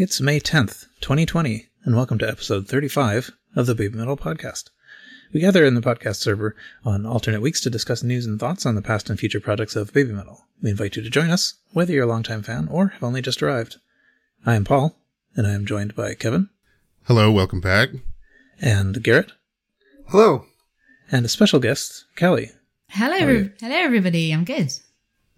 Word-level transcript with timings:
It's 0.00 0.20
May 0.20 0.38
10th, 0.38 0.86
2020, 1.00 1.66
and 1.82 1.96
welcome 1.96 2.18
to 2.18 2.28
episode 2.28 2.68
35 2.68 3.32
of 3.56 3.66
the 3.66 3.74
Baby 3.74 3.98
Metal 3.98 4.16
Podcast. 4.16 4.70
We 5.32 5.40
gather 5.40 5.64
in 5.64 5.74
the 5.74 5.80
podcast 5.80 6.18
server 6.18 6.54
on 6.84 7.04
alternate 7.04 7.40
weeks 7.40 7.60
to 7.62 7.68
discuss 7.68 8.04
news 8.04 8.24
and 8.24 8.38
thoughts 8.38 8.64
on 8.64 8.76
the 8.76 8.80
past 8.80 9.10
and 9.10 9.18
future 9.18 9.40
projects 9.40 9.74
of 9.74 9.92
Baby 9.92 10.12
Metal. 10.12 10.46
We 10.62 10.70
invite 10.70 10.94
you 10.94 11.02
to 11.02 11.10
join 11.10 11.30
us, 11.30 11.54
whether 11.72 11.92
you're 11.92 12.04
a 12.04 12.06
longtime 12.06 12.44
fan 12.44 12.68
or 12.70 12.90
have 12.90 13.02
only 13.02 13.20
just 13.20 13.42
arrived. 13.42 13.78
I 14.46 14.54
am 14.54 14.64
Paul, 14.64 14.96
and 15.34 15.48
I 15.48 15.50
am 15.50 15.66
joined 15.66 15.96
by 15.96 16.14
Kevin. 16.14 16.48
Hello, 17.06 17.32
welcome 17.32 17.60
back. 17.60 17.88
And 18.60 19.02
Garrett. 19.02 19.32
Hello. 20.10 20.46
And 21.10 21.26
a 21.26 21.28
special 21.28 21.58
guest, 21.58 22.04
Kelly. 22.14 22.52
Hello, 22.90 23.16
hello, 23.16 23.76
everybody. 23.76 24.30
I'm 24.30 24.44
good. 24.44 24.70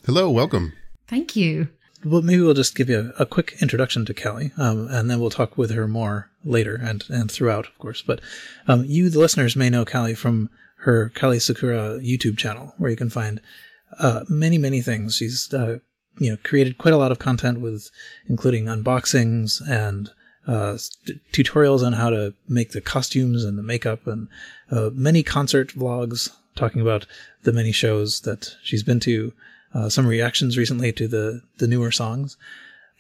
Hello, 0.05 0.29
welcome. 0.31 0.75
Thank 1.09 1.35
you. 1.35 1.71
Well, 2.05 2.23
maybe 2.23 2.43
we'll 2.43 2.55
just 2.55 2.75
give 2.75 2.89
you 2.89 3.13
a, 3.19 3.23
a 3.23 3.27
quick 3.27 3.57
introduction 3.61 4.05
to 4.07 4.15
Kelly, 4.15 4.53
um, 4.57 4.89
and 4.91 5.11
then 5.11 5.21
we'll 5.21 5.31
talk 5.31 5.59
with 5.59 5.71
her 5.71 5.87
more 5.87 6.31
later 6.45 6.81
and, 6.83 7.05
and 7.11 7.31
throughout, 7.31 7.67
of 7.67 7.79
course. 7.79 8.01
But 8.01 8.21
um, 8.67 8.85
you, 8.87 9.11
the 9.11 9.19
listeners, 9.19 9.55
may 9.55 9.69
know 9.69 9.85
Kelly 9.85 10.15
from 10.15 10.49
her 10.77 11.11
Kelly 11.11 11.39
Sakura 11.39 11.99
YouTube 12.01 12.39
channel, 12.39 12.75
where 12.79 12.91
you 12.91 12.97
can 12.97 13.11
find 13.11 13.41
uh, 13.99 14.25
many, 14.29 14.57
many 14.57 14.81
things. 14.81 15.17
She's 15.17 15.53
uh, 15.53 15.79
you 16.19 16.31
know 16.31 16.39
created 16.43 16.79
quite 16.79 16.95
a 16.95 16.99
lot 16.99 17.13
of 17.13 17.19
content 17.19 17.61
with, 17.61 17.91
including 18.29 18.65
unboxings 18.65 19.61
and 19.69 20.11
uh, 20.47 20.79
tutorials 21.33 21.85
on 21.85 21.93
how 21.93 22.09
to 22.09 22.35
make 22.49 22.73
the 22.73 22.81
costumes 22.81 23.45
and 23.45 23.59
the 23.59 23.63
makeup, 23.63 24.07
and 24.07 24.29
uh, 24.71 24.91
many 24.95 25.23
concert 25.23 25.75
vlogs 25.75 26.31
talking 26.57 26.81
about 26.81 27.07
the 27.43 27.53
many 27.53 27.73
shows 27.73 28.23
that 28.23 28.57
she's 28.63 28.83
been 28.83 29.01
to 29.01 29.33
uh, 29.75 29.89
some 29.89 30.07
reactions 30.07 30.59
recently 30.59 30.93
to 30.93 31.09
the 31.09 31.43
the 31.59 31.69
newer 31.69 31.91
songs, 31.91 32.37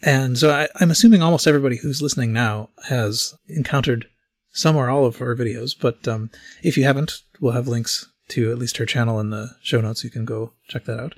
and 0.02 0.38
so 0.38 0.50
I, 0.50 0.68
I'm 0.80 0.90
assuming 0.90 1.22
almost 1.22 1.46
everybody 1.46 1.76
who's 1.76 2.02
listening 2.02 2.32
now 2.32 2.70
has 2.88 3.34
encountered 3.48 4.06
some 4.52 4.76
or 4.76 4.90
all 4.90 5.06
of 5.06 5.16
her 5.16 5.36
videos. 5.36 5.74
But 5.78 6.06
um, 6.08 6.30
if 6.62 6.76
you 6.76 6.84
haven't, 6.84 7.22
we'll 7.40 7.52
have 7.52 7.68
links 7.68 8.08
to 8.28 8.50
at 8.50 8.58
least 8.58 8.76
her 8.76 8.86
channel 8.86 9.20
in 9.20 9.30
the 9.30 9.56
show 9.62 9.80
notes. 9.80 10.04
You 10.04 10.10
can 10.10 10.24
go 10.24 10.52
check 10.68 10.84
that 10.84 11.00
out. 11.00 11.14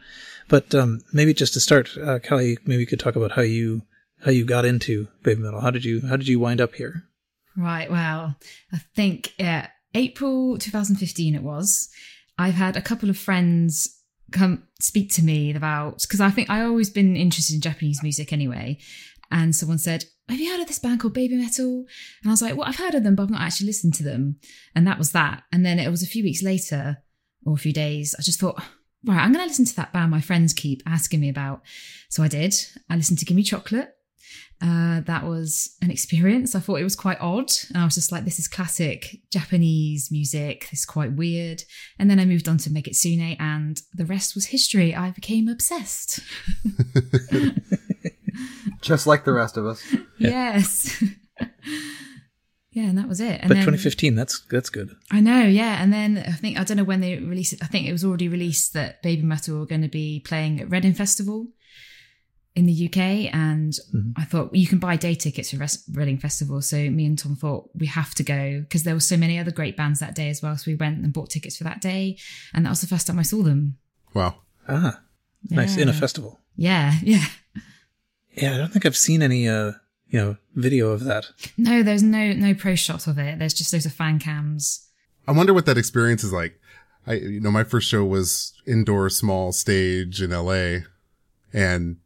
But 0.49 0.75
um, 0.75 1.01
maybe 1.13 1.35
just 1.35 1.55
to 1.55 1.61
start, 1.61 1.97
uh, 1.97 2.19
Kelly, 2.19 2.59
maybe 2.65 2.81
you 2.81 2.87
could 2.87 3.01
talk 3.01 3.17
about 3.17 3.33
how 3.33 3.43
you 3.43 3.83
how 4.25 4.31
you 4.31 4.45
got 4.45 4.65
into 4.65 5.09
baby 5.23 5.41
metal. 5.41 5.61
How 5.61 5.71
did 5.71 5.85
you 5.85 6.01
how 6.07 6.17
did 6.17 6.29
you 6.29 6.39
wind 6.39 6.61
up 6.61 6.75
here? 6.75 7.05
Right. 7.57 7.91
Well, 7.91 8.37
I 8.73 8.79
think 8.95 9.35
uh, 9.39 9.67
April 9.95 10.59
2015 10.59 11.35
it 11.35 11.43
was. 11.43 11.89
I've 12.39 12.55
had 12.55 12.77
a 12.77 12.83
couple 12.83 13.11
of 13.11 13.19
friends 13.19 14.02
come 14.33 14.65
speak 14.81 15.13
to 15.13 15.25
me 15.25 15.55
about 15.55 16.03
because 16.03 16.21
I 16.21 16.31
think 16.31 16.51
I 16.51 16.63
always 16.63 16.91
been 16.91 17.17
interested 17.17 17.55
in 17.55 17.61
Japanese 17.61 18.03
music 18.03 18.33
anyway, 18.33 18.79
and 19.31 19.55
someone 19.55 19.79
said, 19.79 20.05
"Have 20.29 20.41
you 20.41 20.51
heard 20.51 20.61
of 20.61 20.69
this 20.69 20.79
band 20.79 21.01
called 21.01 21.15
Baby 21.15 21.37
Metal?" 21.37 21.87
And 22.23 22.31
I 22.31 22.31
was 22.31 22.43
like, 22.43 22.57
"Well, 22.57 22.69
I've 22.69 22.77
heard 22.77 22.95
of 22.95 23.05
them, 23.05 23.15
but 23.15 23.25
I've 23.25 23.31
not 23.31 23.43
actually 23.43 23.69
listened 23.69 23.95
to 23.95 24.03
them." 24.03 24.37
And 24.75 24.87
that 24.87 24.99
was 24.99 25.13
that. 25.13 25.45
And 25.53 25.65
then 25.65 25.79
it 25.79 25.91
was 25.91 26.03
a 26.03 26.07
few 26.07 26.25
weeks 26.25 26.43
later 26.43 26.99
or 27.45 27.55
a 27.55 27.59
few 27.59 27.73
days, 27.73 28.15
I 28.19 28.23
just 28.23 28.41
thought, 28.41 28.63
right, 29.05 29.19
I'm 29.19 29.33
going 29.33 29.45
to 29.45 29.49
listen 29.49 29.65
to 29.65 29.77
that 29.77 29.93
band 29.93 30.11
my 30.11 30.21
friends 30.21 30.53
keep 30.53 30.83
asking 30.87 31.21
me 31.21 31.29
about. 31.29 31.63
So 32.09 32.23
I 32.23 32.29
did. 32.29 32.55
I 32.89 32.97
listened 32.97 33.19
to 33.19 33.25
Gimme 33.25 33.43
Chocolate. 33.43 33.95
Uh, 34.63 35.01
that 35.01 35.25
was 35.25 35.77
an 35.83 35.91
experience. 35.91 36.55
I 36.55 36.61
thought 36.61 36.77
it 36.77 36.85
was 36.85 36.95
quite 36.95 37.21
odd. 37.21 37.51
And 37.71 37.79
I 37.79 37.85
was 37.85 37.97
just 37.97 38.13
like, 38.13 38.25
this 38.25 38.39
is 38.39 38.47
classic 38.47 39.17
Japanese 39.33 40.09
music. 40.13 40.69
This 40.71 40.81
is 40.81 40.87
quite 40.87 41.13
weird. 41.15 41.65
And 41.99 42.09
then 42.09 42.21
I 42.21 42.25
moved 42.25 42.49
on 42.49 42.59
to 42.59 42.71
Megitsune 42.71 43.37
and 43.41 43.81
the 43.93 44.05
rest 44.05 44.37
was 44.37 44.47
history. 44.47 44.95
I 44.95 45.11
became 45.11 45.49
obsessed. 45.49 46.21
Just 48.81 49.07
like 49.07 49.25
the 49.25 49.33
rest 49.33 49.57
of 49.57 49.67
us. 49.67 49.85
yes. 50.19 51.03
yeah, 52.71 52.85
and 52.85 52.99
that 52.99 53.09
was 53.09 53.21
it. 53.21 53.41
And 53.41 53.49
but 53.49 53.55
then, 53.55 53.65
2015, 53.65 54.15
that's 54.15 54.45
that's 54.51 54.71
good. 54.71 54.91
I 55.11 55.21
know, 55.21 55.43
yeah. 55.43 55.83
And 55.83 55.93
then 55.93 56.19
I 56.19 56.33
think, 56.33 56.59
I 56.59 56.65
don't 56.65 56.77
know 56.77 56.85
when 56.85 57.01
they 57.01 57.17
released 57.19 57.53
it. 57.53 57.63
I 57.63 57.67
think 57.67 57.89
it 57.89 57.93
was 57.93 58.05
already 58.05 58.29
released 58.29 58.75
that 58.75 59.03
Baby 59.03 59.23
Metal 59.23 59.59
were 59.59 59.67
going 59.67 59.83
to 59.83 59.89
be 59.89 60.21
playing 60.21 60.61
at 60.61 60.71
Reading 60.71 60.95
Festival 60.95 61.49
in 62.55 62.67
the 62.67 62.87
UK, 62.87 63.33
and 63.35 63.73
Mm-hmm. 63.95 64.11
I 64.17 64.25
thought 64.25 64.55
you 64.55 64.67
can 64.67 64.79
buy 64.79 64.97
day 64.97 65.15
tickets 65.15 65.51
for 65.51 65.57
Res- 65.59 65.85
Reading 65.93 66.19
Festival. 66.19 66.61
So 66.63 66.77
me 66.91 67.07
and 67.07 67.19
Tom 67.19 67.35
thought 67.37 67.71
we 67.75 67.87
have 67.87 68.15
to 68.17 68.23
go 68.23 68.61
because 68.61 68.83
there 68.83 68.95
were 68.95 69.01
so 69.01 69.17
many 69.17 69.39
other 69.39 69.51
great 69.51 69.77
bands 69.77 70.01
that 70.01 70.15
day 70.15 70.29
as 70.29 70.43
well. 70.43 70.57
So 70.57 70.71
we 70.71 70.75
went 70.75 70.99
and 71.03 71.13
bought 71.13 71.31
tickets 71.31 71.57
for 71.57 71.65
that 71.65 71.81
day, 71.81 72.19
and 72.53 72.65
that 72.67 72.71
was 72.71 72.81
the 72.81 72.87
first 72.87 73.07
time 73.07 73.19
I 73.19 73.23
saw 73.23 73.43
them. 73.43 73.79
Wow. 74.15 74.37
Ah, 74.69 75.01
nice 75.51 75.77
in 75.77 75.89
a 75.89 75.93
festival. 75.93 76.41
Yeah, 76.57 76.95
yeah. 77.03 77.25
Yeah, 78.35 78.55
I 78.55 78.59
don't 78.59 78.73
think 78.73 78.87
I've 78.87 78.97
seen 78.97 79.23
any 79.23 79.49
uh 79.49 79.73
you 80.09 80.19
know 80.21 80.37
video 80.55 80.91
of 80.91 81.05
that. 81.05 81.27
No, 81.57 81.83
there's 81.83 82.03
no 82.03 82.33
no 82.33 82.55
pro 82.55 82.75
shots 82.75 83.07
of 83.07 83.19
it. 83.19 83.39
There's 83.39 83.55
just 83.55 83.73
loads 83.73 83.87
of 83.87 83.93
fan 83.93 84.19
cams. 84.19 84.87
I 85.27 85.33
wonder 85.33 85.55
what 85.55 85.67
that 85.67 85.79
experience 85.79 86.25
is 86.25 86.33
like. 86.33 86.59
I, 87.07 87.15
you 87.15 87.41
know, 87.41 87.51
my 87.51 87.65
first 87.65 87.89
show 87.89 88.05
was 88.05 88.53
indoor 88.67 89.09
small 89.11 89.53
stage 89.53 90.23
in 90.23 90.31
LA 90.31 90.81
and 91.53 91.97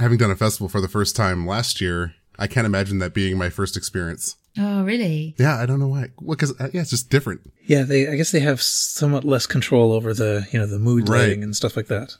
having 0.00 0.18
done 0.18 0.30
a 0.30 0.36
festival 0.36 0.68
for 0.68 0.80
the 0.80 0.88
first 0.88 1.14
time 1.14 1.46
last 1.46 1.80
year, 1.80 2.14
I 2.38 2.46
can't 2.46 2.66
imagine 2.66 2.98
that 2.98 3.14
being 3.14 3.38
my 3.38 3.50
first 3.50 3.76
experience. 3.76 4.36
Oh, 4.58 4.82
really? 4.82 5.34
Yeah, 5.38 5.56
I 5.58 5.66
don't 5.66 5.78
know 5.78 5.88
why. 5.88 6.08
Well, 6.20 6.36
cause 6.36 6.52
uh, 6.60 6.68
yeah, 6.74 6.80
it's 6.80 6.90
just 6.90 7.08
different. 7.10 7.40
Yeah, 7.66 7.82
they 7.84 8.08
I 8.08 8.16
guess 8.16 8.32
they 8.32 8.40
have 8.40 8.60
somewhat 8.60 9.24
less 9.24 9.46
control 9.46 9.92
over 9.92 10.12
the 10.12 10.46
you 10.52 10.58
know 10.58 10.66
the 10.66 10.78
mood 10.78 11.08
Right. 11.08 11.18
lighting 11.20 11.44
and 11.44 11.54
stuff 11.54 11.76
like 11.76 11.86
that. 11.86 12.16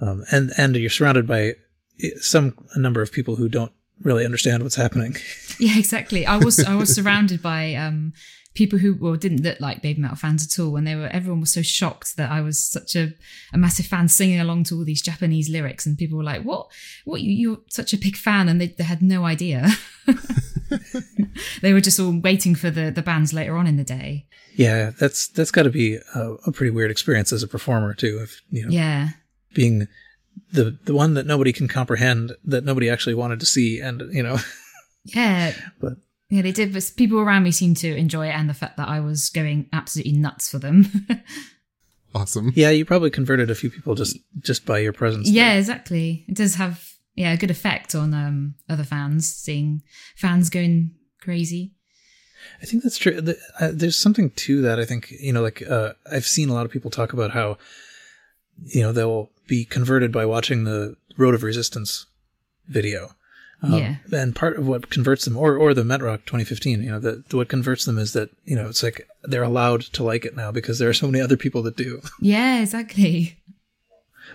Um, 0.00 0.24
and 0.32 0.52
and 0.58 0.74
you're 0.76 0.90
surrounded 0.90 1.26
by 1.26 1.54
eh, 2.02 2.10
some 2.20 2.54
a 2.74 2.78
number 2.80 3.00
of 3.00 3.12
people 3.12 3.36
who 3.36 3.48
don't 3.48 3.72
really 4.02 4.24
understand 4.24 4.62
what's 4.62 4.74
happening. 4.76 5.16
Yeah, 5.58 5.78
exactly. 5.78 6.26
I 6.26 6.36
was 6.36 6.62
I 6.62 6.74
was 6.74 6.92
surrounded 6.98 7.40
by 7.42 7.74
um 7.74 8.12
people 8.56 8.78
who 8.78 8.96
well 8.98 9.14
didn't 9.14 9.42
look 9.42 9.60
like 9.60 9.82
baby 9.82 10.00
metal 10.00 10.16
fans 10.16 10.44
at 10.44 10.60
all, 10.60 10.76
and 10.76 10.86
they 10.86 10.96
were 10.96 11.08
everyone 11.08 11.40
was 11.40 11.52
so 11.52 11.62
shocked 11.62 12.16
that 12.16 12.30
I 12.30 12.40
was 12.40 12.58
such 12.58 12.96
a, 12.96 13.12
a 13.52 13.58
massive 13.58 13.86
fan 13.86 14.08
singing 14.08 14.40
along 14.40 14.64
to 14.64 14.76
all 14.76 14.84
these 14.84 15.02
Japanese 15.02 15.48
lyrics, 15.48 15.86
and 15.86 15.96
people 15.96 16.18
were 16.18 16.24
like, 16.24 16.42
"What? 16.42 16.68
What? 17.04 17.20
You, 17.20 17.32
you're 17.32 17.58
such 17.70 17.92
a 17.92 17.98
big 17.98 18.16
fan?" 18.16 18.48
And 18.48 18.60
they, 18.60 18.68
they 18.68 18.84
had 18.84 19.02
no 19.02 19.24
idea. 19.24 19.68
they 21.62 21.72
were 21.72 21.80
just 21.80 22.00
all 22.00 22.18
waiting 22.18 22.54
for 22.54 22.70
the 22.70 22.90
the 22.90 23.02
bands 23.02 23.32
later 23.32 23.56
on 23.56 23.66
in 23.66 23.76
the 23.76 23.84
day. 23.84 24.26
Yeah, 24.54 24.90
that's 24.98 25.28
that's 25.28 25.50
got 25.50 25.64
to 25.64 25.70
be 25.70 25.98
a, 26.14 26.32
a 26.46 26.52
pretty 26.52 26.70
weird 26.70 26.90
experience 26.90 27.32
as 27.32 27.42
a 27.42 27.48
performer 27.48 27.94
too. 27.94 28.18
If 28.22 28.40
you 28.50 28.64
know 28.64 28.70
Yeah, 28.70 29.10
being 29.54 29.86
the 30.52 30.78
the 30.84 30.94
one 30.94 31.14
that 31.14 31.26
nobody 31.26 31.52
can 31.52 31.68
comprehend, 31.68 32.32
that 32.44 32.64
nobody 32.64 32.88
actually 32.88 33.14
wanted 33.14 33.40
to 33.40 33.46
see, 33.46 33.80
and 33.80 34.02
you 34.12 34.22
know, 34.22 34.38
yeah. 35.04 35.52
but 35.80 35.94
Yeah, 36.28 36.42
they 36.42 36.52
did. 36.52 36.72
But 36.72 36.92
people 36.96 37.20
around 37.20 37.44
me 37.44 37.52
seemed 37.52 37.76
to 37.78 37.94
enjoy 37.94 38.26
it, 38.28 38.32
and 38.34 38.48
the 38.50 38.54
fact 38.54 38.76
that 38.78 38.88
I 38.88 39.00
was 39.00 39.28
going 39.28 39.68
absolutely 39.72 40.12
nuts 40.14 40.50
for 40.50 40.58
them. 40.58 41.06
Awesome. 42.14 42.50
yeah, 42.56 42.70
you 42.70 42.86
probably 42.86 43.10
converted 43.10 43.50
a 43.50 43.54
few 43.54 43.68
people 43.70 43.94
just 43.94 44.16
just 44.40 44.64
by 44.64 44.78
your 44.78 44.94
presence. 44.94 45.28
Yeah, 45.28 45.50
there. 45.50 45.58
exactly. 45.58 46.24
It 46.28 46.34
does 46.34 46.54
have 46.54 46.82
yeah 47.14 47.32
a 47.32 47.36
good 47.36 47.50
effect 47.50 47.94
on 47.94 48.14
um 48.14 48.54
other 48.70 48.84
fans 48.84 49.28
seeing 49.34 49.82
fans 50.16 50.48
going 50.48 50.92
crazy. 51.20 51.72
I 52.62 52.64
think 52.64 52.82
that's 52.82 52.96
true. 52.96 53.20
The- 53.20 53.38
uh, 53.60 53.70
There's 53.74 53.98
something 53.98 54.30
to 54.30 54.62
that. 54.62 54.80
I 54.80 54.86
think 54.86 55.10
you 55.10 55.30
know, 55.32 55.42
like 55.42 55.62
uh, 55.68 55.92
I've 56.10 56.24
seen 56.26 56.48
a 56.48 56.54
lot 56.54 56.64
of 56.64 56.72
people 56.72 56.90
talk 56.90 57.12
about 57.12 57.32
how 57.32 57.58
you 58.64 58.80
know 58.80 58.92
they'll 58.92 59.30
be 59.46 59.66
converted 59.66 60.10
by 60.10 60.24
watching 60.24 60.64
the 60.64 60.96
Road 61.18 61.34
of 61.34 61.42
Resistance 61.42 62.06
video. 62.66 63.10
Um, 63.62 63.72
Yeah. 63.72 63.96
and 64.12 64.34
part 64.36 64.58
of 64.58 64.66
what 64.66 64.90
converts 64.90 65.24
them, 65.24 65.36
or 65.36 65.56
or 65.56 65.72
the 65.74 65.82
Metrock 65.82 66.26
2015, 66.26 66.82
you 66.82 66.90
know, 66.90 67.00
that 67.00 67.32
what 67.32 67.48
converts 67.48 67.84
them 67.86 67.98
is 67.98 68.12
that 68.12 68.28
you 68.44 68.54
know 68.54 68.68
it's 68.68 68.82
like 68.82 69.08
they're 69.24 69.42
allowed 69.42 69.80
to 69.94 70.02
like 70.04 70.24
it 70.24 70.36
now 70.36 70.50
because 70.52 70.78
there 70.78 70.88
are 70.90 70.94
so 70.94 71.06
many 71.06 71.22
other 71.22 71.36
people 71.36 71.62
that 71.62 71.76
do. 71.76 72.00
Yeah, 72.20 72.60
exactly. 72.60 73.36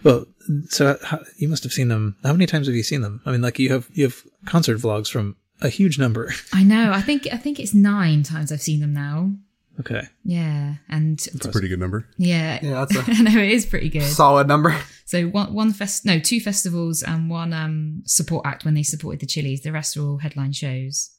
Well, 0.04 0.26
so 0.70 0.98
how, 1.04 1.20
you 1.38 1.48
must 1.48 1.64
have 1.64 1.74
seen 1.74 1.90
them. 1.90 2.16
How 2.24 2.31
many 2.34 2.48
times 2.48 2.66
have 2.68 2.76
you 2.76 2.81
seen 2.84 3.02
them? 3.02 3.22
I 3.26 3.31
mean, 3.31 3.42
like 3.42 3.60
you 3.60 3.70
have 3.72 3.88
you 3.94 4.06
have 4.06 4.24
concert 4.46 4.80
vlogs 4.80 5.10
from 5.12 5.36
a 5.62 5.70
huge 5.70 6.00
number. 6.00 6.34
I 6.54 6.63
know. 6.63 6.92
I 6.92 7.01
think 7.01 7.28
I 7.31 7.38
think 7.38 7.60
it's 7.60 7.74
nine 7.75 8.24
times 8.24 8.51
I've 8.51 8.62
seen 8.62 8.80
them 8.80 8.94
now. 8.94 9.34
Okay, 9.81 10.04
Yeah, 10.24 10.75
and 10.89 11.13
It's 11.19 11.45
a 11.45 11.50
pretty 11.51 11.68
good 11.68 11.80
number. 11.80 12.07
yeah, 12.18 12.60
Yeah, 12.63 12.86
that's 12.86 12.95
a 13.10 13.12
I 13.12 13.22
know 13.24 13.39
it 13.42 13.51
is 13.51 13.66
pretty 13.66 13.89
good. 13.89 14.04
solid 14.04 14.48
number. 14.48 14.75
So 15.06 15.28
one 15.28 15.54
one 15.54 15.74
fest, 15.74 16.06
no, 16.06 16.19
two 16.19 16.39
festivals 16.39 17.04
and 17.04 17.30
one 17.30 17.51
um 17.54 18.04
support 18.06 18.45
act 18.45 18.63
when 18.66 18.74
they 18.75 18.83
supported 18.83 19.19
the 19.19 19.25
Chili's. 19.28 19.62
The 19.62 19.72
rest 19.74 19.98
are 19.98 20.01
all 20.01 20.18
headline 20.18 20.54
shows. 20.54 21.12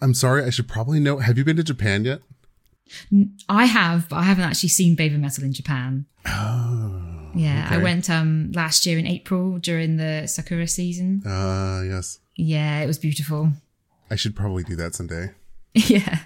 I'm 0.00 0.14
sorry. 0.14 0.44
I 0.44 0.50
should 0.50 0.68
probably 0.68 1.00
know. 1.00 1.18
Have 1.18 1.36
you 1.36 1.44
been 1.44 1.56
to 1.56 1.64
Japan 1.64 2.04
yet? 2.04 2.20
I 3.48 3.64
have, 3.66 4.08
but 4.08 4.16
I 4.16 4.22
haven't 4.22 4.44
actually 4.44 4.68
seen 4.70 4.94
Baby 4.94 5.16
Metal 5.16 5.44
in 5.44 5.52
Japan. 5.52 6.06
Oh. 6.26 7.30
Yeah, 7.34 7.66
I 7.70 7.78
went 7.78 8.08
um 8.10 8.50
last 8.52 8.86
year 8.86 8.98
in 8.98 9.06
April 9.06 9.58
during 9.58 9.96
the 9.96 10.26
Sakura 10.26 10.66
season. 10.66 11.22
Uh, 11.26 11.82
yes. 11.86 12.18
Yeah, 12.36 12.80
it 12.80 12.86
was 12.86 12.98
beautiful. 12.98 13.52
I 14.10 14.16
should 14.16 14.34
probably 14.34 14.64
do 14.64 14.74
that 14.76 14.94
someday. 14.94 15.30
yeah. 15.74 16.18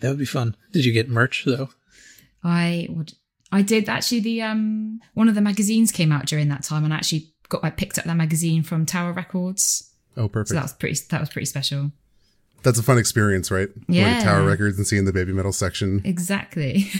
That 0.00 0.08
would 0.10 0.18
be 0.18 0.24
fun. 0.24 0.56
Did 0.72 0.84
you 0.84 0.92
get 0.92 1.08
merch 1.08 1.44
though? 1.44 1.70
I 2.44 2.86
would 2.90 3.12
I 3.52 3.62
did 3.62 3.88
actually 3.88 4.20
the 4.20 4.42
um 4.42 5.00
one 5.14 5.28
of 5.28 5.34
the 5.34 5.40
magazines 5.40 5.92
came 5.92 6.12
out 6.12 6.26
during 6.26 6.48
that 6.48 6.62
time 6.62 6.84
and 6.84 6.92
I 6.94 6.96
actually 6.98 7.32
got 7.48 7.64
I 7.64 7.70
picked 7.70 7.98
up 7.98 8.04
that 8.04 8.16
magazine 8.16 8.62
from 8.62 8.86
Tower 8.86 9.12
Records. 9.12 9.92
Oh, 10.16 10.28
perfect. 10.28 10.48
So 10.48 10.54
that 10.54 10.62
was 10.62 10.72
pretty. 10.72 10.98
That 11.10 11.20
was 11.20 11.30
pretty 11.30 11.46
special. 11.46 11.92
That's 12.62 12.78
a 12.78 12.82
fun 12.82 12.98
experience, 12.98 13.50
right? 13.50 13.68
Going 13.86 13.98
Yeah. 14.00 14.18
to 14.18 14.24
Tower 14.24 14.44
Records 14.46 14.76
and 14.76 14.86
seeing 14.86 15.04
the 15.06 15.12
baby 15.12 15.32
metal 15.32 15.52
section. 15.52 16.02
Exactly. 16.04 16.90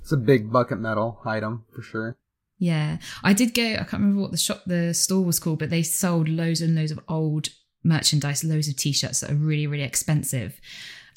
It's 0.00 0.12
a 0.12 0.16
big 0.16 0.52
bucket 0.52 0.78
metal 0.80 1.20
item 1.24 1.64
for 1.74 1.80
sure. 1.82 2.16
yeah, 2.58 2.98
I 3.22 3.32
did 3.32 3.54
go. 3.54 3.62
I 3.62 3.76
can't 3.78 3.92
remember 3.94 4.20
what 4.22 4.32
the 4.32 4.36
shop, 4.36 4.62
the 4.66 4.92
store 4.94 5.24
was 5.24 5.38
called, 5.38 5.58
but 5.60 5.70
they 5.70 5.82
sold 5.82 6.28
loads 6.28 6.60
and 6.60 6.74
loads 6.74 6.90
of 6.92 7.00
old 7.08 7.48
merchandise, 7.82 8.44
loads 8.44 8.68
of 8.68 8.76
t-shirts 8.76 9.20
that 9.20 9.30
are 9.30 9.34
really, 9.36 9.66
really 9.66 9.82
expensive. 9.84 10.60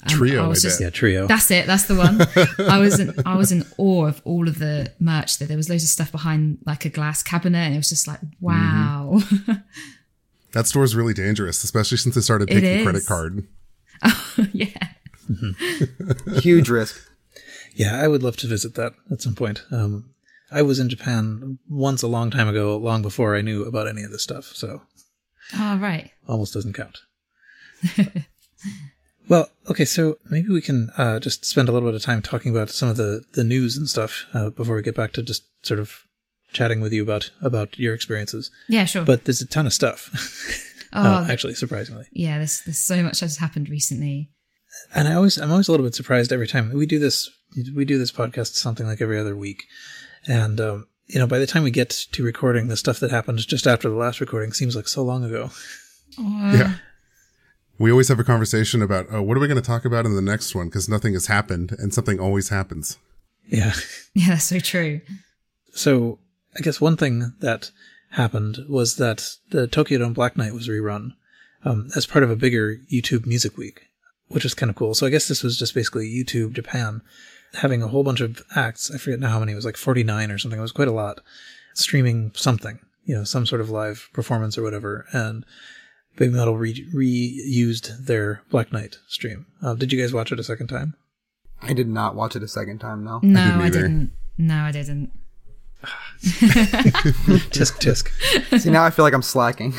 Um, 0.04 0.10
Trio, 0.10 0.44
I 0.44 0.46
I 0.46 0.48
was 0.48 0.62
just 0.62 0.80
Yeah, 0.80 0.92
trio. 0.92 1.26
That's 1.26 1.50
it. 1.50 1.66
That's 1.66 1.86
the 1.86 1.96
one. 1.96 2.22
I 2.70 2.78
was 2.78 3.00
in, 3.00 3.14
I 3.26 3.36
was 3.36 3.52
in 3.52 3.66
awe 3.78 4.06
of 4.06 4.22
all 4.26 4.48
of 4.48 4.60
the 4.60 4.92
merch. 5.00 5.40
There, 5.40 5.48
there 5.48 5.58
was 5.58 5.70
loads 5.70 5.84
of 5.84 5.90
stuff 5.90 6.12
behind 6.12 6.60
like 6.66 6.86
a 6.86 6.90
glass 6.90 7.24
cabinet, 7.24 7.58
and 7.58 7.74
it 7.74 7.78
was 7.78 7.90
just 7.90 8.08
like, 8.08 8.20
wow. 8.40 9.20
That 10.54 10.66
store 10.66 10.84
is 10.84 10.96
really 10.96 11.14
dangerous, 11.14 11.64
especially 11.64 11.98
since 11.98 12.16
they 12.16 12.22
started 12.22 12.48
taking 12.48 12.84
credit 12.84 13.00
is. 13.00 13.08
card. 13.08 13.48
yeah. 14.54 14.88
Huge 16.40 16.70
risk. 16.70 17.10
Yeah, 17.76 18.02
I 18.02 18.08
would 18.08 18.24
love 18.24 18.38
to 18.38 18.48
visit 18.48 18.74
that 18.76 18.94
at 19.12 19.22
some 19.22 19.36
point. 19.36 19.64
Um, 19.72 20.12
I 20.52 20.62
was 20.62 20.80
in 20.80 20.90
Japan 20.90 21.60
once 21.70 22.02
a 22.02 22.08
long 22.08 22.32
time 22.32 22.48
ago, 22.48 22.78
long 22.78 23.02
before 23.02 23.36
I 23.36 23.42
knew 23.42 23.66
about 23.66 23.88
any 23.88 24.04
of 24.04 24.12
this 24.12 24.24
stuff, 24.24 24.46
so 24.56 24.82
Oh 25.54 25.78
right. 25.78 26.12
almost 26.28 26.54
doesn't 26.54 26.74
count. 26.74 27.00
Well, 29.30 29.50
okay, 29.70 29.86
so 29.86 30.18
maybe 30.30 30.50
we 30.50 30.62
can 30.62 30.90
uh, 30.98 31.20
just 31.20 31.46
spend 31.46 31.70
a 31.70 31.72
little 31.72 31.88
bit 31.90 31.96
of 31.96 32.02
time 32.02 32.22
talking 32.22 32.52
about 32.52 32.70
some 32.70 32.90
of 32.90 32.98
the, 32.98 33.24
the 33.34 33.44
news 33.44 33.78
and 33.78 33.88
stuff 33.90 34.26
uh, 34.34 34.50
before 34.50 34.76
we 34.76 34.82
get 34.82 34.96
back 34.96 35.14
to 35.14 35.24
just 35.24 35.44
sort 35.66 35.80
of 35.80 36.04
chatting 36.54 36.80
with 36.80 36.94
you 36.94 37.04
about 37.04 37.30
about 37.42 37.78
your 37.78 37.94
experiences. 37.94 38.52
Yeah. 38.70 38.86
Sure. 38.86 39.04
But 39.04 39.26
there's 39.26 39.42
a 39.42 39.48
ton 39.48 39.66
of 39.68 39.74
stuff, 39.74 40.10
oh, 40.94 41.02
uh, 41.02 41.28
actually, 41.30 41.56
surprisingly. 41.56 42.06
yeah. 42.12 42.38
There's 42.38 42.62
there's 42.62 42.78
so 42.80 43.04
much 43.04 43.20
that's 43.20 43.38
happened 43.38 43.70
recently. 43.70 44.30
and 44.96 45.08
I 45.08 45.14
always 45.14 45.38
I'm 45.38 45.52
always 45.52 45.68
a 45.68 45.72
little 45.72 45.86
bit 45.86 45.96
surprised 45.96 46.32
every 46.32 46.48
time 46.48 46.72
we 46.74 46.86
do 46.86 47.00
this 47.00 47.30
we 47.76 47.86
do 47.86 47.98
this 47.98 48.12
podcast 48.12 48.54
something 48.56 48.86
like 48.86 49.02
every 49.02 49.20
other 49.20 49.36
week, 49.36 49.64
and 50.28 50.60
um, 50.62 50.88
you 51.08 51.20
know 51.20 51.28
by 51.28 51.40
the 51.40 51.48
time 51.48 51.64
we 51.64 51.72
get 51.72 51.90
to 52.12 52.24
recording 52.24 52.68
the 52.68 52.78
stuff 52.78 53.00
that 53.00 53.12
happened 53.12 53.40
just 53.40 53.68
after 53.68 53.90
the 53.90 53.96
last 53.96 54.20
recording 54.22 54.52
seems 54.54 54.76
like 54.76 54.88
so 54.88 55.04
long 55.04 55.24
ago. 55.24 55.50
Oh, 56.20 56.52
Yeah. 56.54 56.76
We 57.80 57.92
always 57.92 58.08
have 58.08 58.20
a 58.20 58.24
conversation 58.24 58.82
about, 58.82 59.08
oh, 59.12 59.22
what 59.22 59.38
are 59.38 59.40
we 59.40 59.48
going 59.48 59.62
to 59.62 59.66
talk 59.66 59.86
about 59.86 60.06
in 60.06 60.16
the 60.16 60.22
next 60.22 60.56
one? 60.56 60.68
Because 60.68 60.90
nothing 60.90 61.14
has 61.14 61.28
happened 61.28 61.76
and 61.78 61.94
something 61.94 62.20
always 62.20 62.50
happens. 62.50 62.98
Yeah. 63.48 63.74
Yeah, 64.14 64.30
that's 64.30 64.46
so 64.46 64.60
true. 64.60 65.02
So 65.74 66.18
I 66.58 66.62
guess 66.62 66.82
one 66.82 66.98
thing 66.98 67.34
that 67.40 67.70
happened 68.10 68.58
was 68.68 68.96
that 68.96 69.36
the 69.52 69.68
Tokyo 69.68 70.00
Dome 70.00 70.14
Black 70.14 70.36
Night 70.36 70.56
was 70.56 70.68
rerun 70.68 71.12
um, 71.64 71.90
as 71.96 72.08
part 72.08 72.24
of 72.24 72.32
a 72.32 72.36
bigger 72.36 72.78
YouTube 72.92 73.28
Music 73.28 73.58
Week, 73.58 73.82
which 74.28 74.44
was 74.44 74.56
kind 74.56 74.72
of 74.72 74.76
cool. 74.76 74.96
So 74.96 75.06
I 75.06 75.12
guess 75.12 75.28
this 75.28 75.44
was 75.44 75.56
just 75.56 75.76
basically 75.76 76.10
YouTube 76.10 76.54
Japan 76.54 77.02
having 77.54 77.84
a 77.84 77.88
whole 77.88 78.04
bunch 78.04 78.22
of 78.22 78.42
acts. 78.56 78.90
I 78.90 78.98
forget 78.98 79.20
now 79.20 79.30
how 79.30 79.40
many. 79.40 79.52
It 79.52 79.56
was 79.56 79.66
like 79.66 79.78
49 79.78 80.32
or 80.32 80.38
something. 80.40 80.60
It 80.60 80.64
was 80.64 80.72
quite 80.72 80.88
a 80.88 80.94
lot. 80.94 81.22
Streaming 81.76 82.32
something, 82.34 82.80
you 83.06 83.16
know, 83.16 83.24
some 83.24 83.46
sort 83.46 83.62
of 83.62 83.70
live 83.70 84.10
performance 84.14 84.58
or 84.58 84.64
whatever. 84.64 85.06
And 85.12 85.46
Baby 86.18 86.34
Metal 86.34 86.58
re- 86.58 86.86
reused 86.94 88.06
their 88.06 88.42
Black 88.52 88.74
Night 88.74 88.98
stream. 89.08 89.46
Uh, 89.64 89.74
did 89.76 89.94
you 89.94 90.00
guys 90.02 90.14
watch 90.14 90.32
it 90.32 90.40
a 90.40 90.44
second 90.44 90.68
time? 90.68 90.96
I 91.62 91.74
did 91.74 91.88
not 91.88 92.16
watch 92.16 92.36
it 92.36 92.44
a 92.44 92.48
second 92.48 92.80
time 92.80 93.06
though. 93.06 93.20
No, 93.24 93.44
didn't 93.46 93.62
I 93.62 93.70
didn't. 93.70 94.12
No, 94.38 94.56
I 94.64 94.72
didn't. 94.72 95.12
tisk 97.52 97.80
tisk. 97.80 98.60
See 98.62 98.70
now 98.70 98.84
I 98.84 98.90
feel 98.90 99.06
like 99.06 99.14
I'm 99.14 99.22
slacking. 99.22 99.74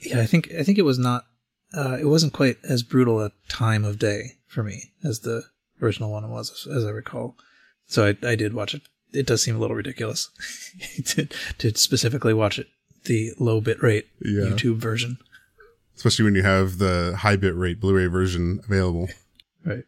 yeah, 0.00 0.20
I 0.20 0.26
think 0.26 0.52
I 0.58 0.62
think 0.62 0.78
it 0.78 0.82
was 0.84 0.98
not. 0.98 1.24
Uh, 1.72 1.96
it 2.00 2.06
wasn't 2.06 2.32
quite 2.32 2.56
as 2.64 2.82
brutal 2.82 3.20
a 3.20 3.30
time 3.48 3.84
of 3.84 3.98
day 3.98 4.32
for 4.46 4.62
me 4.62 4.92
as 5.04 5.20
the 5.20 5.42
original 5.82 6.10
one 6.10 6.28
was, 6.30 6.66
as 6.74 6.84
I 6.84 6.90
recall. 6.90 7.36
So 7.86 8.06
I, 8.06 8.26
I 8.26 8.34
did 8.36 8.54
watch 8.54 8.74
it. 8.74 8.82
It 9.12 9.26
does 9.26 9.42
seem 9.42 9.56
a 9.56 9.58
little 9.58 9.76
ridiculous 9.76 10.30
to, 11.06 11.28
to 11.58 11.74
specifically 11.76 12.34
watch 12.34 12.58
it 12.58 12.66
the 13.04 13.30
low 13.38 13.60
bit 13.60 13.82
rate 13.82 14.06
Yeah. 14.22 14.44
YouTube 14.46 14.76
version, 14.76 15.18
Especially 15.98 16.24
when 16.24 16.36
you 16.36 16.44
have 16.44 16.78
the 16.78 17.16
high 17.18 17.34
bit 17.34 17.56
rate 17.56 17.80
Blu-ray 17.80 18.06
version 18.06 18.60
available. 18.64 19.08
right? 19.66 19.82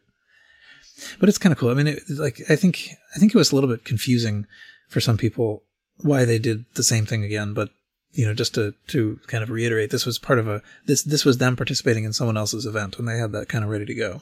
But 1.21 1.29
it's 1.29 1.37
kind 1.37 1.53
of 1.53 1.57
cool. 1.57 1.69
I 1.69 1.73
mean, 1.73 1.87
it, 1.87 2.03
like 2.09 2.41
I 2.49 2.57
think 2.57 2.89
I 3.15 3.19
think 3.19 3.33
it 3.33 3.37
was 3.37 3.53
a 3.53 3.55
little 3.55 3.69
bit 3.69 3.85
confusing 3.85 4.45
for 4.89 4.99
some 4.99 5.17
people 5.17 5.63
why 6.01 6.25
they 6.25 6.37
did 6.37 6.65
the 6.73 6.83
same 6.83 7.05
thing 7.05 7.23
again, 7.23 7.53
but 7.53 7.69
you 8.11 8.25
know, 8.25 8.33
just 8.33 8.53
to 8.55 8.73
to 8.87 9.21
kind 9.27 9.41
of 9.41 9.49
reiterate, 9.49 9.89
this 9.89 10.05
was 10.05 10.19
part 10.19 10.37
of 10.37 10.49
a 10.49 10.61
this 10.85 11.03
this 11.03 11.23
was 11.23 11.37
them 11.37 11.55
participating 11.55 12.03
in 12.03 12.11
someone 12.11 12.35
else's 12.35 12.65
event, 12.65 12.99
and 12.99 13.07
they 13.07 13.17
had 13.17 13.31
that 13.31 13.47
kind 13.47 13.63
of 13.63 13.69
ready 13.69 13.85
to 13.85 13.95
go. 13.95 14.21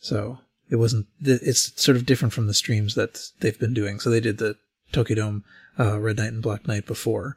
So 0.00 0.40
it 0.68 0.76
wasn't. 0.76 1.06
It's 1.22 1.80
sort 1.82 1.96
of 1.96 2.04
different 2.04 2.34
from 2.34 2.48
the 2.48 2.54
streams 2.54 2.94
that 2.96 3.30
they've 3.40 3.58
been 3.58 3.72
doing. 3.72 3.98
So 3.98 4.10
they 4.10 4.20
did 4.20 4.36
the 4.36 4.56
Tokyo 4.92 5.16
Dome 5.16 5.44
uh, 5.78 5.98
Red 5.98 6.18
Night 6.18 6.32
and 6.32 6.42
Black 6.42 6.68
Night 6.68 6.86
before, 6.86 7.36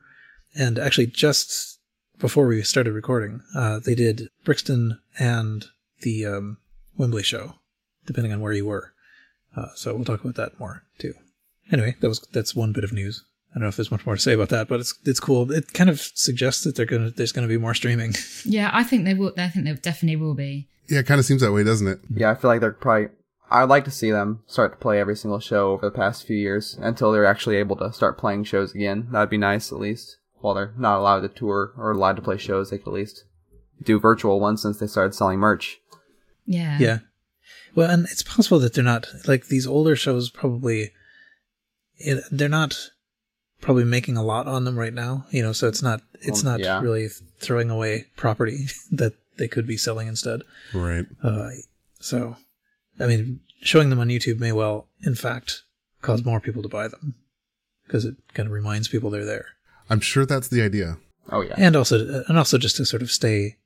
and 0.53 0.77
actually 0.77 1.07
just 1.07 1.79
before 2.21 2.47
we 2.47 2.61
started 2.61 2.93
recording, 2.93 3.41
uh, 3.55 3.79
they 3.79 3.95
did 3.95 4.29
Brixton 4.45 4.99
and 5.19 5.65
the 6.01 6.25
um, 6.25 6.57
Wembley 6.97 7.23
show, 7.23 7.55
depending 8.05 8.31
on 8.31 8.39
where 8.39 8.53
you 8.53 8.65
were. 8.65 8.93
Uh, 9.55 9.67
so 9.75 9.93
we'll 9.95 10.05
talk 10.05 10.21
about 10.21 10.35
that 10.35 10.59
more 10.59 10.83
too. 10.97 11.13
Anyway, 11.71 11.95
that 11.99 12.07
was 12.07 12.19
that's 12.31 12.55
one 12.55 12.71
bit 12.71 12.83
of 12.83 12.93
news. 12.93 13.23
I 13.51 13.55
don't 13.55 13.63
know 13.63 13.69
if 13.69 13.75
there's 13.75 13.91
much 13.91 14.05
more 14.05 14.15
to 14.15 14.21
say 14.21 14.33
about 14.33 14.49
that, 14.49 14.67
but 14.67 14.79
it's 14.79 14.93
it's 15.03 15.19
cool. 15.19 15.51
It 15.51 15.73
kind 15.73 15.89
of 15.89 15.99
suggests 15.99 16.63
that 16.63 16.75
they're 16.75 16.85
gonna 16.85 17.09
there's 17.09 17.31
gonna 17.31 17.47
be 17.47 17.57
more 17.57 17.73
streaming. 17.73 18.13
Yeah, 18.43 18.71
I 18.73 18.83
think 18.83 19.05
they 19.05 19.13
will. 19.13 19.33
I 19.37 19.49
think 19.49 19.65
there 19.65 19.75
definitely 19.75 20.15
will 20.15 20.33
be. 20.33 20.67
Yeah, 20.89 20.99
it 20.99 21.05
kind 21.05 21.19
of 21.19 21.25
seems 21.25 21.41
that 21.41 21.51
way, 21.51 21.63
doesn't 21.63 21.87
it? 21.87 21.99
Yeah, 22.09 22.31
I 22.31 22.35
feel 22.35 22.49
like 22.49 22.61
they're 22.61 22.71
probably. 22.71 23.09
I'd 23.51 23.69
like 23.69 23.83
to 23.85 23.91
see 23.91 24.11
them 24.11 24.43
start 24.47 24.71
to 24.71 24.77
play 24.77 24.99
every 24.99 25.15
single 25.15 25.39
show 25.39 25.71
over 25.71 25.85
the 25.85 25.95
past 25.95 26.25
few 26.25 26.37
years 26.37 26.77
until 26.79 27.11
they're 27.11 27.25
actually 27.25 27.57
able 27.57 27.75
to 27.77 27.91
start 27.91 28.17
playing 28.17 28.45
shows 28.45 28.73
again. 28.73 29.09
That'd 29.11 29.29
be 29.29 29.37
nice, 29.37 29.71
at 29.73 29.79
least. 29.79 30.17
While 30.41 30.55
they're 30.55 30.73
not 30.77 30.99
allowed 30.99 31.21
to 31.21 31.29
tour 31.29 31.71
or 31.77 31.91
allowed 31.91 32.15
to 32.17 32.21
play 32.21 32.37
shows, 32.37 32.69
they 32.69 32.77
could 32.77 32.87
at 32.89 32.93
least 32.93 33.23
do 33.83 33.99
virtual 33.99 34.39
ones 34.39 34.61
since 34.61 34.77
they 34.79 34.87
started 34.87 35.13
selling 35.13 35.39
merch. 35.39 35.79
Yeah. 36.45 36.77
Yeah. 36.79 36.99
Well, 37.75 37.89
and 37.89 38.05
it's 38.05 38.23
possible 38.23 38.59
that 38.59 38.73
they're 38.73 38.83
not 38.83 39.07
like 39.27 39.47
these 39.47 39.65
older 39.67 39.95
shows. 39.95 40.29
Probably, 40.29 40.91
it, 41.97 42.23
they're 42.31 42.49
not 42.49 42.75
probably 43.61 43.85
making 43.85 44.17
a 44.17 44.23
lot 44.23 44.47
on 44.47 44.65
them 44.65 44.77
right 44.77 44.93
now. 44.93 45.25
You 45.31 45.43
know, 45.43 45.53
so 45.53 45.67
it's 45.67 45.81
not 45.81 46.01
it's 46.21 46.43
Well, 46.43 46.53
not 46.53 46.59
yeah. 46.59 46.81
really 46.81 47.07
throwing 47.39 47.69
away 47.69 48.07
property 48.15 48.65
that 48.91 49.13
they 49.37 49.47
could 49.47 49.65
be 49.67 49.77
selling 49.77 50.07
instead. 50.07 50.41
Right. 50.73 51.05
Uh, 51.23 51.49
so, 51.99 52.35
I 52.99 53.07
mean, 53.07 53.39
showing 53.61 53.89
them 53.89 53.99
on 53.99 54.09
YouTube 54.09 54.39
may 54.39 54.51
well, 54.51 54.87
in 55.03 55.15
fact, 55.15 55.63
cause 56.01 56.25
more 56.25 56.39
people 56.39 56.63
to 56.63 56.69
buy 56.69 56.87
them 56.87 57.15
because 57.85 58.05
it 58.05 58.15
kind 58.33 58.47
of 58.47 58.53
reminds 58.53 58.87
people 58.87 59.09
they're 59.09 59.25
there, 59.25 59.45
I'm 59.91 59.99
sure 59.99 60.25
that's 60.25 60.47
the 60.47 60.61
idea. 60.61 60.97
Oh 61.29 61.41
yeah. 61.41 61.53
and 61.57 61.75
also 61.75 62.23
and 62.27 62.37
also 62.37 62.57
just 62.57 62.77
to 62.77 62.85
sort 62.85 63.01
of 63.01 63.11
stay 63.11 63.57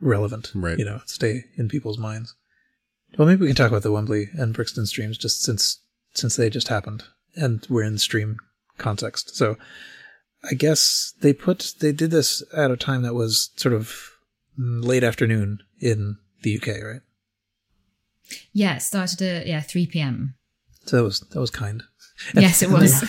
relevant, 0.00 0.52
Right. 0.54 0.78
You 0.78 0.84
know, 0.84 1.00
stay 1.06 1.44
in 1.56 1.68
people's 1.68 1.98
minds. 1.98 2.34
Well, 3.16 3.26
maybe 3.26 3.40
we 3.42 3.46
can 3.48 3.56
talk 3.56 3.68
about 3.70 3.82
the 3.82 3.92
Wembley 3.92 4.28
and 4.34 4.54
Brixton 4.54 4.86
streams 4.86 5.16
just 5.18 5.42
since 5.42 5.80
since 6.14 6.36
they 6.36 6.50
just 6.50 6.68
happened 6.68 7.04
and 7.34 7.66
we're 7.70 7.84
in 7.84 7.96
stream 7.98 8.36
context. 8.76 9.34
So, 9.34 9.56
I 10.50 10.54
guess 10.54 11.14
they 11.20 11.32
put 11.32 11.74
they 11.80 11.92
did 11.92 12.10
this 12.10 12.42
at 12.54 12.70
a 12.70 12.76
time 12.76 13.02
that 13.02 13.14
was 13.14 13.50
sort 13.56 13.74
of 13.74 14.10
mm, 14.58 14.84
late 14.84 15.04
afternoon 15.04 15.62
in 15.80 16.18
the 16.42 16.56
UK, 16.56 16.82
right? 16.82 17.00
Yeah, 18.52 18.76
it 18.76 18.82
started 18.82 19.22
at 19.22 19.46
yeah 19.46 19.60
three 19.60 19.86
p.m. 19.86 20.34
So 20.84 20.98
that 20.98 21.02
was 21.04 21.20
that 21.20 21.40
was 21.40 21.50
kind. 21.50 21.82
Yes, 22.34 22.62
it 22.62 22.70
was. 22.70 23.04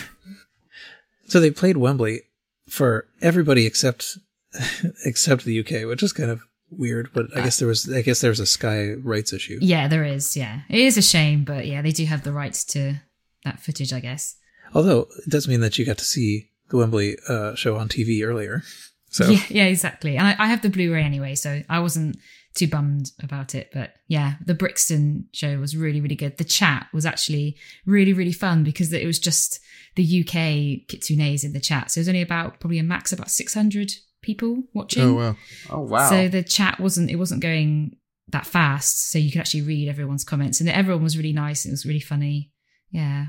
So 1.28 1.38
they 1.38 1.52
played 1.52 1.76
Wembley 1.76 2.22
for 2.68 3.06
everybody 3.20 3.66
except 3.66 4.18
except 5.04 5.44
the 5.44 5.60
UK, 5.60 5.86
which 5.88 6.02
is 6.02 6.12
kind 6.12 6.30
of 6.30 6.42
weird. 6.70 7.10
But 7.12 7.26
I 7.36 7.42
guess 7.42 7.58
there 7.58 7.68
was 7.68 7.92
I 7.92 8.02
guess 8.02 8.20
there 8.20 8.30
was 8.30 8.40
a 8.40 8.46
Sky 8.46 8.94
rights 8.94 9.32
issue. 9.32 9.58
yeah, 9.60 9.88
there 9.88 10.04
is. 10.04 10.36
Yeah, 10.36 10.60
it 10.68 10.80
is 10.80 10.96
a 10.96 11.02
shame, 11.02 11.44
but 11.44 11.66
yeah, 11.66 11.82
they 11.82 11.92
do 11.92 12.04
have 12.04 12.24
the 12.24 12.32
rights 12.32 12.64
to 12.66 13.00
that 13.44 13.60
footage, 13.60 13.92
I 13.92 14.00
guess. 14.00 14.36
Although 14.74 15.08
it 15.24 15.30
does 15.30 15.46
mean 15.46 15.60
that 15.60 15.78
you 15.78 15.84
got 15.84 15.98
to 15.98 16.04
see 16.04 16.50
the 16.70 16.76
Wembley 16.76 17.16
uh, 17.28 17.54
show 17.54 17.76
on 17.76 17.88
TV 17.88 18.26
earlier. 18.26 18.62
So 19.10 19.28
Yeah, 19.28 19.44
yeah, 19.48 19.64
exactly. 19.66 20.16
And 20.16 20.26
I, 20.26 20.34
I 20.38 20.46
have 20.48 20.62
the 20.62 20.70
Blu-ray 20.70 21.02
anyway, 21.02 21.36
so 21.36 21.62
I 21.68 21.78
wasn't 21.78 22.16
too 22.54 22.68
bummed 22.68 23.10
about 23.22 23.54
it. 23.54 23.70
But 23.72 23.94
yeah, 24.06 24.34
the 24.44 24.54
Brixton 24.54 25.28
show 25.32 25.58
was 25.58 25.76
really, 25.76 26.00
really 26.00 26.14
good. 26.14 26.38
The 26.38 26.44
chat 26.44 26.86
was 26.92 27.04
actually 27.04 27.56
really, 27.84 28.12
really 28.12 28.32
fun 28.32 28.64
because 28.64 28.92
it 28.92 29.06
was 29.06 29.18
just 29.18 29.60
the 29.96 30.20
UK 30.20 30.86
kitsunes 30.88 31.44
in 31.44 31.52
the 31.52 31.60
chat. 31.60 31.90
So 31.90 31.98
it 31.98 32.02
was 32.02 32.08
only 32.08 32.22
about 32.22 32.60
probably 32.60 32.78
a 32.78 32.84
max 32.84 33.12
about 33.12 33.30
six 33.30 33.54
hundred 33.54 33.92
people 34.22 34.62
watching. 34.72 35.02
Oh 35.02 35.14
wow. 35.14 35.36
Oh 35.70 35.80
wow. 35.80 36.08
So 36.08 36.28
the 36.28 36.42
chat 36.42 36.80
wasn't 36.80 37.10
it 37.10 37.16
wasn't 37.16 37.42
going 37.42 37.96
that 38.28 38.46
fast, 38.46 39.10
so 39.10 39.18
you 39.18 39.30
could 39.30 39.40
actually 39.40 39.62
read 39.62 39.88
everyone's 39.88 40.24
comments, 40.24 40.60
and 40.60 40.68
everyone 40.68 41.02
was 41.02 41.16
really 41.16 41.32
nice. 41.32 41.66
It 41.66 41.70
was 41.70 41.84
really 41.84 42.00
funny. 42.00 42.52
Yeah, 42.90 43.26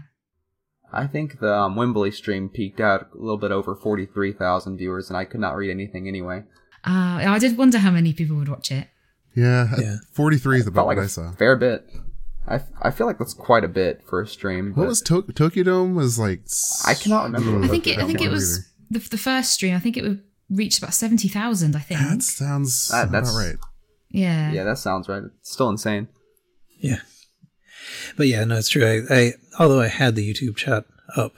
I 0.93 1.07
think 1.07 1.39
the 1.39 1.53
um, 1.53 1.75
Wembley 1.75 2.11
stream 2.11 2.49
peaked 2.49 2.79
out 2.79 3.09
a 3.13 3.17
little 3.17 3.37
bit 3.37 3.51
over 3.51 3.75
forty-three 3.75 4.33
thousand 4.33 4.77
viewers, 4.77 5.09
and 5.09 5.17
I 5.17 5.25
could 5.25 5.39
not 5.39 5.55
read 5.55 5.71
anything 5.71 6.07
anyway. 6.07 6.43
Uh, 6.85 7.19
I 7.25 7.39
did 7.39 7.57
wonder 7.57 7.79
how 7.79 7.91
many 7.91 8.13
people 8.13 8.37
would 8.37 8.49
watch 8.49 8.71
it. 8.71 8.87
Yeah, 9.35 9.73
Yeah. 9.79 9.95
43 10.13 10.57
is 10.59 10.63
Felt 10.63 10.73
about 10.73 10.87
like 10.87 10.97
what 10.97 11.01
a 11.03 11.05
I 11.05 11.07
saw. 11.07 11.31
fair 11.33 11.55
bit. 11.55 11.89
I, 12.47 12.61
I 12.81 12.91
feel 12.91 13.07
like 13.07 13.17
that's 13.17 13.33
quite 13.33 13.63
a 13.63 13.67
bit 13.67 14.01
for 14.07 14.21
a 14.21 14.27
stream. 14.27 14.73
What 14.75 14.87
was 14.87 15.01
to- 15.01 15.23
Tokyo 15.33 15.63
Dome? 15.63 15.95
Was 15.95 16.19
like 16.19 16.41
I 16.85 16.93
cannot 16.93 17.23
remember. 17.25 17.63
I 17.65 17.67
think 17.67 17.87
it. 17.87 17.97
I 17.99 18.05
think 18.05 18.21
it 18.21 18.29
was 18.29 18.65
the, 18.89 18.99
the 18.99 19.17
first 19.17 19.51
stream. 19.51 19.75
I 19.75 19.79
think 19.79 19.97
it 19.97 20.03
would 20.03 20.21
reach 20.49 20.77
about 20.77 20.93
seventy 20.93 21.27
thousand. 21.27 21.75
I 21.75 21.79
think. 21.79 21.99
That 22.01 22.21
sounds 22.21 22.89
That- 22.89 23.09
about 23.09 23.11
that's- 23.25 23.35
right. 23.35 23.55
yeah. 24.09 24.51
Yeah, 24.51 24.63
that 24.63 24.77
sounds 24.77 25.09
right. 25.09 25.23
It's 25.39 25.51
still 25.51 25.69
insane. 25.69 26.07
Yeah. 26.77 26.99
But 28.17 28.27
yeah, 28.27 28.43
no, 28.43 28.57
it's 28.57 28.69
true. 28.69 28.85
I, 29.09 29.13
I 29.13 29.33
although 29.59 29.81
I 29.81 29.87
had 29.87 30.15
the 30.15 30.31
YouTube 30.31 30.55
chat 30.55 30.85
up, 31.17 31.33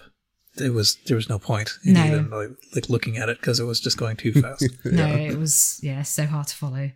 it 0.62 0.74
was 0.74 0.98
there 1.08 1.16
was 1.16 1.30
no 1.30 1.40
point 1.40 1.72
in 1.86 1.94
No. 1.94 2.06
even 2.06 2.30
like, 2.30 2.50
like 2.76 2.90
looking 2.90 3.18
at 3.18 3.30
it 3.30 3.40
because 3.40 3.60
it 3.60 3.64
was 3.66 3.80
just 3.80 3.98
going 3.98 4.18
too 4.18 4.34
fast. 4.34 4.66
No, 4.86 5.08
it 5.08 5.38
was 5.38 5.80
yeah 5.82 6.02
so 6.04 6.26
hard 6.26 6.48
to 6.48 6.56
follow. 6.56 6.92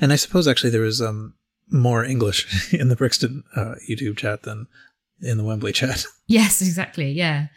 And 0.00 0.12
I 0.12 0.16
suppose 0.16 0.46
actually 0.48 0.70
there 0.70 0.80
was 0.82 1.00
um 1.02 1.34
more 1.70 2.04
English 2.04 2.72
in 2.80 2.88
the 2.88 2.96
Brixton 2.96 3.42
uh, 3.56 3.74
YouTube 3.88 4.16
chat 4.16 4.42
than 4.42 4.66
in 5.20 5.38
the 5.38 5.44
Wembley 5.44 5.72
chat. 5.72 6.04
Yes, 6.26 6.62
exactly. 6.62 7.10
Yeah. 7.12 7.48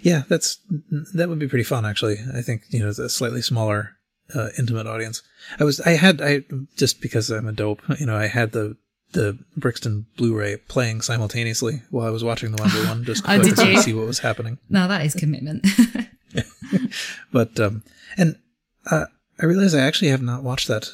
yeah, 0.00 0.22
that's 0.28 0.58
that 1.14 1.28
would 1.28 1.40
be 1.40 1.48
pretty 1.48 1.64
fun 1.64 1.84
actually. 1.84 2.18
I 2.32 2.40
think 2.40 2.62
you 2.68 2.78
know 2.78 2.88
it's 2.88 3.00
a 3.00 3.08
slightly 3.08 3.42
smaller, 3.42 3.96
uh, 4.32 4.50
intimate 4.56 4.86
audience. 4.86 5.22
I 5.58 5.64
was 5.64 5.80
I 5.80 5.90
had 5.96 6.22
I 6.22 6.44
just 6.76 7.00
because 7.00 7.30
I'm 7.30 7.48
a 7.48 7.52
dope, 7.52 7.82
you 7.98 8.06
know, 8.06 8.16
I 8.16 8.28
had 8.28 8.52
the 8.52 8.76
the 9.12 9.36
Brixton 9.56 10.06
Blu-ray 10.16 10.58
playing 10.68 11.00
simultaneously 11.00 11.82
while 11.90 12.06
I 12.06 12.10
was 12.10 12.22
watching 12.22 12.52
the 12.52 12.62
Wembley 12.62 12.86
one, 12.86 13.02
just 13.04 13.24
Oh, 13.28 13.42
to 13.42 13.82
see 13.82 13.92
what 13.92 14.06
was 14.06 14.20
happening. 14.20 14.58
No, 14.68 14.86
that 14.86 15.04
is 15.04 15.14
commitment. 15.16 15.66
But 17.32 17.58
um, 17.58 17.82
and 18.16 18.36
uh, 18.90 19.06
I 19.40 19.46
realize 19.46 19.74
I 19.74 19.80
actually 19.80 20.10
have 20.10 20.22
not 20.22 20.42
watched 20.44 20.68
that 20.68 20.88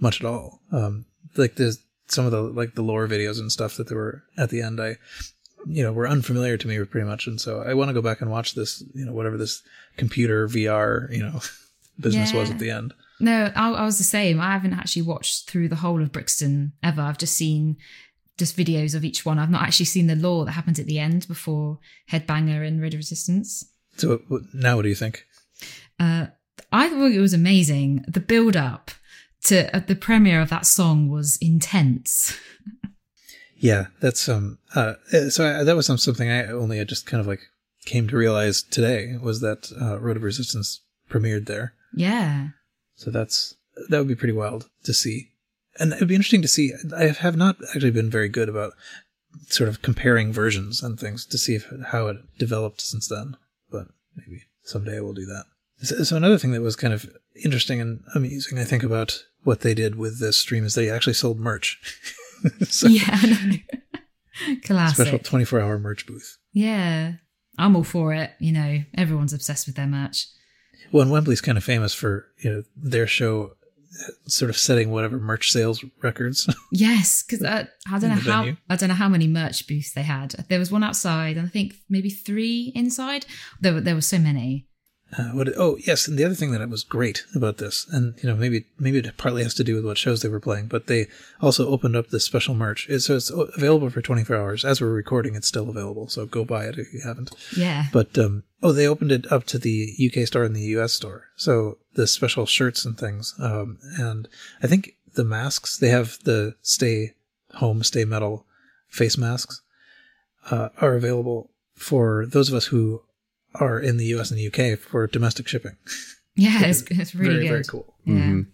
much 0.00 0.20
at 0.20 0.26
all. 0.26 0.60
Um, 0.72 1.04
like 1.36 1.56
there's 1.56 1.78
some 2.08 2.24
of 2.26 2.32
the 2.32 2.42
like 2.42 2.74
the 2.74 2.82
lore 2.82 3.06
videos 3.06 3.38
and 3.38 3.52
stuff 3.52 3.76
that 3.76 3.88
there 3.88 3.98
were 3.98 4.22
at 4.36 4.50
the 4.50 4.62
end. 4.62 4.80
I 4.80 4.96
you 5.66 5.82
know 5.82 5.92
were 5.92 6.08
unfamiliar 6.08 6.56
to 6.56 6.68
me 6.68 6.82
pretty 6.84 7.06
much, 7.06 7.26
and 7.26 7.40
so 7.40 7.62
I 7.62 7.74
want 7.74 7.88
to 7.88 7.94
go 7.94 8.02
back 8.02 8.20
and 8.20 8.30
watch 8.30 8.54
this. 8.54 8.82
You 8.94 9.04
know 9.04 9.12
whatever 9.12 9.36
this 9.36 9.62
computer 9.96 10.48
VR 10.48 11.10
you 11.12 11.22
know 11.22 11.40
business 12.00 12.32
was 12.32 12.50
at 12.50 12.58
the 12.58 12.70
end. 12.70 12.94
no, 13.20 13.52
I, 13.54 13.70
I 13.70 13.84
was 13.84 13.98
the 13.98 14.04
same. 14.04 14.40
I 14.40 14.52
haven't 14.52 14.74
actually 14.74 15.02
watched 15.02 15.48
through 15.48 15.68
the 15.68 15.76
whole 15.76 16.02
of 16.02 16.12
Brixton 16.12 16.72
ever. 16.82 17.02
I've 17.02 17.18
just 17.18 17.34
seen 17.34 17.76
just 18.38 18.56
videos 18.56 18.94
of 18.94 19.04
each 19.04 19.26
one. 19.26 19.38
I've 19.38 19.50
not 19.50 19.62
actually 19.62 19.86
seen 19.86 20.06
the 20.06 20.16
lore 20.16 20.46
that 20.46 20.52
happens 20.52 20.80
at 20.80 20.86
the 20.86 20.98
end 20.98 21.28
before 21.28 21.78
Headbanger 22.10 22.66
and 22.66 22.80
Red 22.80 22.94
Resistance. 22.94 23.66
So 23.98 24.22
now, 24.54 24.76
what 24.76 24.82
do 24.82 24.88
you 24.88 24.94
think? 24.94 25.26
Uh, 25.98 26.28
I 26.72 26.88
thought 26.88 27.12
it 27.12 27.20
was 27.20 27.34
amazing. 27.34 28.04
The 28.08 28.20
build 28.20 28.56
up 28.56 28.90
to 29.44 29.74
uh, 29.74 29.80
the 29.80 29.96
premiere 29.96 30.40
of 30.40 30.50
that 30.50 30.66
song 30.66 31.08
was 31.08 31.38
intense. 31.40 32.38
Yeah, 33.60 33.88
that's 34.00 34.26
um. 34.26 34.58
Uh, 34.74 34.94
uh, 35.12 35.28
so 35.28 35.46
I, 35.46 35.64
that 35.64 35.76
was 35.76 35.84
some, 35.84 35.98
something 35.98 36.30
I 36.30 36.46
only 36.46 36.80
I 36.80 36.84
just 36.84 37.04
kind 37.04 37.20
of 37.20 37.26
like 37.26 37.40
came 37.84 38.08
to 38.08 38.16
realize 38.16 38.62
today 38.62 39.18
was 39.22 39.42
that 39.42 39.70
uh, 39.78 40.00
Road 40.00 40.16
of 40.16 40.22
Resistance 40.22 40.80
premiered 41.10 41.46
there. 41.46 41.74
Yeah. 41.94 42.48
So 42.94 43.10
that's 43.10 43.54
that 43.90 43.98
would 43.98 44.08
be 44.08 44.14
pretty 44.14 44.32
wild 44.32 44.70
to 44.84 44.94
see, 44.94 45.32
and 45.78 45.92
it'd 45.92 46.08
be 46.08 46.14
interesting 46.14 46.40
to 46.40 46.48
see. 46.48 46.72
I 46.96 47.08
have 47.08 47.36
not 47.36 47.56
actually 47.74 47.90
been 47.90 48.08
very 48.08 48.30
good 48.30 48.48
about 48.48 48.72
sort 49.48 49.68
of 49.68 49.82
comparing 49.82 50.32
versions 50.32 50.82
and 50.82 50.98
things 50.98 51.26
to 51.26 51.36
see 51.36 51.54
if, 51.54 51.70
how 51.88 52.06
it 52.06 52.16
developed 52.38 52.80
since 52.80 53.08
then. 53.08 53.36
But 53.70 53.88
maybe 54.16 54.44
someday 54.62 54.96
I 54.96 55.00
will 55.00 55.12
do 55.12 55.26
that. 55.26 55.44
So, 55.82 56.02
so 56.04 56.16
another 56.16 56.38
thing 56.38 56.52
that 56.52 56.62
was 56.62 56.76
kind 56.76 56.94
of 56.94 57.10
interesting 57.44 57.80
and 57.80 58.04
amusing, 58.14 58.58
I 58.58 58.64
think, 58.64 58.82
about 58.82 59.22
what 59.42 59.60
they 59.60 59.74
did 59.74 59.96
with 59.96 60.20
this 60.20 60.36
stream 60.36 60.64
is 60.64 60.74
they 60.74 60.90
actually 60.90 61.14
sold 61.14 61.38
merch. 61.38 61.80
so, 62.68 62.88
Yeah. 62.88 63.04
I 63.08 63.26
know. 63.46 63.56
Classic. 64.64 64.94
special 65.06 65.18
24 65.18 65.60
hour 65.60 65.78
merch 65.78 66.06
booth. 66.06 66.38
Yeah. 66.52 67.12
I'm 67.58 67.76
all 67.76 67.84
for 67.84 68.14
it. 68.14 68.30
You 68.38 68.52
know, 68.52 68.78
everyone's 68.96 69.32
obsessed 69.34 69.66
with 69.66 69.76
their 69.76 69.86
merch. 69.86 70.26
Well, 70.92 71.02
and 71.02 71.10
Wembley's 71.10 71.40
kind 71.42 71.58
of 71.58 71.64
famous 71.64 71.92
for 71.94 72.26
you 72.42 72.50
know 72.50 72.62
their 72.76 73.06
show 73.06 73.52
sort 74.26 74.50
of 74.50 74.56
setting 74.56 74.90
whatever 74.90 75.18
merch 75.18 75.52
sales 75.52 75.84
records. 76.02 76.48
Yes, 76.72 77.24
because 77.24 77.44
uh, 77.44 77.66
I 77.90 77.98
don't 77.98 78.10
know 78.10 78.16
how 78.16 78.42
venue. 78.42 78.56
I 78.70 78.76
don't 78.76 78.88
know 78.88 78.94
how 78.94 79.08
many 79.08 79.26
merch 79.26 79.66
booths 79.66 79.92
they 79.92 80.02
had. 80.04 80.30
There 80.48 80.58
was 80.60 80.70
one 80.70 80.84
outside, 80.84 81.36
and 81.36 81.46
I 81.46 81.50
think 81.50 81.74
maybe 81.88 82.08
three 82.10 82.72
inside. 82.76 83.26
There 83.60 83.74
were 83.74 83.80
there 83.80 83.96
were 83.96 84.00
so 84.00 84.18
many. 84.18 84.66
Uh, 85.16 85.30
what? 85.30 85.48
Oh, 85.56 85.76
yes. 85.84 86.06
And 86.06 86.18
the 86.18 86.24
other 86.24 86.34
thing 86.34 86.52
that 86.52 86.68
was 86.68 86.84
great 86.84 87.24
about 87.34 87.58
this, 87.58 87.86
and 87.90 88.14
you 88.22 88.28
know, 88.28 88.36
maybe 88.36 88.66
maybe 88.78 88.98
it 88.98 89.16
partly 89.16 89.42
has 89.42 89.54
to 89.54 89.64
do 89.64 89.74
with 89.74 89.84
what 89.84 89.98
shows 89.98 90.22
they 90.22 90.28
were 90.28 90.40
playing, 90.40 90.66
but 90.66 90.86
they 90.86 91.08
also 91.40 91.68
opened 91.68 91.96
up 91.96 92.08
this 92.08 92.24
special 92.24 92.54
merch. 92.54 92.88
So 92.98 93.16
it's 93.16 93.30
available 93.30 93.90
for 93.90 94.02
24 94.02 94.36
hours. 94.36 94.64
As 94.64 94.80
we're 94.80 94.92
recording, 94.92 95.34
it's 95.34 95.48
still 95.48 95.68
available. 95.68 96.08
So 96.08 96.26
go 96.26 96.44
buy 96.44 96.66
it 96.66 96.78
if 96.78 96.92
you 96.92 97.00
haven't. 97.04 97.32
Yeah. 97.56 97.86
But 97.92 98.16
um, 98.18 98.44
oh, 98.62 98.72
they 98.72 98.86
opened 98.86 99.10
it 99.10 99.30
up 99.32 99.44
to 99.46 99.58
the 99.58 99.94
UK 99.98 100.26
store 100.26 100.44
and 100.44 100.54
the 100.54 100.76
US 100.78 100.92
store. 100.92 101.24
So 101.36 101.78
the 101.94 102.06
special 102.06 102.46
shirts 102.46 102.84
and 102.84 102.96
things. 102.96 103.34
Um, 103.40 103.78
and 103.98 104.28
I 104.62 104.68
think 104.68 104.96
the 105.14 105.24
masks 105.24 105.76
they 105.76 105.88
have 105.88 106.18
the 106.24 106.54
stay 106.62 107.14
home, 107.54 107.82
stay 107.82 108.04
metal 108.04 108.46
face 108.88 109.18
masks 109.18 109.62
uh, 110.50 110.68
are 110.80 110.94
available 110.94 111.50
for 111.74 112.26
those 112.26 112.48
of 112.48 112.54
us 112.54 112.66
who 112.66 113.02
are 113.54 113.78
in 113.80 113.96
the 113.96 114.06
US 114.16 114.30
and 114.30 114.38
the 114.38 114.46
UK 114.48 114.78
for 114.78 115.06
domestic 115.06 115.48
shipping. 115.48 115.76
Yeah, 116.36 116.64
it's, 116.64 116.82
it's 116.82 117.14
really 117.14 117.30
very 117.34 117.42
good. 117.42 117.48
very 117.48 117.64
cool. 117.64 117.94
Yeah. 118.06 118.14
Mhm. 118.14 118.46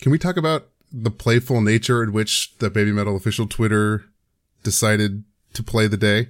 Can 0.00 0.12
we 0.12 0.18
talk 0.18 0.36
about 0.36 0.68
the 0.92 1.10
playful 1.10 1.62
nature 1.62 2.02
in 2.04 2.12
which 2.12 2.56
the 2.58 2.70
Baby 2.70 2.92
Metal 2.92 3.16
official 3.16 3.48
Twitter 3.48 4.04
decided 4.62 5.24
to 5.54 5.62
play 5.62 5.88
the 5.88 5.96
day 5.96 6.28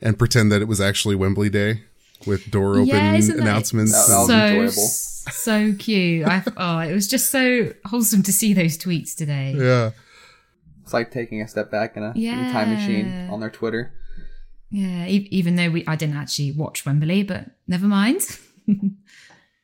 and 0.00 0.18
pretend 0.18 0.50
that 0.52 0.62
it 0.62 0.68
was 0.68 0.80
actually 0.80 1.16
Wembley 1.16 1.50
Day 1.50 1.82
with 2.24 2.50
door 2.50 2.76
open 2.76 2.86
Yeah, 2.86 3.14
isn't 3.14 3.36
that- 3.36 3.42
announcements? 3.42 3.92
That- 3.92 4.26
that 4.28 4.56
was 4.58 4.74
so 4.76 5.56
enjoyable. 5.56 5.72
so 5.72 5.74
cute. 5.78 6.26
I, 6.26 6.42
oh, 6.56 6.78
it 6.78 6.94
was 6.94 7.08
just 7.08 7.30
so 7.30 7.74
wholesome 7.86 8.22
to 8.22 8.32
see 8.32 8.54
those 8.54 8.78
tweets 8.78 9.14
today. 9.14 9.54
yeah. 9.58 9.90
It's 10.84 10.94
like 10.94 11.10
taking 11.10 11.42
a 11.42 11.48
step 11.48 11.70
back 11.70 11.96
in 11.96 12.04
a, 12.04 12.12
in 12.12 12.38
a 12.38 12.52
time 12.52 12.72
machine 12.72 13.28
on 13.30 13.40
their 13.40 13.50
Twitter. 13.50 13.92
Yeah, 14.70 15.06
e- 15.06 15.28
even 15.30 15.56
though 15.56 15.70
we 15.70 15.84
I 15.86 15.96
didn't 15.96 16.16
actually 16.16 16.52
watch 16.52 16.84
Wembley, 16.86 17.22
but 17.24 17.46
never 17.66 17.86
mind. 17.86 18.22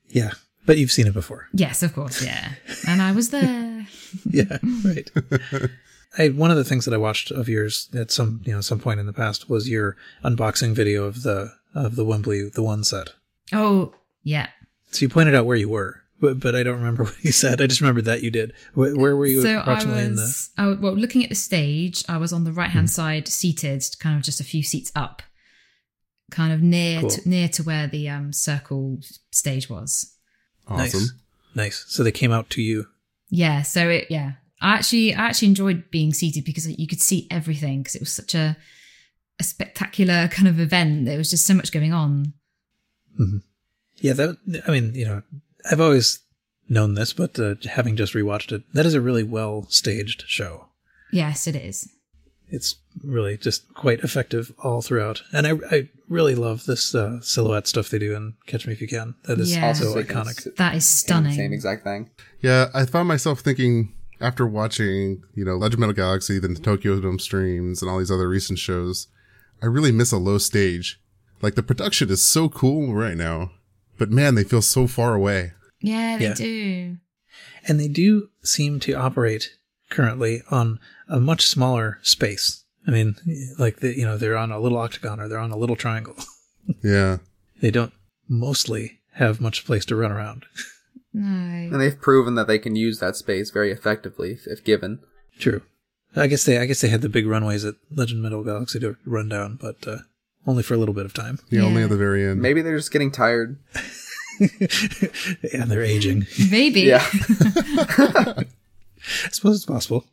Yeah, 0.08 0.32
but 0.64 0.78
you've 0.78 0.92
seen 0.92 1.06
it 1.08 1.14
before. 1.14 1.48
yes, 1.52 1.82
of 1.82 1.92
course, 1.94 2.24
yeah. 2.24 2.52
And 2.86 3.02
I 3.02 3.10
was 3.12 3.30
there. 3.30 3.86
yeah, 4.30 4.58
right. 4.84 5.10
I, 6.18 6.28
one 6.28 6.50
of 6.52 6.56
the 6.56 6.64
things 6.64 6.84
that 6.84 6.94
I 6.94 6.96
watched 6.96 7.30
of 7.32 7.48
yours 7.48 7.88
at 7.94 8.10
some 8.10 8.40
you 8.44 8.52
know 8.52 8.60
some 8.60 8.78
point 8.78 9.00
in 9.00 9.06
the 9.06 9.12
past 9.12 9.50
was 9.50 9.68
your 9.68 9.96
unboxing 10.24 10.74
video 10.74 11.04
of 11.04 11.22
the 11.24 11.52
of 11.74 11.96
the 11.96 12.04
Wembley 12.04 12.48
the 12.48 12.62
one 12.62 12.84
set. 12.84 13.10
Oh, 13.52 13.94
yeah. 14.22 14.48
So 14.92 15.02
you 15.04 15.08
pointed 15.08 15.34
out 15.34 15.44
where 15.44 15.56
you 15.56 15.68
were, 15.68 16.02
but, 16.20 16.40
but 16.40 16.54
I 16.54 16.62
don't 16.62 16.78
remember 16.78 17.04
what 17.08 17.22
you 17.24 17.32
said. 17.32 17.60
I 17.60 17.66
just 17.66 17.80
remember 17.80 18.02
that 18.02 18.22
you 18.22 18.30
did. 18.30 18.52
Where, 18.74 18.94
where 18.96 19.16
were 19.16 19.26
you 19.26 19.42
so 19.42 19.50
I 19.56 19.60
approximately 19.60 20.02
in 20.04 20.16
the? 20.16 20.22
was, 20.22 20.50
I 20.56 20.66
well, 20.68 20.94
looking 20.96 21.22
at 21.22 21.28
the 21.28 21.34
stage, 21.34 22.04
I 22.08 22.16
was 22.18 22.32
on 22.32 22.44
the 22.44 22.52
right 22.52 22.70
Hmm. 22.70 22.76
hand 22.78 22.90
side, 22.90 23.28
seated, 23.28 23.84
kind 24.00 24.16
of 24.16 24.22
just 24.22 24.40
a 24.40 24.44
few 24.44 24.62
seats 24.62 24.90
up, 24.96 25.22
kind 26.30 26.52
of 26.52 26.62
near 26.62 27.00
Cool. 27.00 27.10
to, 27.10 27.28
near 27.28 27.48
to 27.48 27.62
where 27.62 27.86
the 27.86 28.08
um 28.08 28.32
circle 28.32 28.98
stage 29.30 29.68
was. 29.70 30.14
Awesome. 30.68 31.00
Nice. 31.00 31.12
Nice. 31.54 31.84
So 31.88 32.02
they 32.02 32.12
came 32.12 32.32
out 32.32 32.50
to 32.50 32.62
you. 32.62 32.86
Yeah, 33.30 33.62
so 33.62 33.88
it 33.88 34.06
yeah. 34.10 34.32
I 34.60 34.74
actually 34.74 35.14
I 35.14 35.26
actually 35.26 35.48
enjoyed 35.48 35.90
being 35.90 36.12
seated 36.14 36.44
because 36.44 36.66
you 36.78 36.86
could 36.86 37.00
see 37.00 37.26
everything 37.30 37.80
because 37.82 37.94
it 37.94 38.00
was 38.02 38.12
such 38.12 38.34
a 38.34 38.56
a 39.38 39.44
spectacular 39.44 40.28
kind 40.28 40.48
of 40.48 40.58
event. 40.58 41.04
There 41.04 41.18
was 41.18 41.28
just 41.30 41.46
so 41.46 41.52
much 41.54 41.72
going 41.72 41.92
on. 41.92 42.32
Yeah, 44.00 44.12
that. 44.14 44.62
I 44.66 44.70
mean, 44.70 44.94
you 44.94 45.06
know, 45.06 45.22
I've 45.70 45.80
always 45.80 46.20
known 46.68 46.94
this, 46.94 47.12
but 47.12 47.38
uh, 47.38 47.54
having 47.70 47.96
just 47.96 48.14
rewatched 48.14 48.52
it, 48.52 48.62
that 48.74 48.86
is 48.86 48.94
a 48.94 49.00
really 49.00 49.22
well 49.22 49.66
staged 49.68 50.24
show. 50.26 50.66
Yes, 51.12 51.46
it 51.46 51.56
is. 51.56 51.88
It's 52.48 52.76
really 53.02 53.36
just 53.36 53.72
quite 53.74 54.00
effective 54.00 54.52
all 54.62 54.80
throughout, 54.80 55.22
and 55.32 55.46
I, 55.46 55.52
I 55.70 55.88
really 56.08 56.36
love 56.36 56.64
this 56.66 56.94
uh, 56.94 57.20
silhouette 57.20 57.66
stuff 57.66 57.88
they 57.88 57.98
do 57.98 58.14
in 58.14 58.34
Catch 58.46 58.66
Me 58.66 58.72
If 58.72 58.80
You 58.80 58.86
Can. 58.86 59.14
That 59.24 59.40
is 59.40 59.54
Yeah. 59.54 59.72
so 59.72 59.94
thinking 59.94 60.14
iconic. 60.16 60.46
it's 60.46 60.56
That 60.58 60.74
is 60.76 60.84
stunning. 60.86 61.32
same 61.34 61.52
exact 61.52 61.82
thing. 61.82 62.10
Yeah, 62.40 62.66
I 62.72 62.86
found 62.86 63.08
myself 63.08 63.40
thinking 63.40 63.92
after 64.20 64.46
watching, 64.46 65.22
you 65.34 65.44
know, 65.44 65.56
Legend 65.56 65.74
of 65.74 65.80
Metal 65.80 65.94
Galaxy, 65.94 66.38
then 66.38 66.54
the 66.54 66.60
Tokyo 66.60 67.00
Dome 67.00 67.18
streams, 67.18 67.82
and 67.82 67.90
all 67.90 67.98
these 67.98 68.10
other 68.12 68.28
recent 68.28 68.58
shows, 68.60 69.08
I 69.60 69.66
really 69.66 69.92
miss 69.92 70.12
a 70.12 70.16
low 70.16 70.38
stage. 70.38 71.00
Like 71.42 71.56
the 71.56 71.62
production 71.64 72.10
is 72.10 72.22
so 72.22 72.48
cool 72.48 72.94
right 72.94 73.16
now, 73.16 73.50
but 73.98 74.10
man, 74.10 74.34
they 74.34 74.44
feel 74.44 74.62
so 74.62 74.86
far 74.86 75.14
away. 75.14 75.52
Yeah, 75.80 76.16
they 76.18 76.24
Yeah. 76.26 76.34
do. 76.34 76.96
and 77.68 77.78
they 77.80 77.88
do 77.88 78.30
seem 78.42 78.78
to 78.80 78.92
operate 78.94 79.50
currently 79.90 80.42
on 80.50 80.78
a 81.08 81.18
much 81.20 81.46
smaller 81.46 81.98
space. 82.02 82.64
I 82.86 82.90
mean, 82.92 83.16
like 83.58 83.80
the, 83.80 83.96
you 83.96 84.04
know, 84.04 84.16
they're 84.16 84.36
on 84.36 84.52
a 84.52 84.60
little 84.60 84.78
octagon 84.78 85.18
or 85.20 85.28
they're 85.28 85.38
on 85.38 85.50
a 85.52 85.56
little 85.58 85.76
triangle. 85.76 86.14
Yeah. 86.82 87.18
they 87.60 87.70
don't 87.70 87.92
mostly 88.28 88.98
have 89.14 89.40
much 89.40 89.64
place 89.64 89.84
to 89.86 89.96
run 89.96 90.12
around. 90.12 90.46
No. 91.18 91.24
And 91.26 91.80
they've 91.80 91.98
proven 91.98 92.34
that 92.34 92.46
they 92.46 92.58
can 92.58 92.76
use 92.76 92.98
that 92.98 93.16
space 93.16 93.50
very 93.50 93.72
effectively 93.72 94.32
if, 94.32 94.46
if 94.46 94.62
given. 94.62 94.98
True. 95.38 95.62
I 96.14 96.26
guess 96.26 96.44
they 96.44 96.58
I 96.58 96.66
guess 96.66 96.82
they 96.82 96.88
had 96.88 97.00
the 97.00 97.08
big 97.08 97.26
runways 97.26 97.64
at 97.64 97.76
Legend 97.90 98.20
Metal 98.22 98.44
Galaxy 98.44 98.78
to 98.80 98.96
run 99.06 99.30
down, 99.30 99.56
but 99.58 99.76
uh, 99.88 99.98
only 100.46 100.62
for 100.62 100.74
a 100.74 100.78
little 100.78 100.94
bit 100.94 101.06
of 101.06 101.14
time. 101.14 101.38
Yeah, 101.50 101.62
only 101.62 101.82
at 101.82 101.90
the 101.90 101.96
very 101.96 102.26
end. 102.26 102.40
Maybe 102.40 102.62
they're 102.62 102.76
just 102.76 102.92
getting 102.92 103.10
tired. 103.10 103.58
and 104.40 105.70
they're 105.70 105.82
aging. 105.82 106.26
Maybe. 106.50 106.82
Yeah. 106.82 107.04
I 107.12 108.44
suppose 109.30 109.56
it's 109.56 109.66
possible, 109.66 110.04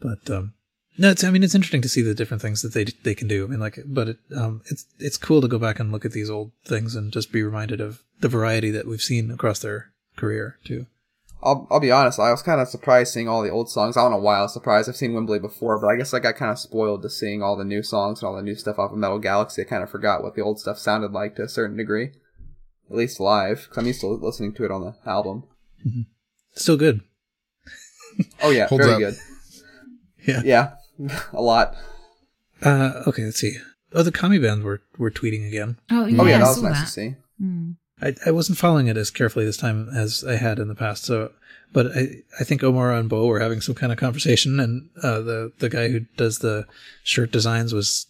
but 0.00 0.28
um, 0.30 0.54
no, 0.98 1.10
it's 1.10 1.24
I 1.24 1.30
mean 1.30 1.42
it's 1.42 1.54
interesting 1.54 1.82
to 1.82 1.88
see 1.88 2.02
the 2.02 2.14
different 2.14 2.42
things 2.42 2.62
that 2.62 2.74
they 2.74 2.84
they 2.84 3.14
can 3.14 3.28
do. 3.28 3.44
I 3.44 3.48
mean, 3.48 3.60
like, 3.60 3.78
but 3.86 4.08
it, 4.08 4.18
um, 4.36 4.62
it's 4.66 4.84
it's 4.98 5.16
cool 5.16 5.40
to 5.40 5.48
go 5.48 5.58
back 5.58 5.78
and 5.80 5.92
look 5.92 6.04
at 6.04 6.12
these 6.12 6.28
old 6.28 6.52
things 6.64 6.94
and 6.94 7.12
just 7.12 7.32
be 7.32 7.42
reminded 7.42 7.80
of 7.80 8.02
the 8.20 8.28
variety 8.28 8.70
that 8.70 8.86
we've 8.86 9.00
seen 9.00 9.30
across 9.30 9.60
their 9.60 9.90
career 10.16 10.56
too. 10.64 10.86
I'll, 11.42 11.66
I'll 11.70 11.80
be 11.80 11.90
honest, 11.90 12.18
I 12.20 12.30
was 12.30 12.42
kind 12.42 12.60
of 12.60 12.68
surprised 12.68 13.12
seeing 13.14 13.28
all 13.28 13.42
the 13.42 13.50
old 13.50 13.70
songs. 13.70 13.96
I 13.96 14.02
don't 14.02 14.10
know 14.10 14.18
why 14.18 14.38
I 14.38 14.42
was 14.42 14.52
surprised. 14.52 14.88
I've 14.88 14.96
seen 14.96 15.14
Wembley 15.14 15.38
before, 15.38 15.80
but 15.80 15.86
I 15.88 15.96
guess 15.96 16.12
I 16.12 16.18
got 16.20 16.36
kind 16.36 16.50
of 16.50 16.58
spoiled 16.58 17.02
to 17.02 17.10
seeing 17.10 17.42
all 17.42 17.56
the 17.56 17.64
new 17.64 17.82
songs 17.82 18.20
and 18.20 18.28
all 18.28 18.36
the 18.36 18.42
new 18.42 18.54
stuff 18.54 18.78
off 18.78 18.92
of 18.92 18.98
Metal 18.98 19.18
Galaxy. 19.18 19.62
I 19.62 19.64
kind 19.64 19.82
of 19.82 19.90
forgot 19.90 20.22
what 20.22 20.34
the 20.34 20.42
old 20.42 20.60
stuff 20.60 20.78
sounded 20.78 21.12
like 21.12 21.36
to 21.36 21.42
a 21.44 21.48
certain 21.48 21.76
degree. 21.76 22.10
At 22.90 22.96
least 22.96 23.20
live, 23.20 23.62
because 23.62 23.78
I'm 23.78 23.86
used 23.86 24.00
to 24.00 24.08
listening 24.08 24.52
to 24.54 24.64
it 24.64 24.70
on 24.70 24.82
the 24.82 24.94
album. 25.08 25.44
Still 26.54 26.76
good. 26.76 27.00
Oh 28.42 28.50
yeah, 28.50 28.66
Holds 28.66 28.84
very 28.84 29.04
up. 29.04 29.12
good. 29.12 29.20
Yeah. 30.26 30.42
Yeah, 30.44 31.18
a 31.32 31.40
lot. 31.40 31.74
Uh, 32.62 33.02
okay, 33.06 33.24
let's 33.24 33.38
see. 33.40 33.56
Oh, 33.94 34.02
the 34.02 34.12
Kami 34.12 34.38
band 34.38 34.64
were 34.64 34.82
were 34.98 35.10
tweeting 35.10 35.46
again. 35.48 35.78
Oh, 35.90 36.04
yeah, 36.06 36.20
Oh 36.20 36.26
yeah, 36.26 36.34
I 36.36 36.38
that 36.40 36.46
was 36.48 36.56
saw 36.56 36.62
nice 36.68 36.78
that. 36.80 36.84
to 36.86 36.90
see. 36.90 37.14
Hmm. 37.40 37.70
I, 38.02 38.14
I 38.26 38.30
wasn't 38.30 38.58
following 38.58 38.86
it 38.86 38.96
as 38.96 39.10
carefully 39.10 39.44
this 39.44 39.56
time 39.56 39.88
as 39.94 40.24
I 40.24 40.36
had 40.36 40.58
in 40.58 40.68
the 40.68 40.74
past. 40.74 41.04
So, 41.04 41.32
but 41.72 41.86
I, 41.96 42.22
I 42.40 42.44
think 42.44 42.62
Omar 42.62 42.92
and 42.94 43.08
Bo 43.08 43.26
were 43.26 43.40
having 43.40 43.60
some 43.60 43.74
kind 43.74 43.92
of 43.92 43.98
conversation, 43.98 44.58
and 44.60 44.88
uh, 45.02 45.20
the 45.20 45.52
the 45.58 45.68
guy 45.68 45.88
who 45.88 46.00
does 46.16 46.38
the 46.38 46.66
shirt 47.02 47.30
designs 47.30 47.72
was, 47.72 48.06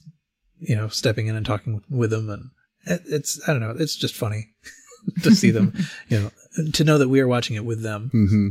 you 0.59 0.77
know, 0.77 0.89
stepping 0.89 1.27
in 1.27 1.37
and 1.37 1.45
talking 1.45 1.83
with 1.91 2.11
them, 2.11 2.31
and 2.31 2.51
it, 2.87 3.03
it's 3.07 3.41
I 3.49 3.53
don't 3.53 3.61
know, 3.61 3.75
it's 3.79 3.97
just 3.97 4.15
funny 4.15 4.49
to 5.23 5.35
see 5.35 5.51
them, 5.51 5.75
you 6.09 6.21
know, 6.21 6.71
to 6.73 6.85
know 6.85 6.99
that 6.99 7.09
we 7.09 7.21
are 7.21 7.29
watching 7.29 7.57
it 7.57 7.65
with 7.65 7.83
them. 7.83 8.11
hmm 8.13 8.49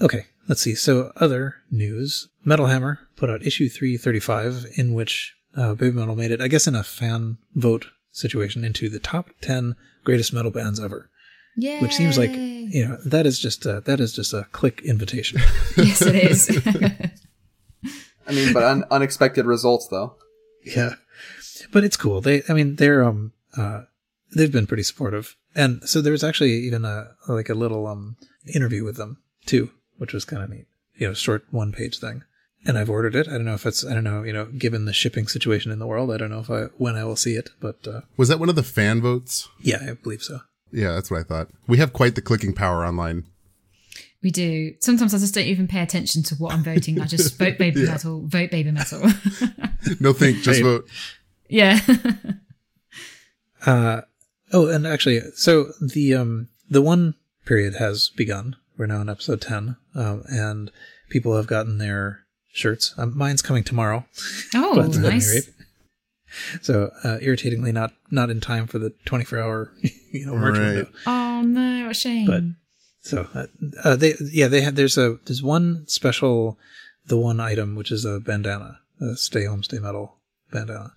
Okay, 0.00 0.26
let's 0.48 0.60
see. 0.60 0.74
So, 0.74 1.12
other 1.16 1.56
news: 1.70 2.28
Metal 2.44 2.66
Hammer 2.66 2.98
put 3.16 3.30
out 3.30 3.46
issue 3.46 3.68
three 3.68 3.96
thirty 3.96 4.20
five, 4.20 4.66
in 4.76 4.94
which 4.94 5.36
uh, 5.56 5.74
Baby 5.74 5.96
Metal 5.96 6.16
made 6.16 6.30
it, 6.30 6.40
I 6.40 6.48
guess, 6.48 6.66
in 6.66 6.74
a 6.74 6.82
fan 6.82 7.38
vote 7.54 7.86
situation, 8.14 8.64
into 8.64 8.88
the 8.88 8.98
top 9.00 9.30
ten 9.40 9.76
greatest 10.04 10.32
metal 10.32 10.50
bands 10.50 10.78
ever 10.80 11.10
Yay. 11.56 11.80
which 11.80 11.94
seems 11.94 12.18
like 12.18 12.32
you 12.34 12.86
know 12.86 12.98
that 13.04 13.26
is 13.26 13.38
just 13.38 13.64
a, 13.66 13.80
that 13.82 14.00
is 14.00 14.12
just 14.12 14.32
a 14.32 14.44
click 14.52 14.80
invitation. 14.82 15.40
yes, 15.76 16.02
it 16.02 16.14
is. 16.14 16.50
I 18.26 18.32
mean, 18.32 18.52
but 18.52 18.62
un- 18.62 18.84
unexpected 18.90 19.44
results 19.46 19.86
though. 19.88 20.16
yeah, 20.64 20.94
but 21.72 21.84
it's 21.84 21.96
cool. 21.96 22.20
They, 22.20 22.42
I 22.48 22.54
mean, 22.54 22.76
they're 22.76 23.04
um 23.04 23.32
uh 23.56 23.82
they've 24.34 24.50
been 24.52 24.66
pretty 24.66 24.82
supportive, 24.82 25.36
and 25.54 25.86
so 25.88 26.00
there 26.00 26.12
was 26.12 26.24
actually 26.24 26.52
even 26.52 26.84
a 26.84 27.10
like 27.28 27.48
a 27.50 27.54
little 27.54 27.86
um 27.86 28.16
interview 28.52 28.84
with 28.84 28.96
them 28.96 29.22
too, 29.46 29.70
which 29.98 30.12
was 30.12 30.24
kind 30.24 30.42
of 30.42 30.50
neat. 30.50 30.66
You 30.96 31.08
know, 31.08 31.14
short 31.14 31.44
one 31.50 31.72
page 31.72 31.98
thing. 31.98 32.24
And 32.66 32.78
I've 32.78 32.88
ordered 32.88 33.14
it. 33.14 33.28
I 33.28 33.32
don't 33.32 33.44
know 33.44 33.54
if 33.54 33.66
it's 33.66 33.84
I 33.84 33.92
don't 33.94 34.04
know 34.04 34.22
you 34.22 34.32
know 34.32 34.46
given 34.46 34.84
the 34.86 34.92
shipping 34.92 35.26
situation 35.28 35.70
in 35.70 35.78
the 35.78 35.86
world, 35.86 36.10
I 36.10 36.16
don't 36.16 36.30
know 36.30 36.40
if 36.40 36.50
I 36.50 36.64
when 36.78 36.96
I 36.96 37.04
will 37.04 37.16
see 37.16 37.34
it, 37.34 37.50
but 37.60 37.86
uh, 37.86 38.00
Was 38.16 38.28
that 38.28 38.40
one 38.40 38.48
of 38.48 38.56
the 38.56 38.62
fan 38.62 39.00
votes? 39.02 39.48
yeah, 39.60 39.78
I 39.90 39.92
believe 39.94 40.22
so. 40.22 40.40
Yeah, 40.72 40.92
that's 40.92 41.10
what 41.10 41.20
I 41.20 41.22
thought. 41.24 41.48
We 41.68 41.78
have 41.78 41.92
quite 41.92 42.14
the 42.16 42.22
clicking 42.22 42.52
power 42.54 42.84
online. 42.84 43.24
we 44.22 44.30
do. 44.30 44.72
Sometimes 44.80 45.12
I 45.14 45.18
just 45.18 45.34
don't 45.34 45.44
even 45.44 45.68
pay 45.68 45.80
attention 45.82 46.22
to 46.24 46.34
what 46.36 46.52
I'm 46.54 46.64
voting. 46.64 47.00
I 47.00 47.06
just 47.06 47.38
vote 47.38 47.58
baby 47.58 47.80
Yeah. 47.82 47.90
metal, 47.90 48.22
vote 48.26 48.50
baby 48.50 48.70
metal. 48.72 49.02
No 50.00 50.12
think, 50.14 50.38
just 50.38 50.62
Right. 50.62 50.64
vote. 50.64 50.88
yeah. 51.48 51.78
Uh, 53.66 54.02
oh, 54.52 54.68
and 54.68 54.86
actually, 54.86 55.20
so 55.36 55.72
the 55.80 56.14
um 56.14 56.48
the 56.68 56.82
one 56.82 57.14
period 57.46 57.74
has 57.76 58.10
begun. 58.10 58.56
We're 58.76 58.86
now 58.86 59.00
in 59.00 59.08
episode 59.08 59.40
ten, 59.40 59.76
um, 59.94 60.22
and 60.28 60.70
people 61.08 61.36
have 61.36 61.46
gotten 61.46 61.78
their 61.78 62.23
shirts. 62.54 62.94
Um, 62.96 63.16
mine's 63.16 63.42
coming 63.42 63.64
tomorrow. 63.64 64.06
Oh, 64.54 64.74
but 64.76 64.96
at 64.96 65.02
nice. 65.02 65.34
rate- 65.34 65.54
So 66.62 66.90
uh, 67.04 67.18
irritatingly, 67.20 67.72
not 67.72 67.92
not 68.10 68.30
in 68.30 68.40
time 68.40 68.66
for 68.66 68.78
the 68.78 68.90
twenty 69.04 69.24
four 69.24 69.38
hour 69.38 69.72
you 70.12 70.24
know 70.26 70.34
merch 70.34 70.58
Right. 70.58 70.66
window. 70.76 70.90
Oh 71.06 71.42
no, 71.42 71.92
shame. 71.92 72.26
But 72.26 72.42
so 73.02 73.28
uh, 73.34 73.46
uh, 73.84 73.96
they 73.96 74.14
yeah 74.32 74.48
they 74.48 74.62
had 74.62 74.76
there's 74.76 74.96
a 74.98 75.18
there's 75.26 75.42
one 75.42 75.84
special 75.86 76.58
the 77.06 77.16
one 77.18 77.38
item 77.38 77.74
which 77.76 77.92
is 77.92 78.04
a 78.04 78.18
bandana, 78.20 78.78
a 79.00 79.14
stay 79.16 79.44
home 79.44 79.62
stay 79.62 79.78
metal 79.78 80.16
bandana. 80.50 80.92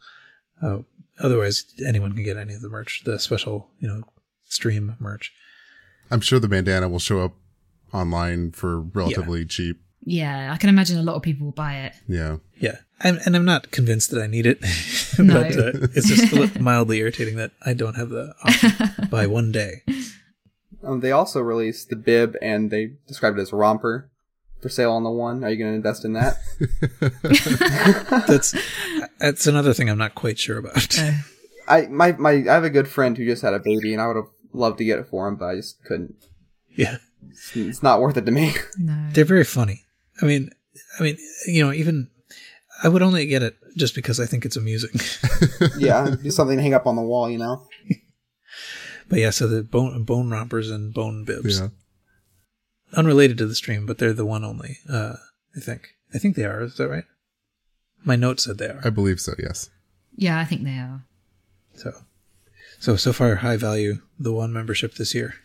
Uh, 0.62 0.80
otherwise, 1.20 1.65
anyone 1.86 2.13
can 2.13 2.24
get 2.24 2.38
any 2.38 2.54
of 2.56 2.62
the 2.62 2.70
merch. 2.70 3.04
The 3.04 3.20
special 3.20 3.70
you 3.80 3.88
know 3.88 4.04
stream 4.46 4.96
merch. 5.00 5.34
I'm 6.10 6.22
sure 6.22 6.39
the 6.39 6.48
bandana 6.48 6.88
will 6.89 7.00
show 7.00 7.20
up 7.20 7.34
online 7.93 8.52
for 8.54 8.80
relatively 8.80 9.46
cheap. 9.46 9.82
Yeah, 10.10 10.54
I 10.54 10.58
can 10.58 10.70
imagine 10.70 10.98
a 10.98 11.04
lot 11.04 11.15
of 11.15 11.22
people 11.22 11.46
will 11.48 11.52
buy 11.52 11.74
it. 11.86 11.93
Yeah. 12.08 12.38
Yeah, 12.60 12.78
and, 13.02 13.20
and 13.26 13.36
I'm 13.36 13.43
not 13.46 13.72
convinced 13.72 14.10
that 14.12 14.22
I 14.24 14.28
need 14.28 14.46
it, 14.46 14.60
No. 15.20 15.34
but 15.43 15.52
uh, 15.58 15.88
it's 15.93 16.08
just 16.08 16.32
a 16.32 16.36
little 16.36 16.62
mildly 16.70 17.00
irritating 17.00 17.36
that 17.38 17.52
I 17.65 17.74
don't 17.74 17.96
have 17.96 18.10
the 18.10 18.34
option 18.43 19.08
by 19.12 19.28
one 19.28 19.52
day. 19.52 19.84
Um, 20.84 21.02
they 21.02 21.12
also 21.12 21.41
released 21.41 21.89
the 21.89 21.96
bib, 21.98 22.36
and 22.41 22.72
they 22.72 22.93
described 23.08 23.38
it 23.38 23.41
as 23.41 23.52
romper 23.52 24.10
for 24.62 24.70
sale 24.70 24.91
on 24.93 25.04
the 25.04 25.10
one. 25.12 25.43
Are 25.43 25.50
you 25.52 25.58
going 25.58 25.72
to 25.72 25.76
invest 25.76 26.06
in 26.06 26.13
that? 26.13 26.38
That's 28.28 28.56
that's 29.20 29.48
another 29.48 29.74
thing 29.74 29.89
I'm 29.89 29.98
not 29.98 30.15
quite 30.15 30.39
sure 30.39 30.58
about. 30.58 30.98
Uh, 31.00 31.12
I 31.67 31.88
my 31.88 32.13
my 32.13 32.32
I 32.32 32.54
have 32.54 32.63
a 32.63 32.70
good 32.70 32.88
friend 32.88 33.17
who 33.17 33.26
just 33.26 33.41
had 33.41 33.54
a 33.54 33.60
baby, 33.60 33.93
and 33.93 34.02
I 34.02 34.08
would 34.08 34.15
have 34.15 34.30
loved 34.54 34.78
to 34.80 34.86
get 34.86 35.00
it 35.00 35.08
for 35.08 35.28
him, 35.28 35.36
but 35.36 35.46
I 35.46 35.56
just 35.56 35.84
couldn't. 35.84 36.15
Yeah, 36.76 36.98
It's, 37.30 37.56
it's 37.56 37.84
not 37.84 38.00
worth 38.02 38.17
it 38.17 38.26
to 38.26 38.32
me. 38.32 38.54
no. 38.78 39.10
they're 39.12 39.26
very 39.26 39.43
funny. 39.43 39.84
I 40.21 40.25
mean, 40.25 40.49
I 40.99 41.03
mean, 41.03 41.17
you 41.47 41.65
know, 41.65 41.71
even 41.71 42.10
I 42.84 42.89
would 42.89 43.01
only 43.01 43.25
get 43.25 43.43
it 43.43 43.56
just 43.75 43.95
because 43.95 44.19
I 44.19 44.25
think 44.25 44.45
it's 44.45 44.56
amusing. 44.56 44.99
yeah, 45.77 46.08
it'd 46.08 46.23
be 46.23 46.30
something 46.30 46.58
to 46.58 46.63
hang 46.63 46.73
up 46.73 46.88
on 46.88 46.95
the 46.95 47.01
wall, 47.01 47.30
you 47.30 47.38
know. 47.38 47.67
but 49.10 49.19
yeah, 49.19 49.30
so 49.32 49.47
the 49.47 49.63
bone 49.63 50.03
bone 50.03 50.30
rompers 50.30 50.69
and 50.71 50.93
bone 50.93 51.23
bibs, 51.25 51.60
Yeah. 51.60 51.69
unrelated 52.93 53.38
to 53.39 53.45
the 53.47 53.56
stream, 53.56 53.86
but 53.86 53.97
they're 53.97 54.13
the 54.13 54.25
one 54.25 54.43
only. 54.43 54.77
Uh, 54.89 55.15
I 55.56 55.60
think. 55.60 55.89
I 56.13 56.17
think 56.19 56.36
they 56.36 56.45
are. 56.45 56.62
Is 56.62 56.77
that 56.77 56.88
right? 56.89 57.03
My 58.03 58.15
note 58.15 58.39
said 58.39 58.58
they 58.58 58.67
are. 58.67 58.82
I 58.84 58.89
believe 58.89 59.19
so, 59.19 59.34
yes. 59.38 59.69
Yeah, 60.15 60.39
I 60.39 60.45
think 60.45 60.63
they 60.63 60.77
are. 60.77 61.03
So, 61.75 61.93
so 62.80 62.95
so 62.95 63.12
far, 63.13 63.36
high 63.36 63.58
value 63.58 63.99
the 64.19 64.32
one 64.34 64.53
membership 64.53 64.95
this 64.95 65.13
year. 65.13 65.36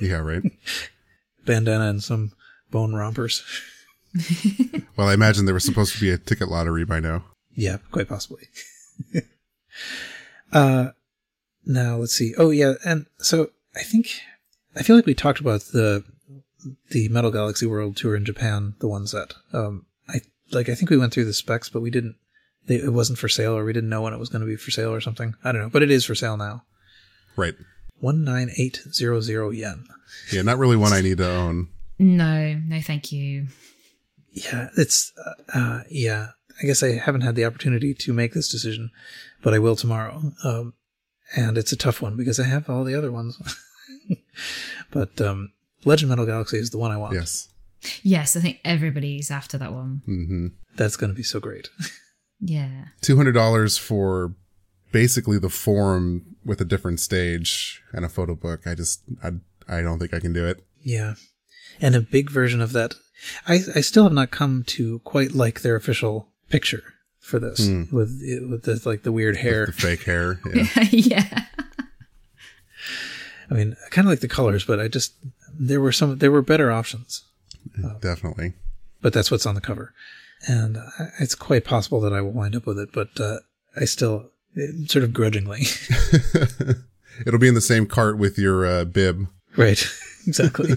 Yeah, 0.00 0.16
right. 0.18 0.42
bandana 1.46 1.88
and 1.90 2.02
some 2.02 2.32
bone 2.70 2.94
rompers. 2.94 3.42
well, 4.96 5.08
I 5.08 5.14
imagine 5.14 5.44
there 5.44 5.54
was 5.54 5.64
supposed 5.64 5.94
to 5.94 6.00
be 6.00 6.10
a 6.10 6.18
ticket 6.18 6.48
lottery 6.48 6.84
by 6.84 7.00
now. 7.00 7.24
Yeah, 7.54 7.78
quite 7.90 8.08
possibly. 8.08 8.48
uh, 10.52 10.90
now 11.64 11.96
let's 11.96 12.12
see. 12.12 12.34
Oh 12.36 12.50
yeah, 12.50 12.74
and 12.84 13.06
so 13.18 13.50
I 13.74 13.82
think 13.82 14.20
I 14.76 14.82
feel 14.82 14.96
like 14.96 15.06
we 15.06 15.14
talked 15.14 15.40
about 15.40 15.62
the 15.72 16.04
the 16.90 17.08
Metal 17.08 17.30
Galaxy 17.30 17.66
World 17.66 17.96
Tour 17.96 18.16
in 18.16 18.24
Japan, 18.24 18.74
the 18.80 18.88
ones 18.88 19.12
that 19.12 19.34
um 19.52 19.86
I 20.08 20.20
like. 20.50 20.68
I 20.68 20.74
think 20.74 20.90
we 20.90 20.98
went 20.98 21.12
through 21.12 21.24
the 21.24 21.32
specs, 21.32 21.68
but 21.68 21.82
we 21.82 21.90
didn't. 21.90 22.16
They, 22.66 22.76
it 22.76 22.92
wasn't 22.92 23.18
for 23.18 23.28
sale, 23.28 23.56
or 23.56 23.64
we 23.64 23.72
didn't 23.72 23.90
know 23.90 24.02
when 24.02 24.12
it 24.12 24.18
was 24.18 24.28
going 24.28 24.42
to 24.42 24.46
be 24.46 24.56
for 24.56 24.70
sale, 24.70 24.92
or 24.92 25.00
something. 25.00 25.34
I 25.42 25.52
don't 25.52 25.62
know, 25.62 25.70
but 25.70 25.82
it 25.82 25.90
is 25.90 26.04
for 26.04 26.14
sale 26.14 26.36
now. 26.36 26.64
Right. 27.36 27.54
One 27.98 28.24
nine 28.24 28.50
eight 28.56 28.82
zero 28.92 29.20
zero 29.20 29.50
yen. 29.50 29.86
Yeah, 30.32 30.42
not 30.42 30.58
really 30.58 30.76
one 30.76 30.92
I 30.92 31.00
need 31.00 31.18
to 31.18 31.28
own. 31.28 31.68
No, 31.98 32.54
no, 32.54 32.80
thank 32.80 33.12
you. 33.12 33.46
Yeah, 34.32 34.68
it's 34.76 35.12
uh, 35.24 35.34
uh 35.54 35.80
yeah. 35.90 36.28
I 36.62 36.66
guess 36.66 36.82
I 36.82 36.92
haven't 36.98 37.22
had 37.22 37.34
the 37.34 37.44
opportunity 37.44 37.94
to 37.94 38.12
make 38.12 38.34
this 38.34 38.48
decision, 38.48 38.90
but 39.42 39.54
I 39.54 39.58
will 39.58 39.74
tomorrow. 39.74 40.32
Um, 40.44 40.74
and 41.34 41.56
it's 41.56 41.72
a 41.72 41.76
tough 41.76 42.02
one 42.02 42.16
because 42.16 42.38
I 42.38 42.44
have 42.44 42.68
all 42.68 42.84
the 42.84 42.94
other 42.94 43.10
ones. 43.10 43.38
but 44.90 45.18
um, 45.20 45.52
Legend 45.84 46.10
Metal 46.10 46.26
Galaxy 46.26 46.58
is 46.58 46.70
the 46.70 46.78
one 46.78 46.90
I 46.90 46.98
want. 46.98 47.14
Yes. 47.14 47.48
Yes, 48.02 48.36
I 48.36 48.40
think 48.40 48.60
everybody's 48.64 49.30
after 49.30 49.58
that 49.58 49.72
one. 49.72 50.02
hmm 50.04 50.46
That's 50.76 50.96
going 50.96 51.10
to 51.10 51.16
be 51.16 51.22
so 51.22 51.40
great. 51.40 51.68
Yeah. 52.44 52.86
$200 53.02 53.78
for 53.78 54.34
basically 54.90 55.38
the 55.38 55.48
forum 55.48 56.34
with 56.44 56.60
a 56.60 56.64
different 56.64 56.98
stage 56.98 57.80
and 57.92 58.04
a 58.04 58.08
photo 58.08 58.34
book. 58.34 58.66
I 58.66 58.74
just, 58.74 59.04
I, 59.22 59.30
I 59.68 59.80
don't 59.80 60.00
think 60.00 60.12
I 60.12 60.18
can 60.18 60.32
do 60.32 60.44
it. 60.44 60.60
yeah, 60.82 61.14
and 61.80 61.94
a 61.94 62.00
big 62.00 62.30
version 62.30 62.60
of 62.60 62.72
that. 62.72 62.96
I 63.46 63.60
I 63.74 63.80
still 63.80 64.04
have 64.04 64.12
not 64.12 64.30
come 64.30 64.64
to 64.68 64.98
quite 65.00 65.32
like 65.32 65.60
their 65.62 65.76
official 65.76 66.28
picture 66.48 66.82
for 67.20 67.38
this 67.38 67.66
Hmm. 67.66 67.84
with 67.94 68.20
with 68.50 68.62
the, 68.64 68.80
like 68.84 69.02
the 69.04 69.12
weird 69.12 69.36
hair. 69.36 69.66
The 69.66 69.72
fake 69.72 70.04
hair. 70.04 70.40
Yeah. 70.54 70.88
yeah. 70.90 71.44
I 73.50 73.54
mean, 73.54 73.76
I 73.84 73.88
kind 73.90 74.06
of 74.06 74.10
like 74.10 74.20
the 74.20 74.28
colors, 74.28 74.64
but 74.64 74.80
I 74.80 74.88
just 74.88 75.14
there 75.58 75.80
were 75.80 75.92
some 75.92 76.18
there 76.18 76.30
were 76.32 76.42
better 76.42 76.72
options, 76.72 77.22
Definitely. 78.00 78.54
but 79.02 79.12
that's 79.12 79.30
what's 79.30 79.46
on 79.46 79.54
the 79.54 79.60
cover, 79.60 79.92
and 80.48 80.76
uh, 80.78 80.88
it's 81.20 81.34
quite 81.34 81.64
possible 81.64 82.00
that 82.00 82.12
I 82.14 82.20
will 82.22 82.32
wind 82.32 82.56
up 82.56 82.66
with 82.66 82.78
it. 82.78 82.90
But 82.92 83.20
uh, 83.20 83.38
I 83.76 83.84
still 83.84 84.30
eh, 84.56 84.86
sort 84.86 85.04
of 85.04 85.12
grudgingly, 85.12 85.62
It'll 87.26 87.38
be 87.40 87.48
in 87.48 87.54
the 87.54 87.60
same 87.60 87.86
cart 87.86 88.16
with 88.18 88.38
your 88.38 88.64
uh, 88.64 88.84
bib. 88.84 89.26
right? 89.56 89.86
exactly. 90.26 90.70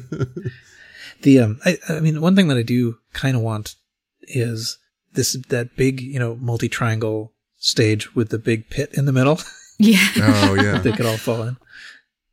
The 1.26 1.40
um, 1.40 1.60
I, 1.66 1.80
I 1.90 2.02
mean, 2.02 2.22
one 2.22 2.36
thing 2.36 2.50
that 2.50 2.58
I 2.58 2.62
do 2.62 3.00
kind 3.14 3.36
of 3.36 3.42
want 3.42 3.76
is 4.22 4.78
this 5.14 5.36
that 5.50 5.76
big 5.76 6.00
you 6.00 6.20
know 6.20 6.36
multi 6.36 6.70
triangle 6.70 7.34
stage 7.58 8.14
with 8.14 8.30
the 8.30 8.38
big 8.38 8.70
pit 8.70 8.92
in 8.94 9.06
the 9.06 9.12
middle. 9.12 9.40
Yeah. 9.80 10.08
Oh 10.18 10.54
yeah. 10.54 10.78
they 10.84 10.92
could 10.92 11.08
all 11.08 11.18
fall 11.18 11.42
in. 11.42 11.58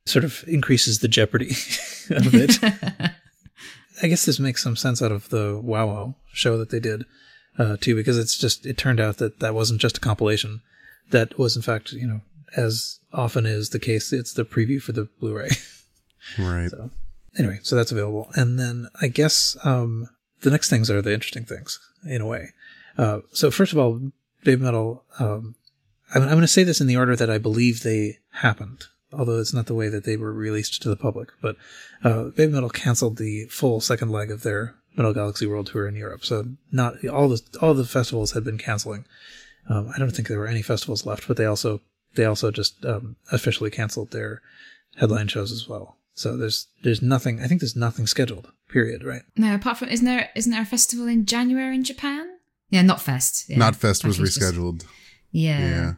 Sort 0.05 0.27
of 0.27 0.45
increases 0.47 0.99
the 0.99 1.09
jeopardy 1.09 1.51
of 2.11 2.35
it. 2.35 2.59
I 4.03 4.09
guess 4.09 4.27
this 4.27 4.39
makes 4.39 4.63
some 4.63 4.77
sense 4.77 5.01
out 5.01 5.11
of 5.11 5.31
the 5.31 5.59
WOWOW 5.63 6.15
show 6.33 6.59
that 6.59 6.69
they 6.69 6.81
did 6.81 7.07
uh, 7.59 7.79
too, 7.81 7.97
because 7.97 8.19
it's 8.19 8.37
just 8.37 8.67
it 8.67 8.77
turned 8.77 9.01
out 9.01 9.17
that 9.17 9.41
that 9.41 9.55
wasn't 9.55 9.81
just 9.81 9.97
a 9.97 10.01
compilation. 10.01 10.61
That 11.13 11.39
was 11.39 11.57
in 11.57 11.63
fact, 11.63 11.93
you 11.93 12.07
know, 12.07 12.21
as 12.57 12.99
often 13.11 13.47
is 13.47 13.71
the 13.71 13.81
case, 13.81 14.13
it's 14.13 14.35
the 14.35 14.45
preview 14.45 14.83
for 14.83 14.93
the 14.93 15.09
Blu-ray. 15.19 15.49
right. 16.39 16.71
So 16.71 16.91
anyway, 17.39 17.59
so 17.63 17.77
that's 17.77 17.93
available, 17.93 18.31
and 18.35 18.59
then 18.59 18.89
I 19.01 19.09
guess 19.09 19.57
um, 19.65 20.09
the 20.41 20.51
next 20.51 20.69
things 20.71 20.91
are 20.91 21.03
the 21.03 21.13
interesting 21.13 21.45
things 21.45 21.79
in 22.09 22.21
a 22.21 22.27
way. 22.27 22.51
Uh, 22.99 23.21
so 23.33 23.51
first 23.51 23.73
of 23.73 23.79
all, 23.79 24.01
Baby 24.45 24.63
Metal. 24.63 25.05
Um, 25.19 25.55
I'm, 26.15 26.23
I'm 26.23 26.29
going 26.31 26.43
to 26.43 26.49
say 26.49 26.65
this 26.65 26.81
in 26.81 26.87
the 26.87 26.97
order 26.97 27.17
that 27.17 27.31
I 27.31 27.39
believe 27.39 27.83
they 27.83 28.19
happened, 28.31 28.85
although 29.13 29.39
it's 29.39 29.55
not 29.55 29.67
the 29.67 29.75
way 29.75 29.89
that 29.89 30.05
they 30.05 30.17
were 30.17 30.33
released 30.33 30.83
to 30.83 30.89
the 30.89 30.97
public. 30.97 31.31
But 31.41 31.57
uh, 32.05 32.25
Baby 32.25 32.53
Metal 32.53 32.71
canceled 32.71 33.17
the 33.17 33.47
full 33.47 33.81
second 33.81 34.11
leg 34.11 34.31
of 34.31 34.43
their 34.43 34.75
Metal 34.97 35.15
Galaxy 35.15 35.47
World 35.47 35.69
Tour 35.69 35.89
in 35.89 35.97
Europe, 35.97 36.25
so 36.25 36.45
not 36.71 37.05
all 37.07 37.29
the 37.29 37.41
all 37.61 37.75
the 37.75 37.85
festivals 37.85 38.33
had 38.33 38.45
been 38.45 38.59
canceling. 38.59 39.07
Um, 39.69 39.91
I 39.95 39.99
don't 39.99 40.11
think 40.11 40.29
there 40.29 40.39
were 40.39 40.47
any 40.47 40.63
festivals 40.63 41.07
left, 41.07 41.27
but 41.27 41.37
they 41.37 41.47
also 41.47 41.81
they 42.15 42.25
also 42.25 42.51
just 42.51 42.85
um, 42.85 43.17
officially 43.31 43.71
canceled 43.71 44.11
their 44.11 44.43
headline 44.97 45.29
shows 45.29 45.51
as 45.51 45.67
well. 45.67 45.97
So 46.15 46.37
there's 46.37 46.69
there's 46.83 47.03
nothing. 47.03 47.41
I 47.41 47.47
think 47.47 47.61
there's 47.61 47.77
nothing 47.77 48.07
scheduled. 48.07 48.53
Period. 48.69 49.05
Right. 49.05 49.23
No, 49.37 49.55
apart 49.55 49.79
from 49.79 49.89
isn't 49.89 50.05
there 50.07 50.31
isn't 50.35 50.51
there 50.53 50.63
a 50.63 50.67
festival 50.67 51.07
in 51.09 51.27
January 51.27 51.75
in 51.75 51.85
Japan? 51.85 52.29
Yeah, 52.71 52.83
not 52.83 53.01
Fest. 53.01 53.45
Yeah. 53.49 53.59
Knotfest 53.59 54.05
was 54.05 54.19
Like 54.19 54.27
it's 54.29 54.37
just- 54.37 54.55
rescheduled. 54.55 54.85
yeah. 55.31 55.61
Yeah. 55.61 55.93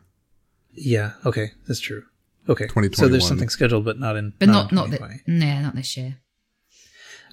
Yeah. 0.73 1.13
Okay. 1.25 1.53
That's 1.69 1.81
true. 1.81 2.03
Okay. 2.49 2.69
So 2.93 3.09
there's 3.09 3.27
something 3.27 3.49
scheduled, 3.49 3.85
but 3.85 3.99
not 3.99 4.17
in. 4.17 4.35
But 4.39 4.49
not 4.49 4.71
in 4.71 4.77
not 4.77 4.91
the, 4.91 4.99
2020. 4.99 5.47
yeah, 5.47 5.63
not 5.63 5.75
this 5.77 5.97
year. 5.97 6.19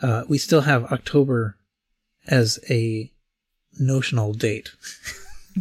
Uh, 0.01 0.23
we 0.29 0.37
still 0.37 0.61
have 0.61 0.85
October 0.85 1.57
as 2.27 2.59
a 2.69 3.11
notional 3.79 4.33
date. 4.33 4.71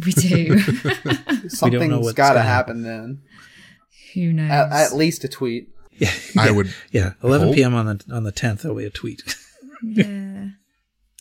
We 0.05 0.13
do. 0.13 0.57
Something's 1.49 1.97
what's 1.97 2.13
got 2.13 2.29
to 2.29 2.35
gonna 2.39 2.43
happen 2.43 2.83
then. 2.83 3.23
Who 4.13 4.31
knows? 4.31 4.49
At, 4.49 4.71
at 4.71 4.95
least 4.95 5.25
a 5.25 5.27
tweet. 5.27 5.67
Yeah. 5.97 6.11
I 6.37 6.45
yeah, 6.45 6.51
would. 6.51 6.73
Yeah. 6.91 7.13
11 7.23 7.47
hope. 7.47 7.55
p.m. 7.55 7.73
on 7.75 7.85
the 7.85 8.03
on 8.11 8.23
the 8.23 8.31
10th. 8.31 8.61
There'll 8.61 8.77
be 8.77 8.85
a 8.85 8.89
tweet. 8.89 9.23
yeah. 9.83 10.47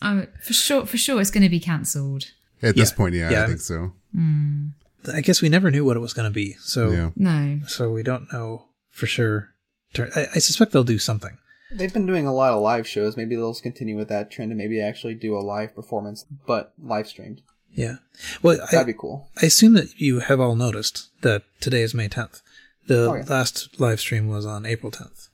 For 0.00 0.52
sure, 0.52 0.86
for 0.86 0.96
sure, 0.96 1.20
it's 1.20 1.30
going 1.30 1.42
to 1.42 1.48
be 1.48 1.60
cancelled. 1.60 2.24
At 2.62 2.76
this 2.76 2.90
Yeah. 2.90 2.96
point, 2.96 3.14
yeah, 3.14 3.30
Yeah. 3.30 3.44
I 3.44 3.46
think 3.46 3.60
so. 3.60 3.92
Mm. 4.16 4.72
I 5.12 5.20
guess 5.22 5.40
we 5.40 5.48
never 5.48 5.70
knew 5.70 5.84
what 5.84 5.96
it 5.96 6.00
was 6.00 6.12
going 6.12 6.28
to 6.30 6.34
be. 6.34 6.54
So 6.60 6.90
Yeah. 6.90 7.10
No. 7.16 7.60
so 7.66 7.90
we 7.90 8.02
don't 8.02 8.30
know 8.32 8.66
for 8.90 9.06
sure. 9.06 9.50
I, 9.98 10.26
I 10.34 10.38
suspect 10.38 10.72
they'll 10.72 10.84
do 10.84 10.98
something. 10.98 11.36
They've 11.72 11.92
been 11.92 12.06
doing 12.06 12.26
a 12.26 12.34
lot 12.34 12.52
of 12.52 12.60
live 12.62 12.86
shows. 12.86 13.16
Maybe 13.16 13.36
they'll 13.36 13.52
just 13.52 13.62
continue 13.62 13.96
with 13.96 14.08
that 14.08 14.30
trend 14.30 14.50
and 14.50 14.58
maybe 14.58 14.80
actually 14.80 15.14
do 15.14 15.36
a 15.36 15.40
live 15.40 15.74
performance, 15.74 16.24
but 16.46 16.72
live 16.82 17.06
streamed. 17.06 17.42
Yeah. 17.72 17.96
Well, 18.42 18.58
That'd 18.72 18.86
be 18.88 18.92
cool. 18.92 19.30
I 19.40 19.46
assume 19.46 19.74
that 19.74 19.98
you 20.00 20.18
have 20.20 20.40
all 20.40 20.56
noticed 20.56 21.08
that 21.22 21.44
today 21.60 21.82
is 21.82 21.94
May 21.94 22.08
10th. 22.08 22.42
The 22.90 23.08
Oh, 23.08 23.14
yeah. 23.14 23.24
last 23.28 23.78
live 23.78 24.00
stream 24.00 24.26
was 24.26 24.44
on 24.44 24.66
April 24.66 24.90
10th. 24.90 25.28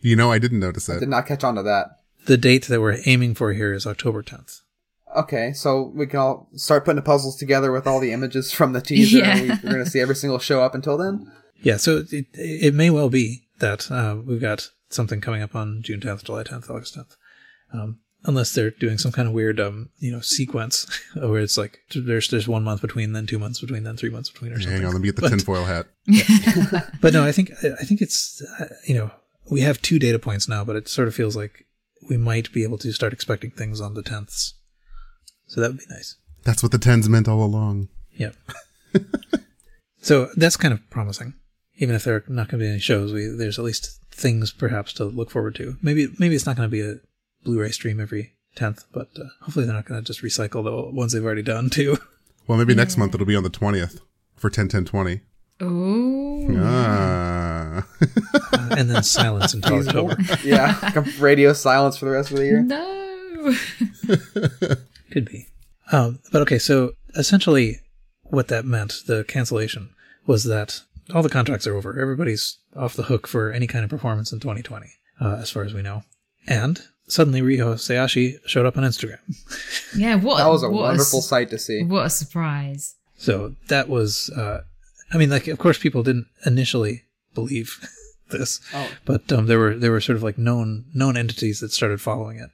You 0.00 0.16
know, 0.16 0.32
I 0.32 0.38
didn't 0.38 0.60
notice 0.60 0.86
that. 0.86 0.96
I 0.96 1.00
Did 1.00 1.10
not 1.10 1.26
catch 1.26 1.44
on 1.44 1.54
to 1.56 1.62
that. 1.62 1.88
The 2.24 2.38
date 2.38 2.64
that 2.68 2.80
we're 2.80 2.98
aiming 3.04 3.34
for 3.34 3.52
here 3.52 3.74
is 3.74 3.86
October 3.86 4.22
10th. 4.22 4.62
Okay, 5.14 5.52
so 5.52 5.92
we 5.94 6.06
can 6.06 6.18
all 6.18 6.48
start 6.54 6.86
putting 6.86 6.96
the 6.96 7.02
puzzles 7.02 7.36
together 7.36 7.70
with 7.72 7.86
all 7.86 8.00
the 8.00 8.12
images 8.12 8.52
from 8.52 8.72
the 8.72 8.80
teaser. 8.80 9.18
Yeah. 9.24 9.36
and 9.36 9.42
we, 9.42 9.48
we're 9.62 9.72
going 9.74 9.84
to 9.84 9.90
see 9.90 10.00
every 10.00 10.16
single 10.16 10.38
show 10.38 10.62
up 10.62 10.74
until 10.74 10.96
then. 10.96 11.30
Yeah, 11.62 11.76
so 11.76 12.04
it, 12.10 12.26
it 12.32 12.74
may 12.74 12.88
well 12.88 13.10
be 13.10 13.46
that 13.58 13.90
uh, 13.90 14.16
we've 14.24 14.40
got 14.40 14.70
something 14.88 15.20
coming 15.20 15.42
up 15.42 15.54
on 15.54 15.82
June 15.82 16.00
10th, 16.00 16.24
July 16.24 16.42
10th, 16.42 16.70
August 16.70 16.96
10th. 16.96 17.16
Um, 17.72 17.98
unless 18.24 18.54
they're 18.54 18.70
doing 18.70 18.98
some 18.98 19.12
kind 19.12 19.28
of 19.28 19.34
weird, 19.34 19.60
um, 19.60 19.90
you 19.98 20.10
know, 20.10 20.20
sequence 20.20 20.86
where 21.14 21.40
it's 21.40 21.56
like 21.58 21.78
there's 21.94 22.28
there's 22.28 22.48
one 22.48 22.64
month 22.64 22.80
between, 22.80 23.12
then 23.12 23.26
two 23.26 23.38
months 23.38 23.60
between, 23.60 23.84
then 23.84 23.96
three 23.96 24.10
months 24.10 24.30
between, 24.30 24.52
or 24.52 24.60
something. 24.60 24.78
Hang 24.78 24.86
on, 24.86 24.92
let 24.92 25.00
me 25.00 25.08
get 25.08 25.16
the 25.16 25.22
But- 25.22 25.30
tinfoil 25.30 25.64
hat. 25.64 25.86
But 27.00 27.12
no, 27.12 27.24
I 27.24 27.32
think 27.32 27.52
I 27.62 27.84
think 27.84 28.00
it's 28.00 28.42
uh, 28.60 28.66
you 28.86 28.94
know 28.94 29.10
we 29.50 29.60
have 29.60 29.80
two 29.82 29.98
data 29.98 30.18
points 30.18 30.48
now, 30.48 30.64
but 30.64 30.76
it 30.76 30.88
sort 30.88 31.08
of 31.08 31.14
feels 31.14 31.36
like 31.36 31.66
we 32.08 32.16
might 32.16 32.52
be 32.52 32.62
able 32.62 32.78
to 32.78 32.92
start 32.92 33.12
expecting 33.12 33.50
things 33.50 33.80
on 33.80 33.94
the 33.94 34.02
tenths. 34.02 34.54
So 35.46 35.60
that 35.60 35.68
would 35.68 35.78
be 35.78 35.84
nice. 35.90 36.16
That's 36.44 36.62
what 36.62 36.72
the 36.72 36.78
tens 36.78 37.08
meant 37.08 37.28
all 37.28 37.42
along. 37.42 37.88
Yep. 38.16 38.34
so 40.00 40.28
that's 40.36 40.56
kind 40.56 40.72
of 40.74 40.88
promising. 40.90 41.34
Even 41.76 41.94
if 41.94 42.04
there 42.04 42.16
are 42.16 42.24
not 42.28 42.48
going 42.48 42.60
to 42.60 42.64
be 42.64 42.70
any 42.70 42.78
shows, 42.78 43.12
we, 43.12 43.26
there's 43.26 43.58
at 43.58 43.64
least 43.64 43.98
things 44.10 44.52
perhaps 44.52 44.92
to 44.94 45.04
look 45.04 45.30
forward 45.30 45.54
to. 45.56 45.76
Maybe 45.82 46.08
maybe 46.18 46.34
it's 46.34 46.46
not 46.46 46.56
going 46.56 46.68
to 46.68 46.72
be 46.72 46.82
a 46.82 46.96
Blu-ray 47.44 47.70
stream 47.70 48.00
every 48.00 48.32
tenth, 48.54 48.84
but 48.92 49.08
uh, 49.18 49.24
hopefully 49.42 49.66
they're 49.66 49.74
not 49.74 49.84
going 49.84 50.02
to 50.02 50.06
just 50.06 50.22
recycle 50.22 50.64
the 50.64 50.90
ones 50.94 51.12
they've 51.12 51.24
already 51.24 51.42
done 51.42 51.70
too. 51.70 51.98
Well, 52.46 52.58
maybe 52.58 52.74
next 52.74 52.98
month 52.98 53.14
it'll 53.14 53.24
be 53.24 53.36
on 53.36 53.42
the 53.42 53.48
20th 53.48 54.02
for 54.36 54.50
10 54.50 54.68
10 54.68 54.84
20. 54.84 55.20
Oh. 55.62 56.46
Ah. 56.58 57.86
Uh, 58.52 58.76
and 58.76 58.90
then 58.90 59.02
silence 59.02 59.54
until 59.54 59.78
October. 59.88 60.16
yeah, 60.44 60.78
like 60.94 61.18
radio 61.18 61.54
silence 61.54 61.96
for 61.96 62.04
the 62.04 62.10
rest 62.10 62.30
of 62.30 62.36
the 62.36 62.44
year. 62.44 62.60
No. 62.60 63.54
Could 65.10 65.24
be. 65.24 65.46
Um, 65.90 66.18
but 66.32 66.42
okay, 66.42 66.58
so 66.58 66.92
essentially 67.14 67.80
what 68.24 68.48
that 68.48 68.66
meant, 68.66 69.02
the 69.06 69.24
cancellation, 69.24 69.94
was 70.26 70.44
that 70.44 70.82
all 71.14 71.22
the 71.22 71.30
contracts 71.30 71.66
are 71.66 71.74
over. 71.76 71.98
Everybody's 71.98 72.58
off 72.76 72.94
the 72.94 73.04
hook 73.04 73.26
for 73.26 73.52
any 73.52 73.66
kind 73.66 73.84
of 73.84 73.90
performance 73.90 74.32
in 74.32 74.40
2020, 74.40 74.86
uh, 75.20 75.36
as 75.40 75.50
far 75.50 75.62
as 75.62 75.72
we 75.72 75.80
know. 75.82 76.02
And 76.46 76.82
suddenly 77.06 77.40
Riho 77.42 77.74
Sayashi 77.74 78.38
showed 78.46 78.66
up 78.66 78.76
on 78.76 78.84
Instagram. 78.84 79.18
Yeah. 79.96 80.16
What? 80.16 80.38
That 80.38 80.48
was 80.48 80.62
a 80.62 80.70
wonderful 80.70 81.18
s- 81.20 81.28
sight 81.28 81.50
to 81.50 81.58
see. 81.58 81.82
What 81.84 82.06
a 82.06 82.10
surprise. 82.10 82.96
So 83.16 83.54
that 83.68 83.88
was, 83.88 84.30
uh, 84.30 84.62
I 85.12 85.18
mean, 85.18 85.30
like, 85.30 85.46
of 85.48 85.58
course, 85.58 85.78
people 85.78 86.02
didn't 86.02 86.26
initially 86.44 87.02
believe 87.34 87.78
this, 88.30 88.60
Oh. 88.74 88.88
but 89.04 89.30
um, 89.32 89.46
there 89.46 89.58
were 89.58 89.74
there 89.76 89.90
were 89.92 90.00
sort 90.00 90.16
of 90.16 90.22
like 90.22 90.38
known 90.38 90.86
known 90.94 91.16
entities 91.16 91.60
that 91.60 91.72
started 91.72 92.00
following 92.00 92.38
it. 92.38 92.50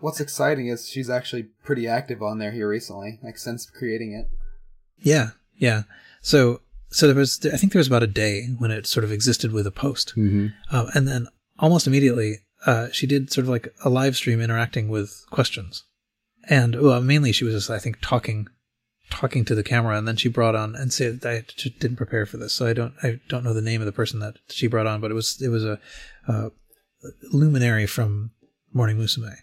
What's 0.00 0.20
exciting 0.20 0.68
is 0.68 0.88
she's 0.88 1.10
actually 1.10 1.44
pretty 1.64 1.88
active 1.88 2.22
on 2.22 2.38
there 2.38 2.52
here 2.52 2.68
recently, 2.68 3.18
like 3.24 3.36
since 3.36 3.66
creating 3.68 4.12
it. 4.12 4.28
Yeah, 5.00 5.30
yeah. 5.56 5.82
So 6.22 6.60
so 6.90 7.06
there 7.08 7.16
was, 7.16 7.44
I 7.52 7.56
think 7.56 7.72
there 7.72 7.80
was 7.80 7.88
about 7.88 8.04
a 8.04 8.06
day 8.06 8.46
when 8.58 8.70
it 8.70 8.86
sort 8.86 9.02
of 9.02 9.10
existed 9.10 9.52
with 9.52 9.66
a 9.66 9.72
post, 9.72 10.10
hmm 10.10 10.48
um, 10.70 10.88
and 10.94 11.08
then 11.08 11.26
almost 11.58 11.86
immediately 11.88 12.38
uh, 12.66 12.88
she 12.92 13.06
did 13.06 13.32
sort 13.32 13.44
of 13.44 13.48
like 13.48 13.74
a 13.84 13.90
live 13.90 14.16
stream 14.16 14.40
interacting 14.40 14.88
with 14.88 15.24
questions, 15.30 15.84
and 16.48 16.80
well, 16.80 17.00
mainly 17.00 17.32
she 17.32 17.44
was 17.44 17.54
just 17.54 17.70
I 17.70 17.78
think 17.78 17.98
talking 18.00 18.48
talking 19.10 19.44
to 19.44 19.54
the 19.54 19.62
camera, 19.62 19.96
and 19.96 20.08
then 20.08 20.16
she 20.16 20.28
brought 20.28 20.54
on 20.54 20.74
and 20.74 20.92
said 20.92 21.20
I 21.24 21.44
didn't 21.78 21.96
prepare 21.96 22.26
for 22.26 22.36
this, 22.36 22.52
so 22.52 22.66
I 22.66 22.72
don't 22.72 22.94
I 23.02 23.20
don't 23.28 23.44
know 23.44 23.54
the 23.54 23.60
name 23.60 23.80
of 23.80 23.86
the 23.86 23.92
person 23.92 24.20
that 24.20 24.36
she 24.48 24.66
brought 24.66 24.86
on, 24.86 25.00
but 25.00 25.10
it 25.10 25.14
was 25.14 25.40
it 25.42 25.48
was 25.48 25.64
a 25.64 25.78
uh, 26.26 26.50
luminary 27.32 27.86
from 27.86 28.32
Morning 28.72 28.98
Musume, 28.98 29.36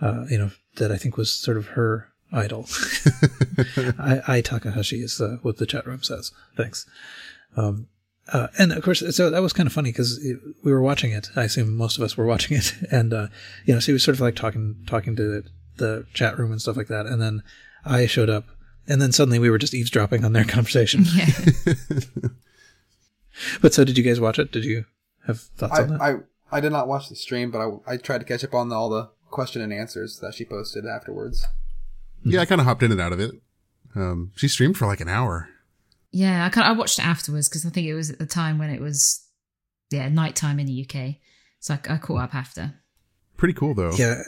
uh, 0.00 0.24
you 0.28 0.38
know 0.38 0.50
that 0.76 0.92
I 0.92 0.96
think 0.96 1.16
was 1.16 1.32
sort 1.32 1.56
of 1.56 1.68
her 1.68 2.08
idol. 2.32 2.66
I, 3.98 4.22
I 4.26 4.40
Takahashi 4.40 5.02
is 5.02 5.20
uh, 5.20 5.38
what 5.42 5.56
the 5.56 5.66
chat 5.66 5.86
room 5.86 6.02
says. 6.02 6.32
Thanks. 6.56 6.86
Um, 7.56 7.88
uh, 8.32 8.48
and 8.58 8.72
of 8.72 8.82
course, 8.82 9.02
so 9.14 9.30
that 9.30 9.42
was 9.42 9.52
kind 9.52 9.66
of 9.66 9.72
funny 9.72 9.90
because 9.90 10.20
we 10.62 10.72
were 10.72 10.80
watching 10.80 11.12
it. 11.12 11.30
I 11.36 11.44
assume 11.44 11.76
most 11.76 11.96
of 11.96 12.04
us 12.04 12.16
were 12.16 12.26
watching 12.32 12.56
it, 12.56 12.74
and 12.90 13.12
uh, 13.12 13.26
you 13.64 13.74
know, 13.74 13.80
she 13.80 13.92
was 13.92 14.02
sort 14.02 14.16
of 14.16 14.20
like 14.20 14.36
talking, 14.36 14.76
talking 14.86 15.16
to 15.16 15.22
the, 15.22 15.44
the 15.76 16.06
chat 16.14 16.38
room 16.38 16.52
and 16.52 16.60
stuff 16.60 16.76
like 16.76 16.88
that. 16.88 17.06
And 17.06 17.20
then 17.20 17.42
I 17.84 18.06
showed 18.06 18.30
up, 18.30 18.46
and 18.86 19.00
then 19.00 19.12
suddenly 19.12 19.38
we 19.38 19.50
were 19.50 19.58
just 19.58 19.74
eavesdropping 19.74 20.24
on 20.24 20.32
their 20.32 20.44
conversation. 20.56 21.04
Yeah. 21.14 21.26
but 23.62 23.74
so, 23.74 23.84
did 23.84 23.98
you 23.98 24.04
guys 24.04 24.20
watch 24.20 24.38
it? 24.38 24.52
Did 24.52 24.64
you 24.64 24.84
have 25.26 25.40
thoughts 25.40 25.78
I, 25.78 25.82
on 25.82 25.88
that? 25.88 26.00
I 26.00 26.14
I 26.52 26.60
did 26.60 26.72
not 26.72 26.88
watch 26.88 27.08
the 27.08 27.16
stream, 27.16 27.50
but 27.50 27.60
I, 27.60 27.94
I 27.94 27.96
tried 27.96 28.18
to 28.18 28.24
catch 28.24 28.44
up 28.44 28.54
on 28.54 28.72
all 28.72 28.88
the 28.88 29.10
question 29.30 29.62
and 29.62 29.72
answers 29.72 30.18
that 30.20 30.34
she 30.34 30.44
posted 30.44 30.84
afterwards. 30.86 31.46
Yeah, 32.24 32.40
I 32.40 32.44
kind 32.44 32.60
of 32.60 32.66
hopped 32.66 32.82
in 32.82 32.92
and 32.92 33.00
out 33.00 33.12
of 33.12 33.20
it. 33.20 33.32
Um, 33.94 34.32
she 34.36 34.48
streamed 34.48 34.76
for 34.76 34.86
like 34.86 35.00
an 35.00 35.08
hour. 35.08 35.48
Yeah, 36.12 36.44
I 36.44 36.48
kind 36.48 36.66
I 36.66 36.72
watched 36.72 36.98
it 36.98 37.06
afterwards 37.06 37.48
because 37.48 37.64
I 37.64 37.70
think 37.70 37.86
it 37.86 37.94
was 37.94 38.10
at 38.10 38.18
the 38.18 38.26
time 38.26 38.58
when 38.58 38.70
it 38.70 38.80
was 38.80 39.24
yeah 39.90 40.08
nighttime 40.08 40.58
in 40.58 40.66
the 40.66 40.86
UK. 40.88 41.16
So 41.60 41.74
I, 41.74 41.94
I 41.94 41.96
caught 41.98 42.20
up 42.22 42.34
after. 42.34 42.74
Pretty 43.36 43.54
cool 43.54 43.74
though. 43.74 43.92
Yeah, 43.92 44.22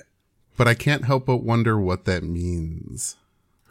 But 0.56 0.68
I 0.68 0.74
can't 0.74 1.04
help 1.04 1.26
but 1.26 1.38
wonder 1.38 1.78
what 1.80 2.04
that 2.04 2.22
means. 2.22 3.16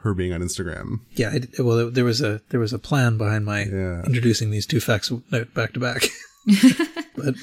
Her 0.04 0.14
being 0.16 0.34
on 0.34 0.42
Instagram. 0.42 1.02
yeah. 1.12 1.30
I, 1.58 1.62
well, 1.62 1.90
there 1.92 2.04
was 2.06 2.22
a 2.22 2.42
there 2.50 2.60
was 2.60 2.74
a 2.74 2.80
plan 2.80 3.18
behind 3.18 3.46
my 3.46 3.64
Yeah. 3.66 4.04
introducing 4.06 4.50
these 4.52 4.66
two 4.66 4.80
facts 4.80 5.10
back 5.54 5.74
to 5.74 5.80
back. 5.80 6.04
but 7.16 7.36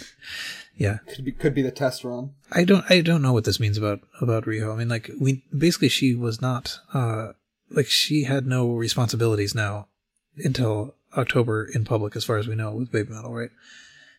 yeah, 0.76 0.98
Could 1.14 1.24
be 1.24 1.32
could 1.32 1.54
be 1.54 1.62
the 1.62 1.70
test 1.70 2.02
run. 2.04 2.30
I 2.52 2.64
don't 2.64 2.84
I 2.90 3.00
don't 3.00 3.22
know 3.22 3.32
what 3.32 3.44
this 3.44 3.60
means 3.60 3.78
about 3.78 4.00
about 4.20 4.44
Riho. 4.44 4.72
I 4.72 4.76
mean, 4.76 4.88
like 4.88 5.10
we 5.20 5.44
basically 5.56 5.88
she 5.88 6.14
was 6.16 6.40
not 6.42 6.78
uh 6.92 7.32
like 7.70 7.86
she 7.86 8.24
had 8.24 8.46
no 8.46 8.70
responsibilities 8.72 9.54
now 9.54 9.86
until 10.44 10.94
October 11.16 11.64
in 11.74 11.84
public, 11.84 12.14
as 12.16 12.24
far 12.24 12.36
as 12.38 12.46
we 12.46 12.54
know, 12.54 12.72
with 12.72 12.92
Baby 12.92 13.12
Metal, 13.12 13.32
right? 13.34 13.50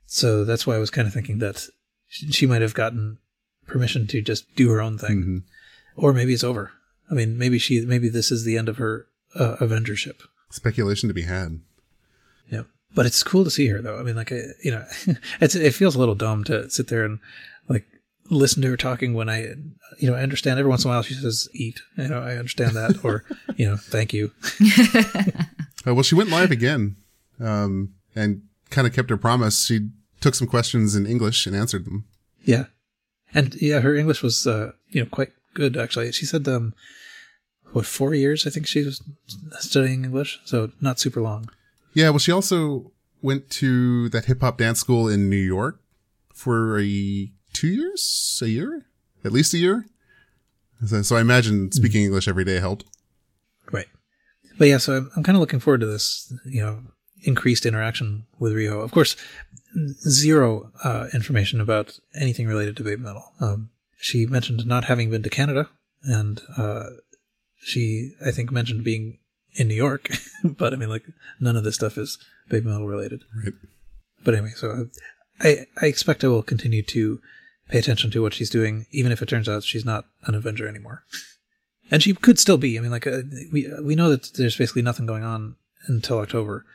So 0.06 0.44
that's 0.46 0.66
why 0.66 0.76
I 0.76 0.80
was 0.80 0.90
kind 0.90 1.08
of 1.08 1.14
thinking 1.14 1.40
that 1.40 1.68
she 2.08 2.32
she 2.32 2.46
might 2.48 2.62
have 2.62 2.74
gotten 2.74 3.20
permission 3.68 4.08
to 4.08 4.22
just 4.22 4.54
do 4.56 4.70
her 4.70 4.82
own 4.82 4.98
thing, 4.98 5.24
Mhm. 5.24 5.44
or 5.96 6.14
maybe 6.14 6.34
it's 6.34 6.44
over. 6.44 6.72
I 7.12 7.14
mean, 7.14 7.38
maybe 7.38 7.60
she 7.60 7.82
maybe 7.82 8.10
this 8.10 8.32
is 8.32 8.44
the 8.44 8.58
end 8.58 8.70
of 8.70 8.78
her 8.78 9.06
uh, 9.36 9.58
Avengership. 9.60 10.22
Speculation 10.50 11.08
to 11.10 11.14
be 11.14 11.22
had. 11.24 11.60
Yeah, 12.52 12.64
but 12.96 13.06
it's 13.06 13.22
cool 13.22 13.44
to 13.44 13.52
see 13.52 13.68
her 13.68 13.82
though. 13.82 14.00
I 14.00 14.04
mean, 14.04 14.16
like 14.16 14.32
I, 14.32 14.42
you 14.64 14.72
know, 14.72 14.86
it's 15.42 15.54
it 15.56 15.76
feels 15.76 15.96
a 15.96 16.00
little 16.00 16.16
dumb 16.16 16.44
to 16.46 16.68
sit 16.72 16.88
there 16.88 17.06
and 17.06 17.20
like 17.68 17.86
listen 18.32 18.64
to 18.64 18.70
her 18.70 18.78
talking 18.78 19.14
when 19.14 19.30
I, 19.30 19.54
you 20.00 20.10
know, 20.10 20.16
I 20.16 20.22
understand 20.24 20.58
every 20.60 20.70
once 20.70 20.84
in 20.84 20.90
a 20.90 20.94
while 20.94 21.04
she 21.04 21.14
says 21.14 21.48
"eat," 21.54 21.82
you 21.98 22.08
know, 22.08 22.22
I 22.22 22.38
understand 22.38 22.76
that, 22.76 23.06
or 23.06 23.24
you 23.58 23.68
know, 23.70 23.78
"thank 23.78 24.12
you." 24.14 24.32
Uh, 25.90 25.94
well, 25.94 26.04
she 26.04 26.16
went 26.16 26.30
live 26.30 26.52
again, 26.52 26.98
um, 27.40 27.94
and 28.16 28.44
kind 28.70 28.86
of 28.86 28.94
kept 28.94 29.10
her 29.10 29.18
promise. 29.18 29.66
She 29.66 29.90
took 30.20 30.36
some 30.36 30.48
questions 30.48 30.96
in 30.96 31.06
English 31.06 31.48
and 31.48 31.56
answered 31.56 31.86
them. 31.86 32.06
Yeah, 32.44 32.66
and 33.34 33.56
yeah, 33.62 33.80
her 33.80 33.96
English 33.96 34.22
was 34.22 34.46
uh, 34.46 34.74
you 34.90 35.02
know 35.02 35.10
quite 35.10 35.32
good 35.54 35.78
actually. 35.78 36.12
She 36.12 36.26
said 36.26 36.48
um, 36.48 36.74
what 37.72 37.86
four 37.86 38.14
years 38.14 38.46
I 38.46 38.50
think 38.50 38.68
she 38.68 38.84
was 38.84 39.02
studying 39.60 40.04
English, 40.04 40.40
so 40.46 40.72
not 40.82 41.00
super 41.00 41.22
long. 41.22 41.50
Yeah, 41.94 42.10
well, 42.10 42.20
she 42.20 42.32
also 42.32 42.92
went 43.22 43.50
to 43.50 44.10
that 44.10 44.26
hip 44.26 44.42
hop 44.42 44.58
dance 44.58 44.80
school 44.80 45.08
in 45.08 45.30
New 45.30 45.38
York 45.38 45.80
for 46.34 46.80
a 46.80 47.32
two 47.54 47.68
years, 47.68 48.40
a 48.44 48.48
year, 48.48 48.86
at 49.24 49.32
least 49.32 49.54
a 49.54 49.58
year. 49.58 49.86
So, 50.86 51.02
so 51.02 51.16
I 51.16 51.22
imagine 51.22 51.72
speaking 51.72 52.04
English 52.04 52.28
every 52.28 52.46
day 52.46 52.60
helped. 52.60 52.86
But 54.60 54.68
yeah, 54.68 54.78
so 54.78 54.98
I'm, 54.98 55.12
I'm 55.16 55.24
kind 55.24 55.36
of 55.36 55.40
looking 55.40 55.62
forward 55.62 55.80
to 55.80 55.88
this, 55.88 56.32
you 56.46 56.62
know, 56.62 56.84
increased 57.24 57.66
interaction 57.66 58.28
with 58.38 58.54
Riho. 58.54 58.84
Of 58.84 58.92
course, 58.92 59.16
zero 60.08 60.72
uh, 60.84 61.08
information 61.14 61.62
about 61.62 61.98
anything 62.14 62.46
related 62.46 62.78
to 62.78 62.84
Baby 62.84 63.02
Metal. 63.02 63.24
Um, 63.40 63.70
she 63.98 64.26
mentioned 64.26 64.68
not 64.68 64.86
having 64.86 65.10
been 65.10 65.24
to 65.24 65.30
Canada, 65.30 65.70
and 66.04 66.42
uh, 66.58 66.84
she, 67.62 68.12
I 68.24 68.32
think, 68.32 68.52
mentioned 68.52 68.84
being 68.84 69.20
in 69.56 69.70
New 69.70 69.76
York, 69.76 70.10
but 70.44 70.74
I 70.74 70.76
mean, 70.76 70.90
like, 70.90 71.06
none 71.40 71.56
of 71.56 71.64
this 71.64 71.76
stuff 71.76 71.98
is 71.98 72.18
Baby 72.50 72.68
Metal 72.68 72.88
related. 72.88 73.24
Right. 73.44 73.54
But 74.24 74.36
anyway, 74.36 74.52
so 74.56 74.88
I, 75.40 75.66
I 75.82 75.86
expect 75.86 76.24
I 76.24 76.28
will 76.28 76.44
continue 76.44 76.84
to 76.84 77.22
pay 77.70 77.80
attention 77.80 78.12
to 78.12 78.22
what 78.22 78.34
she's 78.34 78.50
doing, 78.50 78.88
even 78.92 79.14
if 79.14 79.22
it 79.22 79.30
turns 79.30 79.48
out 79.48 79.64
she's 79.64 79.86
not 79.86 80.06
an 80.26 80.36
Avenger 80.36 80.68
anymore. 80.68 81.04
And 81.92 82.04
she 82.04 82.14
could 82.14 82.40
still 82.40 82.58
be. 82.58 82.78
I 82.78 82.82
mean, 82.82 82.92
like 82.92 83.08
uh, 83.08 83.22
we 83.52 83.72
we 83.82 83.96
know 83.96 84.10
that 84.10 84.34
there's 84.36 84.58
basically 84.58 84.82
nothing 84.84 85.06
going 85.06 85.24
on 85.24 85.56
until 85.88 86.20
October, 86.20 86.66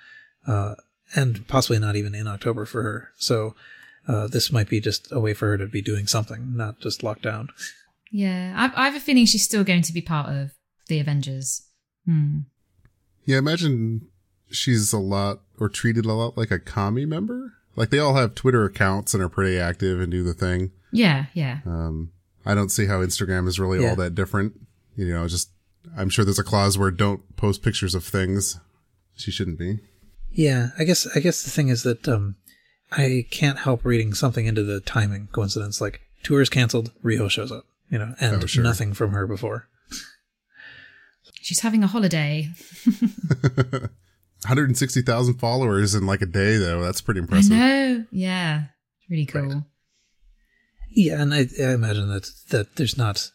uh, 0.46 0.74
and 1.14 1.46
possibly 1.46 1.79
not 1.79 1.96
even 1.96 2.14
in 2.14 2.27
October 2.27 2.64
for 2.66 2.83
her. 2.83 3.11
So 3.16 3.55
uh, 4.09 4.27
this 4.27 4.50
might 4.50 4.68
be 4.68 4.81
just 4.81 5.12
a 5.12 5.20
way 5.20 5.35
for 5.35 5.48
her 5.48 5.59
to 5.59 5.66
be 5.66 5.83
doing 5.83 6.07
something, 6.07 6.57
not 6.57 6.81
just 6.81 7.03
locked 7.03 7.22
down. 7.22 7.50
Yeah, 8.11 8.55
I, 8.57 8.83
I 8.83 8.85
have 8.87 8.94
a 8.96 9.00
feeling 9.00 9.27
she's 9.27 9.44
still 9.44 9.64
going 9.64 9.83
to 9.83 9.92
be 9.92 10.00
part 10.00 10.29
of 10.31 10.53
the 10.88 10.98
Avengers. 11.00 11.62
Hmm. 12.07 12.40
Yeah, 13.24 13.38
imagine 13.38 14.09
she's 14.50 14.92
a 14.92 14.98
lot 14.98 15.40
or 15.59 15.68
treated 15.68 16.05
a 16.05 16.12
lot 16.12 16.37
like 16.37 16.50
a 16.50 16.59
Kami 16.59 17.07
member. 17.07 17.55
Like 17.77 17.90
they 17.90 17.98
all 17.98 18.14
have 18.14 18.35
Twitter 18.35 18.64
accounts 18.64 19.14
and 19.14 19.22
are 19.22 19.29
pretty 19.29 19.59
active 19.59 20.00
and 20.00 20.11
do 20.12 20.22
the 20.22 20.35
thing. 20.35 20.70
Yeah, 20.92 21.27
yeah. 21.35 21.59
Um, 21.66 22.12
I 22.46 22.55
don't 22.55 22.68
see 22.68 22.87
how 22.87 23.00
Instagram 23.00 23.48
is 23.48 23.59
really 23.59 23.83
Yeah. 23.83 23.90
all 23.90 23.96
that 23.96 24.14
different. 24.14 24.61
You 24.96 25.09
know, 25.12 25.26
just 25.28 25.50
I'm 25.96 26.09
sure 26.09 26.24
there's 26.24 26.38
a 26.38 26.44
clause 26.44 26.78
where 26.78 26.90
don't 26.90 27.37
post 27.37 27.62
pictures 27.62 27.94
of 27.94 28.04
things. 28.04 28.59
She 29.16 29.30
shouldn't 29.30 29.59
be. 29.59 29.78
Yeah, 30.33 30.70
I 30.78 30.85
guess 30.85 31.07
I 31.16 31.20
guess 31.20 31.42
the 31.42 31.50
thing 31.50 31.68
is 31.68 31.83
that 31.85 32.09
um, 32.09 32.37
I 32.90 33.26
can't 33.30 33.59
help 33.59 33.85
reading 33.85 34.14
something 34.14 34.46
into 34.46 34.62
the 34.62 34.80
timing 34.80 35.28
coincidence. 35.33 35.80
Like 35.80 36.00
tour's 36.22 36.48
canceled, 36.50 36.92
Riho 37.04 37.30
shows 37.30 37.52
up, 37.52 37.64
you 37.90 37.98
know, 37.98 38.14
and 38.20 38.42
Oh, 38.42 38.46
sure. 38.46 38.64
nothing 38.64 38.92
from 38.94 39.12
her 39.12 39.26
before. 39.26 39.68
She's 41.40 41.61
having 41.61 41.85
a 41.85 41.87
holiday. 41.87 42.48
160,000 44.42 45.35
followers 45.35 45.94
in 45.94 46.07
like 46.07 46.20
a 46.22 46.26
day, 46.26 46.57
though. 46.59 46.83
That's 46.83 47.00
pretty 47.00 47.20
impressive. 47.20 47.52
I 47.52 47.54
impressive. 47.57 47.98
know. 47.98 48.07
Yeah. 48.12 48.64
Really 49.11 49.26
cool. 49.26 49.42
Right. 49.42 49.62
Yeah, 50.90 51.20
and 51.22 51.35
I, 51.35 51.46
I 51.61 51.72
imagine 51.72 52.09
that 52.09 52.30
that 52.50 52.76
there's 52.76 52.96
not. 52.96 53.30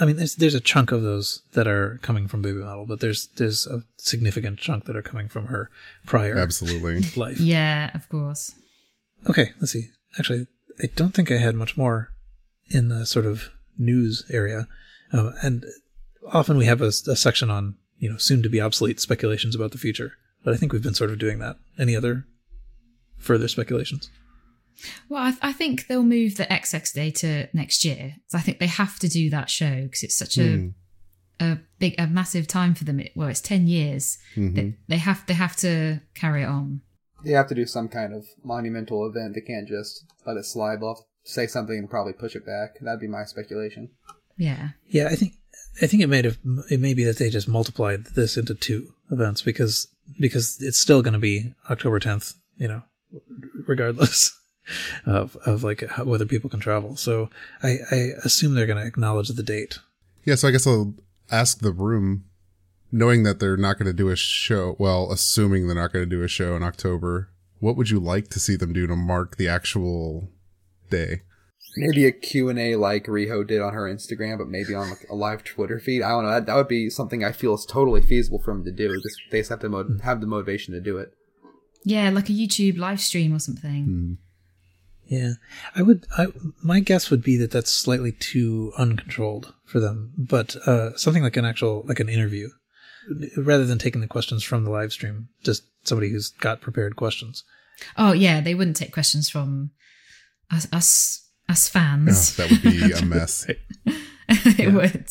I 0.00 0.04
mean, 0.04 0.16
there's 0.16 0.36
there's 0.36 0.54
a 0.54 0.60
chunk 0.60 0.92
of 0.92 1.02
those 1.02 1.42
that 1.52 1.66
are 1.66 1.98
coming 2.02 2.28
from 2.28 2.42
Baby 2.42 2.58
Metal, 2.58 2.86
but 2.86 3.00
there's 3.00 3.28
there's 3.36 3.66
a 3.66 3.82
significant 3.96 4.58
chunk 4.58 4.84
that 4.84 4.96
are 4.96 5.02
coming 5.02 5.28
from 5.28 5.46
her 5.46 5.70
prior 6.06 6.36
Absolutely. 6.36 7.00
life. 7.20 7.40
Yeah, 7.40 7.90
of 7.94 8.08
course. 8.08 8.54
Okay, 9.28 9.52
let's 9.60 9.72
see. 9.72 9.88
Actually, 10.18 10.46
I 10.82 10.88
don't 10.94 11.14
think 11.14 11.30
I 11.30 11.36
had 11.36 11.54
much 11.54 11.76
more 11.76 12.10
in 12.68 12.88
the 12.88 13.06
sort 13.06 13.26
of 13.26 13.50
news 13.78 14.24
area, 14.30 14.68
um, 15.12 15.34
and 15.42 15.64
often 16.32 16.56
we 16.56 16.66
have 16.66 16.80
a, 16.80 16.88
a 16.88 17.16
section 17.16 17.50
on 17.50 17.76
you 17.98 18.10
know 18.10 18.16
soon 18.16 18.42
to 18.42 18.48
be 18.48 18.60
obsolete 18.60 19.00
speculations 19.00 19.54
about 19.54 19.72
the 19.72 19.78
future, 19.78 20.12
but 20.44 20.54
I 20.54 20.56
think 20.56 20.72
we've 20.72 20.82
been 20.82 20.94
sort 20.94 21.10
of 21.10 21.18
doing 21.18 21.38
that. 21.38 21.56
Any 21.78 21.96
other 21.96 22.26
further 23.18 23.48
speculations? 23.48 24.10
Well, 25.08 25.22
I, 25.22 25.48
I 25.50 25.52
think 25.52 25.86
they'll 25.86 26.02
move 26.02 26.36
the 26.36 26.44
XX 26.46 26.92
Day 26.92 27.10
to 27.12 27.48
next 27.52 27.84
year. 27.84 28.16
So 28.28 28.38
I 28.38 28.40
think 28.40 28.58
they 28.58 28.66
have 28.66 28.98
to 29.00 29.08
do 29.08 29.30
that 29.30 29.50
show 29.50 29.82
because 29.82 30.02
it's 30.02 30.16
such 30.16 30.38
a 30.38 30.56
Hmm. 30.56 30.68
a 31.40 31.58
big, 31.78 31.94
a 31.98 32.06
massive 32.06 32.46
time 32.46 32.74
for 32.74 32.84
them. 32.84 33.00
It, 33.00 33.12
well, 33.14 33.28
it's 33.28 33.40
ten 33.40 33.66
years. 33.66 34.18
Mhm. 34.36 34.54
They, 34.54 34.76
they 34.88 34.96
have 34.98 35.24
they 35.26 35.34
have 35.34 35.56
to 35.56 36.00
carry 36.14 36.42
it 36.42 36.46
on. 36.46 36.82
They 37.24 37.32
have 37.32 37.48
to 37.48 37.54
do 37.54 37.66
some 37.66 37.88
kind 37.88 38.12
of 38.14 38.26
monumental 38.44 39.06
event. 39.06 39.34
They 39.34 39.40
can't 39.42 39.68
just 39.68 40.04
let 40.26 40.36
it 40.36 40.44
slide. 40.44 40.80
They'll 40.80 41.06
say 41.24 41.46
something 41.46 41.78
and 41.78 41.88
probably 41.88 42.12
push 42.14 42.34
it 42.34 42.44
back. 42.44 42.80
That'd 42.80 43.00
be 43.00 43.06
my 43.06 43.24
speculation. 43.24 43.90
Yeah. 44.36 44.70
Yeah, 44.88 45.06
I 45.08 45.14
think 45.14 45.34
I 45.80 45.86
think 45.86 46.02
it 46.02 46.08
may 46.08 46.22
have 46.22 46.38
it 46.70 46.80
may 46.80 46.94
be 46.94 47.04
that 47.04 47.18
they 47.18 47.30
just 47.30 47.46
multiplied 47.48 48.06
this 48.16 48.36
into 48.36 48.54
two 48.54 48.92
events 49.10 49.40
because 49.42 49.86
because 50.18 50.58
it's 50.60 50.78
still 50.78 51.00
going 51.02 51.12
to 51.14 51.18
be 51.20 51.54
October 51.70 52.00
10th, 52.00 52.34
you 52.56 52.66
know, 52.68 52.82
regardless 53.68 54.36
of 55.06 55.36
of 55.46 55.62
like 55.62 55.86
how, 55.88 56.04
whether 56.04 56.26
people 56.26 56.50
can 56.50 56.60
travel. 56.60 56.96
So 56.96 57.30
I 57.62 57.78
I 57.90 57.96
assume 58.24 58.54
they're 58.54 58.66
going 58.66 58.82
to 58.82 58.86
acknowledge 58.86 59.28
the 59.28 59.42
date. 59.42 59.78
Yeah, 60.24 60.36
so 60.36 60.48
I 60.48 60.50
guess 60.52 60.66
I'll 60.66 60.94
ask 61.30 61.60
the 61.60 61.72
room, 61.72 62.24
knowing 62.92 63.22
that 63.24 63.40
they're 63.40 63.56
not 63.56 63.78
going 63.78 63.86
to 63.86 63.92
do 63.92 64.08
a 64.08 64.16
show, 64.16 64.76
well, 64.78 65.10
assuming 65.10 65.66
they're 65.66 65.74
not 65.74 65.92
going 65.92 66.04
to 66.04 66.16
do 66.16 66.22
a 66.22 66.28
show 66.28 66.54
in 66.54 66.62
October, 66.62 67.30
what 67.58 67.76
would 67.76 67.90
you 67.90 67.98
like 67.98 68.28
to 68.28 68.38
see 68.38 68.56
them 68.56 68.72
do 68.72 68.86
to 68.86 68.94
mark 68.94 69.36
the 69.36 69.48
actual 69.48 70.30
day? 70.90 71.22
Maybe 71.76 72.04
a 72.04 72.12
Q&A 72.12 72.76
like 72.76 73.06
Riho 73.06 73.46
did 73.46 73.62
on 73.62 73.72
her 73.72 73.84
Instagram, 73.84 74.38
but 74.38 74.48
maybe 74.48 74.74
on 74.74 74.90
like 74.90 75.06
a 75.08 75.14
live 75.14 75.42
Twitter 75.42 75.78
feed. 75.78 76.02
I 76.02 76.10
don't 76.10 76.24
know. 76.24 76.30
That, 76.30 76.46
that 76.46 76.56
would 76.56 76.68
be 76.68 76.90
something 76.90 77.24
I 77.24 77.32
feel 77.32 77.54
is 77.54 77.64
totally 77.64 78.02
feasible 78.02 78.40
for 78.40 78.52
them 78.52 78.64
to 78.64 78.72
do. 78.72 78.92
Just 79.00 79.16
they 79.30 79.40
just 79.40 79.50
have 79.50 79.60
to 79.60 79.70
mo- 79.70 79.98
have 80.02 80.20
the 80.20 80.26
motivation 80.26 80.74
to 80.74 80.80
do 80.80 80.98
it. 80.98 81.14
Yeah, 81.84 82.10
like 82.10 82.28
a 82.28 82.32
YouTube 82.32 82.76
live 82.76 83.00
stream 83.00 83.34
or 83.34 83.38
something. 83.38 83.84
Hmm. 83.84 84.12
Yeah, 85.12 85.32
I 85.76 85.82
would. 85.82 86.06
I 86.16 86.28
my 86.62 86.80
guess 86.80 87.10
would 87.10 87.22
be 87.22 87.36
that 87.36 87.50
that's 87.50 87.70
slightly 87.70 88.12
too 88.12 88.72
uncontrolled 88.78 89.52
for 89.66 89.78
them, 89.78 90.14
but 90.16 90.56
uh, 90.66 90.96
something 90.96 91.22
like 91.22 91.36
an 91.36 91.44
actual 91.44 91.84
like 91.86 92.00
an 92.00 92.08
interview, 92.08 92.48
rather 93.36 93.66
than 93.66 93.76
taking 93.76 94.00
the 94.00 94.06
questions 94.06 94.42
from 94.42 94.64
the 94.64 94.70
live 94.70 94.90
stream, 94.90 95.28
just 95.44 95.64
somebody 95.84 96.08
who's 96.08 96.30
got 96.30 96.62
prepared 96.62 96.96
questions. 96.96 97.44
Oh 97.98 98.12
yeah, 98.12 98.40
they 98.40 98.54
wouldn't 98.54 98.78
take 98.78 98.90
questions 98.94 99.28
from 99.28 99.72
us 100.50 100.66
us, 100.72 101.28
us 101.46 101.68
Oh, 101.68 101.78
fans. 101.78 102.36
that 102.36 102.50
would 102.50 102.62
be 102.62 102.92
a 102.92 103.04
mess. 103.04 103.46
it 104.28 104.72
would. 104.72 105.08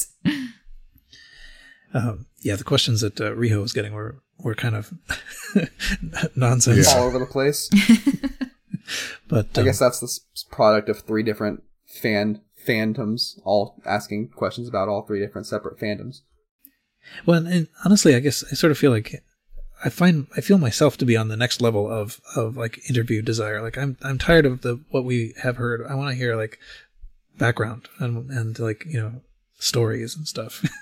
Um, 1.93 2.25
yeah, 2.39 2.55
the 2.55 2.63
questions 2.63 3.01
that 3.01 3.21
uh, 3.21 3.33
Riho 3.35 3.61
was 3.61 3.71
getting 3.71 3.93
were 3.93 4.23
were 4.39 4.55
kind 4.55 4.75
of 4.75 4.91
nonsense. 6.35 6.87
Yeah. 6.87 6.97
All 6.97 7.03
over 7.05 7.19
the 7.19 7.27
place. 7.27 7.69
But 9.27 9.49
I 9.55 9.61
um, 9.61 9.65
guess 9.65 9.79
that's 9.79 9.99
the 9.99 10.19
product 10.51 10.89
of 10.89 10.99
three 10.99 11.23
different 11.23 11.63
fan 11.85 12.41
phantoms 12.55 13.39
all 13.43 13.81
asking 13.85 14.29
questions 14.29 14.67
about 14.67 14.87
all 14.87 15.01
three 15.01 15.19
different 15.19 15.47
separate 15.47 15.79
fandoms. 15.79 16.21
well, 17.25 17.45
and 17.45 17.67
honestly, 17.83 18.15
I 18.15 18.19
guess 18.19 18.43
I 18.51 18.55
sort 18.55 18.71
of 18.71 18.77
feel 18.77 18.91
like 18.91 19.23
I 19.83 19.89
find 19.89 20.27
I 20.37 20.41
feel 20.41 20.57
myself 20.57 20.97
to 20.97 21.05
be 21.05 21.17
on 21.17 21.27
the 21.27 21.37
next 21.37 21.61
level 21.61 21.89
of 21.89 22.21
of 22.35 22.57
like 22.57 22.89
interview 22.89 23.21
desire. 23.21 23.61
Like 23.61 23.77
I'm 23.77 23.97
I'm 24.01 24.17
tired 24.17 24.45
of 24.45 24.61
the 24.61 24.81
what 24.89 25.05
we 25.05 25.33
have 25.41 25.57
heard. 25.57 25.85
I 25.87 25.95
want 25.95 26.09
to 26.09 26.15
hear 26.15 26.35
like 26.35 26.59
background 27.37 27.89
and 27.99 28.29
and 28.29 28.57
like 28.59 28.85
you 28.85 28.99
know 28.99 29.21
stories 29.59 30.15
and 30.15 30.27
stuff. 30.27 30.63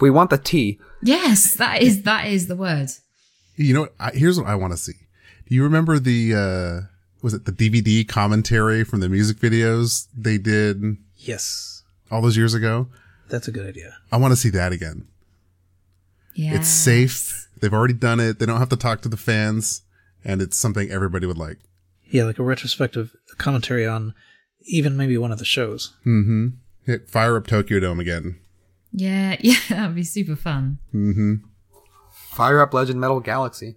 We 0.00 0.10
want 0.10 0.30
the 0.30 0.38
tea. 0.38 0.78
Yes, 1.02 1.54
that 1.54 1.82
is 1.82 2.02
that 2.02 2.26
is 2.26 2.48
the 2.48 2.56
word. 2.56 2.88
You 3.56 3.74
know, 3.74 3.80
what? 3.82 3.94
I, 3.98 4.10
here's 4.10 4.38
what 4.38 4.48
I 4.48 4.54
want 4.54 4.72
to 4.72 4.76
see. 4.76 4.92
Do 5.48 5.54
you 5.54 5.62
remember 5.62 5.98
the, 5.98 6.34
uh, 6.34 6.80
was 7.26 7.34
it 7.34 7.44
the 7.44 7.50
DVD 7.50 8.06
commentary 8.06 8.84
from 8.84 9.00
the 9.00 9.08
music 9.08 9.38
videos 9.38 10.06
they 10.16 10.38
did 10.38 10.96
yes, 11.16 11.82
all 12.08 12.22
those 12.22 12.36
years 12.36 12.54
ago? 12.54 12.86
that's 13.28 13.48
a 13.48 13.50
good 13.50 13.66
idea. 13.66 13.96
I 14.12 14.16
want 14.16 14.30
to 14.30 14.36
see 14.36 14.50
that 14.50 14.72
again. 14.72 15.08
Yeah. 16.36 16.54
It's 16.54 16.68
safe. 16.68 17.48
They've 17.60 17.74
already 17.74 17.94
done 17.94 18.20
it. 18.20 18.38
They 18.38 18.46
don't 18.46 18.60
have 18.60 18.68
to 18.68 18.76
talk 18.76 19.00
to 19.00 19.08
the 19.08 19.16
fans 19.16 19.82
and 20.24 20.40
it's 20.40 20.56
something 20.56 20.88
everybody 20.88 21.26
would 21.26 21.36
like. 21.36 21.58
Yeah, 22.04 22.22
like 22.22 22.38
a 22.38 22.44
retrospective 22.44 23.16
commentary 23.38 23.84
on 23.84 24.14
even 24.62 24.96
maybe 24.96 25.18
one 25.18 25.32
of 25.32 25.40
the 25.40 25.44
shows. 25.44 25.94
Mm-hmm. 26.06 26.50
Hit 26.84 27.10
fire 27.10 27.36
up 27.36 27.48
Tokyo 27.48 27.80
Dome 27.80 27.98
again. 27.98 28.38
Yeah, 28.92 29.34
yeah, 29.40 29.58
that'd 29.68 29.96
be 29.96 30.04
super 30.04 30.36
fun. 30.36 30.78
Mm-hmm. 30.94 31.34
Fire 32.12 32.60
up 32.60 32.72
Legend 32.72 33.00
Metal 33.00 33.18
Galaxy. 33.18 33.74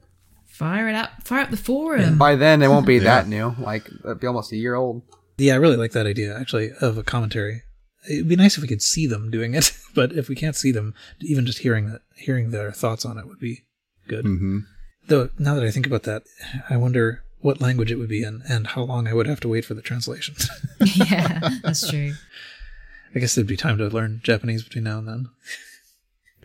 Fire 0.59 0.89
it 0.89 0.95
up, 0.95 1.23
fire 1.23 1.39
up 1.39 1.51
the 1.51 1.55
forum. 1.57 2.17
By 2.17 2.35
then, 2.35 2.61
it 2.61 2.67
won't 2.67 2.85
be 2.85 2.95
Yeah. 2.97 3.03
that 3.03 3.27
new. 3.29 3.55
Like, 3.59 3.87
it'll 3.87 4.15
be 4.15 4.27
almost 4.27 4.51
a 4.51 4.57
year 4.57 4.75
old. 4.75 5.03
Yeah, 5.37 5.53
I 5.53 5.55
really 5.55 5.77
like 5.77 5.93
that 5.93 6.05
idea 6.05 6.37
actually 6.37 6.71
of 6.81 6.97
a 6.97 7.03
commentary. 7.03 7.63
It'd 8.09 8.27
be 8.27 8.35
nice 8.35 8.57
if 8.57 8.61
we 8.61 8.67
could 8.67 8.81
see 8.81 9.07
them 9.07 9.31
doing 9.31 9.53
it, 9.55 9.71
but 9.95 10.11
if 10.11 10.27
we 10.27 10.35
can't 10.35 10.57
see 10.57 10.73
them, 10.73 10.93
even 11.21 11.45
just 11.45 11.59
hearing 11.59 11.89
that, 11.89 12.01
hearing 12.17 12.51
their 12.51 12.73
thoughts 12.73 13.05
on 13.05 13.17
it 13.17 13.25
would 13.25 13.39
be 13.39 13.61
good. 14.09 14.25
Mm-hmm. 14.25 14.59
Though 15.07 15.29
now 15.39 15.55
that 15.55 15.63
I 15.63 15.71
think 15.71 15.87
about 15.87 16.03
that, 16.03 16.23
I 16.69 16.75
wonder 16.75 17.23
what 17.39 17.61
language 17.61 17.89
it 17.89 17.95
would 17.95 18.09
be 18.09 18.21
in 18.21 18.41
and 18.49 18.67
how 18.67 18.81
long 18.81 19.07
I 19.07 19.13
would 19.13 19.27
have 19.27 19.39
to 19.39 19.47
wait 19.47 19.63
for 19.63 19.75
the 19.75 19.81
translation. 19.81 20.35
yeah, 20.95 21.39
that's 21.63 21.89
true. 21.89 22.15
I 23.15 23.19
guess 23.19 23.33
there'd 23.33 23.47
be 23.47 23.55
time 23.55 23.77
to 23.77 23.87
learn 23.87 24.19
Japanese 24.25 24.63
between 24.63 24.83
now 24.83 24.97
and 24.97 25.07
then. 25.07 25.29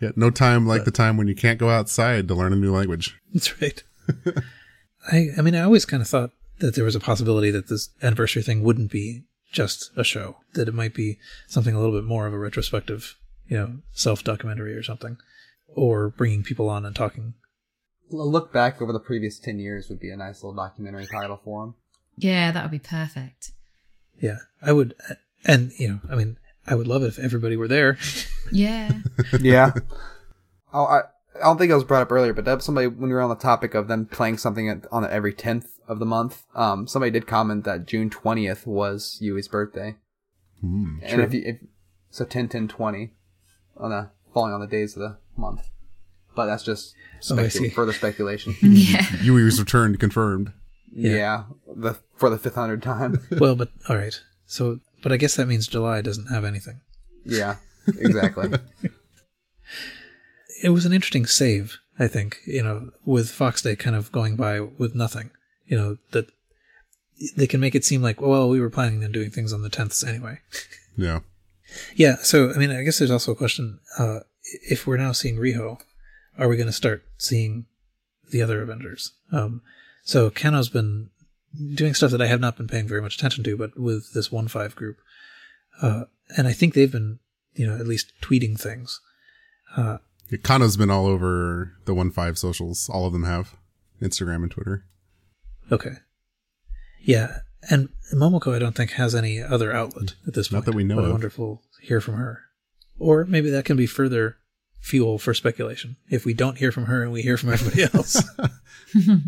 Yeah, 0.00 0.10
no 0.14 0.30
time 0.30 0.68
like 0.68 0.84
the 0.84 0.92
time 0.92 1.16
when 1.16 1.26
you 1.26 1.34
can't 1.34 1.58
go 1.58 1.70
outside 1.70 2.28
to 2.28 2.34
learn 2.36 2.52
a 2.52 2.56
new 2.56 2.72
language. 2.72 3.18
That's 3.32 3.60
right. 3.60 3.82
I 5.12 5.28
I 5.36 5.42
mean 5.42 5.54
I 5.54 5.62
always 5.62 5.84
kind 5.84 6.00
of 6.02 6.08
thought 6.08 6.30
that 6.58 6.74
there 6.74 6.84
was 6.84 6.94
a 6.94 7.00
possibility 7.00 7.50
that 7.50 7.68
this 7.68 7.90
anniversary 8.02 8.42
thing 8.42 8.62
wouldn't 8.62 8.90
be 8.90 9.24
just 9.54 9.90
a 9.96 10.04
show, 10.04 10.36
that 10.54 10.68
it 10.68 10.74
might 10.74 10.94
be 10.94 11.18
something 11.46 11.74
a 11.74 11.80
little 11.80 11.96
bit 11.96 12.06
more 12.06 12.26
of 12.26 12.34
a 12.34 12.38
retrospective, 12.38 13.16
you 13.48 13.56
know, 13.56 13.76
self 13.92 14.22
documentary 14.24 14.74
or 14.74 14.82
something, 14.82 15.16
or 15.68 16.10
bringing 16.10 16.42
people 16.42 16.68
on 16.68 16.84
and 16.84 16.94
talking. 16.94 17.34
A 18.12 18.16
look 18.16 18.52
back 18.52 18.82
over 18.82 18.92
the 18.92 19.00
previous 19.00 19.38
10 19.38 19.58
years 19.58 19.88
would 19.88 20.00
be 20.00 20.10
a 20.10 20.16
nice 20.16 20.42
little 20.42 20.54
documentary 20.54 21.06
title 21.06 21.40
for 21.42 21.64
him. 21.64 21.74
Yeah, 22.16 22.52
that 22.52 22.62
would 22.62 22.70
be 22.70 22.78
perfect. 22.78 23.52
Yeah, 24.20 24.38
I 24.62 24.72
would, 24.72 24.94
and 25.44 25.72
you 25.78 25.88
know, 25.88 26.00
I 26.10 26.14
mean, 26.14 26.36
I 26.66 26.74
would 26.74 26.86
love 26.86 27.02
it 27.02 27.08
if 27.08 27.18
everybody 27.18 27.56
were 27.56 27.68
there. 27.68 27.98
Yeah. 28.52 28.92
Yeah. 29.40 29.72
oh, 30.74 30.84
I, 30.84 31.00
I 31.36 31.40
don't 31.46 31.58
think 31.58 31.70
it 31.70 31.74
was 31.74 31.84
brought 31.84 32.02
up 32.02 32.12
earlier, 32.12 32.32
but 32.32 32.44
Deb, 32.44 32.62
somebody, 32.62 32.86
when 32.86 33.08
we 33.08 33.14
were 33.14 33.20
on 33.20 33.28
the 33.28 33.34
topic 33.34 33.74
of 33.74 33.88
them 33.88 34.06
playing 34.06 34.38
something 34.38 34.68
at, 34.68 34.86
on 34.92 35.04
every 35.08 35.32
10th 35.32 35.66
of 35.88 35.98
the 35.98 36.06
month, 36.06 36.44
um, 36.54 36.86
somebody 36.86 37.10
did 37.10 37.26
comment 37.26 37.64
that 37.64 37.86
June 37.86 38.08
20th 38.10 38.66
was 38.66 39.18
Yui's 39.20 39.48
birthday. 39.48 39.96
Mm. 40.64 41.00
And 41.02 41.20
if 41.22 41.34
you, 41.34 41.42
if, 41.44 41.56
so 42.10 42.24
10, 42.24 42.48
10, 42.48 42.68
20 42.68 43.12
on 43.76 43.90
the, 43.90 44.10
falling 44.32 44.52
on 44.52 44.60
the 44.60 44.66
days 44.66 44.96
of 44.96 45.02
the 45.02 45.18
month. 45.36 45.68
But 46.36 46.46
that's 46.46 46.62
just 46.64 46.94
Oh, 47.30 47.34
specu- 47.36 47.50
see. 47.52 47.68
further 47.70 47.92
speculation. 47.92 48.54
yeah. 48.62 49.04
Yui's 49.22 49.58
returned 49.58 49.98
confirmed. 49.98 50.52
Yeah. 50.92 51.16
yeah. 51.16 51.42
The, 51.74 51.94
for 52.16 52.30
the 52.30 52.38
500 52.38 52.82
time. 52.82 53.18
well, 53.38 53.56
but 53.56 53.70
all 53.88 53.96
right, 53.96 54.20
so 54.46 54.78
but 55.02 55.10
I 55.12 55.16
guess 55.16 55.36
that 55.36 55.46
means 55.48 55.66
July 55.66 56.00
doesn't 56.02 56.26
have 56.26 56.44
anything. 56.44 56.80
yeah. 57.24 57.56
Exactly. 57.98 58.50
It 60.64 60.70
was 60.70 60.86
an 60.86 60.94
interesting 60.94 61.26
save, 61.26 61.76
I 61.98 62.08
think. 62.08 62.38
You 62.46 62.62
know, 62.62 62.90
with 63.04 63.30
Fox 63.30 63.60
Day 63.60 63.76
kind 63.76 63.94
of 63.94 64.10
going 64.10 64.34
by 64.34 64.60
with 64.60 64.94
nothing. 64.94 65.30
You 65.66 65.76
know 65.76 65.96
that 66.12 66.30
they 67.36 67.46
can 67.46 67.60
make 67.60 67.74
it 67.74 67.84
seem 67.84 68.00
like 68.00 68.20
well 68.20 68.48
we 68.48 68.60
were 68.60 68.70
planning 68.70 69.04
on 69.04 69.12
doing 69.12 69.30
things 69.30 69.52
on 69.52 69.62
the 69.62 69.70
10th 69.70 70.06
anyway. 70.06 70.40
Yeah. 70.96 71.20
Yeah, 71.96 72.18
so 72.22 72.52
I 72.52 72.56
mean, 72.56 72.70
I 72.70 72.84
guess 72.84 72.98
there's 73.00 73.10
also 73.10 73.32
a 73.32 73.36
question: 73.36 73.80
uh, 73.98 74.20
if 74.70 74.86
we're 74.86 74.96
now 74.96 75.10
seeing 75.10 75.38
Riho, 75.38 75.80
are 76.38 76.46
we 76.46 76.56
going 76.56 76.68
to 76.68 76.72
start 76.72 77.02
seeing 77.18 77.66
the 78.30 78.40
other 78.40 78.62
Avengers? 78.62 79.10
Um, 79.32 79.60
so 80.04 80.30
Kano's 80.30 80.68
been 80.68 81.10
doing 81.74 81.94
stuff 81.94 82.12
that 82.12 82.22
I 82.22 82.26
have 82.26 82.40
not 82.40 82.56
been 82.56 82.68
paying 82.68 82.86
very 82.86 83.02
much 83.02 83.16
attention 83.16 83.42
to, 83.42 83.56
but 83.56 83.76
with 83.76 84.12
this 84.12 84.30
one 84.30 84.46
five 84.46 84.76
group, 84.76 84.98
uh, 85.82 86.04
and 86.36 86.46
I 86.46 86.52
think 86.52 86.74
they've 86.74 86.92
been, 86.92 87.18
you 87.54 87.66
know, 87.66 87.74
at 87.74 87.88
least 87.88 88.12
tweeting 88.22 88.56
things. 88.56 89.00
Uh, 89.76 89.98
Kano's 90.42 90.76
been 90.76 90.90
all 90.90 91.06
over 91.06 91.72
the 91.84 91.94
one 91.94 92.10
five 92.10 92.38
socials. 92.38 92.88
All 92.88 93.06
of 93.06 93.12
them 93.12 93.24
have 93.24 93.54
Instagram 94.02 94.42
and 94.42 94.50
Twitter. 94.50 94.84
okay, 95.72 95.94
yeah, 97.00 97.38
and 97.70 97.88
Momoko, 98.14 98.54
I 98.54 98.58
don't 98.58 98.74
think 98.74 98.92
has 98.92 99.14
any 99.14 99.42
other 99.42 99.72
outlet 99.72 100.14
at 100.26 100.34
this 100.34 100.50
Not 100.52 100.58
point. 100.58 100.66
that 100.66 100.74
we 100.74 100.84
know 100.84 100.96
but 100.96 101.02
I 101.04 101.06
of. 101.06 101.12
wonderful 101.12 101.62
if 101.80 101.88
hear 101.88 102.00
from 102.00 102.14
her, 102.14 102.42
or 102.98 103.24
maybe 103.24 103.50
that 103.50 103.64
can 103.64 103.76
be 103.76 103.86
further 103.86 104.36
fuel 104.80 105.18
for 105.18 105.32
speculation 105.32 105.96
if 106.10 106.24
we 106.26 106.34
don't 106.34 106.58
hear 106.58 106.70
from 106.70 106.84
her 106.86 107.02
and 107.02 107.10
we 107.12 107.22
hear 107.22 107.36
from 107.38 107.50
everybody 107.52 107.82
else. 107.94 108.22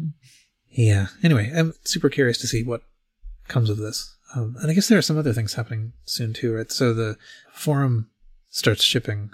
yeah. 0.71 1.07
Anyway, 1.23 1.51
I'm 1.55 1.73
super 1.85 2.09
curious 2.11 2.38
to 2.38 2.47
see 2.47 2.62
what 2.62 2.83
comes 3.49 3.71
of 3.71 3.79
this. 3.79 4.14
Um, 4.35 4.57
and 4.61 4.71
I 4.71 4.75
guess 4.75 4.88
there 4.88 4.99
are 4.99 5.03
some 5.03 5.16
other 5.19 5.33
things 5.33 5.55
happening 5.55 5.92
soon 6.05 6.33
too, 6.35 6.55
right? 6.55 6.71
So 6.71 6.92
the 6.92 7.16
forum 7.53 8.11
starts 8.51 8.83
shipping 8.85 9.31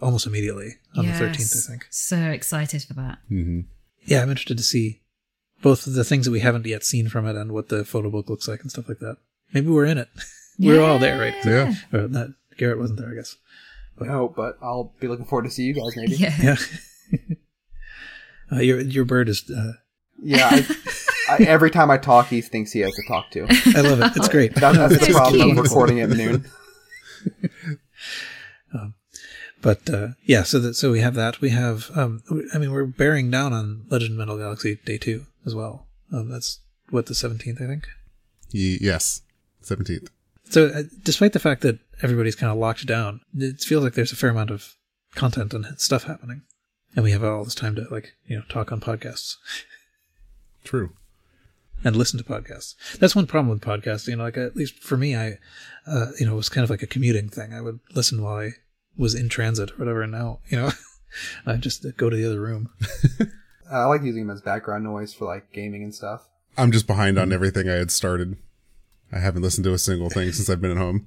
almost 0.00 0.26
immediately 0.26 0.74
on 0.96 1.06
the 1.06 1.12
13th, 1.12 1.66
I 1.68 1.70
think. 1.70 1.86
So 1.90 2.16
excited 2.16 2.82
for 2.82 2.94
that. 2.94 3.18
Mm-hmm. 3.30 3.60
Yeah, 4.06 4.22
I'm 4.22 4.30
interested 4.30 4.56
to 4.58 4.64
see 4.64 5.02
both 5.62 5.84
the 5.84 6.04
things 6.04 6.24
that 6.24 6.30
we 6.32 6.40
haven't 6.40 6.66
yet 6.66 6.84
seen 6.84 7.08
from 7.08 7.26
it 7.26 7.36
and 7.36 7.52
what 7.52 7.68
the 7.68 7.84
photo 7.84 8.10
book 8.10 8.28
looks 8.30 8.48
like 8.48 8.60
and 8.62 8.70
stuff 8.70 8.88
like 8.88 8.98
that. 9.00 9.16
Maybe 9.52 9.68
we're 9.68 9.84
in 9.84 9.98
it. 9.98 10.08
we're 10.58 10.82
all 10.82 10.98
there, 10.98 11.18
right? 11.18 11.34
Yeah. 11.44 11.74
Or 11.92 12.08
not, 12.08 12.28
Garrett 12.56 12.78
wasn't 12.78 12.98
there, 13.00 13.10
I 13.10 13.14
guess. 13.14 13.36
no, 14.00 14.28
but 14.28 14.56
I'll 14.62 14.94
be 15.00 15.08
looking 15.08 15.26
forward 15.26 15.44
to 15.44 15.50
see 15.50 15.64
you 15.64 15.74
guys 15.74 15.94
maybe. 15.96 16.12
Yeah. 16.16 16.34
Yeah. 16.40 16.56
uh, 18.52 18.60
your 18.60 18.80
your 18.80 19.04
bird 19.04 19.28
is. 19.28 19.48
Uh, 19.50 19.72
Yeah, 20.22 20.48
I, 20.50 20.66
I, 21.30 21.36
every 21.44 21.70
time 21.70 21.90
I 21.90 21.96
talk, 21.98 22.26
he 22.28 22.40
thinks 22.42 22.72
he 22.72 22.80
has 22.80 22.92
to 22.94 23.02
talk 23.08 23.30
to. 23.32 23.46
I 23.76 23.80
love 23.80 24.00
it. 24.00 24.16
It's 24.16 24.28
great. 24.28 24.54
That, 24.56 24.74
that's 24.76 24.98
the 24.98 25.06
So 25.06 25.12
problem 25.12 25.40
cute. 25.42 25.58
of 25.58 25.64
recording 25.64 26.00
at 26.00 26.10
noon. 26.10 26.44
But 29.62 29.88
uh, 29.90 30.08
yeah, 30.24 30.42
so 30.42 30.58
that 30.60 30.74
so 30.74 30.90
we 30.90 31.00
have 31.00 31.14
that. 31.14 31.40
We 31.40 31.50
have. 31.50 31.90
Um, 31.94 32.22
I 32.54 32.58
mean, 32.58 32.72
we're 32.72 32.84
bearing 32.86 33.30
down 33.30 33.52
on 33.52 33.84
Legend 33.90 34.16
Metal 34.16 34.38
Galaxy 34.38 34.78
Day 34.84 34.96
Two 34.98 35.26
as 35.44 35.54
well. 35.54 35.86
Um, 36.12 36.30
that's 36.30 36.60
what 36.88 37.06
the 37.06 37.14
seventeenth, 37.14 37.60
I 37.60 37.66
think. 37.66 37.86
Ye- 38.50 38.78
yes. 38.80 39.22
17th. 39.62 40.08
So, 40.48 40.66
uh, 40.68 40.82
despite 41.04 41.34
the 41.34 41.38
fact 41.38 41.60
that 41.60 41.78
everybody's 42.02 42.34
kind 42.34 42.50
of 42.50 42.56
locked 42.58 42.86
down, 42.86 43.20
it 43.36 43.60
feels 43.60 43.84
like 43.84 43.92
there's 43.92 44.10
a 44.10 44.16
fair 44.16 44.30
amount 44.30 44.50
of 44.50 44.74
content 45.14 45.52
and 45.54 45.66
stuff 45.78 46.04
happening, 46.04 46.42
and 46.96 47.04
we 47.04 47.10
have 47.12 47.22
all 47.22 47.44
this 47.44 47.54
time 47.54 47.74
to 47.76 47.86
like 47.90 48.14
you 48.26 48.36
know 48.36 48.42
talk 48.48 48.72
on 48.72 48.80
podcasts 48.80 49.36
True. 50.64 50.90
and 51.84 51.94
listen 51.94 52.18
to 52.18 52.24
podcasts. 52.24 52.74
That's 52.98 53.14
one 53.14 53.26
problem 53.26 53.48
with 53.50 53.60
podcasts. 53.60 54.08
You 54.08 54.16
know, 54.16 54.24
like 54.24 54.38
at 54.38 54.56
least 54.56 54.82
for 54.82 54.96
me, 54.96 55.14
I, 55.14 55.38
uh, 55.86 56.06
you 56.18 56.26
know, 56.26 56.32
it 56.32 56.36
was 56.36 56.48
kind 56.48 56.64
of 56.64 56.70
like 56.70 56.82
a 56.82 56.86
commuting 56.86 57.28
thing. 57.28 57.52
I 57.52 57.60
would 57.60 57.80
listen 57.94 58.22
while 58.22 58.36
I 58.38 58.50
was 58.96 59.14
in 59.14 59.28
transit 59.28 59.72
or 59.72 59.76
whatever. 59.76 60.02
And 60.02 60.12
now, 60.12 60.40
you 60.48 60.56
know, 60.56 60.70
I 61.46 61.56
just 61.56 61.84
go 61.96 62.10
to 62.10 62.16
the 62.16 62.26
other 62.26 62.40
room. 62.40 62.70
I 63.70 63.84
like 63.84 64.02
using 64.02 64.26
them 64.26 64.34
as 64.34 64.42
background 64.42 64.84
noise 64.84 65.14
for 65.14 65.26
like 65.26 65.52
gaming 65.52 65.82
and 65.82 65.94
stuff. 65.94 66.28
I'm 66.56 66.72
just 66.72 66.86
behind 66.86 67.18
on 67.18 67.32
everything 67.32 67.68
I 67.68 67.74
had 67.74 67.90
started. 67.90 68.36
I 69.12 69.18
haven't 69.18 69.42
listened 69.42 69.64
to 69.64 69.72
a 69.72 69.78
single 69.78 70.10
thing 70.10 70.32
since 70.32 70.50
I've 70.50 70.60
been 70.60 70.72
at 70.72 70.76
home. 70.76 71.06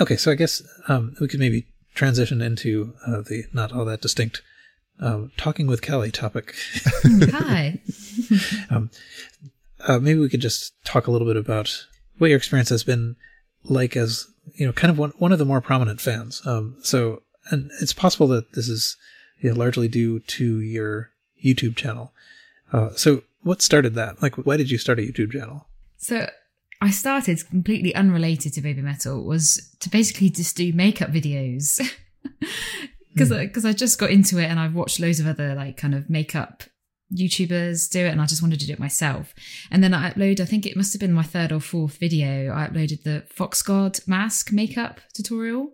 Okay, 0.00 0.16
so 0.16 0.30
I 0.30 0.34
guess 0.34 0.62
um, 0.88 1.16
we 1.20 1.28
could 1.28 1.40
maybe 1.40 1.66
transition 1.94 2.40
into 2.40 2.94
uh, 3.06 3.22
the 3.22 3.44
not 3.52 3.72
all 3.72 3.84
that 3.84 4.00
distinct 4.00 4.42
um, 5.00 5.32
talking 5.36 5.66
with 5.66 5.82
Kelly 5.82 6.10
topic. 6.10 6.54
Hi. 7.32 7.80
uh, 8.70 9.98
maybe 9.98 10.18
we 10.18 10.28
could 10.28 10.40
just 10.40 10.72
talk 10.84 11.06
a 11.06 11.10
little 11.10 11.26
bit 11.26 11.36
about 11.36 11.86
what 12.18 12.28
your 12.28 12.36
experience 12.36 12.68
has 12.68 12.84
been 12.84 13.16
like 13.64 13.96
as 13.96 14.26
you 14.54 14.66
know 14.66 14.72
kind 14.72 14.90
of 14.90 14.98
one, 14.98 15.12
one 15.18 15.32
of 15.32 15.38
the 15.38 15.44
more 15.44 15.60
prominent 15.60 16.00
fans. 16.00 16.42
Um, 16.46 16.76
so 16.82 17.22
and 17.50 17.70
it's 17.80 17.92
possible 17.92 18.28
that 18.28 18.52
this 18.52 18.68
is 18.68 18.96
you 19.40 19.50
know, 19.50 19.56
largely 19.56 19.88
due 19.88 20.20
to 20.20 20.60
your 20.60 21.10
youtube 21.44 21.76
channel. 21.76 22.12
Uh, 22.72 22.90
so 22.94 23.22
what 23.42 23.62
started 23.62 23.94
that? 23.94 24.22
Like 24.22 24.36
why 24.36 24.56
did 24.56 24.70
you 24.70 24.78
start 24.78 24.98
a 24.98 25.02
youtube 25.02 25.32
channel? 25.32 25.66
So 25.96 26.28
I 26.80 26.90
started 26.90 27.46
completely 27.48 27.94
unrelated 27.94 28.54
to 28.54 28.60
baby 28.60 28.82
metal 28.82 29.24
was 29.24 29.74
to 29.80 29.90
basically 29.90 30.30
just 30.30 30.56
do 30.56 30.72
makeup 30.72 31.10
videos. 31.10 31.80
Because 33.18 33.30
because 33.30 33.64
I 33.64 33.72
just 33.72 33.98
got 33.98 34.10
into 34.10 34.38
it 34.38 34.44
and 34.44 34.60
I've 34.60 34.74
watched 34.74 35.00
loads 35.00 35.18
of 35.18 35.26
other 35.26 35.54
like 35.54 35.76
kind 35.76 35.94
of 35.94 36.08
makeup 36.08 36.62
YouTubers 37.14 37.88
do 37.90 38.04
it 38.04 38.10
and 38.10 38.20
I 38.20 38.26
just 38.26 38.42
wanted 38.42 38.60
to 38.60 38.66
do 38.66 38.72
it 38.74 38.78
myself. 38.78 39.34
And 39.70 39.82
then 39.82 39.94
I 39.94 40.10
uploaded, 40.10 40.40
I 40.40 40.44
think 40.44 40.66
it 40.66 40.76
must 40.76 40.92
have 40.92 41.00
been 41.00 41.12
my 41.12 41.22
third 41.22 41.52
or 41.52 41.60
fourth 41.60 41.98
video. 41.98 42.52
I 42.52 42.68
uploaded 42.68 43.02
the 43.02 43.24
Fox 43.30 43.62
God 43.62 43.98
mask 44.06 44.52
makeup 44.52 45.00
tutorial. 45.14 45.72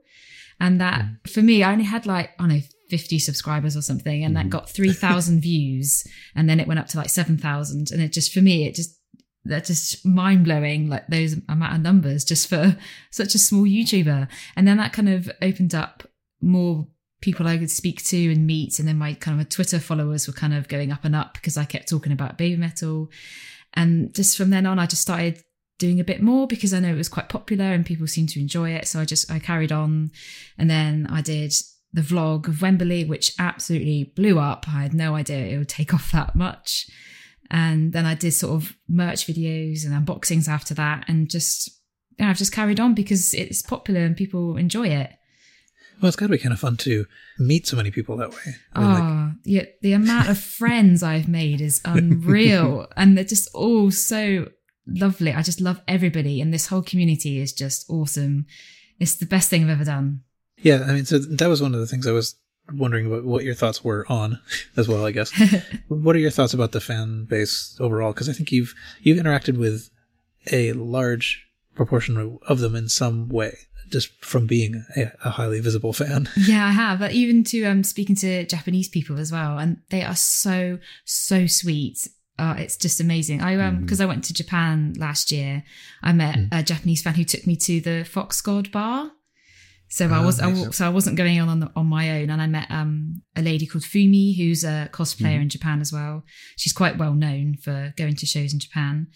And 0.61 0.81
that 0.81 1.01
mm. 1.01 1.31
for 1.31 1.43
me, 1.43 1.63
I 1.63 1.73
only 1.73 1.85
had 1.85 2.07
like, 2.07 2.31
I 2.39 2.43
don't 2.43 2.49
know, 2.49 2.61
50 2.91 3.19
subscribers 3.19 3.77
or 3.77 3.83
something. 3.83 4.25
And 4.25 4.35
mm. 4.35 4.43
that 4.43 4.51
got 4.51 4.71
3,000 4.71 5.41
views. 5.41 6.07
And 6.37 6.49
then 6.49 6.61
it 6.61 6.69
went 6.69 6.81
up 6.81 6.87
to 6.89 6.99
like 6.99 7.11
7,000. 7.11 7.91
And 7.91 8.01
it 8.01 8.13
just, 8.13 8.33
for 8.33 8.41
me, 8.41 8.67
it 8.67 8.75
just, 8.75 8.99
that's 9.45 9.69
just 9.69 10.07
mind 10.07 10.45
blowing, 10.45 10.89
like 10.89 11.07
those 11.09 11.37
amount 11.49 11.75
of 11.75 11.81
numbers 11.81 12.25
just 12.25 12.49
for 12.49 12.79
such 13.11 13.35
a 13.35 13.39
small 13.39 13.65
YouTuber. 13.65 14.29
And 14.57 14.69
then 14.69 14.77
that 14.77 14.93
kind 14.93 15.09
of 15.09 15.31
opened 15.43 15.75
up 15.75 16.05
more 16.41 16.87
people 17.25 17.49
I 17.49 17.57
could 17.57 17.71
speak 17.71 18.05
to 18.05 18.31
and 18.31 18.47
meet. 18.47 18.79
And 18.79 18.87
then 18.87 18.99
my 18.99 19.15
kind 19.15 19.41
of 19.41 19.49
Twitter 19.49 19.81
followers 19.81 20.27
were 20.27 20.35
kind 20.35 20.53
of 20.53 20.69
going 20.69 20.93
up 20.93 21.05
and 21.05 21.17
up 21.17 21.33
because 21.33 21.57
I 21.57 21.65
kept 21.65 21.89
talking 21.89 22.13
about 22.13 22.37
baby 22.37 22.57
metal. 22.57 23.11
And 23.73 24.15
just 24.15 24.37
from 24.37 24.51
then 24.51 24.67
on, 24.67 24.79
I 24.79 24.87
just 24.87 25.01
started 25.01 25.43
doing 25.79 25.99
a 25.99 26.05
bit 26.05 26.23
more 26.23 26.47
because 26.47 26.75
I 26.75 26.81
know 26.81 26.93
it 26.93 26.99
was 26.99 27.09
quite 27.09 27.31
popular 27.31 27.65
and 27.65 27.85
people 27.85 28.07
seemed 28.07 28.29
to 28.31 28.41
enjoy 28.41 28.71
it. 28.71 28.87
So 28.87 29.01
I 29.01 29.07
just, 29.07 29.31
I 29.31 29.39
carried 29.39 29.73
on. 29.73 30.11
And 30.59 30.69
then 30.69 31.09
I 31.11 31.23
did 31.23 31.55
the 31.95 32.03
vlog 32.03 32.47
of 32.47 32.61
Wembley, 32.61 33.05
which 33.05 33.33
absolutely 33.39 34.13
blew 34.15 34.39
up. 34.39 34.67
I 34.69 34.83
had 34.83 34.93
no 34.93 35.15
idea 35.15 35.47
it 35.47 35.57
would 35.57 35.69
take 35.71 35.95
off 35.95 36.13
that 36.13 36.37
much. 36.37 36.91
And 37.51 37.95
then 37.95 38.05
I 38.05 38.15
did 38.15 38.33
sort 38.33 38.63
of 38.63 38.77
merch 38.87 39.27
videos 39.27 39.87
and 39.87 39.95
unboxings 39.95 40.47
after 40.47 40.75
that. 40.75 41.07
And 41.09 41.31
just, 41.31 41.71
I've 42.21 42.37
just 42.37 42.53
carried 42.53 42.81
on 42.81 42.95
because 42.95 43.33
it's 43.33 43.63
popular 43.63 44.01
and 44.01 44.15
people 44.15 44.59
enjoy 44.59 44.89
it. 44.89 45.15
Well, 46.01 46.09
it's 46.09 46.17
got 46.17 46.27
to 46.27 46.33
be 46.33 46.39
kind 46.39 46.53
of 46.53 46.61
fun 46.61 46.77
to 46.79 47.07
meet 47.39 47.67
so 47.67 47.77
many 47.77 47.91
people 47.91 48.17
that 48.17 48.31
way. 48.31 48.57
I 48.75 48.81
mean, 48.81 48.91
oh, 48.91 48.93
like... 48.93 49.03
Ah, 49.03 49.33
yeah. 49.45 49.65
The 49.83 49.93
amount 49.93 50.29
of 50.29 50.39
friends 50.39 51.03
I've 51.03 51.29
made 51.29 51.61
is 51.61 51.81
unreal. 51.85 52.87
and 52.97 53.17
they're 53.17 53.25
just 53.25 53.49
all 53.55 53.91
so 53.91 54.51
lovely. 54.87 55.33
I 55.33 55.43
just 55.43 55.61
love 55.61 55.81
everybody. 55.89 56.41
And 56.41 56.53
this 56.53 56.67
whole 56.67 56.83
community 56.83 57.41
is 57.41 57.53
just 57.53 57.89
awesome. 57.89 58.47
It's 58.99 59.17
the 59.17 59.27
best 59.27 59.51
thing 59.51 59.65
I've 59.65 59.71
ever 59.71 59.85
done. 59.85 60.23
Yeah. 60.59 60.85
I 60.87 60.93
mean, 60.93 61.05
so 61.05 61.19
that 61.19 61.49
was 61.49 61.63
one 61.63 61.75
of 61.75 61.81
the 61.81 61.87
things 61.87 62.07
I 62.07 62.13
was 62.13 62.37
wondering 62.73 63.07
about 63.07 63.25
what 63.25 63.45
your 63.45 63.55
thoughts 63.55 63.85
were 63.85 64.07
on 64.09 64.41
as 64.77 64.89
well, 64.89 65.07
I 65.07 65.11
guess. 65.11 65.33
what 65.89 66.17
are 66.17 66.21
your 66.21 66.31
thoughts 66.31 66.55
about 66.55 66.73
the 66.73 66.81
fan 66.81 67.25
base 67.25 67.77
overall? 67.81 68.13
Because 68.13 68.29
I 68.29 68.33
think 68.33 68.53
you've, 68.53 68.75
you've 69.01 69.19
interacted 69.19 69.59
with 69.59 69.91
a 70.53 70.73
large 70.73 71.47
proportion 71.75 72.39
of 72.47 72.59
them 72.61 72.75
in 72.75 72.89
some 72.89 73.29
way 73.29 73.57
just 73.91 74.09
from 74.25 74.47
being 74.47 74.85
a, 74.97 75.13
a, 75.25 75.31
highly 75.31 75.61
visible 75.61 75.93
fan. 75.93 76.29
Yeah, 76.37 76.67
I 76.67 76.71
have. 76.71 76.99
But 76.99 77.13
even 77.13 77.45
to 77.45 77.65
um, 77.65 77.85
speaking 77.85 78.17
to 78.17 78.45
Japanese 78.47 78.89
people 78.89 79.19
as 79.19 79.33
well, 79.33 79.59
and 79.59 79.79
they 79.91 80.03
are 80.03 80.17
so 80.17 80.79
so 81.05 81.47
sweet. 81.47 82.09
Uh, 82.39 82.57
it's 82.59 82.77
just 82.77 83.01
amazing. 83.01 83.41
I 83.41 83.57
um 83.57 83.81
because 83.81 84.01
mm. 84.01 84.05
I 84.05 84.07
went 84.07 84.25
to 84.25 84.35
Japan 84.35 84.95
last 84.99 85.31
year. 85.31 85.63
I 86.03 86.13
met 86.13 86.37
mm. 86.37 86.49
a 86.53 86.63
Japanese 86.63 87.03
fan 87.03 87.15
who 87.15 87.25
took 87.25 87.47
me 87.47 87.57
to 87.57 87.81
the 87.81 88.05
Fox 88.05 88.41
God 88.41 88.71
bar. 88.73 89.13
So 89.89 90.09
I 90.09 90.17
ah, 90.17 90.25
was, 90.25 90.41
I, 90.41 90.53
so 90.71 90.87
I 90.87 90.89
wasn't 90.89 91.17
going 91.17 91.41
on 91.41 91.49
on, 91.49 91.61
the, 91.61 91.71
on 91.77 91.87
my 91.87 92.21
own, 92.21 92.31
and 92.31 92.43
I 92.43 92.47
met 92.47 92.71
um, 92.71 93.23
a 93.37 93.43
lady 93.43 93.67
called 93.67 93.85
Fumi, 93.85 94.37
who's 94.37 94.65
a 94.65 94.89
cosplayer 94.93 95.39
mm. 95.39 95.43
in 95.43 95.49
Japan 95.49 95.81
as 95.81 95.93
well. 95.93 96.25
She's 96.57 96.73
quite 96.73 96.99
well 96.99 97.15
known 97.15 97.57
for 97.57 97.95
going 97.97 98.17
to 98.17 98.27
shows 98.27 98.53
in 98.53 98.59
Japan, 98.59 99.07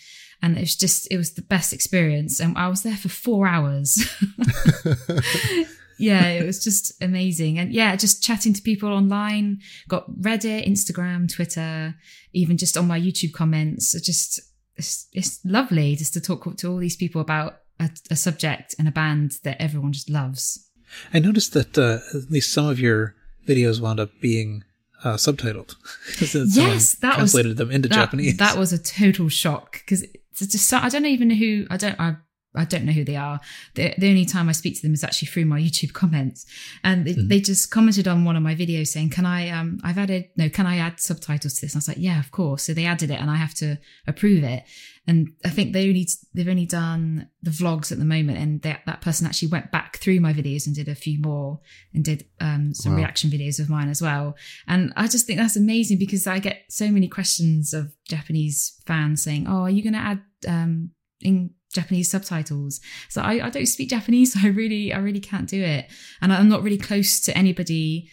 and 0.41 0.57
it 0.57 0.61
was 0.61 0.77
just 0.77 1.11
it 1.11 1.17
was 1.17 1.35
the 1.35 1.43
best 1.43 1.73
experience. 1.73 2.39
And 2.39 2.57
I 2.57 2.69
was 2.69 2.83
there 2.83 2.97
for 2.97 3.09
four 3.09 3.49
hours. 3.49 3.99
yeah, 5.99 6.27
it 6.27 6.47
was 6.47 6.63
just 6.63 7.03
amazing, 7.03 7.59
and 7.59 7.73
yeah, 7.73 7.97
just 7.97 8.23
chatting 8.23 8.53
to 8.53 8.63
people 8.63 8.93
online. 8.93 9.59
Got 9.89 10.09
Reddit, 10.13 10.69
Instagram, 10.69 11.33
Twitter, 11.33 11.97
even 12.33 12.57
just 12.57 12.77
on 12.77 12.87
my 12.87 13.01
YouTube 13.01 13.33
comments. 13.33 13.95
It 13.97 14.05
just 14.05 14.41
it's, 14.77 15.09
it's 15.13 15.41
lovely 15.45 15.97
just 15.97 16.13
to 16.15 16.21
talk 16.21 16.57
to 16.57 16.71
all 16.71 16.79
these 16.79 16.97
people 16.97 17.21
about 17.21 17.63
a, 17.81 17.91
a 18.11 18.17
subject 18.17 18.75
and 18.79 18.89
a 18.89 18.93
band 18.93 19.39
that 19.45 19.61
everyone 19.61 19.93
just 19.93 20.11
loves. 20.11 20.69
I 21.13 21.19
noticed 21.19 21.53
that 21.53 21.77
uh, 21.77 21.99
at 22.17 22.31
least 22.31 22.53
some 22.53 22.67
of 22.67 22.81
your 22.81 23.15
videos 23.47 23.81
wound 23.81 24.01
up 24.01 24.11
being 24.21 24.65
uh, 25.05 25.15
subtitled. 25.15 25.77
yes, 26.57 26.95
that 26.97 27.21
was. 27.21 27.33
translated 27.33 27.51
was, 27.51 27.57
them 27.59 27.71
into 27.71 27.89
that, 27.89 27.95
Japanese. 27.95 28.37
That 28.37 28.57
was 28.57 28.73
a 28.73 28.79
total 28.79 29.29
shock 29.29 29.73
because 29.81 30.03
it's 30.03 30.53
just 30.53 30.73
I 30.73 30.89
don't 30.89 31.07
even 31.07 31.29
know 31.29 31.35
who 31.35 31.67
I 31.71 31.77
don't 31.77 31.99
I 32.01 32.17
I 32.55 32.65
don't 32.65 32.85
know 32.85 32.93
who 32.93 33.05
they 33.05 33.17
are. 33.17 33.41
The, 33.75 33.95
the 33.99 34.09
only 34.09 34.25
time 34.25 34.49
I 34.49 34.53
speak 34.53 34.77
to 34.77 34.83
them 34.83 34.95
is 34.95 35.05
actually 35.05 35.29
through 35.29 35.45
my 35.45 35.61
YouTube 35.61 35.93
comments, 35.93 36.47
and 36.83 37.07
they, 37.07 37.13
mm-hmm. 37.13 37.29
they 37.29 37.41
just 37.41 37.71
commented 37.71 38.09
on 38.09 38.25
one 38.25 38.37
of 38.37 38.43
my 38.43 38.55
videos 38.55 38.89
saying, 38.89 39.11
"Can 39.11 39.27
I? 39.27 39.51
Um, 39.51 39.79
I've 39.85 39.99
added 39.99 40.31
no. 40.37 40.49
Can 40.49 40.67
I 40.67 40.79
add 40.79 41.01
subtitles 41.01 41.55
to 41.55 41.61
this?" 41.61 41.75
And 41.75 41.79
I 41.79 41.81
was 41.81 41.89
like, 41.89 41.99
"Yeah, 41.99 42.19
of 42.19 42.31
course." 42.31 42.63
So 42.63 42.75
they 42.75 42.87
added 42.87 43.11
it, 43.11 43.21
and 43.21 43.31
I 43.31 43.37
have 43.37 43.55
to 43.55 43.79
approve 44.07 44.45
it. 44.45 44.65
And 45.07 45.29
I 45.45 45.49
think 45.49 45.73
they 45.73 45.89
only 45.89 46.07
they've 46.35 46.49
only 46.49 46.67
done 46.67 47.29
the 47.43 47.51
vlogs 47.51 47.93
at 47.93 47.99
the 47.99 48.05
moment, 48.05 48.39
and 48.39 48.63
they, 48.63 48.77
that 48.87 49.01
person 49.03 49.27
actually 49.27 49.49
went 49.49 49.71
back 49.71 49.99
through 49.99 50.21
my 50.21 50.33
videos 50.33 50.67
and 50.67 50.75
did 50.75 50.89
a 50.89 50.95
few 50.95 51.21
more 51.21 51.61
and 51.93 52.05
did 52.05 52.27
um, 52.41 52.75
some 52.75 52.93
wow. 52.93 52.99
reaction 52.99 53.31
videos 53.31 53.61
of 53.61 53.69
mine 53.69 53.89
as 53.89 54.03
well. 54.03 54.37
And 54.67 54.93
I 54.97 55.07
just 55.07 55.27
think 55.27 55.39
that's 55.39 55.57
amazing 55.57 55.99
because 55.99 56.27
I 56.27 56.39
get 56.39 56.65
so 56.69 56.91
many 56.91 57.09
questions 57.09 57.75
of 57.75 57.93
Japanese 58.09 58.81
fans 58.87 59.23
saying, 59.23 59.47
"Oh, 59.47 59.63
are 59.63 59.71
you 59.71 59.83
going 59.83 59.93
to 59.93 59.99
add 59.99 60.23
um, 60.47 60.91
in 61.21 61.51
Japanese 61.81 62.11
subtitles. 62.11 62.81
So 63.09 63.23
I, 63.23 63.47
I 63.47 63.51
don't 63.51 63.67
speak 63.67 63.91
Japanese, 63.91 64.33
so 64.35 64.41
I 64.43 64.49
really, 64.49 64.93
I 64.93 64.99
really 64.99 65.21
can't 65.21 65.49
do 65.49 65.63
it. 65.63 65.87
And 66.21 66.33
I'm 66.33 66.49
not 66.49 66.63
really 66.63 66.79
close 66.79 67.21
to 67.21 67.37
anybody 67.37 68.09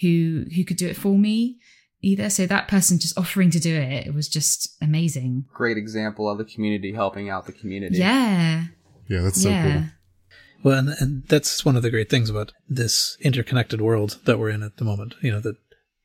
who 0.00 0.44
who 0.54 0.64
could 0.64 0.76
do 0.76 0.88
it 0.88 0.96
for 0.96 1.18
me 1.18 1.58
either. 2.02 2.30
So 2.30 2.46
that 2.46 2.68
person 2.68 2.98
just 2.98 3.18
offering 3.18 3.50
to 3.50 3.60
do 3.60 3.74
it, 3.74 4.06
it 4.06 4.14
was 4.14 4.28
just 4.28 4.76
amazing. 4.80 5.46
Great 5.52 5.76
example 5.76 6.30
of 6.30 6.38
the 6.38 6.44
community 6.44 6.92
helping 6.92 7.28
out 7.28 7.46
the 7.46 7.52
community. 7.52 7.98
Yeah. 7.98 8.66
Yeah, 9.08 9.22
that's 9.22 9.42
so 9.42 9.48
yeah. 9.48 9.72
cool. 9.72 9.84
Well, 10.62 10.78
and, 10.78 10.88
and 11.00 11.26
that's 11.28 11.64
one 11.64 11.76
of 11.76 11.82
the 11.82 11.90
great 11.90 12.10
things 12.10 12.28
about 12.28 12.52
this 12.68 13.16
interconnected 13.20 13.80
world 13.80 14.18
that 14.24 14.38
we're 14.38 14.50
in 14.50 14.62
at 14.62 14.76
the 14.76 14.84
moment. 14.84 15.14
You 15.22 15.32
know, 15.32 15.40
that 15.40 15.56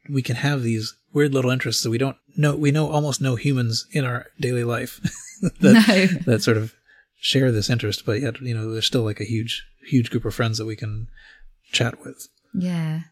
we 0.10 0.22
can 0.22 0.38
have 0.38 0.64
these 0.64 0.96
weird 1.12 1.34
little 1.34 1.52
interests 1.52 1.84
that 1.84 1.90
we 1.90 1.98
don't 1.98 2.18
know, 2.38 2.56
we 2.56 2.72
know 2.72 2.90
almost 2.90 3.22
no 3.22 3.36
humans 3.36 3.86
in 3.92 4.06
our 4.06 4.28
daily 4.40 4.64
life 4.64 5.00
that, 5.60 5.62
no. 5.88 6.32
that 6.32 6.44
sort 6.44 6.58
of 6.58 6.74
share 7.24 7.54
this 7.54 7.70
interest, 7.70 8.06
but 8.06 8.20
yet, 8.20 8.42
you 8.42 8.54
know, 8.54 8.70
there's 8.70 8.86
still 8.86 9.04
like 9.04 9.22
a 9.22 9.24
huge, 9.24 9.66
huge 9.88 10.12
group 10.12 10.26
of 10.26 10.36
friends 10.36 10.58
that 10.58 10.66
we 10.66 10.76
can 10.76 11.08
chat 11.72 12.04
with. 12.04 12.28
Yeah. 12.54 13.04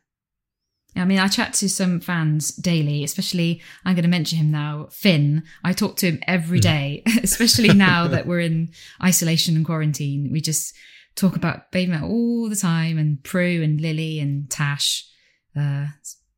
I 0.97 1.05
mean, 1.05 1.17
I 1.17 1.29
chat 1.29 1.53
to 1.55 1.69
some 1.69 2.01
fans 2.01 2.49
daily, 2.51 3.05
especially 3.05 3.61
I'm 3.85 3.95
going 3.95 4.03
to 4.03 4.09
mention 4.09 4.37
him 4.37 4.51
now, 4.51 4.89
Finn. 4.91 5.43
I 5.63 5.71
talk 5.71 5.95
to 5.97 6.07
him 6.07 6.19
every 6.27 6.59
day, 6.59 7.03
hmm. 7.07 7.15
day, 7.15 7.19
especially 7.23 7.69
now 7.69 8.09
that 8.09 8.27
we're 8.27 8.41
in 8.41 8.71
isolation 9.01 9.55
and 9.55 9.65
quarantine. 9.65 10.29
We 10.29 10.41
just 10.41 10.75
talk 11.15 11.37
about 11.37 11.71
Babymetal 11.71 12.09
all 12.09 12.49
the 12.49 12.57
time 12.57 12.97
and 12.97 13.23
Prue 13.23 13.63
and 13.63 13.79
Lily 13.79 14.19
and 14.19 14.49
Tash. 14.51 15.07
Uh, 15.55 15.87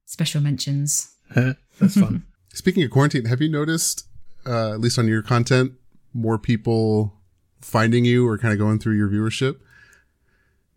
special 0.06 0.42
mentions. 0.42 1.12
That's 1.36 2.00
fun. 2.00 2.28
Speaking 2.54 2.84
of 2.84 2.92
quarantine, 2.92 3.26
have 3.26 3.42
you 3.42 3.50
noticed, 3.50 4.06
uh, 4.46 4.74
at 4.74 4.80
least 4.80 5.00
on 5.00 5.08
your 5.08 5.24
content, 5.24 5.72
more 6.14 6.38
people 6.38 7.23
finding 7.64 8.06
you 8.06 8.28
or 8.28 8.38
kind 8.38 8.54
of 8.54 8.60
going 8.60 8.80
through 8.80 8.98
your 8.98 9.10
viewership? 9.10 9.60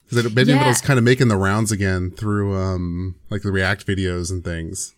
Because 0.08 0.32
Baby 0.32 0.52
yeah. 0.52 0.58
Metal's 0.58 0.80
kind 0.80 0.98
of 0.98 1.04
making 1.04 1.28
the 1.28 1.36
rounds 1.36 1.72
again 1.72 2.10
through 2.10 2.56
um 2.56 3.16
like 3.30 3.42
the 3.42 3.50
React 3.50 3.86
videos 3.86 4.30
and 4.30 4.44
things. 4.44 4.94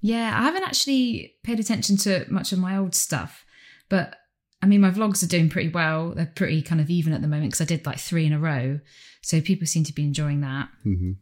Yeah, 0.00 0.38
I 0.38 0.42
haven't 0.42 0.64
actually 0.64 1.34
paid 1.42 1.60
attention 1.60 1.96
to 1.98 2.26
much 2.28 2.52
of 2.52 2.58
my 2.58 2.76
old 2.76 2.94
stuff, 2.94 3.44
but 3.88 4.16
I 4.62 4.66
mean, 4.66 4.80
my 4.80 4.90
vlogs 4.90 5.22
are 5.22 5.28
doing 5.28 5.50
pretty 5.50 5.68
well. 5.68 6.12
They're 6.14 6.32
pretty 6.34 6.62
kind 6.62 6.80
of 6.80 6.88
even 6.88 7.12
at 7.12 7.20
the 7.20 7.28
moment 7.28 7.52
because 7.52 7.60
I 7.60 7.66
did 7.66 7.84
like 7.84 7.98
three 7.98 8.24
in 8.24 8.32
a 8.32 8.38
row, 8.38 8.80
so 9.20 9.40
people 9.40 9.66
seem 9.66 9.84
to 9.84 9.92
be 9.92 10.04
enjoying 10.04 10.40
that. 10.40 10.68
Mm-hmm. 10.86 11.12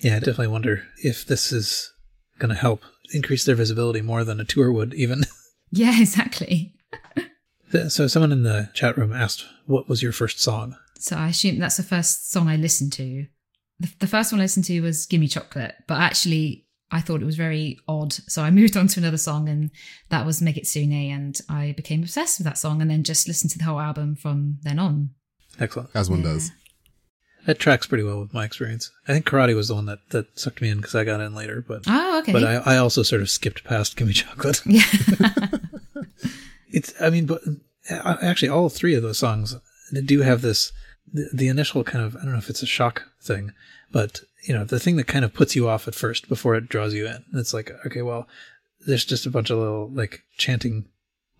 Yeah, 0.00 0.16
I 0.16 0.18
definitely 0.18 0.48
wonder 0.48 0.84
if 0.98 1.24
this 1.24 1.52
is 1.52 1.92
going 2.38 2.50
to 2.50 2.60
help 2.60 2.82
increase 3.12 3.44
their 3.44 3.54
visibility 3.54 4.02
more 4.02 4.24
than 4.24 4.40
a 4.40 4.44
tour 4.44 4.72
would, 4.72 4.94
even. 4.94 5.24
Yeah, 5.74 5.98
exactly. 6.00 6.74
So 7.88 8.06
someone 8.06 8.32
in 8.32 8.42
the 8.42 8.70
chat 8.74 8.96
room 8.96 9.12
asked, 9.12 9.46
"What 9.66 9.88
was 9.88 10.02
your 10.02 10.12
first 10.12 10.40
song?" 10.40 10.76
So 10.98 11.16
I 11.16 11.28
assume 11.28 11.58
that's 11.58 11.78
the 11.78 11.82
first 11.82 12.30
song 12.30 12.48
I 12.48 12.56
listened 12.56 12.92
to. 12.94 13.26
The, 13.80 13.92
the 14.00 14.06
first 14.06 14.32
one 14.32 14.40
I 14.40 14.44
listened 14.44 14.66
to 14.66 14.80
was 14.80 15.06
"Gimme 15.06 15.28
Chocolate," 15.28 15.74
but 15.88 15.98
actually 15.98 16.66
I 16.92 17.00
thought 17.00 17.22
it 17.22 17.26
was 17.26 17.36
very 17.36 17.78
odd, 17.88 18.12
so 18.12 18.42
I 18.42 18.50
moved 18.60 18.76
on 18.76 18.86
to 18.88 19.00
another 19.00 19.16
song, 19.16 19.48
and 19.48 19.70
that 20.10 20.26
was 20.26 20.40
Megitsune, 20.40 21.10
and 21.10 21.40
I 21.48 21.72
became 21.72 22.02
obsessed 22.02 22.38
with 22.38 22.44
that 22.44 22.58
song, 22.58 22.82
and 22.82 22.90
then 22.90 23.02
just 23.02 23.26
listened 23.26 23.50
to 23.52 23.58
the 23.58 23.64
whole 23.64 23.80
album 23.80 24.14
from 24.14 24.58
then 24.62 24.78
on. 24.78 25.10
Excellent, 25.58 25.90
as 25.94 26.10
one 26.10 26.20
yeah. 26.20 26.26
does. 26.26 26.52
That 27.46 27.58
tracks 27.58 27.88
pretty 27.88 28.04
well 28.04 28.20
with 28.20 28.32
my 28.32 28.44
experience. 28.44 28.92
I 29.08 29.14
think 29.14 29.26
Karate 29.26 29.56
was 29.56 29.66
the 29.66 29.74
one 29.74 29.86
that, 29.86 29.98
that 30.10 30.38
sucked 30.38 30.62
me 30.62 30.68
in 30.68 30.76
because 30.76 30.94
I 30.94 31.02
got 31.02 31.20
in 31.20 31.34
later, 31.34 31.64
but 31.66 31.82
oh, 31.88 32.18
okay. 32.20 32.32
But 32.32 32.44
I, 32.44 32.74
I 32.74 32.76
also 32.76 33.02
sort 33.02 33.22
of 33.22 33.30
skipped 33.30 33.64
past 33.64 33.96
"Gimme 33.96 34.12
Chocolate." 34.12 34.62
Yeah. 34.64 34.84
it's 36.72 36.92
I 37.00 37.10
mean, 37.10 37.26
but 37.26 37.42
uh, 37.90 38.16
actually, 38.22 38.48
all 38.48 38.68
three 38.68 38.94
of 38.94 39.02
those 39.02 39.18
songs 39.18 39.56
do 40.04 40.20
have 40.22 40.42
this 40.42 40.72
the, 41.12 41.28
the 41.32 41.48
initial 41.48 41.84
kind 41.84 42.04
of 42.04 42.16
I 42.16 42.20
don't 42.22 42.32
know 42.32 42.38
if 42.38 42.50
it's 42.50 42.62
a 42.62 42.66
shock 42.66 43.04
thing, 43.20 43.52
but 43.90 44.20
you 44.44 44.54
know 44.54 44.64
the 44.64 44.80
thing 44.80 44.96
that 44.96 45.06
kind 45.06 45.24
of 45.24 45.34
puts 45.34 45.54
you 45.54 45.68
off 45.68 45.86
at 45.88 45.94
first 45.94 46.28
before 46.28 46.54
it 46.54 46.68
draws 46.68 46.94
you 46.94 47.06
in. 47.06 47.24
It's 47.34 47.54
like 47.54 47.70
okay, 47.86 48.02
well, 48.02 48.26
there's 48.86 49.04
just 49.04 49.26
a 49.26 49.30
bunch 49.30 49.50
of 49.50 49.58
little 49.58 49.88
like 49.92 50.22
chanting 50.36 50.86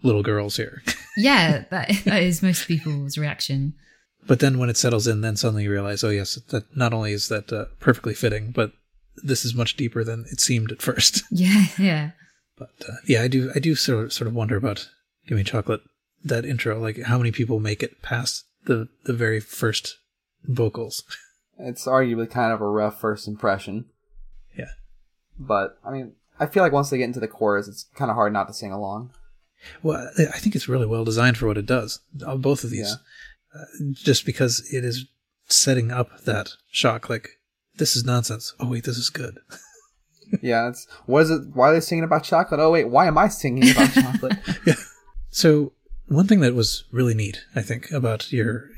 little 0.02 0.22
girls 0.22 0.56
here. 0.56 0.82
Yeah, 1.14 1.64
that, 1.68 1.90
that 2.06 2.22
is 2.22 2.42
most 2.42 2.66
people's 2.66 3.18
reaction. 3.18 3.74
but 4.26 4.40
then 4.40 4.58
when 4.58 4.70
it 4.70 4.78
settles 4.78 5.06
in, 5.06 5.20
then 5.20 5.36
suddenly 5.36 5.64
you 5.64 5.70
realize, 5.70 6.02
oh 6.02 6.08
yes, 6.08 6.36
that 6.36 6.74
not 6.74 6.94
only 6.94 7.12
is 7.12 7.28
that 7.28 7.52
uh, 7.52 7.66
perfectly 7.80 8.14
fitting, 8.14 8.50
but 8.50 8.72
this 9.22 9.44
is 9.44 9.54
much 9.54 9.76
deeper 9.76 10.04
than 10.04 10.24
it 10.32 10.40
seemed 10.40 10.72
at 10.72 10.80
first. 10.80 11.22
Yeah, 11.30 11.66
yeah. 11.76 12.10
But 12.56 12.70
uh, 12.88 12.94
yeah, 13.06 13.20
I 13.20 13.28
do 13.28 13.52
I 13.54 13.58
do 13.58 13.74
sort 13.74 14.04
of, 14.06 14.12
sort 14.14 14.26
of 14.26 14.34
wonder 14.34 14.56
about 14.56 14.88
Gimme 15.26 15.44
Chocolate 15.44 15.80
that 16.24 16.44
intro, 16.44 16.78
like 16.78 17.00
how 17.02 17.18
many 17.18 17.32
people 17.32 17.58
make 17.60 17.82
it 17.82 18.00
past 18.02 18.44
the 18.64 18.88
the 19.04 19.12
very 19.12 19.40
first 19.40 19.98
vocals. 20.44 21.02
It's 21.58 21.86
arguably 21.86 22.28
kind 22.28 22.50
of 22.52 22.60
a 22.60 22.66
rough 22.66 22.98
first 22.98 23.28
impression. 23.28 23.84
Yeah. 24.56 24.70
But 25.38 25.78
I 25.84 25.90
mean, 25.90 26.12
I 26.40 26.46
feel 26.46 26.62
like 26.62 26.72
once 26.72 26.90
they 26.90 26.98
get 26.98 27.04
into 27.04 27.20
the 27.20 27.28
chorus, 27.28 27.68
it's 27.68 27.84
kind 27.94 28.10
of 28.10 28.16
hard 28.16 28.32
not 28.32 28.48
to 28.48 28.54
sing 28.54 28.72
along. 28.72 29.10
Well, 29.82 30.10
I 30.18 30.38
think 30.38 30.56
it's 30.56 30.68
really 30.68 30.86
well 30.86 31.04
designed 31.04 31.36
for 31.36 31.46
what 31.46 31.58
it 31.58 31.66
does. 31.66 32.00
uh, 32.26 32.36
Both 32.36 32.64
of 32.64 32.70
these, 32.70 32.96
uh, 33.54 33.64
just 33.92 34.26
because 34.26 34.66
it 34.72 34.82
is 34.84 35.04
setting 35.46 35.92
up 35.92 36.22
that 36.22 36.54
shock. 36.70 37.08
Like 37.08 37.28
this 37.76 37.94
is 37.94 38.04
nonsense. 38.04 38.54
Oh 38.58 38.68
wait, 38.70 38.84
this 38.84 38.98
is 38.98 39.10
good. 39.10 39.38
yeah, 40.42 40.68
it's 40.68 40.88
what 41.06 41.24
is 41.24 41.30
it? 41.30 41.42
Why 41.54 41.68
are 41.68 41.74
they 41.74 41.80
singing 41.80 42.02
about 42.02 42.24
chocolate? 42.24 42.58
Oh 42.60 42.72
wait, 42.72 42.88
why 42.88 43.06
am 43.06 43.18
I 43.18 43.28
singing 43.28 43.70
about 43.70 43.92
chocolate? 43.94 44.38
So 45.32 45.72
one 46.06 46.26
thing 46.28 46.40
that 46.40 46.54
was 46.54 46.84
really 46.92 47.14
neat, 47.14 47.44
I 47.56 47.62
think, 47.62 47.90
about 47.90 48.30
your 48.32 48.68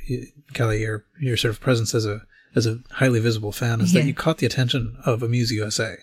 Callie, 0.56 0.80
your 0.80 1.04
your 1.20 1.36
sort 1.36 1.50
of 1.52 1.60
presence 1.60 1.94
as 1.94 2.06
a 2.06 2.22
as 2.54 2.66
a 2.66 2.78
highly 2.92 3.18
visible 3.20 3.52
fan 3.52 3.80
is 3.80 3.92
Yeah. 3.92 4.00
that 4.00 4.06
you 4.06 4.14
caught 4.14 4.38
the 4.38 4.46
attention 4.46 4.96
of 5.04 5.22
Amuse 5.22 5.50
USA. 5.50 5.96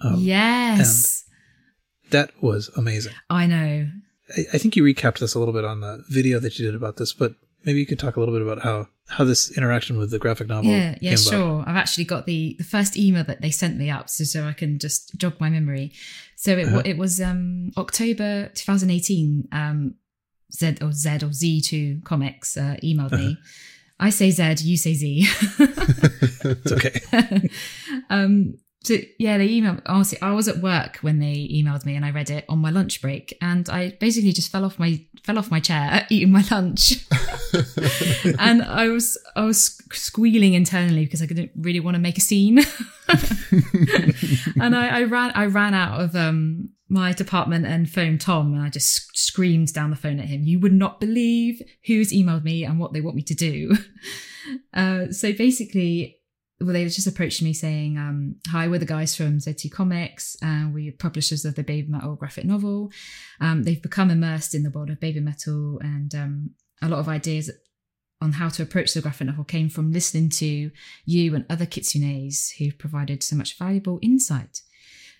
Um, 0.00 0.16
yes. 0.18 1.24
That 2.10 2.30
was 2.42 2.68
amazing. 2.76 3.12
I 3.30 3.46
know. 3.46 3.88
I, 4.36 4.40
I 4.52 4.58
think 4.58 4.74
you 4.76 4.82
recapped 4.82 5.18
this 5.20 5.34
a 5.34 5.38
little 5.38 5.54
bit 5.54 5.64
on 5.64 5.80
the 5.80 6.02
video 6.10 6.38
that 6.40 6.58
you 6.58 6.66
did 6.66 6.74
about 6.74 6.96
this, 6.96 7.12
but 7.12 7.36
maybe 7.64 7.78
you 7.80 7.86
could 7.86 7.98
talk 7.98 8.16
a 8.16 8.20
little 8.20 8.34
bit 8.34 8.42
about 8.42 8.62
how 8.62 8.88
how 9.08 9.24
this 9.24 9.50
interaction 9.56 9.98
with 9.98 10.10
the 10.10 10.18
graphic 10.18 10.48
novel 10.48 10.70
Yeah, 10.70 10.96
yeah, 11.00 11.16
sure. 11.16 11.60
about. 11.60 11.68
I've 11.68 11.76
actually 11.76 12.04
got 12.04 12.26
the 12.26 12.54
the 12.58 12.64
first 12.64 12.96
email 12.96 13.24
that 13.24 13.40
they 13.42 13.50
sent 13.50 13.76
me 13.76 13.90
up, 13.90 14.08
so 14.08 14.24
so 14.24 14.44
I 14.46 14.52
can 14.52 14.78
just 14.78 15.16
jog 15.18 15.34
my 15.40 15.50
memory. 15.50 15.92
So 16.36 16.56
it 16.56 16.66
Uh-huh. 16.68 16.82
it 16.84 16.96
was 16.98 17.20
um 17.20 17.72
October 17.76 18.50
2018. 18.54 19.48
Um, 19.52 19.94
Z 20.54 20.76
or 20.82 20.92
Z 20.92 21.08
or 21.26 21.30
Z2 21.32 22.04
Comics 22.04 22.56
uh, 22.58 22.76
emailed 22.82 23.12
me. 23.12 23.38
I 23.98 24.10
say 24.10 24.30
Z, 24.30 24.56
you 24.68 24.76
say 24.76 24.92
Z. 24.94 25.26
It's 26.44 26.72
okay. 26.72 27.00
um, 28.10 28.54
so 28.82 28.96
yeah, 29.18 29.38
they 29.38 29.48
emailed. 29.48 29.82
Honestly, 29.86 30.18
I 30.20 30.32
was 30.32 30.48
at 30.48 30.58
work 30.58 30.96
when 31.02 31.20
they 31.20 31.48
emailed 31.52 31.86
me, 31.86 31.94
and 31.94 32.04
I 32.04 32.10
read 32.10 32.30
it 32.30 32.44
on 32.48 32.58
my 32.58 32.70
lunch 32.70 33.00
break, 33.00 33.36
and 33.40 33.68
I 33.68 33.96
basically 34.00 34.32
just 34.32 34.50
fell 34.50 34.64
off 34.64 34.78
my 34.78 35.04
fell 35.24 35.38
off 35.38 35.52
my 35.52 35.60
chair 35.60 36.04
eating 36.10 36.32
my 36.32 36.44
lunch, 36.50 37.06
and 38.38 38.62
I 38.62 38.88
was 38.88 39.16
I 39.36 39.44
was 39.44 39.80
squealing 39.92 40.54
internally 40.54 41.04
because 41.04 41.22
I 41.22 41.26
didn't 41.26 41.52
really 41.56 41.78
want 41.78 41.94
to 41.94 42.00
make 42.00 42.18
a 42.18 42.20
scene, 42.20 42.58
and 44.60 44.74
I, 44.74 45.00
I 45.00 45.02
ran 45.04 45.30
I 45.32 45.46
ran 45.46 45.74
out 45.74 46.00
of 46.00 46.16
um 46.16 46.70
my 46.88 47.12
department 47.12 47.66
and 47.66 47.88
phoned 47.88 48.20
Tom, 48.20 48.52
and 48.52 48.62
I 48.62 48.68
just 48.68 48.92
sc- 48.92 49.16
screamed 49.16 49.72
down 49.72 49.90
the 49.90 49.96
phone 49.96 50.18
at 50.18 50.26
him. 50.26 50.42
You 50.42 50.58
would 50.58 50.72
not 50.72 50.98
believe 50.98 51.62
who's 51.86 52.12
emailed 52.12 52.42
me 52.42 52.64
and 52.64 52.80
what 52.80 52.92
they 52.92 53.00
want 53.00 53.16
me 53.16 53.22
to 53.22 53.34
do. 53.34 53.76
Uh, 54.74 55.06
so 55.12 55.32
basically, 55.32 56.18
well, 56.62 56.72
they 56.72 56.84
just 56.84 57.06
approached 57.06 57.42
me 57.42 57.52
saying, 57.52 57.98
um, 57.98 58.36
"Hi, 58.48 58.68
we're 58.68 58.78
the 58.78 58.86
guys 58.86 59.14
from 59.16 59.38
Z2 59.38 59.70
Comics, 59.70 60.36
and 60.42 60.72
we're 60.74 60.92
publishers 60.92 61.44
of 61.44 61.54
the 61.54 61.62
Baby 61.62 61.88
Metal 61.90 62.14
graphic 62.16 62.44
novel. 62.44 62.90
Um, 63.40 63.62
they've 63.64 63.82
become 63.82 64.10
immersed 64.10 64.54
in 64.54 64.62
the 64.62 64.70
world 64.70 64.90
of 64.90 65.00
baby 65.00 65.20
metal, 65.20 65.78
and 65.80 66.14
um, 66.14 66.50
a 66.80 66.88
lot 66.88 67.00
of 67.00 67.08
ideas 67.08 67.50
on 68.20 68.32
how 68.32 68.48
to 68.48 68.62
approach 68.62 68.94
the 68.94 69.00
graphic 69.00 69.26
novel 69.26 69.42
came 69.44 69.68
from 69.68 69.90
listening 69.92 70.28
to 70.30 70.70
you 71.04 71.34
and 71.34 71.44
other 71.50 71.66
kitsunes 71.66 72.56
who 72.58 72.70
provided 72.72 73.22
so 73.22 73.34
much 73.34 73.58
valuable 73.58 73.98
insight. 74.00 74.60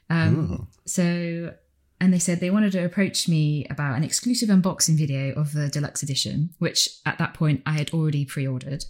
Um, 0.09 0.53
Oh. 0.53 0.69
so, 0.87 1.55
and 2.01 2.13
they 2.13 2.19
said 2.21 2.39
they 2.41 2.51
wanted 2.51 2.73
to 2.73 2.85
approach 2.85 3.29
me 3.29 3.67
about 3.71 3.97
an 3.97 4.05
exclusive 4.05 4.49
unboxing 4.49 4.97
video 4.97 5.33
of 5.35 5.53
the 5.53 5.69
deluxe 5.69 6.03
edition, 6.03 6.51
which 6.59 6.89
at 7.07 7.19
that 7.19 7.35
point 7.35 7.63
I 7.67 7.73
had 7.73 7.91
already 7.91 8.25
pre-ordered. 8.25 8.85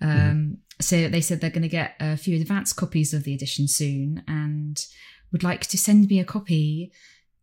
Um, 0.00 0.58
So 0.80 1.08
they 1.08 1.20
said 1.20 1.40
they're 1.40 1.50
going 1.50 1.62
to 1.62 1.68
get 1.68 1.94
a 2.00 2.16
few 2.16 2.36
advanced 2.40 2.76
copies 2.76 3.14
of 3.14 3.22
the 3.22 3.34
edition 3.34 3.68
soon, 3.68 4.24
and 4.26 4.84
would 5.32 5.44
like 5.44 5.66
to 5.68 5.78
send 5.78 6.08
me 6.08 6.18
a 6.20 6.24
copy 6.24 6.92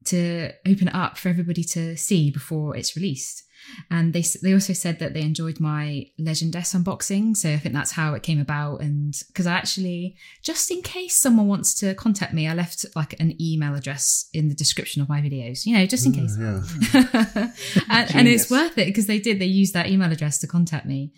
to 0.06 0.52
open 0.68 0.88
it 0.88 0.96
up 0.96 1.18
for 1.18 1.30
everybody 1.30 1.64
to 1.64 1.96
see 1.96 2.32
before 2.32 2.76
it's 2.76 2.96
released. 2.96 3.44
And 3.90 4.12
they 4.14 4.24
they 4.42 4.54
also 4.54 4.74
said 4.74 4.98
that 5.00 5.14
they 5.14 5.22
enjoyed 5.22 5.60
my 5.60 6.08
Legend 6.18 6.56
S 6.56 6.74
unboxing, 6.74 7.38
so 7.38 7.52
I 7.54 7.58
think 7.58 7.76
that's 7.76 7.92
how 7.92 8.16
it 8.16 8.24
came 8.24 8.42
about. 8.42 8.82
And 8.82 9.14
because 9.28 9.46
I 9.46 9.54
actually, 9.54 10.16
just 10.42 10.72
in 10.72 10.82
case 10.82 11.16
someone 11.16 11.48
wants 11.48 11.76
to 11.76 11.94
contact 11.94 12.34
me, 12.34 12.48
I 12.48 12.54
left 12.54 12.86
like 12.96 13.20
an 13.20 13.40
email 13.40 13.76
address 13.76 14.28
in 14.34 14.50
the 14.50 14.56
description 14.56 15.02
of 15.02 15.08
my 15.10 15.22
videos, 15.22 15.66
you 15.66 15.78
know, 15.78 15.86
just 15.86 16.06
in 16.06 16.12
case. 16.12 16.36
Yeah. 16.40 16.64
and, 17.90 18.16
and 18.16 18.28
it's 18.28 18.50
worth 18.50 18.78
it 18.78 18.88
because 18.88 19.06
they 19.06 19.20
did. 19.20 19.40
They 19.40 19.46
used 19.46 19.74
that 19.76 19.88
email 19.88 20.12
address 20.12 20.40
to 20.40 20.48
contact 20.48 20.86
me. 20.88 21.14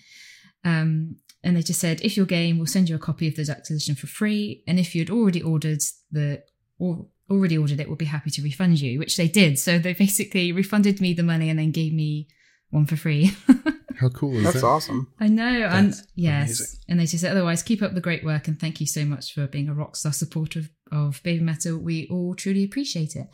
Um, 0.64 1.18
and 1.44 1.58
they 1.58 1.62
just 1.62 1.80
said, 1.82 2.00
if 2.02 2.16
your 2.16 2.26
game, 2.26 2.58
we'll 2.58 2.68
send 2.68 2.88
you 2.90 2.96
a 2.96 3.00
copy 3.00 3.28
of 3.28 3.36
the 3.36 3.44
deluxe 3.44 3.70
edition 3.70 3.96
for 3.96 4.08
free. 4.08 4.64
And 4.68 4.80
if 4.80 4.96
you'd 4.96 5.10
already 5.10 5.42
ordered 5.42 5.82
the 6.12 6.44
or 6.80 7.08
already 7.30 7.58
ordered 7.58 7.80
it, 7.80 7.88
we'll 7.88 7.98
be 7.98 8.06
happy 8.06 8.30
to 8.32 8.42
refund 8.42 8.80
you, 8.80 9.00
which 9.00 9.18
they 9.18 9.28
did. 9.28 9.60
So 9.60 9.78
they 9.78 9.94
basically 9.94 10.52
refunded 10.52 11.02
me 11.02 11.14
the 11.14 11.24
money 11.24 11.50
and 11.50 11.60
then 11.60 11.72
gave 11.72 11.94
me 11.94 12.28
one 12.70 12.86
for 12.86 12.96
free. 12.96 13.32
How 14.00 14.10
cool 14.10 14.36
is 14.38 14.44
That's 14.44 14.62
that? 14.62 14.68
awesome. 14.68 15.14
I 15.20 15.28
know, 15.28 15.68
and 15.68 15.94
yes, 16.16 16.60
amazing. 16.60 16.80
and 16.90 17.00
they 17.00 17.06
just 17.06 17.22
said, 17.22 17.32
otherwise, 17.32 17.62
keep 17.62 17.82
up 17.82 17.94
the 17.94 18.02
great 18.02 18.24
work 18.24 18.48
and 18.48 18.60
thank 18.60 18.82
you 18.82 18.88
so 18.88 19.06
much 19.06 19.34
for 19.34 19.46
being 19.48 19.70
a 19.70 19.74
rock 19.74 19.96
star 19.96 20.12
supporter 20.12 20.60
of, 20.60 20.70
of 20.92 21.24
baby 21.24 21.44
metal. 21.44 21.78
We 21.78 22.08
all 22.10 22.34
truly 22.34 22.64
appreciate 22.64 23.16
it. 23.16 23.28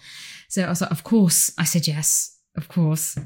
So 0.49 0.63
I 0.63 0.69
was 0.69 0.81
like, 0.81 0.91
of 0.91 1.03
course, 1.03 1.51
I 1.57 1.63
said 1.63 1.87
yes, 1.87 2.37
of 2.57 2.67
course. 2.67 3.17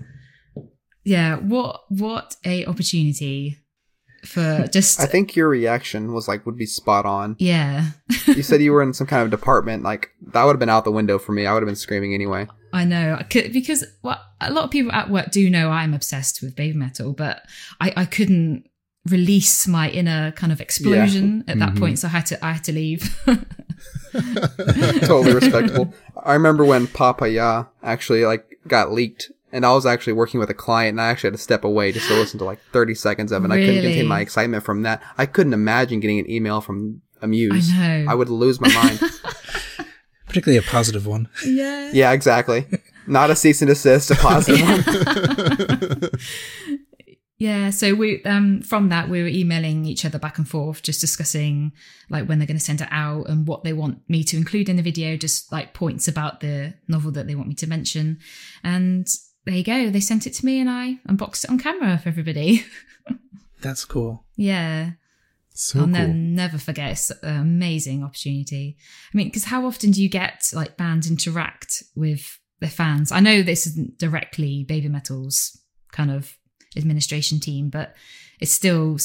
Yeah, 1.04 1.38
what 1.38 1.82
what 1.90 2.36
a 2.46 2.66
opportunity 2.66 3.58
for 4.26 4.68
just 4.72 5.00
I 5.00 5.06
think 5.06 5.36
your 5.36 5.48
reaction 5.50 6.14
was 6.14 6.28
like 6.28 6.46
would 6.46 6.58
be 6.58 6.66
spot 6.66 7.06
on. 7.06 7.36
yeah. 7.40 7.92
You 8.28 8.42
said 8.44 8.62
you 8.62 8.72
were 8.76 8.82
in 8.82 8.94
some 8.94 9.08
kind 9.08 9.22
of 9.24 9.30
department, 9.30 9.84
like 9.84 10.10
that 10.34 10.44
would 10.44 10.54
have 10.54 10.60
been 10.60 10.70
out 10.70 10.84
the 10.86 10.92
window 10.92 11.20
for 11.20 11.32
me. 11.34 11.46
I 11.46 11.54
would 11.54 11.62
have 11.64 11.68
been 11.68 11.76
screaming 11.76 12.14
anyway. 12.14 12.48
I 12.72 12.86
know 12.86 13.18
I 13.20 13.24
could, 13.24 13.54
because 13.54 13.86
well, 14.02 14.20
a 14.42 14.52
lot 14.52 14.64
of 14.64 14.72
people 14.72 14.92
at 14.92 15.10
work 15.10 15.30
do 15.32 15.48
know 15.50 15.70
I'm 15.70 15.94
obsessed 15.94 16.42
with 16.42 16.56
baby 16.56 16.76
metal, 16.78 17.14
but 17.14 17.44
I, 17.80 17.94
I 17.96 18.06
couldn't 18.06 18.68
release 19.10 19.68
my 19.68 19.90
inner 19.90 20.32
kind 20.32 20.52
of 20.52 20.60
explosion 20.62 21.44
at 21.48 21.60
that 21.60 21.74
Mhm. 21.74 21.80
point, 21.80 22.00
so 22.00 22.08
I 22.08 22.12
had 22.12 22.26
to 22.28 22.44
I 22.46 22.54
had 22.54 22.64
to 22.64 22.72
leave. 22.72 23.16
totally 24.12 25.34
respectable. 25.42 25.94
I 26.24 26.34
remember 26.34 26.66
when 26.66 26.88
Papa 26.88 27.30
Ya 27.30 27.66
actually 27.84 28.26
like 28.26 28.60
got 28.68 28.92
leaked, 28.92 29.32
and 29.54 29.66
I 29.66 29.72
was 29.74 29.86
actually 29.86 30.14
working 30.14 30.40
with 30.40 30.50
a 30.50 30.54
client, 30.54 30.90
and 30.96 31.02
I 31.02 31.10
actually 31.10 31.30
had 31.30 31.36
to 31.36 31.42
step 31.42 31.64
away 31.64 31.92
just 31.92 32.08
to 32.08 32.16
listen 32.16 32.40
to 32.40 32.46
like 32.46 32.60
30 32.74 32.96
seconds 32.96 33.32
of 33.32 33.44
it. 33.44 33.46
And 33.46 33.54
I 33.54 33.58
couldn't 33.58 33.84
contain 33.84 34.08
my 34.08 34.20
excitement 34.20 34.64
from 34.64 34.82
that. 34.82 35.02
I 35.18 35.26
couldn't 35.28 35.54
imagine 35.54 36.00
getting 36.00 36.20
an 36.20 36.30
email 36.30 36.60
from 36.60 37.02
Amuse. 37.22 37.72
I 37.72 38.04
know. 38.04 38.12
I 38.12 38.16
would 38.16 38.30
lose 38.30 38.60
my 38.60 38.74
mind. 38.74 39.00
Particularly 40.28 40.58
a 40.58 40.70
positive 40.70 41.06
one. 41.06 41.30
yeah. 41.46 41.92
yeah, 41.94 42.12
exactly. 42.12 42.66
Not 43.06 43.30
a 43.30 43.36
cease 43.36 43.62
and 43.62 43.70
desist, 43.70 44.10
a 44.10 44.16
positive 44.16 44.62
one. 44.62 46.10
Yeah, 47.44 47.72
so 47.72 47.94
we 47.94 48.24
um 48.24 48.62
from 48.62 48.88
that 48.88 49.10
we 49.10 49.22
were 49.22 49.28
emailing 49.28 49.84
each 49.84 50.06
other 50.06 50.18
back 50.18 50.38
and 50.38 50.48
forth, 50.48 50.82
just 50.82 51.02
discussing 51.02 51.74
like 52.10 52.26
when 52.26 52.40
they're 52.40 52.48
going 52.48 52.58
to 52.58 52.64
send 52.64 52.80
it 52.80 52.88
out 52.90 53.28
and 53.28 53.46
what 53.46 53.66
they 53.66 53.74
want 53.74 54.08
me 54.08 54.24
to 54.24 54.38
include 54.38 54.70
in 54.70 54.78
the 54.78 54.82
video, 54.82 55.18
just 55.18 55.52
like 55.52 55.74
points 55.74 56.08
about 56.08 56.40
the 56.40 56.76
novel 56.88 57.12
that 57.12 57.28
they 57.28 57.36
want 57.36 57.50
me 57.50 57.56
to 57.56 57.68
mention. 57.68 58.20
And 58.64 59.06
there 59.46 59.56
you 59.56 59.64
go, 59.64 59.90
they 59.90 60.00
sent 60.00 60.26
it 60.28 60.34
to 60.36 60.46
me 60.46 60.60
and 60.60 60.70
I 60.70 61.00
unboxed 61.08 61.44
it 61.44 61.50
on 61.50 61.58
camera 61.60 61.98
for 61.98 62.10
everybody. 62.10 62.66
That's 63.62 63.86
cool. 63.86 64.26
yeah, 64.36 64.92
So 65.54 65.80
I'll 65.80 65.86
cool. 65.86 65.94
ne- 65.94 66.14
never 66.14 66.58
forget. 66.58 66.92
It's 66.92 67.12
an 67.12 67.40
amazing 67.40 68.04
opportunity. 68.04 68.78
I 69.14 69.18
mean, 69.18 69.28
because 69.28 69.46
how 69.46 69.66
often 69.66 69.92
do 69.92 70.02
you 70.02 70.10
get 70.10 70.52
like 70.54 70.76
bands 70.78 71.10
interact 71.10 71.84
with 71.96 72.40
their 72.60 72.70
fans? 72.70 73.12
I 73.12 73.20
know 73.22 73.42
this 73.42 73.66
isn't 73.68 73.98
directly 74.00 74.66
Baby 74.68 74.90
Metal's 74.90 75.58
kind 75.92 76.12
of 76.12 76.36
administration 76.76 77.40
team, 77.40 77.70
but 77.70 77.96
it's 78.40 78.52
still 78.52 78.98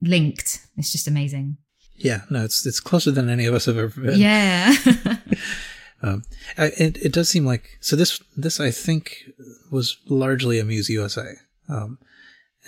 linked. 0.00 0.66
It's 0.76 0.92
just 0.92 1.08
amazing. 1.08 1.56
Yeah, 1.98 2.20
no, 2.30 2.44
it's 2.44 2.66
it's 2.66 2.78
closer 2.78 3.10
than 3.10 3.28
any 3.30 3.46
of 3.46 3.54
us 3.54 3.64
have 3.64 3.78
ever 3.78 4.00
been. 4.00 4.20
Yeah. 4.20 4.74
Um, 6.02 6.24
I, 6.58 6.66
it, 6.78 6.96
it 6.98 7.12
does 7.12 7.28
seem 7.28 7.46
like 7.46 7.78
so. 7.80 7.96
This 7.96 8.22
this 8.36 8.60
I 8.60 8.70
think 8.70 9.24
was 9.70 9.96
largely 10.08 10.58
Amuse 10.58 10.90
USA, 10.90 11.34
um, 11.68 11.98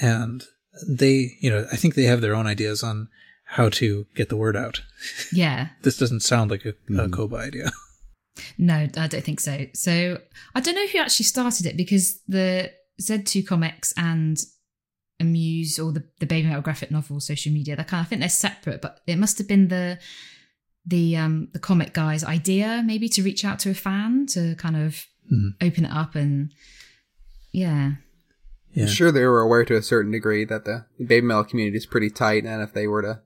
and 0.00 0.44
they 0.88 1.36
you 1.40 1.50
know 1.50 1.66
I 1.70 1.76
think 1.76 1.94
they 1.94 2.04
have 2.04 2.20
their 2.20 2.34
own 2.34 2.46
ideas 2.46 2.82
on 2.82 3.08
how 3.44 3.68
to 3.70 4.06
get 4.14 4.28
the 4.28 4.36
word 4.36 4.56
out. 4.56 4.82
yeah. 5.32 5.68
This 5.82 5.96
doesn't 5.96 6.20
sound 6.20 6.50
like 6.50 6.64
a, 6.66 6.74
a 7.00 7.08
Koba 7.08 7.36
idea. 7.36 7.70
No, 8.56 8.86
I 8.96 9.08
don't 9.08 9.24
think 9.24 9.40
so. 9.40 9.66
So 9.74 10.18
I 10.54 10.60
don't 10.60 10.76
know 10.76 10.86
who 10.86 10.98
actually 10.98 11.24
started 11.24 11.66
it 11.66 11.76
because 11.76 12.20
the 12.28 12.70
Z2 13.02 13.44
Comics 13.44 13.92
and 13.96 14.36
Amuse 15.18 15.78
or 15.80 15.90
the, 15.90 16.04
the 16.20 16.26
Baby 16.26 16.46
Metal 16.46 16.62
graphic 16.62 16.92
novel 16.92 17.18
social 17.18 17.52
media, 17.52 17.74
they're 17.74 17.84
kind 17.84 18.00
of, 18.00 18.06
I 18.06 18.08
think 18.08 18.20
they're 18.20 18.28
separate, 18.28 18.80
but 18.80 19.00
it 19.08 19.18
must 19.18 19.38
have 19.38 19.48
been 19.48 19.66
the 19.66 19.98
the 20.88 21.16
um 21.16 21.48
the 21.52 21.58
comic 21.58 21.92
guy's 21.92 22.24
idea 22.24 22.82
maybe 22.86 23.08
to 23.10 23.22
reach 23.22 23.44
out 23.44 23.58
to 23.60 23.70
a 23.70 23.74
fan 23.74 24.26
to 24.26 24.54
kind 24.56 24.76
of 24.76 25.04
Mhm. 25.32 25.50
open 25.60 25.84
it 25.84 25.90
up 25.92 26.14
and 26.14 26.50
yeah. 27.52 27.92
Yeah. 28.72 28.86
Sure 28.86 29.10
they 29.10 29.24
were 29.24 29.40
aware 29.40 29.64
to 29.64 29.76
a 29.76 29.82
certain 29.82 30.12
degree 30.12 30.44
that 30.44 30.64
the 30.64 30.86
baby 30.98 31.26
metal 31.26 31.44
community 31.44 31.76
is 31.76 31.86
pretty 31.86 32.10
tight, 32.10 32.44
and 32.44 32.62
if 32.62 32.72
they 32.74 32.86
were 32.86 33.02
to 33.02 33.20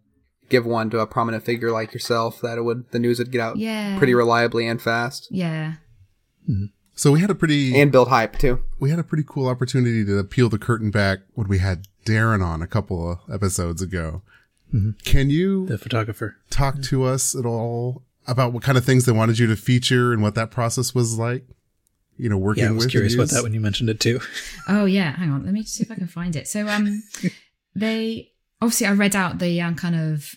give 0.48 0.64
one 0.66 0.88
to 0.90 0.98
a 1.00 1.06
prominent 1.06 1.44
figure 1.44 1.70
like 1.70 1.92
yourself, 1.92 2.40
that 2.40 2.58
it 2.58 2.62
would 2.62 2.84
the 2.90 2.98
news 2.98 3.18
would 3.18 3.30
get 3.32 3.40
out 3.40 3.56
Yeah. 3.58 3.98
pretty 3.98 4.14
reliably 4.14 4.66
and 4.66 4.80
fast, 4.80 5.28
Yeah. 5.30 5.74
So 6.94 7.10
we 7.12 7.20
had 7.20 7.30
a 7.30 7.34
pretty 7.34 7.74
and 7.80 7.90
build 7.92 8.08
hype 8.08 8.38
too. 8.38 8.60
we 8.78 8.90
had 8.90 8.98
a 8.98 9.04
pretty 9.04 9.24
cool 9.26 9.46
opportunity 9.48 10.04
to 10.04 10.22
peel 10.24 10.48
the 10.48 10.58
curtain 10.58 10.90
back 10.90 11.20
when 11.34 11.48
we 11.48 11.58
had 11.58 11.86
Darren 12.06 12.44
on 12.44 12.60
a 12.62 12.66
couple 12.66 13.10
of 13.12 13.18
episodes 13.32 13.80
ago. 13.80 14.22
Can 15.04 15.30
you 15.30 15.66
The 15.66 15.78
photographer. 15.78 16.36
talk 16.50 16.80
to 16.82 17.04
us 17.04 17.34
at 17.34 17.44
all 17.44 18.02
about 18.26 18.52
what 18.52 18.62
kind 18.62 18.78
of 18.78 18.84
things 18.84 19.04
they 19.04 19.12
wanted 19.12 19.38
you 19.38 19.46
to 19.48 19.56
feature 19.56 20.12
and 20.12 20.22
what 20.22 20.34
that 20.34 20.50
process 20.50 20.94
was 20.94 21.18
like? 21.18 21.44
You 22.16 22.28
know, 22.28 22.38
working 22.38 22.64
Yeah, 22.64 22.70
I 22.70 22.72
was 22.72 22.84
with 22.84 22.90
curious 22.92 23.14
about 23.14 23.28
that 23.30 23.42
when 23.42 23.52
you 23.54 23.60
mentioned 23.60 23.90
it 23.90 23.98
too. 24.00 24.20
Oh 24.68 24.84
yeah, 24.84 25.16
hang 25.16 25.30
on. 25.32 25.44
Let 25.44 25.52
me 25.54 25.62
just 25.62 25.74
see 25.74 25.82
if 25.82 25.90
I 25.90 25.94
can 25.96 26.06
find 26.06 26.36
it. 26.36 26.46
So 26.48 26.68
um 26.68 27.02
they 27.74 28.30
obviously 28.60 28.86
I 28.86 28.92
read 28.92 29.16
out 29.16 29.38
the 29.38 29.60
um, 29.60 29.74
kind 29.74 29.96
of 29.96 30.34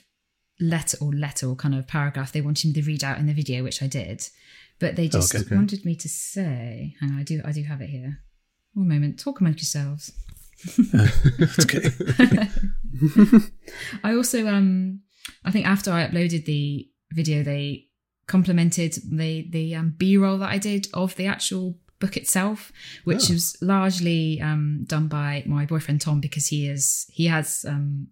letter 0.60 0.98
or 1.02 1.12
letter 1.12 1.48
or 1.48 1.56
kind 1.56 1.76
of 1.76 1.86
paragraph 1.88 2.32
they 2.32 2.42
wanted 2.42 2.68
me 2.68 2.74
to 2.82 2.88
read 2.88 3.04
out 3.04 3.18
in 3.20 3.26
the 3.28 3.34
video, 3.34 3.64
which 3.64 3.84
I 3.84 3.88
did. 3.88 4.28
But 4.80 4.96
they 4.96 5.08
just 5.10 5.34
Okay. 5.36 5.56
wanted 5.56 5.86
me 5.86 5.96
to 5.96 6.10
say 6.10 6.96
hang 7.00 7.12
on, 7.12 7.20
I 7.20 7.24
do 7.24 7.42
I 7.46 7.52
do 7.52 7.64
have 7.64 7.82
it 7.82 7.90
here. 7.90 8.20
One 8.74 8.88
moment, 8.90 9.20
talk 9.20 9.40
amongst 9.40 9.60
yourselves. 9.60 10.12
It's 11.38 11.60
okay. 11.60 11.90
I 14.04 14.14
also 14.16 14.48
um 14.48 15.02
I 15.44 15.52
think 15.52 15.66
after 15.66 15.92
I 15.92 16.08
uploaded 16.08 16.46
the 16.46 16.88
video 17.12 17.44
they 17.44 17.86
complimented 18.28 18.94
the 19.12 19.48
the 19.52 19.76
um, 19.76 19.94
B-roll 19.98 20.38
that 20.40 20.50
I 20.50 20.58
did 20.58 20.88
of 20.94 21.16
the 21.16 21.28
actual 21.28 21.78
book 22.00 22.18
itself, 22.18 22.72
which 23.06 23.30
Oh. 23.30 23.34
was 23.34 23.56
largely 23.62 24.42
um 24.42 24.84
done 24.88 25.08
by 25.08 25.44
my 25.46 25.66
boyfriend 25.66 26.02
Tom 26.02 26.20
because 26.22 26.48
he 26.48 26.68
is 26.68 27.06
he 27.10 27.26
has 27.28 27.66
um 27.68 28.08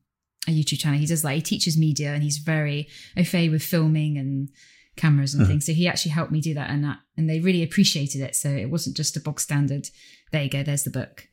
a 0.48 0.52
YouTube 0.52 0.80
channel. 0.80 1.00
He 1.00 1.06
does 1.06 1.24
like 1.24 1.36
he 1.36 1.42
teaches 1.42 1.78
media 1.78 2.14
and 2.14 2.22
he's 2.24 2.38
very 2.38 2.88
au 3.18 3.24
fait 3.24 3.50
with 3.50 3.64
filming 3.64 4.18
and 4.18 4.50
cameras 4.96 5.34
and 5.34 5.42
Uh-huh. 5.44 5.52
things. 5.52 5.66
So 5.66 5.74
he 5.74 5.88
actually 5.88 6.12
helped 6.12 6.32
me 6.32 6.42
do 6.42 6.54
that 6.54 6.70
and 6.70 6.84
that 6.84 7.00
and 7.18 7.30
they 7.30 7.40
really 7.40 7.64
appreciated 7.64 8.22
it. 8.22 8.36
So 8.36 8.50
it 8.50 8.70
wasn't 8.70 8.98
just 8.98 9.18
a 9.18 9.22
bog 9.22 9.40
standard. 9.40 9.90
There 10.32 10.44
you 10.44 10.50
go. 10.50 10.64
There's 10.64 10.84
the 10.84 10.90
book. 10.92 11.28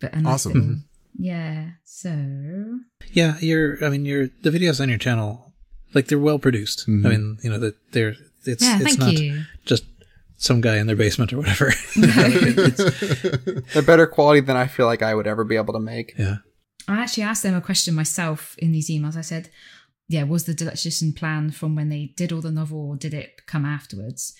But 0.00 0.12
a 0.14 0.20
nice 0.20 0.46
Awesome. 0.46 0.84
Little- 1.18 1.24
yeah. 1.26 1.70
So 1.84 2.78
Yeah, 3.12 3.36
you're. 3.40 3.84
I 3.84 3.88
mean, 3.88 4.04
your 4.04 4.28
the 4.42 4.50
videos 4.50 4.80
on 4.80 4.88
your 4.88 4.98
channel, 4.98 5.54
like 5.94 6.08
they're 6.08 6.18
well 6.18 6.38
produced. 6.38 6.86
Mhm. 6.88 7.06
I 7.06 7.08
mean, 7.10 7.38
you 7.42 7.50
know 7.50 7.58
that 7.58 7.74
they're. 7.92 8.14
It's 8.44 8.62
yeah, 8.62 8.76
it's 8.80 8.96
thank 8.96 8.98
not 9.00 9.12
you. 9.14 9.42
just 9.64 9.84
some 10.36 10.60
guy 10.60 10.76
in 10.76 10.86
their 10.86 10.96
basement 10.96 11.32
or 11.32 11.38
whatever. 11.38 11.72
You 11.96 12.02
know, 12.06 12.22
like, 12.22 12.58
it's- 12.58 13.64
They're 13.72 13.82
better 13.82 14.06
quality 14.06 14.40
than 14.40 14.56
I 14.56 14.66
feel 14.66 14.86
like 14.86 15.02
I 15.02 15.14
would 15.14 15.26
ever 15.26 15.44
be 15.44 15.56
able 15.56 15.72
to 15.74 15.80
make. 15.80 16.14
yeah, 16.18 16.36
I 16.86 17.00
actually 17.02 17.24
asked 17.24 17.42
them 17.42 17.54
a 17.54 17.60
question 17.60 17.94
myself 17.94 18.54
in 18.58 18.70
these 18.72 18.88
emails. 18.90 19.16
I 19.16 19.22
said, 19.22 19.48
yeah, 20.08 20.22
was 20.22 20.44
the 20.44 20.54
deluxe 20.54 20.82
edition 20.84 21.12
plan 21.12 21.50
from 21.50 21.74
when 21.74 21.88
they 21.88 22.12
did 22.16 22.30
all 22.32 22.40
the 22.42 22.52
novel 22.52 22.90
or 22.90 22.96
did 22.96 23.14
it 23.14 23.46
come 23.46 23.64
afterwards? 23.64 24.34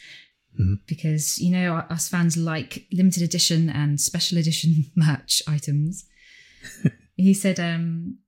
Mhm. 0.61 0.81
Because, 0.87 1.39
you 1.39 1.51
know, 1.51 1.77
us 1.91 2.09
fans 2.09 2.37
like 2.37 2.87
limited 2.93 3.22
edition 3.22 3.68
and 3.68 4.01
special 4.01 4.39
edition 4.39 4.85
merch 4.95 5.43
items. 5.49 6.05
he 7.16 7.34
said, 7.34 7.60
um, 7.60 8.18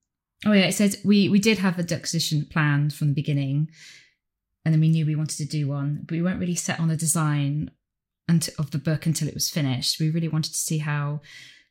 oh 0.47 0.53
yeah, 0.53 0.67
it 0.67 0.73
said 0.73 0.97
we, 1.05 1.29
we 1.29 1.39
did 1.39 1.59
have 1.59 1.79
a 1.79 1.83
deluxe 1.83 2.15
edition 2.15 2.47
planned 2.51 2.93
from 2.95 3.09
the 3.09 3.15
beginning 3.15 3.69
and 4.65 4.75
then 4.75 4.81
we 4.81 4.91
knew 4.91 5.07
we 5.07 5.17
wanted 5.17 5.39
to 5.39 5.47
do 5.47 5.67
one, 5.67 6.01
but 6.03 6.13
we 6.13 6.21
weren't 6.21 6.41
really 6.41 6.55
set 6.55 6.79
on 6.79 6.89
the 6.89 6.97
design 6.97 7.71
unt- 8.29 8.51
of 8.59 8.71
the 8.71 8.79
book 8.79 9.07
until 9.07 9.27
it 9.27 9.33
was 9.33 9.49
finished. 9.49 9.99
We 9.99 10.11
really 10.11 10.29
wanted 10.29 10.53
to 10.53 10.59
see 10.59 10.79
how 10.79 11.23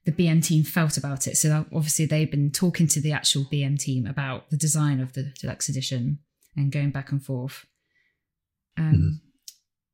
the 0.06 0.12
BM 0.12 0.44
team 0.44 0.64
felt 0.64 0.98
about 0.98 1.28
it. 1.28 1.38
So 1.38 1.66
obviously 1.74 2.06
they've 2.06 2.32
been 2.32 2.52
talking 2.52 2.88
to 2.88 3.00
the 3.00 3.12
actual 3.12 3.44
BM 3.44 3.78
team 3.78 4.08
about 4.08 4.50
the 4.50 4.58
design 4.58 5.00
of 5.00 5.14
the 5.14 5.32
deluxe 5.40 5.70
edition 5.70 6.20
and 6.56 6.72
going 6.72 6.90
back 6.92 7.12
and 7.12 7.24
forth. 7.24 7.68
Um, 8.78 9.22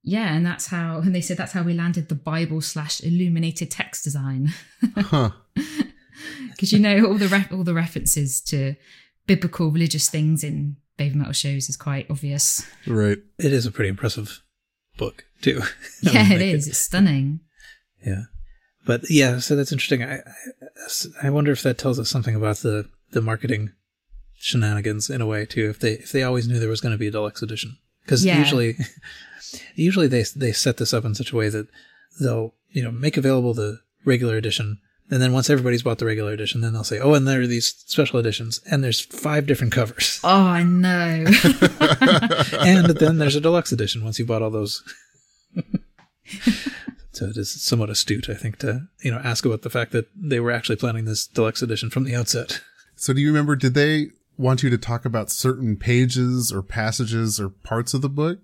Yeah, 0.03 0.33
and 0.33 0.45
that's 0.45 0.67
how. 0.67 0.99
And 0.99 1.13
they 1.13 1.21
said 1.21 1.37
that's 1.37 1.53
how 1.53 1.63
we 1.63 1.73
landed 1.73 2.09
the 2.09 2.15
Bible 2.15 2.61
slash 2.61 3.01
illuminated 3.01 3.71
text 3.71 4.03
design 4.03 4.53
huh. 4.95 5.31
because 6.51 6.71
you 6.71 6.79
know 6.79 7.05
all 7.05 7.15
the 7.15 7.27
re- 7.27 7.47
all 7.51 7.63
the 7.63 7.73
references 7.73 8.41
to 8.41 8.75
biblical 9.27 9.71
religious 9.71 10.09
things 10.09 10.43
in 10.43 10.75
baby 10.97 11.15
metal 11.15 11.33
shows 11.33 11.69
is 11.69 11.77
quite 11.77 12.09
obvious. 12.09 12.65
Right. 12.85 13.17
it 13.39 13.53
is 13.53 13.65
a 13.65 13.71
pretty 13.71 13.89
impressive 13.89 14.41
book 14.97 15.25
too. 15.41 15.61
Yeah, 16.01 16.23
mean, 16.29 16.41
it. 16.41 16.53
It's 16.67 16.77
stunning. 16.77 17.39
Yeah, 18.05 18.23
but 18.85 19.09
yeah, 19.09 19.39
so 19.39 19.55
that's 19.55 19.71
interesting. 19.71 20.03
I, 20.03 20.15
I 20.17 20.21
I 21.23 21.29
wonder 21.29 21.51
if 21.51 21.63
that 21.63 21.77
tells 21.77 21.99
us 21.99 22.09
something 22.09 22.35
about 22.35 22.57
the 22.57 22.89
the 23.11 23.21
marketing 23.21 23.71
shenanigans 24.35 25.09
in 25.09 25.21
a 25.21 25.25
way 25.25 25.45
too. 25.45 25.69
If 25.69 25.79
they 25.79 25.93
if 25.93 26.11
they 26.11 26.23
always 26.23 26.47
knew 26.47 26.59
there 26.59 26.69
was 26.69 26.81
going 26.81 26.91
to 26.91 26.97
be 26.97 27.07
a 27.07 27.11
deluxe 27.11 27.41
edition, 27.41 27.77
because 28.03 28.25
Yeah. 28.25 28.39
usually 28.39 28.75
usually 29.75 30.07
they 30.07 30.23
they 30.35 30.51
set 30.51 30.77
this 30.77 30.93
up 30.93 31.05
in 31.05 31.15
such 31.15 31.31
a 31.31 31.35
way 31.35 31.49
that 31.49 31.67
they'll 32.19 32.53
you 32.69 32.83
know 32.83 32.91
make 32.91 33.17
available 33.17 33.53
the 33.53 33.79
regular 34.05 34.35
edition. 34.37 34.79
And 35.13 35.21
then 35.21 35.31
once 35.31 35.47
everybody's 35.47 35.83
bought 35.83 35.99
the 35.99 36.07
regular 36.07 36.31
edition, 36.31 36.61
then 36.61 36.73
they'll 36.73 36.83
say, 36.83 36.97
"Oh, 36.97 37.13
and 37.13 37.27
there 37.27 37.39
are 37.39 37.45
these 37.45 37.67
special 37.67 38.17
editions, 38.17 38.59
and 38.71 38.83
there's 38.83 38.99
five 38.99 39.45
different 39.45 39.71
covers, 39.71 40.19
Oh, 40.23 40.41
I 40.41 40.63
know. 40.63 41.25
and 42.59 42.87
then 42.87 43.19
there's 43.19 43.35
a 43.35 43.39
deluxe 43.39 43.71
edition 43.71 44.03
once 44.03 44.17
you 44.17 44.25
bought 44.25 44.41
all 44.41 44.49
those." 44.49 44.81
so 47.11 47.27
it 47.27 47.37
is 47.37 47.61
somewhat 47.61 47.91
astute, 47.91 48.27
I 48.27 48.33
think, 48.33 48.57
to 48.59 48.87
you 49.03 49.11
know 49.11 49.19
ask 49.19 49.45
about 49.45 49.61
the 49.61 49.69
fact 49.69 49.91
that 49.91 50.07
they 50.15 50.39
were 50.39 50.49
actually 50.49 50.77
planning 50.77 51.05
this 51.05 51.27
deluxe 51.27 51.61
edition 51.61 51.91
from 51.91 52.05
the 52.05 52.15
outset. 52.15 52.61
So 52.95 53.13
do 53.13 53.21
you 53.21 53.27
remember, 53.27 53.55
did 53.55 53.75
they 53.75 54.07
want 54.39 54.63
you 54.63 54.71
to 54.71 54.79
talk 54.79 55.05
about 55.05 55.29
certain 55.29 55.77
pages 55.77 56.51
or 56.51 56.63
passages 56.63 57.39
or 57.39 57.49
parts 57.49 57.93
of 57.93 58.01
the 58.01 58.09
book? 58.09 58.39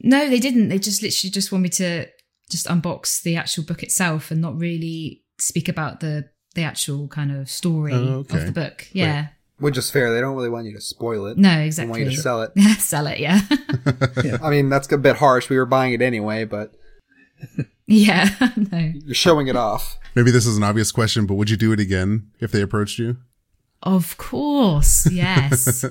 No, 0.00 0.28
they 0.28 0.40
didn't. 0.40 0.70
They 0.70 0.80
just 0.80 1.02
literally 1.02 1.30
just 1.30 1.52
want 1.52 1.62
me 1.62 1.68
to 1.68 2.06
just 2.50 2.66
unbox 2.66 3.22
the 3.22 3.36
actual 3.36 3.62
book 3.62 3.84
itself 3.84 4.32
and 4.32 4.40
not 4.40 4.58
really 4.58 5.22
speak 5.38 5.68
about 5.68 6.00
the 6.00 6.30
the 6.54 6.62
actual 6.62 7.08
kind 7.08 7.32
of 7.32 7.48
story 7.48 7.92
Oh, 7.94 8.20
okay. 8.20 8.38
of 8.40 8.46
the 8.46 8.52
book. 8.52 8.86
Yeah. 8.92 9.28
Which 9.58 9.78
is 9.78 9.90
fair. 9.90 10.12
They 10.12 10.20
don't 10.20 10.34
really 10.36 10.50
want 10.50 10.66
you 10.66 10.74
to 10.74 10.80
spoil 10.80 11.26
it. 11.26 11.38
No, 11.38 11.48
They 11.48 11.56
want 11.56 11.66
exactly. 11.66 12.04
you 12.04 12.10
to 12.10 12.16
sell 12.16 12.42
it. 12.42 12.52
Sell 12.78 13.06
it. 13.06 13.18
Yeah. 13.20 13.40
I 14.42 14.50
mean, 14.50 14.68
that's 14.68 14.90
a 14.92 14.98
bit 14.98 15.16
harsh. 15.16 15.48
We 15.48 15.56
were 15.56 15.66
buying 15.66 15.92
it 15.94 16.02
anyway, 16.02 16.44
but 16.44 16.74
yeah. 17.86 18.28
no. 18.56 18.78
you're 19.04 19.14
showing 19.14 19.46
it 19.46 19.56
off. 19.56 19.98
Maybe 20.14 20.30
this 20.30 20.46
is 20.46 20.56
an 20.56 20.62
obvious 20.64 20.92
question, 20.92 21.26
but 21.26 21.34
would 21.34 21.48
you 21.48 21.56
do 21.56 21.72
it 21.72 21.80
again 21.80 22.30
if 22.40 22.50
they 22.52 22.60
approached 22.60 22.98
you? 22.98 23.16
Of 23.82 24.16
course. 24.18 25.08
Yes. 25.10 25.84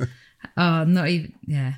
oh, 0.58 0.84
not 0.84 1.08
even. 1.08 1.34
Yeah. 1.48 1.74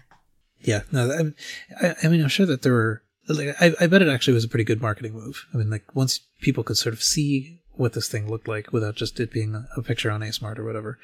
Yeah, 0.61 0.81
no, 0.91 1.33
I, 1.81 1.87
I, 1.87 1.95
I 2.03 2.07
mean, 2.07 2.21
I'm 2.21 2.27
sure 2.29 2.45
that 2.45 2.61
there 2.63 2.73
were. 2.73 3.03
Like, 3.27 3.55
I, 3.61 3.73
I 3.79 3.87
bet 3.87 4.01
it 4.01 4.09
actually 4.09 4.33
was 4.33 4.43
a 4.43 4.49
pretty 4.49 4.65
good 4.65 4.81
marketing 4.81 5.13
move. 5.13 5.45
I 5.53 5.57
mean, 5.57 5.69
like 5.69 5.95
once 5.95 6.19
people 6.41 6.63
could 6.63 6.77
sort 6.77 6.93
of 6.93 7.01
see 7.01 7.61
what 7.71 7.93
this 7.93 8.07
thing 8.07 8.29
looked 8.29 8.47
like 8.47 8.71
without 8.71 8.95
just 8.95 9.19
it 9.19 9.31
being 9.31 9.65
a, 9.75 9.81
picture 9.81 10.11
on 10.11 10.21
ASMart 10.21 10.59
or 10.59 10.65
whatever, 10.65 10.99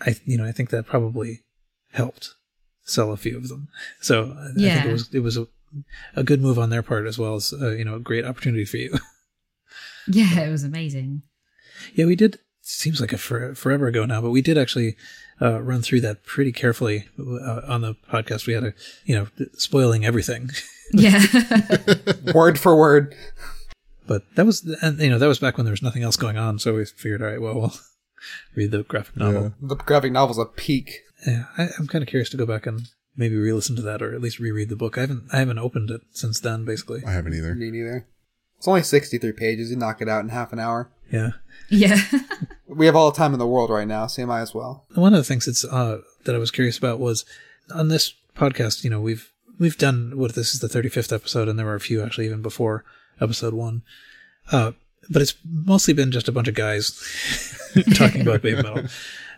I, 0.00 0.16
you 0.24 0.38
know, 0.38 0.46
I 0.46 0.52
think 0.52 0.70
that 0.70 0.86
probably 0.86 1.40
helped 1.92 2.34
sell 2.84 3.12
a 3.12 3.16
few 3.16 3.36
of 3.36 3.48
them. 3.48 3.68
So 4.00 4.36
I, 4.36 4.50
I 4.50 4.52
think 4.54 4.84
it 4.86 4.92
was 4.92 5.14
it 5.14 5.20
was 5.20 5.36
a, 5.36 5.46
a 6.16 6.24
good 6.24 6.40
move 6.40 6.58
on 6.58 6.70
their 6.70 6.82
part 6.82 7.06
as 7.06 7.18
well 7.18 7.36
as 7.36 7.52
uh, 7.52 7.70
you 7.70 7.84
know 7.84 7.94
a 7.94 8.00
great 8.00 8.24
opportunity 8.24 8.64
for 8.64 8.78
you. 8.78 8.98
Yeah. 10.08 10.40
It 10.40 10.50
was 10.50 10.64
amazing. 10.64 11.22
Yeah, 11.94 12.06
we 12.06 12.16
did. 12.16 12.38
Seems 12.72 13.00
like 13.00 13.12
a 13.12 13.18
for, 13.18 13.54
forever 13.54 13.86
ago 13.86 14.04
now, 14.06 14.20
but 14.20 14.30
we 14.30 14.40
did 14.42 14.56
actually 14.58 14.96
uh, 15.40 15.60
run 15.62 15.82
through 15.82 16.00
that 16.02 16.24
pretty 16.24 16.52
carefully 16.52 17.06
uh, 17.18 17.60
on 17.68 17.82
the 17.82 17.94
podcast. 18.10 18.46
We 18.46 18.54
had 18.54 18.64
a, 18.64 18.74
you 19.04 19.14
know, 19.14 19.26
spoiling 19.54 20.04
everything, 20.04 20.50
Yeah. 20.92 21.22
Word 22.34 22.58
for 22.58 22.76
word. 22.76 23.14
but 24.06 24.22
that 24.36 24.44
was, 24.46 24.62
and 24.82 24.98
you 25.00 25.10
know, 25.10 25.18
that 25.18 25.26
was 25.26 25.38
back 25.38 25.56
when 25.56 25.64
there 25.64 25.72
was 25.72 25.82
nothing 25.82 26.02
else 26.02 26.16
going 26.16 26.36
on. 26.36 26.58
So 26.58 26.74
we 26.74 26.84
figured, 26.84 27.22
all 27.22 27.28
right, 27.28 27.40
well, 27.40 27.54
we'll 27.54 27.72
read 28.54 28.70
the 28.70 28.82
graphic 28.84 29.16
novel. 29.16 29.54
The 29.60 29.74
graphic 29.76 30.12
novel's 30.12 30.38
a 30.38 30.44
peak. 30.44 31.00
Yeah, 31.26 31.44
I, 31.56 31.68
I'm 31.78 31.86
kind 31.86 32.02
of 32.02 32.08
curious 32.08 32.30
to 32.30 32.36
go 32.36 32.46
back 32.46 32.66
and 32.66 32.88
maybe 33.16 33.36
re-listen 33.36 33.76
to 33.76 33.82
that, 33.82 34.02
or 34.02 34.14
at 34.14 34.20
least 34.20 34.38
reread 34.38 34.68
the 34.70 34.76
book. 34.76 34.96
I 34.98 35.02
haven't, 35.02 35.24
I 35.32 35.38
haven't 35.38 35.58
opened 35.58 35.90
it 35.90 36.00
since 36.10 36.40
then, 36.40 36.64
basically. 36.64 37.02
I 37.06 37.12
haven't 37.12 37.34
either. 37.34 37.54
Me 37.54 37.70
neither. 37.70 38.06
It's 38.58 38.68
only 38.68 38.82
63 38.82 39.32
pages. 39.32 39.70
You 39.70 39.76
knock 39.76 40.00
it 40.00 40.08
out 40.08 40.22
in 40.22 40.28
half 40.30 40.52
an 40.52 40.58
hour. 40.58 40.90
Yeah. 41.12 41.30
yeah. 41.68 42.00
We 42.74 42.86
have 42.86 42.96
all 42.96 43.10
the 43.10 43.16
time 43.18 43.34
in 43.34 43.38
the 43.38 43.46
world 43.46 43.68
right 43.68 43.86
now, 43.86 44.06
so 44.06 44.22
you 44.22 44.26
might 44.26 44.40
as 44.40 44.54
well. 44.54 44.86
One 44.94 45.12
of 45.12 45.18
the 45.18 45.24
things 45.24 45.44
that's 45.44 45.62
uh, 45.62 45.98
that 46.24 46.34
I 46.34 46.38
was 46.38 46.50
curious 46.50 46.78
about 46.78 46.98
was 46.98 47.26
on 47.74 47.88
this 47.88 48.14
podcast. 48.34 48.82
You 48.82 48.88
know, 48.88 48.98
we've 48.98 49.30
we've 49.58 49.76
done 49.76 50.12
what 50.16 50.34
this 50.34 50.54
is 50.54 50.60
the 50.60 50.68
35th 50.68 51.12
episode, 51.12 51.48
and 51.48 51.58
there 51.58 51.66
were 51.66 51.74
a 51.74 51.80
few 51.80 52.02
actually 52.02 52.24
even 52.24 52.40
before 52.40 52.84
episode 53.20 53.52
one. 53.52 53.82
Uh, 54.50 54.72
but 55.10 55.20
it's 55.20 55.34
mostly 55.44 55.92
been 55.92 56.12
just 56.12 56.28
a 56.28 56.32
bunch 56.32 56.48
of 56.48 56.54
guys 56.54 56.92
talking 57.94 58.22
about 58.22 58.40
baby 58.40 58.62
metal. 58.62 58.84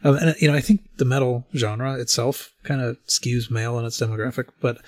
Um, 0.05 0.17
and 0.17 0.37
you 0.39 0.47
know, 0.47 0.55
I 0.55 0.61
think 0.61 0.83
the 0.99 1.05
metal 1.05 1.45
genre 1.57 1.99
itself 1.99 2.53
kind 2.63 2.81
of 2.81 2.99
skews 3.07 3.51
male 3.51 3.79
in 3.79 3.85
its 3.85 3.99
demographic, 3.99 4.49
but 4.61 4.79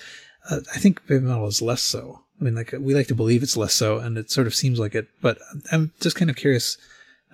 uh, 0.50 0.60
I 0.74 0.78
think 0.78 1.06
baby 1.06 1.24
metal 1.24 1.46
is 1.46 1.62
less 1.62 1.82
so. 1.82 2.22
I 2.40 2.44
mean, 2.44 2.54
like 2.54 2.74
we 2.78 2.94
like 2.94 3.08
to 3.08 3.14
believe 3.14 3.42
it's 3.42 3.56
less 3.56 3.74
so, 3.74 3.98
and 3.98 4.18
it 4.18 4.30
sort 4.30 4.46
of 4.46 4.54
seems 4.54 4.78
like 4.78 4.94
it. 4.94 5.08
But 5.22 5.38
I'm 5.72 5.92
just 6.00 6.16
kind 6.16 6.30
of 6.30 6.36
curious, 6.36 6.76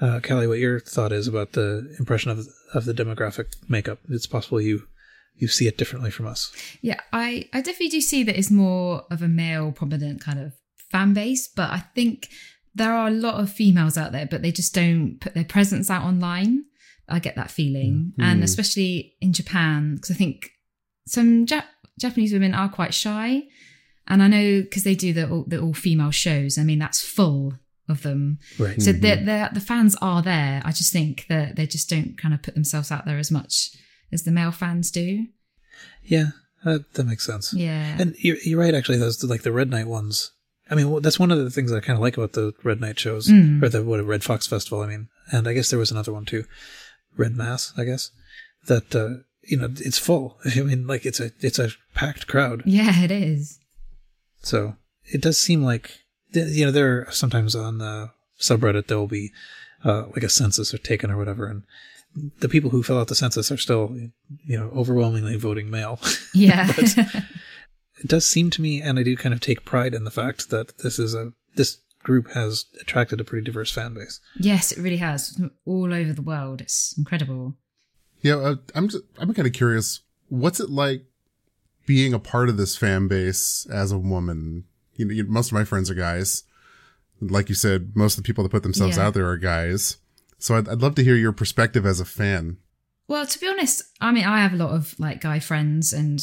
uh, 0.00 0.20
Callie, 0.20 0.46
what 0.46 0.58
your 0.58 0.80
thought 0.80 1.12
is 1.12 1.26
about 1.26 1.52
the 1.52 1.94
impression 1.98 2.30
of 2.30 2.46
of 2.74 2.84
the 2.84 2.94
demographic 2.94 3.46
makeup. 3.68 3.98
It's 4.08 4.26
possible 4.26 4.60
you 4.60 4.86
you 5.36 5.48
see 5.48 5.66
it 5.66 5.78
differently 5.78 6.10
from 6.10 6.26
us. 6.26 6.52
Yeah, 6.82 7.00
I, 7.12 7.48
I 7.52 7.60
definitely 7.62 7.88
do 7.88 8.00
see 8.00 8.22
that 8.22 8.38
it's 8.38 8.50
more 8.50 9.04
of 9.10 9.22
a 9.22 9.28
male 9.28 9.72
prominent 9.72 10.20
kind 10.20 10.38
of 10.38 10.52
fan 10.90 11.14
base, 11.14 11.48
but 11.48 11.70
I 11.70 11.80
think 11.94 12.28
there 12.74 12.92
are 12.92 13.08
a 13.08 13.12
lot 13.12 13.40
of 13.40 13.50
females 13.50 13.98
out 13.98 14.12
there, 14.12 14.26
but 14.26 14.42
they 14.42 14.52
just 14.52 14.74
don't 14.74 15.18
put 15.20 15.34
their 15.34 15.44
presence 15.44 15.90
out 15.90 16.04
online. 16.04 16.64
I 17.08 17.18
get 17.18 17.36
that 17.36 17.50
feeling. 17.50 18.12
Mm. 18.18 18.24
And 18.24 18.44
especially 18.44 19.14
in 19.20 19.32
Japan, 19.32 19.96
because 19.96 20.10
I 20.10 20.14
think 20.14 20.50
some 21.06 21.46
Jap- 21.46 21.64
Japanese 21.99 22.32
women 22.32 22.55
are 22.55 22.68
quite 22.68 22.95
shy. 22.95 23.43
And 24.09 24.22
I 24.22 24.28
know 24.28 24.62
because 24.62 24.84
they 24.84 24.95
do 24.95 25.12
the, 25.12 25.28
all- 25.30 25.45
the 25.47 25.61
all 25.61 25.74
female 25.74 26.11
shows, 26.11 26.59
I 26.59 26.64
mean, 26.64 26.78
that's 26.78 27.01
full 27.01 27.55
of 27.88 28.03
them. 28.03 28.38
Right. 28.59 28.80
So 28.82 28.93
the, 28.93 29.16
the, 29.16 29.51
the 29.55 29.61
fans 29.61 29.97
are 30.03 30.22
there. 30.22 30.61
I 30.64 30.72
just 30.72 30.93
think 30.93 31.26
that 31.28 31.57
they 31.57 31.66
just 31.66 31.88
don't 31.88 32.16
kind 32.18 32.34
of 32.34 32.43
put 32.43 32.55
themselves 32.55 32.90
out 32.90 33.05
there 33.07 33.18
as 33.18 33.30
much 33.30 33.70
as 34.12 34.24
the 34.24 34.30
male 34.32 34.51
fans 34.53 34.90
do. 34.90 35.26
Yeah, 36.03 36.30
uh, 36.64 36.80
that 36.95 37.05
makes 37.07 37.24
sense. 37.26 37.53
Yeah. 37.55 37.97
And 37.99 38.14
you're, 38.18 38.36
you're 38.45 38.59
right, 38.61 38.74
actually. 38.74 38.99
Those 38.99 39.22
like 39.24 39.43
the 39.43 39.53
Red 39.53 39.70
Night 39.70 39.86
ones. 39.86 40.32
I 40.70 40.74
mean, 40.74 41.03
that's 41.03 41.18
one 41.18 41.30
of 41.30 41.38
the 41.38 41.51
things 41.51 41.70
that 41.70 41.76
I 41.78 41.80
kind 41.86 41.97
of 41.97 42.03
like 42.03 42.16
about 42.16 42.32
the 42.32 42.53
Red 42.64 42.80
Night 42.80 42.99
shows, 42.99 43.28
Mm. 43.28 43.62
or 43.62 43.68
the 43.68 43.84
what 43.84 44.05
Red 44.05 44.24
Fox 44.24 44.47
Festival. 44.47 44.80
I 44.80 44.86
mean, 44.86 45.09
and 45.30 45.47
I 45.47 45.53
guess 45.53 45.70
there 45.70 45.78
was 45.78 45.90
another 45.90 46.12
one 46.12 46.24
too, 46.24 46.45
Red 47.16 47.36
Mass. 47.36 47.72
I 47.76 47.84
guess 47.84 48.11
that 48.66 48.95
uh, 48.95 49.22
you 49.45 49.57
know 49.57 49.68
it's 49.78 49.99
full. 49.99 50.38
I 50.57 50.61
mean, 50.61 50.86
like 50.86 51.05
it's 51.07 51.20
a 51.20 51.30
it's 51.40 51.59
a 51.59 51.70
packed 51.95 52.26
crowd. 52.26 52.62
yeah, 52.66 53.03
it 53.03 53.11
is. 53.11 53.59
So 54.43 54.76
it 55.05 55.20
does 55.20 55.38
seem 55.38 55.62
like 55.62 55.99
you 56.32 56.64
know 56.64 56.70
there 56.72 57.07
are 57.07 57.11
sometimes 57.12 57.55
on 57.55 57.78
the 57.78 58.11
subreddit 58.40 58.86
there 58.88 58.99
will 58.99 59.07
be 59.07 59.30
uh, 59.84 60.07
like 60.14 60.22
a 60.24 60.28
census 60.28 60.72
or 60.74 60.78
taken 60.78 61.11
or 61.11 61.16
whatever, 61.16 61.47
and 61.47 61.62
the 62.40 62.49
people 62.49 62.70
who 62.70 62.82
fill 62.82 62.99
out 62.99 63.09
the 63.09 63.14
census 63.14 63.51
are 63.51 63.57
still 63.57 63.97
you 64.45 64.59
know 64.59 64.70
overwhelmingly 64.74 65.36
voting 65.36 65.70
male. 65.70 65.99
Yeah. 66.34 66.72
it 66.78 68.07
does 68.07 68.26
seem 68.26 68.49
to 68.51 68.62
me, 68.62 68.80
and 68.80 68.99
I 68.99 69.03
do 69.03 69.16
kind 69.16 69.34
of 69.34 69.40
take 69.40 69.64
pride 69.66 69.93
in 69.95 70.05
the 70.05 70.11
fact 70.11 70.49
that 70.51 70.78
this 70.78 70.99
is 70.99 71.14
a 71.14 71.32
this 71.57 71.78
group 72.03 72.30
has 72.32 72.64
attracted 72.80 73.20
a 73.20 73.24
pretty 73.24 73.45
diverse 73.45 73.70
fan 73.70 73.95
base. 73.95 74.18
yes, 74.40 74.72
it 74.72 74.80
really 74.82 74.97
has. 74.97 75.38
All 75.66 75.93
over 75.93 76.12
the 76.12 76.22
world. 76.22 76.61
It's 76.61 76.95
incredible. 76.99 77.55
Yeah, 78.22 78.36
uh, 78.36 78.56
I'm 78.74 78.88
just, 78.88 79.04
I'm 79.18 79.32
kind 79.34 79.46
of 79.46 79.52
curious. 79.52 80.00
What's 80.28 80.60
it 80.60 80.70
like 80.70 81.04
being 81.86 82.14
a 82.14 82.18
part 82.18 82.48
of 82.48 82.56
this 82.56 82.76
fan 82.76 83.08
base 83.08 83.66
as 83.70 83.92
a 83.92 83.98
woman? 83.98 84.64
You 84.96 85.06
know, 85.06 85.12
you, 85.12 85.24
most 85.24 85.48
of 85.48 85.52
my 85.54 85.64
friends 85.64 85.90
are 85.90 85.94
guys. 85.94 86.44
Like 87.20 87.48
you 87.48 87.54
said, 87.54 87.92
most 87.94 88.16
of 88.18 88.22
the 88.24 88.26
people 88.26 88.42
that 88.44 88.50
put 88.50 88.62
themselves 88.62 88.96
Yeah. 88.96 89.06
out 89.06 89.14
there 89.14 89.28
are 89.28 89.36
guys. 89.36 89.96
So 90.38 90.56
I'd, 90.56 90.68
I'd 90.68 90.82
love 90.82 90.94
to 90.96 91.04
hear 91.04 91.14
your 91.16 91.32
perspective 91.32 91.86
as 91.86 92.00
a 92.00 92.04
fan. 92.04 92.56
Well, 93.08 93.26
to 93.26 93.38
be 93.38 93.46
honest, 93.48 93.82
I 94.00 94.10
mean, 94.12 94.24
I 94.24 94.40
have 94.40 94.52
a 94.52 94.56
lot 94.56 94.70
of 94.70 94.98
like 94.98 95.20
guy 95.20 95.38
friends, 95.38 95.92
and 95.92 96.20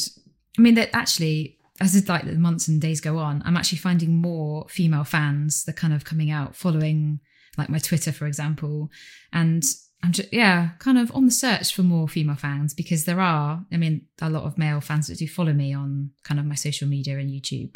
I 0.58 0.62
mean 0.62 0.74
that 0.74 0.90
actually, 0.94 1.58
as 1.80 2.06
like 2.08 2.24
the 2.24 2.32
months 2.32 2.68
and 2.68 2.80
days 2.80 3.00
go 3.00 3.18
on, 3.18 3.42
I'm 3.44 3.56
actually 3.56 3.78
finding 3.78 4.16
more 4.16 4.66
female 4.68 5.04
fans 5.04 5.64
that 5.64 5.76
kind 5.76 5.92
of 5.94 6.04
coming 6.04 6.30
out, 6.30 6.56
following 6.56 7.20
like 7.56 7.68
my 7.68 7.78
Twitter, 7.78 8.12
for 8.12 8.26
example, 8.26 8.90
and 9.32 9.62
I'm 10.02 10.12
just 10.12 10.32
yeah, 10.32 10.70
kind 10.78 10.96
of 10.98 11.14
on 11.14 11.26
the 11.26 11.30
search 11.30 11.74
for 11.74 11.82
more 11.82 12.08
female 12.08 12.36
fans 12.36 12.72
because 12.72 13.04
there 13.04 13.20
are, 13.20 13.64
I 13.70 13.76
mean, 13.76 14.06
a 14.22 14.30
lot 14.30 14.44
of 14.44 14.56
male 14.56 14.80
fans 14.80 15.08
that 15.08 15.18
do 15.18 15.28
follow 15.28 15.52
me 15.52 15.74
on 15.74 16.10
kind 16.24 16.40
of 16.40 16.46
my 16.46 16.54
social 16.54 16.88
media 16.88 17.18
and 17.18 17.30
YouTube, 17.30 17.74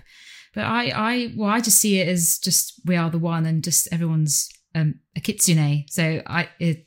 but 0.54 0.64
I, 0.64 0.90
I, 0.94 1.34
well, 1.36 1.50
I 1.50 1.60
just 1.60 1.78
see 1.80 2.00
it 2.00 2.08
as 2.08 2.38
just 2.38 2.80
we 2.86 2.96
are 2.96 3.10
the 3.10 3.18
one, 3.18 3.44
and 3.46 3.62
just 3.62 3.88
everyone's 3.92 4.48
um, 4.74 5.00
a 5.16 5.20
kitsune, 5.20 5.84
so 5.90 6.22
I 6.26 6.48
it 6.58 6.86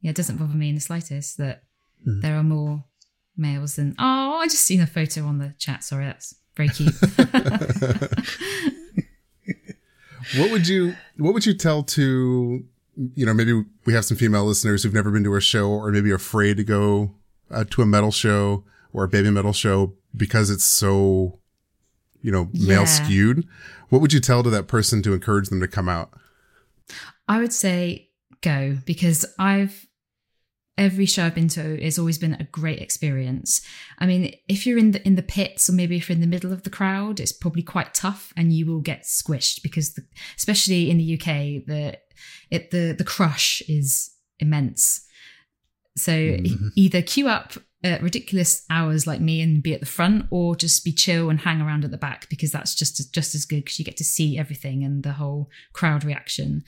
yeah, 0.00 0.10
it 0.10 0.16
doesn't 0.16 0.38
bother 0.38 0.54
me 0.54 0.68
in 0.70 0.74
the 0.74 0.80
slightest 0.80 1.38
that 1.38 1.60
Hmm. 2.04 2.20
there 2.20 2.36
are 2.36 2.42
more 2.42 2.84
males 3.34 3.76
than. 3.76 3.94
Oh, 3.98 4.40
I 4.42 4.46
just 4.46 4.66
seen 4.66 4.82
a 4.82 4.86
photo 4.86 5.24
on 5.24 5.38
the 5.38 5.54
chat. 5.58 5.82
Sorry, 5.82 6.04
that's 6.04 6.34
very 6.54 6.68
cute. 6.68 6.92
What 10.38 10.50
would 10.50 10.66
you 10.66 10.94
What 11.18 11.34
would 11.34 11.46
you 11.46 11.54
tell 11.54 11.82
to 11.82 12.64
you 13.14 13.26
know 13.26 13.34
maybe 13.34 13.64
we 13.84 13.92
have 13.94 14.04
some 14.04 14.16
female 14.16 14.44
listeners 14.44 14.82
who've 14.82 14.94
never 14.94 15.10
been 15.10 15.24
to 15.24 15.34
a 15.34 15.40
show 15.40 15.68
or 15.70 15.90
maybe 15.90 16.10
afraid 16.10 16.56
to 16.56 16.64
go 16.64 17.14
uh, 17.50 17.64
to 17.70 17.82
a 17.82 17.86
metal 17.86 18.10
show 18.10 18.64
or 18.92 19.04
a 19.04 19.08
baby 19.08 19.30
metal 19.30 19.52
show 19.52 19.94
because 20.16 20.50
it's 20.50 20.64
so 20.64 21.38
you 22.22 22.30
know 22.32 22.48
male 22.52 22.80
Yeah. 22.82 22.84
skewed. 22.84 23.46
What 23.88 24.00
would 24.00 24.12
you 24.12 24.20
tell 24.20 24.42
to 24.42 24.50
that 24.50 24.66
person 24.66 25.02
to 25.02 25.12
encourage 25.12 25.48
them 25.48 25.60
to 25.60 25.68
come 25.68 25.88
out? 25.88 26.10
I 27.28 27.38
would 27.38 27.52
say 27.52 28.10
go 28.40 28.78
because 28.84 29.24
I've 29.38 29.86
every 30.76 31.06
show 31.06 31.24
I've 31.24 31.34
been 31.34 31.48
to 31.48 31.82
has 31.82 31.98
always 31.98 32.18
been 32.18 32.34
a 32.34 32.44
great 32.44 32.80
experience. 32.80 33.62
I 33.98 34.06
mean, 34.06 34.34
if 34.48 34.66
you're 34.66 34.78
in 34.78 34.90
the 34.92 35.06
in 35.06 35.14
the 35.14 35.22
pits 35.22 35.68
or 35.68 35.72
maybe 35.72 35.96
if 35.96 36.08
you're 36.08 36.14
in 36.14 36.20
the 36.20 36.26
middle 36.26 36.52
of 36.52 36.62
the 36.62 36.70
crowd, 36.70 37.20
it's 37.20 37.32
probably 37.32 37.62
quite 37.62 37.94
tough 37.94 38.32
and 38.36 38.52
you 38.52 38.66
will 38.66 38.80
get 38.80 39.02
squished 39.02 39.62
because 39.62 39.94
the, 39.94 40.02
especially 40.36 40.90
in 40.90 40.98
the 40.98 41.14
UK, 41.14 41.66
the 41.66 41.98
it 42.50 42.70
the 42.70 42.94
the 42.96 43.04
crush 43.04 43.62
is 43.68 44.10
immense. 44.38 45.06
So 45.96 46.12
e- 46.12 46.40
mm-hmm. 46.40 46.68
either 46.74 47.02
queue 47.02 47.28
up 47.28 47.54
at 47.84 48.02
ridiculous 48.02 48.64
hours 48.70 49.06
like 49.06 49.20
me 49.20 49.42
and 49.42 49.62
be 49.62 49.74
at 49.74 49.80
the 49.80 49.86
front 49.86 50.26
or 50.30 50.56
just 50.56 50.84
be 50.84 50.92
chill 50.92 51.28
and 51.28 51.40
hang 51.40 51.60
around 51.60 51.84
at 51.84 51.90
the 51.90 51.98
back 51.98 52.28
because 52.30 52.50
that's 52.50 52.74
just 52.74 53.12
just 53.14 53.34
as 53.34 53.44
good 53.44 53.64
because 53.64 53.78
you 53.78 53.84
get 53.84 53.96
to 53.98 54.04
see 54.04 54.38
everything 54.38 54.82
and 54.82 55.02
the 55.02 55.12
whole 55.12 55.50
crowd 55.72 56.02
reaction. 56.02 56.64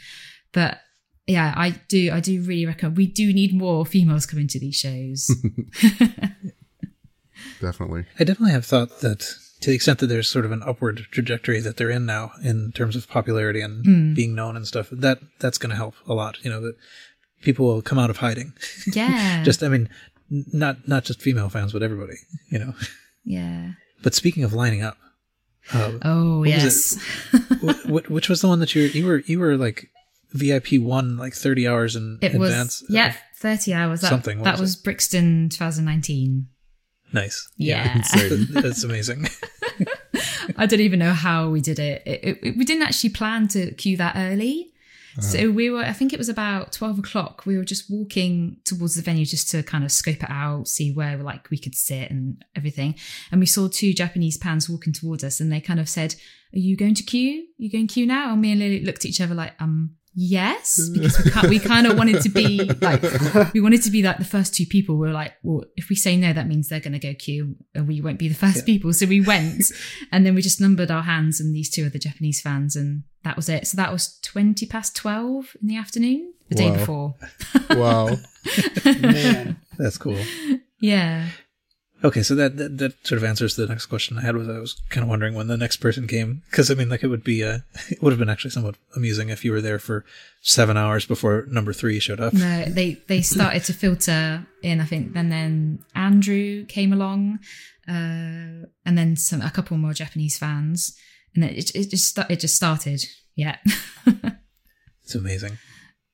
But 0.52 0.78
yeah, 1.26 1.52
I 1.56 1.70
do. 1.88 2.10
I 2.12 2.20
do 2.20 2.40
really 2.42 2.66
recommend. 2.66 2.96
we 2.96 3.06
do 3.06 3.32
need 3.32 3.54
more 3.54 3.84
females 3.86 4.26
coming 4.26 4.46
to 4.48 4.60
these 4.60 4.76
shows. 4.76 5.30
Definitely. 7.60 8.04
I 8.18 8.24
definitely 8.24 8.52
have 8.52 8.66
thought 8.66 9.00
that 9.00 9.20
to 9.60 9.70
the 9.70 9.74
extent 9.76 9.98
that 10.00 10.06
there's 10.06 10.28
sort 10.28 10.44
of 10.44 10.52
an 10.52 10.62
upward 10.62 11.06
trajectory 11.10 11.60
that 11.60 11.76
they're 11.76 11.90
in 11.90 12.06
now 12.06 12.32
in 12.42 12.72
terms 12.72 12.96
of 12.96 13.08
popularity 13.08 13.60
and 13.60 14.14
being 14.14 14.34
known 14.34 14.56
and 14.56 14.66
stuff, 14.66 14.88
that 14.90 15.18
that's 15.40 15.58
going 15.58 15.70
to 15.70 15.76
help 15.76 15.94
a 16.06 16.14
lot. 16.14 16.42
You 16.44 16.50
know 16.50 16.60
that 16.60 16.76
people 17.42 17.66
will 17.66 17.82
come 17.82 17.98
out 17.98 18.10
of 18.10 18.18
hiding. 18.18 18.52
yeah, 18.92 19.42
just 19.44 19.62
I 19.62 19.68
mean, 19.68 19.88
not 20.30 20.86
not 20.88 21.04
just 21.04 21.20
female 21.22 21.48
fans, 21.48 21.72
but 21.72 21.82
everybody. 21.82 22.16
You 22.50 22.58
know. 22.58 22.74
yeah. 23.24 23.72
But 24.02 24.14
speaking 24.14 24.44
of 24.44 24.52
lining 24.52 24.82
up, 24.82 24.96
uh, 25.72 25.92
Oh 26.02 26.44
yes, 26.44 26.98
wh- 27.62 27.86
wh- 27.88 28.10
which 28.10 28.28
was 28.28 28.40
the 28.42 28.48
one 28.48 28.60
that 28.60 28.74
you 28.74 28.82
you 28.82 29.06
were 29.06 29.18
you 29.26 29.38
were 29.40 29.56
like 29.56 29.88
VIP 30.32 30.80
one 30.80 31.16
like 31.16 31.34
thirty 31.34 31.66
hours 31.66 31.96
in 31.96 32.18
it 32.20 32.34
advance? 32.34 32.82
was 32.82 32.90
yeah, 32.90 33.14
thirty 33.36 33.72
hours. 33.72 34.00
That, 34.00 34.08
Something, 34.10 34.42
that 34.42 34.52
was 34.52 34.60
was 34.60 34.76
Brixton, 34.76 35.48
2019. 35.48 36.48
nice. 37.12 37.48
Yeah, 37.56 37.96
Insane. 38.14 38.48
That's 38.50 38.84
amazing. 38.84 39.28
I 40.56 40.66
don't 40.66 40.80
even 40.80 40.98
know 40.98 41.12
how 41.12 41.50
we 41.50 41.60
did 41.60 41.78
it. 41.78 42.02
It, 42.06 42.38
it. 42.42 42.56
We 42.56 42.64
didn't 42.64 42.84
actually 42.84 43.10
plan 43.10 43.48
to 43.48 43.72
queue 43.74 43.96
that 43.96 44.14
early. 44.16 44.72
So 45.18 45.50
we 45.50 45.70
were, 45.70 45.80
I 45.82 45.92
think 45.94 46.12
it 46.12 46.18
was 46.18 46.28
about 46.28 46.72
12 46.72 46.98
o'clock. 46.98 47.44
We 47.46 47.56
were 47.56 47.64
just 47.64 47.90
walking 47.90 48.58
towards 48.64 48.96
the 48.96 49.02
venue 49.02 49.24
just 49.24 49.48
to 49.50 49.62
kind 49.62 49.82
of 49.82 49.90
scope 49.90 50.22
it 50.22 50.28
out, 50.30 50.68
see 50.68 50.92
where 50.92 51.16
like 51.16 51.48
we 51.50 51.56
could 51.56 51.74
sit 51.74 52.10
and 52.10 52.44
everything. 52.54 52.96
And 53.32 53.40
we 53.40 53.46
saw 53.46 53.66
two 53.66 53.94
Japanese 53.94 54.36
pans 54.36 54.68
walking 54.68 54.92
towards 54.92 55.24
us 55.24 55.40
and 55.40 55.50
they 55.50 55.60
kind 55.60 55.80
of 55.80 55.88
said, 55.88 56.16
are 56.54 56.58
you 56.58 56.76
going 56.76 56.94
to 56.96 57.02
queue? 57.02 57.40
Are 57.40 57.62
you 57.62 57.70
going 57.70 57.86
to 57.86 57.94
queue 57.94 58.06
now? 58.06 58.32
And 58.32 58.42
me 58.42 58.50
and 58.52 58.60
Lily 58.60 58.84
looked 58.84 59.06
at 59.06 59.08
each 59.08 59.20
other 59.22 59.34
like, 59.34 59.54
um, 59.58 59.96
yes, 60.16 60.88
because 60.92 61.42
we, 61.42 61.50
we 61.50 61.58
kind 61.60 61.86
of 61.86 61.96
wanted 61.96 62.22
to 62.22 62.28
be 62.28 62.64
like, 62.80 63.02
we 63.52 63.60
wanted 63.60 63.82
to 63.82 63.90
be 63.90 64.02
like 64.02 64.18
the 64.18 64.24
first 64.24 64.54
two 64.54 64.66
people. 64.66 64.96
We 64.96 65.06
were 65.06 65.12
like, 65.12 65.34
well, 65.42 65.64
if 65.76 65.88
we 65.88 65.94
say 65.94 66.16
no, 66.16 66.32
that 66.32 66.48
means 66.48 66.68
they're 66.68 66.80
going 66.80 66.94
to 66.94 66.98
go 66.98 67.14
queue 67.14 67.54
and 67.74 67.86
we 67.86 68.00
won't 68.00 68.18
be 68.18 68.28
the 68.28 68.34
first 68.34 68.66
people. 68.66 68.92
So 68.92 69.06
we 69.06 69.20
went 69.20 69.70
and 70.12 70.26
then 70.26 70.34
we 70.34 70.42
just 70.42 70.60
numbered 70.60 70.90
our 70.90 71.02
hands 71.02 71.38
and 71.38 71.54
these 71.54 71.70
two 71.70 71.86
are 71.86 71.90
the 71.90 71.98
Japanese 71.98 72.40
fans 72.40 72.74
and 72.74 73.04
that 73.22 73.36
was 73.36 73.48
it. 73.48 73.66
So 73.66 73.76
that 73.76 73.92
was 73.92 74.18
20 74.22 74.66
past 74.66 74.96
12 74.96 75.56
in 75.60 75.68
the 75.68 75.76
afternoon, 75.76 76.32
the 76.48 76.54
day 76.54 76.70
before. 76.70 77.14
Wow. 77.70 78.16
Man. 78.84 79.60
That's 79.78 79.98
cool. 79.98 80.18
Yeah. 80.80 81.26
Okay, 82.06 82.22
so 82.22 82.34
that, 82.36 82.56
that 82.56 82.78
that 82.78 82.92
sort 83.06 83.16
of 83.18 83.24
answers 83.24 83.56
the 83.56 83.66
next 83.66 83.86
question 83.86 84.16
I 84.18 84.22
had. 84.22 84.36
Was 84.36 84.48
I 84.48 84.58
was 84.58 84.74
kind 84.90 85.02
of 85.02 85.08
wondering 85.08 85.34
when 85.34 85.48
the 85.48 85.56
next 85.56 85.78
person 85.78 86.06
came 86.06 86.42
because 86.50 86.70
I 86.70 86.74
mean, 86.74 86.88
like 86.88 87.02
it 87.02 87.08
would 87.08 87.24
be 87.24 87.42
uh, 87.42 87.58
it 87.90 88.00
would 88.00 88.12
have 88.12 88.18
been 88.20 88.28
actually 88.28 88.52
somewhat 88.52 88.76
amusing 88.94 89.28
if 89.28 89.44
you 89.44 89.50
were 89.52 89.60
there 89.60 89.78
for 89.80 90.04
seven 90.40 90.76
hours 90.76 91.04
before 91.04 91.46
number 91.48 91.72
three 91.72 91.98
showed 91.98 92.20
up. 92.20 92.32
No, 92.32 92.64
they 92.66 93.02
they 93.08 93.22
started 93.22 93.64
to 93.64 93.72
filter 93.72 94.46
in. 94.62 94.80
I 94.80 94.84
think, 94.84 95.16
and 95.16 95.32
then 95.32 95.80
Andrew 95.94 96.64
came 96.66 96.92
along, 96.92 97.40
uh, 97.88 98.64
and 98.84 98.96
then 98.96 99.16
some 99.16 99.42
a 99.42 99.50
couple 99.50 99.76
more 99.76 99.92
Japanese 99.94 100.38
fans, 100.38 100.96
and 101.34 101.42
then 101.42 101.50
it 101.54 101.74
it 101.74 101.90
just 101.90 102.16
it 102.30 102.40
just 102.40 102.54
started. 102.54 103.04
Yeah, 103.34 103.56
It's 105.04 105.14
amazing. 105.14 105.58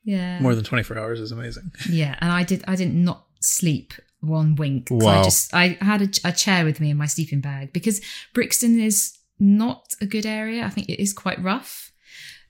yeah, 0.04 0.40
More 0.40 0.54
than 0.54 0.64
twenty 0.64 0.84
four 0.84 0.98
hours 0.98 1.20
is 1.20 1.32
amazing. 1.32 1.70
yeah. 1.88 2.16
And 2.20 2.32
I 2.32 2.44
did 2.44 2.64
I 2.66 2.76
did 2.76 2.94
not 2.94 3.26
sleep 3.40 3.92
one 4.22 4.54
wink. 4.56 4.86
'cause 4.88 5.02
I 5.06 5.16
Wow. 5.18 5.22
just 5.24 5.54
I 5.54 5.76
had 5.80 6.02
a, 6.02 6.08
a 6.28 6.32
chair 6.32 6.64
with 6.64 6.80
me 6.80 6.90
in 6.90 6.96
my 6.96 7.06
sleeping 7.06 7.40
bag 7.40 7.72
because 7.72 8.00
Brixton 8.32 8.80
is 8.80 9.12
not 9.38 9.94
a 10.00 10.06
good 10.06 10.24
area. 10.26 10.64
I 10.64 10.70
think 10.70 10.88
it 10.88 11.00
is 11.02 11.12
quite 11.12 11.42
rough. 11.42 11.90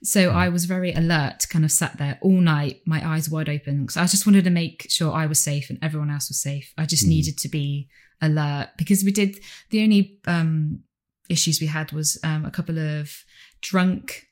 So 0.03 0.31
I 0.31 0.49
was 0.49 0.65
very 0.65 0.91
alert, 0.93 1.47
kind 1.49 1.63
of 1.63 1.71
sat 1.71 1.97
there 1.97 2.19
all 2.21 2.41
night, 2.41 2.81
my 2.85 3.05
eyes 3.07 3.29
wide 3.29 3.47
open. 3.47 3.87
So 3.87 4.01
I 4.01 4.05
just 4.05 4.25
wanted 4.27 4.43
to 4.43 4.49
make 4.49 4.85
sure 4.89 5.13
I 5.13 5.25
was 5.27 5.39
safe 5.39 5.69
and 5.69 5.79
everyone 5.81 6.09
else 6.11 6.29
was 6.29 6.41
safe. 6.41 6.73
I 6.77 6.85
just 6.85 7.05
Mhm. 7.05 7.09
needed 7.09 7.37
to 7.39 7.47
be 7.49 7.87
alert 8.21 8.69
because 8.77 9.03
we 9.03 9.11
did 9.13 9.39
the 9.69 9.81
only 9.81 10.19
um, 10.27 10.83
issues 11.29 11.61
we 11.61 11.67
had 11.67 11.93
was 11.93 12.17
um, 12.23 12.43
a 12.45 12.51
couple 12.51 12.77
of 12.77 13.23
drunk, 13.61 14.27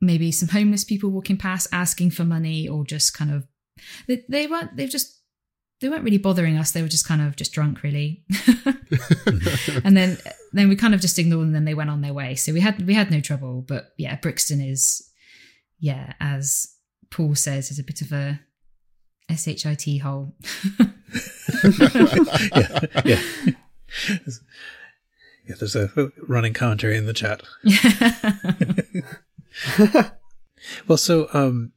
maybe 0.00 0.32
some 0.32 0.48
homeless 0.48 0.82
people 0.84 1.10
walking 1.10 1.36
past 1.36 1.68
asking 1.72 2.10
for 2.10 2.24
money 2.24 2.66
or 2.68 2.84
just 2.84 3.14
kind 3.14 3.30
of 3.30 3.46
they, 4.08 4.24
they 4.28 4.46
weren't 4.48 4.76
they've 4.76 4.90
just 4.90 5.21
they 5.82 5.88
weren't 5.88 6.04
really 6.04 6.18
bothering 6.18 6.56
us. 6.56 6.70
They 6.72 6.82
were 6.82 6.88
just 6.88 7.06
kind 7.06 7.20
of 7.20 7.36
just 7.36 7.52
drunk, 7.52 7.82
really. 7.82 8.24
and 9.84 9.96
then 9.96 10.16
then 10.52 10.68
we 10.68 10.76
kind 10.76 10.94
of 10.94 11.00
just 11.00 11.18
ignored 11.18 11.40
them. 11.42 11.48
And 11.48 11.54
then 11.54 11.64
they 11.64 11.74
went 11.74 11.90
on 11.90 12.00
their 12.00 12.14
way. 12.14 12.34
So 12.34 12.52
we 12.52 12.60
had 12.60 12.86
we 12.86 12.94
had 12.94 13.10
no 13.10 13.20
trouble. 13.20 13.62
But 13.66 13.92
yeah, 13.98 14.16
Brixton 14.16 14.60
is 14.60 15.10
yeah, 15.78 16.14
as 16.20 16.74
Paul 17.10 17.34
says, 17.34 17.70
is 17.70 17.78
a 17.78 17.84
bit 17.84 18.00
of 18.00 18.12
a 18.12 18.40
shit 19.36 19.62
hole. 20.02 20.34
yeah, 22.54 22.80
yeah. 23.04 23.22
Yeah, 25.44 25.56
there's 25.58 25.74
a 25.74 25.90
running 26.26 26.54
commentary 26.54 26.96
in 26.96 27.06
the 27.06 27.12
chat. 27.12 27.42
Well, 30.86 30.98
so 30.98 31.28
um, 31.32 31.72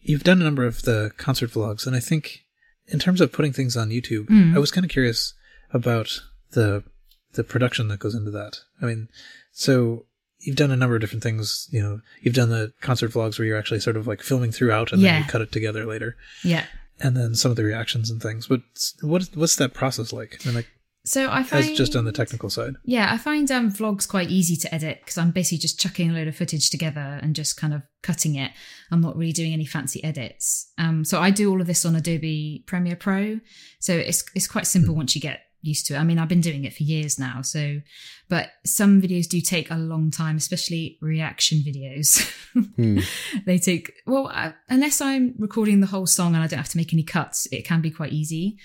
you've 0.00 0.24
done 0.24 0.40
a 0.40 0.44
number 0.44 0.66
of 0.66 0.82
the 0.82 1.12
concert 1.16 1.50
vlogs, 1.50 1.86
and 1.86 1.94
I 1.94 2.00
think 2.00 2.44
in 2.90 2.98
terms 2.98 3.20
of 3.20 3.32
putting 3.32 3.52
things 3.52 3.76
on 3.76 3.90
YouTube, 3.90 4.26
Mm. 4.28 4.54
I 4.54 4.58
was 4.58 4.70
kind 4.70 4.84
of 4.84 4.90
curious 4.90 5.34
about 5.72 6.20
the 6.52 6.84
the 7.32 7.44
production 7.44 7.88
that 7.88 8.00
goes 8.00 8.14
into 8.14 8.30
that. 8.32 8.58
I 8.82 8.86
mean, 8.86 9.08
so 9.52 10.06
you've 10.40 10.56
done 10.56 10.70
a 10.72 10.76
number 10.76 10.96
of 10.96 11.00
different 11.00 11.22
things. 11.22 11.68
You 11.70 11.80
know, 11.80 12.00
you've 12.22 12.34
done 12.34 12.48
the 12.50 12.72
concert 12.80 13.12
vlogs 13.12 13.38
where 13.38 13.46
you're 13.46 13.58
actually 13.58 13.80
sort 13.80 13.96
of 13.96 14.06
like 14.06 14.22
filming 14.22 14.52
throughout, 14.52 14.92
and 14.92 15.02
then 15.02 15.22
you 15.22 15.28
cut 15.28 15.40
it 15.40 15.52
together 15.52 15.84
later, 15.86 16.16
yeah. 16.42 16.64
and 16.98 17.16
then 17.16 17.34
some 17.34 17.50
of 17.50 17.56
the 17.56 17.64
reactions 17.64 18.10
and 18.10 18.20
things. 18.20 18.46
But 18.48 18.60
what 19.02 19.28
what's 19.34 19.56
that 19.56 19.74
process 19.74 20.12
like? 20.12 20.40
I 20.42 20.48
mean, 20.48 20.56
like 20.56 20.68
So 21.04 21.30
I 21.30 21.42
find 21.42 21.64
as 21.64 21.76
just 21.76 21.96
on 21.96 22.04
the 22.04 22.12
technical 22.12 22.50
side. 22.50 22.74
Yeah, 22.84 23.10
I 23.10 23.16
find 23.16 23.50
um, 23.50 23.72
vlogs 23.72 24.06
quite 24.08 24.28
easy 24.28 24.56
to 24.56 24.74
edit 24.74 25.00
because 25.00 25.16
I'm 25.16 25.30
basically 25.30 25.58
just 25.58 25.80
chucking 25.80 26.10
a 26.10 26.12
load 26.12 26.28
of 26.28 26.36
footage 26.36 26.68
together 26.68 27.18
and 27.22 27.34
just 27.34 27.56
kind 27.56 27.72
of 27.72 27.82
cutting 28.02 28.34
it. 28.34 28.50
I'm 28.90 29.00
not 29.00 29.16
really 29.16 29.32
doing 29.32 29.52
any 29.52 29.64
fancy 29.64 30.04
edits. 30.04 30.70
Um, 30.76 31.04
so 31.04 31.20
I 31.20 31.30
do 31.30 31.50
all 31.50 31.60
of 31.60 31.66
this 31.66 31.86
on 31.86 31.96
Adobe 31.96 32.64
Premiere 32.66 32.96
Pro. 32.96 33.40
So 33.78 33.94
it's 33.94 34.24
it's 34.34 34.46
quite 34.46 34.66
simple 34.66 34.94
once 34.94 35.14
you 35.14 35.22
get 35.22 35.40
used 35.62 35.86
to 35.86 35.94
it. 35.94 35.98
I 35.98 36.04
mean, 36.04 36.18
I've 36.18 36.28
been 36.28 36.40
doing 36.40 36.64
it 36.64 36.74
for 36.74 36.82
years 36.82 37.18
now. 37.18 37.42
So, 37.42 37.80
but 38.28 38.50
some 38.64 39.00
videos 39.00 39.26
do 39.26 39.40
take 39.40 39.70
a 39.70 39.76
long 39.76 40.10
time, 40.10 40.36
especially 40.36 40.98
reaction 41.00 41.58
videos. 41.58 42.30
Hmm. 42.76 43.00
they 43.46 43.58
take 43.58 43.92
well, 44.06 44.28
I, 44.28 44.52
unless 44.68 45.00
I'm 45.00 45.34
recording 45.38 45.80
the 45.80 45.86
whole 45.86 46.06
song 46.06 46.34
and 46.34 46.42
I 46.42 46.46
don't 46.46 46.58
have 46.58 46.68
to 46.70 46.76
make 46.76 46.92
any 46.92 47.04
cuts, 47.04 47.46
it 47.52 47.64
can 47.64 47.80
be 47.80 47.90
quite 47.90 48.12
easy 48.12 48.58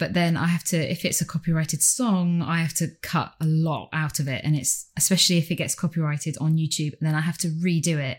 but 0.00 0.14
then 0.14 0.34
I 0.36 0.46
have 0.46 0.64
to, 0.64 0.76
if 0.78 1.04
it's 1.04 1.20
a 1.20 1.26
copyrighted 1.26 1.82
song, 1.82 2.40
I 2.40 2.62
have 2.62 2.72
to 2.74 2.88
cut 3.02 3.34
a 3.38 3.44
lot 3.44 3.90
out 3.92 4.18
of 4.18 4.28
it. 4.28 4.42
And 4.44 4.56
it's, 4.56 4.90
especially 4.96 5.36
if 5.36 5.50
it 5.50 5.56
gets 5.56 5.74
copyrighted 5.74 6.38
on 6.40 6.56
YouTube, 6.56 6.94
then 7.02 7.14
I 7.14 7.20
have 7.20 7.36
to 7.38 7.48
redo 7.48 7.98
it. 7.98 8.18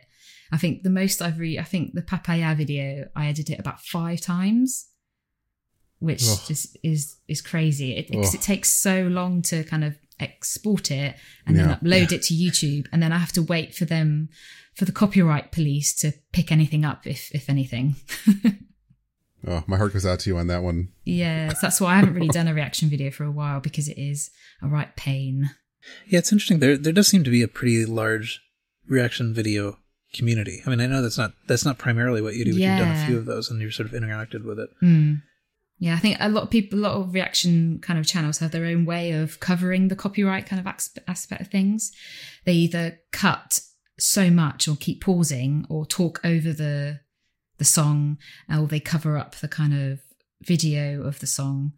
I 0.52 0.58
think 0.58 0.84
the 0.84 0.92
most 0.92 1.24
I've 1.24 1.40
re, 1.40 1.58
I 1.58 1.64
think 1.64 1.94
the 1.96 2.04
Papaya 2.04 2.54
video, 2.56 3.10
I 3.16 3.26
edited 3.28 3.56
it 3.56 3.60
about 3.60 3.82
five 3.82 4.22
times, 4.22 4.90
which 5.98 6.24
Ugh. 6.30 6.40
just 6.48 6.78
is, 6.84 7.18
is 7.28 7.42
crazy. 7.42 7.98
It, 7.98 8.16
Ugh. 8.16 8.32
it 8.32 8.42
takes 8.42 8.70
so 8.70 9.02
long 9.08 9.42
to 9.44 9.64
kind 9.64 9.84
of 9.84 9.98
export 10.20 10.92
it 10.92 11.16
and 11.48 11.58
then 11.58 11.68
Yeah. 11.68 11.78
upload 11.78 12.12
it 12.12 12.22
to 12.24 12.36
YouTube. 12.36 12.86
And 12.94 13.02
then 13.02 13.12
I 13.12 13.18
have 13.18 13.32
to 13.34 13.42
wait 13.42 13.74
for 13.74 13.86
them, 13.86 14.30
for 14.76 14.86
the 14.86 14.92
copyright 14.92 15.52
police 15.52 15.96
to 16.02 16.14
pick 16.32 16.52
anything 16.52 16.86
up, 16.86 17.08
if, 17.08 17.34
if 17.34 17.50
anything. 17.50 17.96
Oh, 19.48 19.64
my 19.68 19.78
heart 19.78 19.94
goes 19.94 20.06
out 20.06 20.20
to 20.22 20.30
you 20.30 20.38
on 20.38 20.48
that 20.48 20.64
one. 20.64 20.90
Yes, 21.04 21.60
that's 21.62 21.82
why 21.82 21.94
I 21.94 21.96
haven't 21.98 22.14
really 22.14 22.28
done 22.28 22.48
a 22.48 22.54
reaction 22.54 22.90
video 22.90 23.10
for 23.12 23.24
a 23.24 23.32
while 23.32 23.60
because 23.60 23.88
it 23.88 23.98
is 23.98 24.30
a 24.62 24.68
right 24.68 24.96
pain. 24.96 25.52
Yeah, 26.08 26.20
it's 26.20 26.32
interesting. 26.32 26.60
There 26.60 26.78
there 26.78 26.94
does 26.94 27.08
seem 27.08 27.24
to 27.24 27.32
be 27.32 27.42
a 27.42 27.48
pretty 27.48 27.86
large 27.86 28.42
reaction 28.88 29.34
video 29.34 29.78
community. 30.14 30.62
I 30.66 30.70
mean, 30.70 30.82
I 30.82 30.86
know 30.86 31.02
that's 31.02 31.18
not 31.18 31.34
that's 31.48 31.66
not 31.66 31.78
primarily 31.78 32.22
what 32.22 32.36
you 32.36 32.46
do, 32.46 32.52
but 32.52 32.60
you've 32.60 32.80
done 32.80 32.96
a 32.96 33.06
few 33.08 33.18
of 33.18 33.26
those 33.26 33.50
and 33.50 33.62
you've 33.62 33.74
sort 33.74 33.92
of 33.92 34.00
interacted 34.00 34.46
with 34.46 34.60
it. 34.60 34.70
Mm. 34.82 35.22
Yeah, 35.80 35.96
I 35.96 35.98
think 35.98 36.18
a 36.20 36.30
lot 36.30 36.44
of 36.44 36.52
people, 36.52 36.78
a 36.78 36.82
lot 36.82 36.96
of 36.96 37.14
reaction 37.16 37.80
kind 37.82 37.98
of 37.98 38.06
channels 38.06 38.38
have 38.38 38.52
their 38.52 38.66
own 38.66 38.86
way 38.86 39.14
of 39.14 39.40
covering 39.40 39.88
the 39.88 39.96
copyright 39.96 40.46
kind 40.46 40.60
of 40.60 40.68
aspect 41.08 41.42
of 41.42 41.48
things. 41.48 41.92
They 42.46 42.54
either 42.54 43.00
cut 43.12 43.62
so 43.98 44.30
much 44.30 44.68
or 44.68 44.76
keep 44.76 45.02
pausing 45.02 45.66
or 45.70 45.88
talk 45.88 46.22
over 46.24 46.54
the 46.54 47.00
the 47.62 47.66
song 47.66 48.18
or 48.52 48.66
they 48.66 48.80
cover 48.80 49.20
up 49.20 49.36
the 49.36 49.48
kind 49.48 49.72
of 49.72 50.00
video 50.42 51.04
of 51.04 51.20
the 51.20 51.28
song. 51.28 51.74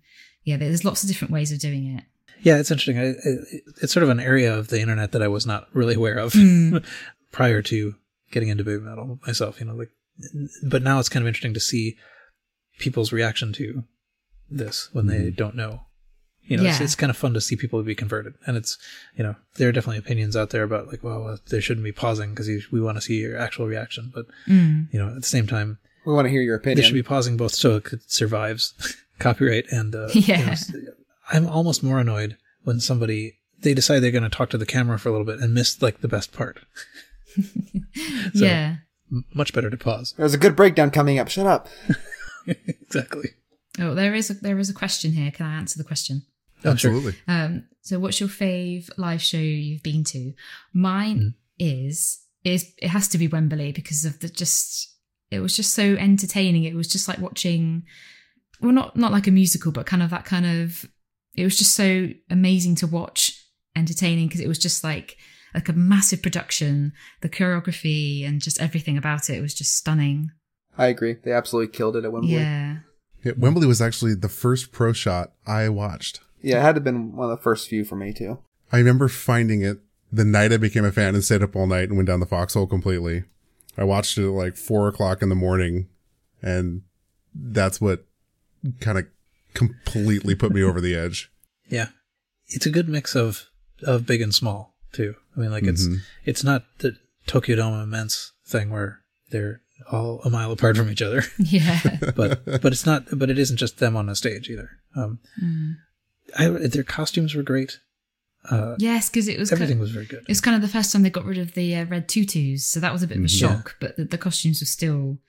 Yeah, 0.46 0.56
there's 0.56 0.86
lots 0.86 1.04
of 1.04 1.10
different 1.10 1.34
ways 1.34 1.52
of 1.52 1.60
doing 1.60 1.98
it. 1.98 2.06
Yeah, 2.42 2.58
it's 2.58 2.72
interesting. 2.72 2.98
I, 2.98 3.10
I, 3.10 3.62
it's 3.82 3.92
sort 3.92 4.04
of 4.04 4.10
an 4.10 4.22
area 4.22 4.58
of 4.58 4.70
the 4.70 4.80
internet 4.80 5.12
that 5.12 5.22
I 5.22 5.28
was 5.28 5.46
not 5.46 5.68
really 5.74 5.96
aware 5.96 6.18
of 6.18 6.32
Mm. 6.32 6.86
prior 7.34 7.62
to 7.64 7.96
getting 8.32 8.48
into 8.48 8.64
baby 8.64 8.82
metal 8.82 9.20
myself. 9.28 9.60
You 9.60 9.66
know, 9.66 9.76
like, 9.76 9.90
but 10.66 10.84
now 10.84 11.00
it's 11.00 11.10
kind 11.10 11.22
of 11.22 11.28
interesting 11.28 11.54
to 11.54 11.60
see 11.60 11.98
people's 12.80 13.12
reaction 13.12 13.52
to 13.54 13.84
this 14.50 14.88
when 14.94 15.08
they 15.08 15.32
don't 15.32 15.56
know. 15.56 15.82
You 16.46 16.58
know, 16.58 16.64
it's, 16.64 16.80
Yeah. 16.80 16.84
it's 16.84 16.96
kind 16.96 17.10
of 17.10 17.16
fun 17.18 17.34
to 17.36 17.42
see 17.42 17.56
people 17.56 17.82
be 17.84 17.96
converted, 17.96 18.34
and 18.46 18.58
it's 18.58 18.78
you 19.16 19.24
know 19.24 19.36
there 19.56 19.70
are 19.70 19.72
definitely 19.72 20.00
opinions 20.00 20.36
out 20.36 20.50
there 20.50 20.64
about 20.64 20.88
like, 20.88 21.04
well, 21.04 21.28
uh, 21.28 21.38
they 21.50 21.62
shouldn't 21.62 21.84
be 21.86 21.92
pausing 21.94 22.32
because 22.32 22.50
we 22.72 22.82
want 22.82 22.98
to 22.98 23.02
see 23.02 23.20
your 23.22 23.38
actual 23.38 23.66
reaction, 23.68 24.12
but 24.14 24.26
Mm. 24.48 24.88
you 24.92 25.00
know 25.00 25.10
at 25.10 25.16
the 25.22 25.28
same 25.28 25.48
time 25.48 25.78
We 26.06 26.14
want 26.14 26.26
to 26.26 26.30
hear 26.30 26.42
your 26.42 26.56
opinion. 26.56 26.78
they 26.78 26.84
should 26.84 26.94
be 26.94 27.04
pausing 27.04 27.38
both 27.38 27.54
so 27.54 27.76
it 27.78 27.86
could 27.86 28.02
survives 28.12 28.74
copyright 29.20 29.66
and 29.72 29.96
uh, 29.96 30.10
you 30.14 30.22
Yeah. 30.22 30.46
know, 30.46 30.52
s- 30.52 30.76
I'm 31.32 31.48
almost 31.48 31.82
more 31.82 32.00
annoyed 32.00 32.36
when 32.64 32.80
somebody 32.82 33.38
they 33.62 33.74
decide 33.74 34.00
they're 34.02 34.12
going 34.12 34.24
to 34.30 34.38
talk 34.38 34.50
to 34.50 34.58
the 34.58 34.66
camera 34.66 35.00
for 35.00 35.08
a 35.08 35.12
little 35.14 35.26
bit 35.26 35.40
and 35.40 35.54
miss 35.54 35.82
like 35.82 36.02
the 36.02 36.10
best 36.10 36.34
part. 36.34 36.60
So- 38.34 38.46
yeah. 38.46 38.76
M- 39.12 39.26
much 39.34 39.54
better 39.54 39.70
to 39.70 39.78
pause. 39.78 40.14
There's 40.18 40.34
a 40.34 40.38
good 40.38 40.56
breakdown 40.56 40.90
coming 40.92 41.20
up. 41.20 41.30
Shut 41.30 41.46
up. 41.48 41.68
exactly. 42.48 43.30
Oh, 43.80 43.94
there 43.94 44.14
is 44.14 44.30
a, 44.30 44.34
there 44.36 44.58
is 44.60 44.70
a 44.70 44.74
question 44.74 45.14
here. 45.14 45.32
Can 45.32 45.46
I 45.46 45.56
answer 45.56 45.78
the 45.78 45.84
question? 45.84 46.24
Sure. 46.64 46.72
Absolutely. 46.72 47.16
Um, 47.28 47.66
so 47.82 48.00
what's 48.00 48.20
your 48.20 48.30
fave 48.30 48.90
live 48.98 49.22
show 49.22 49.38
you've 49.38 49.84
been 49.84 50.04
to? 50.06 50.34
Mine 50.74 51.36
is 51.60 52.20
is 52.44 52.74
it 52.78 52.90
has 52.90 53.08
to 53.10 53.18
be 53.18 53.28
Wembley 53.28 53.72
because 53.72 54.06
of 54.06 54.20
the 54.20 54.30
just 54.30 54.90
it 55.32 55.40
was 55.40 55.56
just 55.56 55.74
so 55.74 55.96
entertaining. 55.96 56.64
It 56.64 56.76
was 56.76 56.88
just 56.88 57.08
like 57.08 57.20
watching 57.20 57.84
well 58.62 58.72
not 58.72 58.96
not 58.96 59.12
like 59.12 59.28
a 59.28 59.32
musical, 59.32 59.72
but 59.72 59.86
kind 59.86 60.04
of 60.04 60.10
that 60.12 60.26
kind 60.26 60.46
of 60.46 60.86
it 61.36 61.44
was 61.44 61.58
just 61.58 61.74
so 61.74 62.10
amazing 62.30 62.76
to 62.76 62.88
watch, 62.88 63.44
entertaining 63.76 64.28
because 64.28 64.42
it 64.42 64.48
was 64.48 64.60
just 64.60 64.84
like 64.84 65.18
like 65.54 65.70
a 65.70 65.74
massive 65.74 66.22
production, 66.22 66.94
the 67.22 67.30
choreography 67.30 68.28
and 68.28 68.42
just 68.42 68.62
everything 68.62 68.98
about 68.98 69.30
it 69.30 69.42
was 69.42 69.54
just 69.54 69.76
stunning. 69.76 70.32
I 70.78 70.88
agree. 70.88 71.18
They 71.24 71.32
absolutely 71.32 71.72
killed 71.72 71.96
it 71.96 72.06
at 72.06 72.12
Wembley. 72.12 72.34
Yeah. 72.34 72.78
Yeah, 73.24 73.34
Wembley 73.38 73.68
was 73.68 73.82
actually 73.82 74.16
the 74.16 74.30
first 74.30 74.72
pro 74.72 74.92
shot 74.92 75.34
I 75.46 75.70
watched. 75.70 76.20
Yeah, 76.44 76.60
it 76.60 76.62
had 76.62 76.72
to 76.74 76.78
have 76.78 76.84
been 76.84 77.16
one 77.16 77.30
of 77.32 77.38
the 77.38 77.42
first 77.44 77.68
few 77.70 77.84
for 77.86 77.96
me 77.96 78.14
too. 78.14 78.40
I 78.72 78.78
remember 78.78 79.08
finding 79.08 79.62
it 79.62 79.80
the 80.12 80.26
night 80.26 80.52
I 80.54 80.58
became 80.58 80.86
a 80.86 80.92
fan 80.92 81.16
and 81.16 81.24
stayed 81.24 81.42
up 81.44 81.56
all 81.56 81.66
night 81.68 81.88
and 81.90 81.96
went 81.98 82.08
down 82.08 82.20
the 82.20 82.26
foxhole 82.26 82.68
completely. 82.68 83.24
I 83.78 83.84
watched 83.84 84.18
it 84.18 84.26
at 84.28 84.32
like 84.34 84.56
four 84.56 84.88
o'clock 84.88 85.22
in 85.22 85.30
the 85.30 85.36
morning, 85.36 85.88
and 86.42 86.84
that's 87.34 87.82
what 87.82 88.06
kind 88.80 88.98
of 89.00 89.06
completely 89.54 90.36
put 90.36 90.52
me 90.52 90.64
over 90.64 90.80
the 90.82 90.96
edge. 90.96 91.32
Yeah, 91.70 91.88
it's 92.48 92.66
a 92.68 92.70
good 92.70 92.88
mix 92.90 93.16
of 93.16 93.48
of 93.84 94.06
big 94.06 94.22
and 94.22 94.36
small 94.36 94.76
too. 94.92 95.16
I 95.36 95.40
mean, 95.40 95.50
like 95.50 95.64
it's 95.64 95.88
Mhm. 95.88 96.00
it's 96.26 96.44
not 96.44 96.66
the 96.80 96.98
Tokyo 97.26 97.56
Dome 97.56 97.82
immense 97.82 98.34
thing 98.46 98.70
where 98.70 99.00
they're 99.32 99.62
all 99.90 100.20
a 100.24 100.30
mile 100.30 100.52
apart 100.52 100.76
from 100.78 100.90
each 100.92 101.02
other, 101.02 101.24
Yeah. 101.40 101.80
but 102.16 102.46
but 102.46 102.66
it's 102.74 102.86
not. 102.86 103.06
But 103.18 103.30
it 103.32 103.40
isn't 103.40 103.58
just 103.58 103.80
them 103.80 103.96
on 103.96 104.10
a 104.10 104.16
stage 104.16 104.50
either. 104.50 104.70
Um, 104.96 105.20
Mm. 105.42 105.76
I, 106.38 106.48
their 106.48 106.84
costumes 106.84 107.36
were 107.36 107.44
great. 107.44 107.80
Uh, 108.50 108.76
Yes, 108.78 109.10
because 109.10 109.28
it 109.28 109.40
was 109.40 109.52
everything 109.52 109.80
was 109.80 109.92
very 109.92 110.06
good. 110.06 110.22
it 110.24 110.28
was 110.28 110.42
kind 110.42 110.56
of 110.56 110.62
the 110.62 110.68
first 110.68 110.92
time 110.92 111.04
they 111.04 111.10
got 111.10 111.26
rid 111.26 111.38
of 111.38 111.54
the 111.54 111.76
uh, 111.76 111.86
red 111.86 112.10
tutus, 112.10 112.66
so 112.66 112.80
that 112.80 112.92
was 112.92 113.02
a 113.04 113.08
bit 113.08 113.18
of 113.18 113.24
a 113.24 113.28
Mhm. 113.28 113.40
shock. 113.40 113.76
But 113.80 113.96
the, 113.98 114.06
the 114.06 114.18
costumes 114.18 114.62
were 114.62 114.66
still 114.66 115.20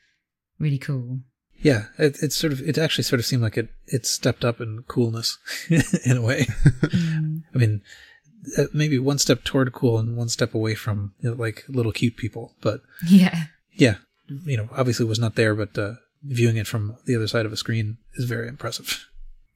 really 0.58 0.78
cool. 0.78 1.20
Yeah, 1.62 1.86
it, 1.98 2.18
it 2.22 2.32
sort 2.32 2.52
of 2.52 2.60
it 2.62 2.76
actually 2.76 3.04
sort 3.04 3.20
of 3.20 3.26
seemed 3.26 3.42
like 3.42 3.56
it 3.56 3.68
it 3.86 4.04
stepped 4.06 4.44
up 4.44 4.60
in 4.60 4.82
coolness 4.88 5.38
in 6.04 6.16
a 6.16 6.22
way. 6.22 6.46
Mm. 6.82 7.42
I 7.54 7.58
mean, 7.58 7.82
uh, 8.58 8.64
maybe 8.74 8.98
one 8.98 9.18
step 9.18 9.44
toward 9.44 9.72
cool 9.72 9.98
and 9.98 10.16
one 10.16 10.28
step 10.28 10.52
away 10.54 10.74
from 10.74 11.14
you 11.20 11.30
know, 11.30 11.36
like 11.36 11.64
little 11.68 11.92
cute 11.92 12.16
people. 12.16 12.54
But 12.60 12.82
Yeah, 13.06 13.44
yeah, 13.72 13.96
you 14.44 14.56
know, 14.56 14.68
obviously 14.72 15.06
was 15.06 15.18
not 15.20 15.36
there, 15.36 15.54
but 15.54 15.78
uh, 15.78 15.94
viewing 16.24 16.56
it 16.56 16.66
from 16.66 16.96
the 17.06 17.14
other 17.16 17.28
side 17.28 17.46
of 17.46 17.52
a 17.52 17.56
screen 17.56 17.98
is 18.14 18.24
very 18.24 18.48
impressive. 18.48 19.06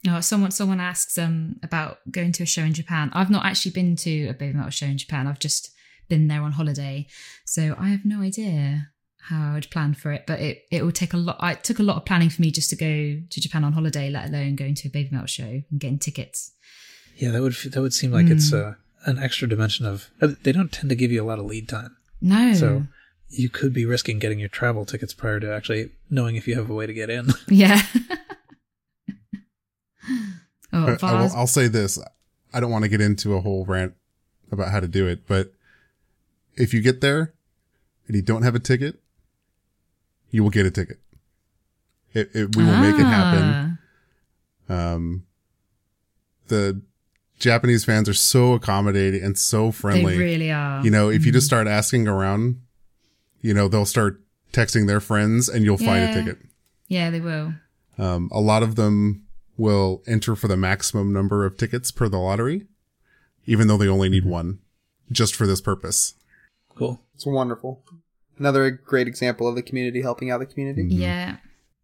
Oh, 0.06 0.20
someone 0.20 0.50
someone 0.52 0.80
asks 0.80 1.18
um 1.18 1.56
about 1.62 1.98
going 2.10 2.32
to 2.32 2.42
a 2.44 2.46
show 2.46 2.62
in 2.62 2.72
Japan. 2.74 3.10
I've 3.14 3.30
not 3.30 3.44
actually 3.44 3.72
been 3.72 3.96
to 3.96 4.28
a 4.28 4.32
baby 4.34 4.54
metal 4.54 4.70
show 4.70 4.86
in 4.86 4.98
Japan. 4.98 5.26
I've 5.26 5.40
just 5.40 5.70
been 6.08 6.28
there 6.28 6.42
on 6.42 6.52
holiday, 6.52 7.06
so 7.44 7.74
I 7.78 7.88
have 7.88 8.04
no 8.04 8.20
idea 8.20 8.88
how 9.22 9.54
I'd 9.56 9.70
plan 9.70 9.94
for 9.94 10.12
it. 10.12 10.24
But 10.26 10.40
it 10.40 10.62
it 10.70 10.84
will 10.84 10.92
take 10.92 11.12
a 11.14 11.16
lot. 11.16 11.38
It 11.42 11.64
took 11.64 11.80
a 11.80 11.82
lot 11.82 11.96
of 11.96 12.04
planning 12.04 12.30
for 12.30 12.40
me 12.42 12.50
just 12.50 12.70
to 12.70 12.76
go 12.76 13.20
to 13.28 13.40
Japan 13.40 13.64
on 13.64 13.72
holiday, 13.72 14.08
let 14.08 14.28
alone 14.28 14.54
going 14.56 14.74
to 14.76 14.88
a 14.88 14.90
baby 14.90 15.08
metal 15.10 15.26
show 15.26 15.62
and 15.70 15.80
getting 15.80 15.98
tickets. 15.98 16.52
Yeah, 17.16 17.32
that 17.32 17.42
would 17.42 17.54
that 17.54 17.80
would 17.80 17.92
seem 17.92 18.12
like 18.12 18.26
it's 18.28 18.52
uh, 18.52 18.74
an 19.04 19.18
extra 19.18 19.48
dimension 19.48 19.84
of. 19.84 20.08
uh, 20.22 20.28
They 20.44 20.52
don't 20.52 20.70
tend 20.70 20.90
to 20.90 20.94
give 20.94 21.10
you 21.10 21.22
a 21.22 21.26
lot 21.26 21.40
of 21.40 21.46
lead 21.46 21.68
time, 21.68 21.96
No, 22.20 22.54
so 22.54 22.84
you 23.28 23.48
could 23.48 23.72
be 23.74 23.84
risking 23.84 24.20
getting 24.20 24.38
your 24.38 24.48
travel 24.48 24.86
tickets 24.86 25.12
prior 25.12 25.40
to 25.40 25.52
actually 25.52 25.90
knowing 26.08 26.36
if 26.36 26.46
you 26.46 26.54
have 26.54 26.70
a 26.70 26.74
way 26.74 26.86
to 26.86 26.94
get 26.94 27.10
in. 27.10 27.30
yeah. 27.48 27.82
oh, 30.86 30.96
I- 31.02 31.10
I 31.10 31.20
will, 31.22 31.30
I'll 31.34 31.46
say 31.46 31.66
this. 31.68 31.98
I 32.52 32.60
don't 32.60 32.70
want 32.70 32.84
to 32.84 32.88
get 32.88 33.00
into 33.00 33.34
a 33.34 33.40
whole 33.40 33.64
rant 33.66 33.94
about 34.50 34.70
how 34.70 34.80
to 34.80 34.88
do 34.88 35.06
it, 35.06 35.26
but 35.26 35.52
if 36.56 36.72
you 36.74 36.80
get 36.80 37.00
there 37.00 37.34
and 38.06 38.16
you 38.16 38.22
don't 38.22 38.42
have 38.42 38.54
a 38.54 38.58
ticket, 38.58 39.00
you 40.30 40.42
will 40.42 40.50
get 40.50 40.66
a 40.66 40.70
ticket. 40.70 40.98
It, 42.14 42.30
it, 42.34 42.56
we 42.56 42.64
will 42.64 42.76
make 42.78 42.94
it 42.94 43.04
happen. 43.04 43.78
Ah. 44.68 44.94
Um, 44.94 45.24
the 46.48 46.80
Japanese 47.38 47.84
fans 47.84 48.08
are 48.08 48.14
so 48.14 48.54
accommodating 48.54 49.22
and 49.22 49.38
so 49.38 49.70
friendly. 49.70 50.16
They 50.16 50.22
really 50.24 50.50
are. 50.50 50.82
you 50.82 50.90
know, 50.90 51.10
if 51.10 51.24
you 51.26 51.32
just 51.32 51.46
start 51.46 51.66
asking 51.66 52.08
around, 52.08 52.60
you 53.42 53.54
know, 53.54 53.68
they'll 53.68 53.84
start 53.86 54.20
texting 54.52 54.86
their 54.86 55.00
friends 55.00 55.48
and 55.48 55.64
you'll 55.64 55.76
find 55.78 56.04
a 56.10 56.14
ticket. 56.14 56.38
yeah, 56.88 57.10
they 57.10 57.20
will. 57.20 57.54
Um, 57.98 58.28
a 58.32 58.40
lot 58.40 58.62
of 58.62 58.76
them 58.76 59.26
will 59.58 60.02
enter 60.06 60.34
for 60.34 60.48
the 60.48 60.56
maximum 60.56 61.12
number 61.12 61.44
of 61.44 61.58
tickets 61.58 61.90
per 61.90 62.08
the 62.08 62.16
lottery, 62.16 62.66
even 63.44 63.68
though 63.68 63.76
they 63.76 63.88
only 63.88 64.08
need 64.08 64.22
mm-hmm. 64.22 64.30
one 64.30 64.58
just 65.12 65.34
for 65.34 65.46
this 65.46 65.60
purpose. 65.60 66.14
cool. 66.74 67.00
It's 67.14 67.26
wonderful. 67.26 67.82
Another 68.38 68.70
great 68.70 69.08
example 69.08 69.48
of 69.48 69.56
the 69.56 69.62
community 69.62 70.00
helping 70.00 70.30
out 70.30 70.38
the 70.38 70.46
community. 70.46 70.84
Mm-hmm. 70.84 71.02
Yeah. 71.02 71.36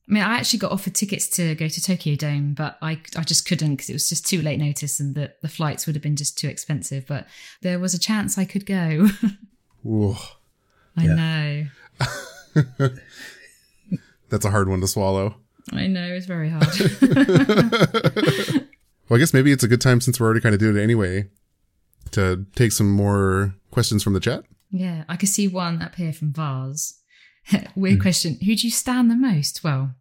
I 0.09 0.13
mean, 0.13 0.23
I 0.23 0.35
actually 0.37 0.59
got 0.61 0.71
offered 0.71 0.95
tickets 0.95 1.27
to 1.29 1.55
go 1.55 1.67
to 1.67 1.83
Tokyo 1.83 2.15
Dome, 2.15 2.55
but 2.55 2.77
I, 2.81 3.01
I 3.17 3.23
just 3.23 3.49
couldn't 3.49 3.77
because 3.77 3.89
it 3.89 3.95
was 3.95 4.09
just 4.09 4.27
too 4.27 4.43
late 4.43 4.61
notice 4.61 5.01
and 5.01 5.15
the, 5.15 5.33
the 5.41 5.49
flights 5.49 5.87
would 5.87 5.97
have 5.97 6.03
been 6.03 6.15
just 6.15 6.39
too 6.39 6.47
expensive. 6.47 7.07
But 7.07 7.27
there 7.63 7.81
was 7.81 7.95
a 7.95 7.99
chance 7.99 8.37
I 8.37 8.45
could 8.45 8.67
go. 8.67 9.09
Ooh, 9.87 10.17
I 10.97 11.07
know. 11.07 11.67
that's 14.29 14.45
a 14.45 14.51
hard 14.51 14.69
one 14.69 14.81
to 14.83 14.87
swallow. 14.87 15.37
I 15.73 15.87
know. 15.87 16.05
It's 16.05 16.27
very 16.27 16.51
hard. 16.51 16.69
Well, 19.09 19.19
I 19.19 19.21
guess 19.21 19.35
maybe 19.35 19.53
it's 19.53 19.63
a 19.63 19.69
good 19.69 19.81
time 19.83 20.01
since 20.01 20.19
we're 20.19 20.25
already 20.27 20.41
kind 20.41 20.55
of 20.55 20.59
doing 20.59 20.77
it 20.77 20.83
anyway 20.83 21.29
to 22.13 22.47
take 22.55 22.73
some 22.73 22.91
more 22.91 23.55
questions 23.71 24.03
from 24.03 24.15
the 24.15 24.21
chat. 24.21 24.45
yeah. 24.71 25.05
I 25.09 25.17
could 25.17 25.29
see 25.29 25.47
one 25.47 25.83
up 25.83 25.97
here 25.97 26.13
from 26.13 26.33
Vars. 26.33 27.01
Weird 27.77 27.97
hmm. 27.97 28.03
question. 28.03 28.39
Who 28.41 28.57
do 28.57 28.67
you 28.67 28.71
stand 28.71 29.11
the 29.11 29.15
most? 29.15 29.63
Well, 29.63 29.95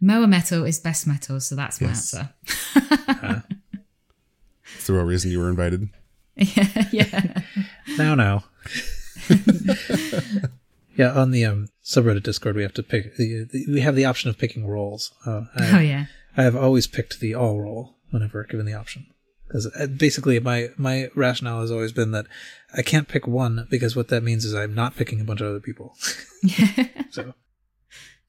Moa 0.00 0.28
Metal 0.28 0.64
is 0.64 0.78
best 0.78 1.06
metal, 1.06 1.40
so 1.40 1.56
that's 1.56 1.80
my 1.80 1.88
Yes. 1.88 2.14
answer. 2.14 2.34
That's 4.74 4.86
the 4.86 4.92
real 4.92 5.04
reason 5.04 5.30
you 5.30 5.40
were 5.40 5.48
invited. 5.48 5.88
yeah. 6.36 6.88
Yeah. 6.92 7.42
Now, 7.96 8.14
now. 8.14 8.44
Yeah, 10.96 11.12
on 11.12 11.30
the 11.30 11.44
um, 11.44 11.68
subreddit 11.84 12.22
Discord, 12.22 12.56
we 12.56 12.62
have 12.62 12.74
to 12.74 12.82
pick. 12.82 13.16
The, 13.16 13.44
the, 13.44 13.66
we 13.68 13.80
have 13.80 13.96
the 13.96 14.04
option 14.04 14.30
of 14.30 14.38
picking 14.38 14.66
roles. 14.66 15.12
Uh, 15.26 15.42
I, 15.56 15.76
Oh, 15.76 15.80
yeah. 15.80 16.06
I 16.36 16.42
have 16.42 16.56
always 16.56 16.86
picked 16.86 17.20
the 17.20 17.34
all 17.34 17.60
role 17.60 17.96
whenever 18.10 18.42
given 18.44 18.66
the 18.66 18.74
option. 18.74 19.06
Because 19.46 19.68
basically, 19.96 20.38
my 20.40 20.70
my 20.76 21.10
rationale 21.14 21.60
has 21.60 21.70
always 21.70 21.92
been 21.92 22.12
that 22.12 22.26
I 22.76 22.82
can't 22.82 23.08
pick 23.08 23.26
one 23.26 23.66
because 23.70 23.94
what 23.94 24.08
that 24.08 24.22
means 24.22 24.44
is 24.44 24.54
I'm 24.54 24.74
not 24.74 24.96
picking 24.96 25.20
a 25.20 25.24
bunch 25.24 25.40
of 25.40 25.48
other 25.48 25.60
people. 25.60 25.94
Yeah. 26.42 26.88
So 27.10 27.32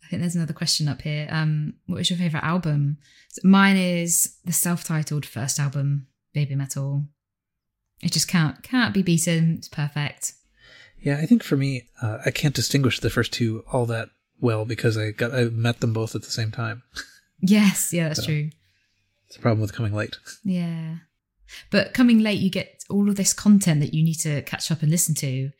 I 0.04 0.08
think 0.08 0.22
there's 0.22 0.36
another 0.36 0.54
question 0.54 0.88
up 0.88 1.02
here. 1.02 1.28
Um, 1.32 1.74
what 1.88 2.00
is 2.00 2.12
your 2.12 2.20
favorite 2.20 2.44
album? 2.44 2.98
So 3.30 3.42
mine 3.44 3.78
is 3.78 4.36
the 4.46 4.54
self-titled 4.54 5.26
first 5.26 5.60
album, 5.60 6.06
Baby 6.32 6.54
Metal. 6.54 7.06
It 8.04 8.12
just 8.12 8.28
can't 8.28 8.62
can't 8.62 8.94
be 8.94 9.02
beaten. 9.02 9.56
It's 9.58 9.68
perfect. 9.68 10.34
Yeah, 11.00 11.18
I 11.22 11.26
think 11.26 11.44
for 11.44 11.58
me, 11.58 11.84
uh, 12.02 12.20
I 12.26 12.32
can't 12.32 12.56
distinguish 12.56 13.00
the 13.00 13.10
first 13.10 13.32
two 13.34 13.64
all 13.72 13.86
that 13.88 14.10
well 14.40 14.66
because 14.66 14.98
I 14.98 15.12
got 15.12 15.34
I 15.34 15.46
met 15.46 15.80
them 15.80 15.94
both 15.94 16.16
at 16.16 16.24
the 16.24 16.32
same 16.32 16.52
time. 16.52 16.84
Yes, 17.42 17.92
yeah, 17.92 18.08
that's 18.08 18.22
So- 18.22 18.28
true. 18.28 18.50
It's 19.28 19.36
a 19.36 19.40
problem 19.40 19.60
with 19.60 19.74
coming 19.74 19.94
late. 19.94 20.16
Yeah, 20.46 20.96
but 21.70 21.94
coming 21.94 22.20
late, 22.20 22.40
you 22.40 22.50
get 22.50 22.82
all 22.90 23.10
of 23.10 23.18
this 23.18 23.34
content 23.34 23.82
that 23.82 23.94
you 23.94 24.04
need 24.04 24.20
to 24.22 24.42
catch 24.44 24.72
up 24.72 24.82
and 24.82 24.90
listen 24.90 25.14
to. 25.16 25.52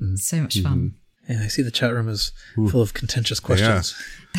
Mm. 0.00 0.18
So 0.18 0.42
much 0.42 0.60
fun. 0.60 0.96
And 1.26 1.42
I 1.42 1.46
see 1.48 1.62
the 1.62 1.70
chat 1.70 1.92
room 1.94 2.08
is 2.08 2.30
Ooh. 2.58 2.68
full 2.68 2.82
of 2.82 2.92
contentious 2.94 3.40
questions. 3.40 3.92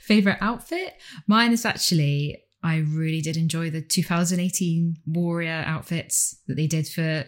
favorite 0.00 0.38
outfit? 0.40 0.94
Mine 1.26 1.52
is 1.52 1.64
actually. 1.64 2.40
I 2.62 2.76
really 2.78 3.20
did 3.20 3.36
enjoy 3.36 3.68
the 3.70 3.82
2018 3.82 4.96
Warrior 5.06 5.64
outfits 5.66 6.36
that 6.46 6.54
they 6.54 6.66
did 6.66 6.88
for 6.88 7.24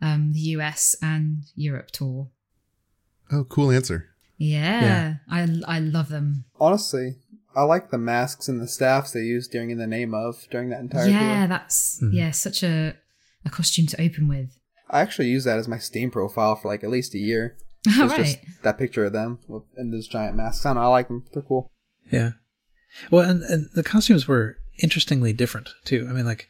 um, 0.00 0.32
the 0.32 0.40
US 0.56 0.94
and 1.02 1.44
Europe 1.54 1.90
tour. 1.90 2.28
Oh, 3.32 3.44
cool 3.44 3.70
answer. 3.70 4.08
Yeah, 4.38 4.80
Yeah. 4.82 5.14
I 5.30 5.48
I 5.76 5.78
love 5.80 6.08
them. 6.10 6.44
Honestly, 6.60 7.16
I 7.54 7.62
like 7.62 7.90
the 7.90 7.98
masks 7.98 8.48
and 8.48 8.60
the 8.60 8.68
staffs 8.68 9.12
they 9.12 9.20
used 9.22 9.50
during 9.50 9.70
In 9.70 9.78
the 9.78 9.86
Name 9.86 10.12
of 10.14 10.46
during 10.50 10.68
that 10.70 10.80
entire 10.80 11.08
yeah, 11.08 11.38
tour. 11.38 11.48
that's 11.48 12.00
Mhm. 12.02 12.12
yeah, 12.12 12.30
such 12.32 12.62
a 12.62 12.96
a 13.44 13.50
costume 13.50 13.86
to 13.86 14.00
open 14.00 14.28
with. 14.28 14.58
I 14.90 15.00
actually 15.00 15.28
used 15.28 15.46
that 15.46 15.58
as 15.58 15.66
my 15.68 15.78
Steam 15.78 16.10
profile 16.10 16.54
for 16.56 16.68
like 16.68 16.84
at 16.84 16.90
least 16.90 17.14
a 17.14 17.18
year. 17.18 17.56
All 17.98 18.04
It's 18.04 18.12
right. 18.12 18.24
just 18.26 18.38
that 18.62 18.78
picture 18.78 19.04
of 19.04 19.12
them 19.12 19.38
with, 19.48 19.62
in 19.76 19.90
those 19.90 20.06
giant 20.08 20.36
masks. 20.36 20.66
I 20.66 20.70
don't 20.70 20.76
know, 20.76 20.82
I 20.82 20.88
like 20.88 21.08
them. 21.08 21.24
They're 21.32 21.42
cool. 21.42 21.70
Yeah. 22.10 22.32
Well, 23.10 23.28
and, 23.28 23.42
and 23.44 23.68
the 23.74 23.82
costumes 23.82 24.26
were 24.28 24.56
interestingly 24.82 25.32
different 25.32 25.70
too. 25.84 26.06
I 26.08 26.12
mean, 26.12 26.24
like, 26.24 26.48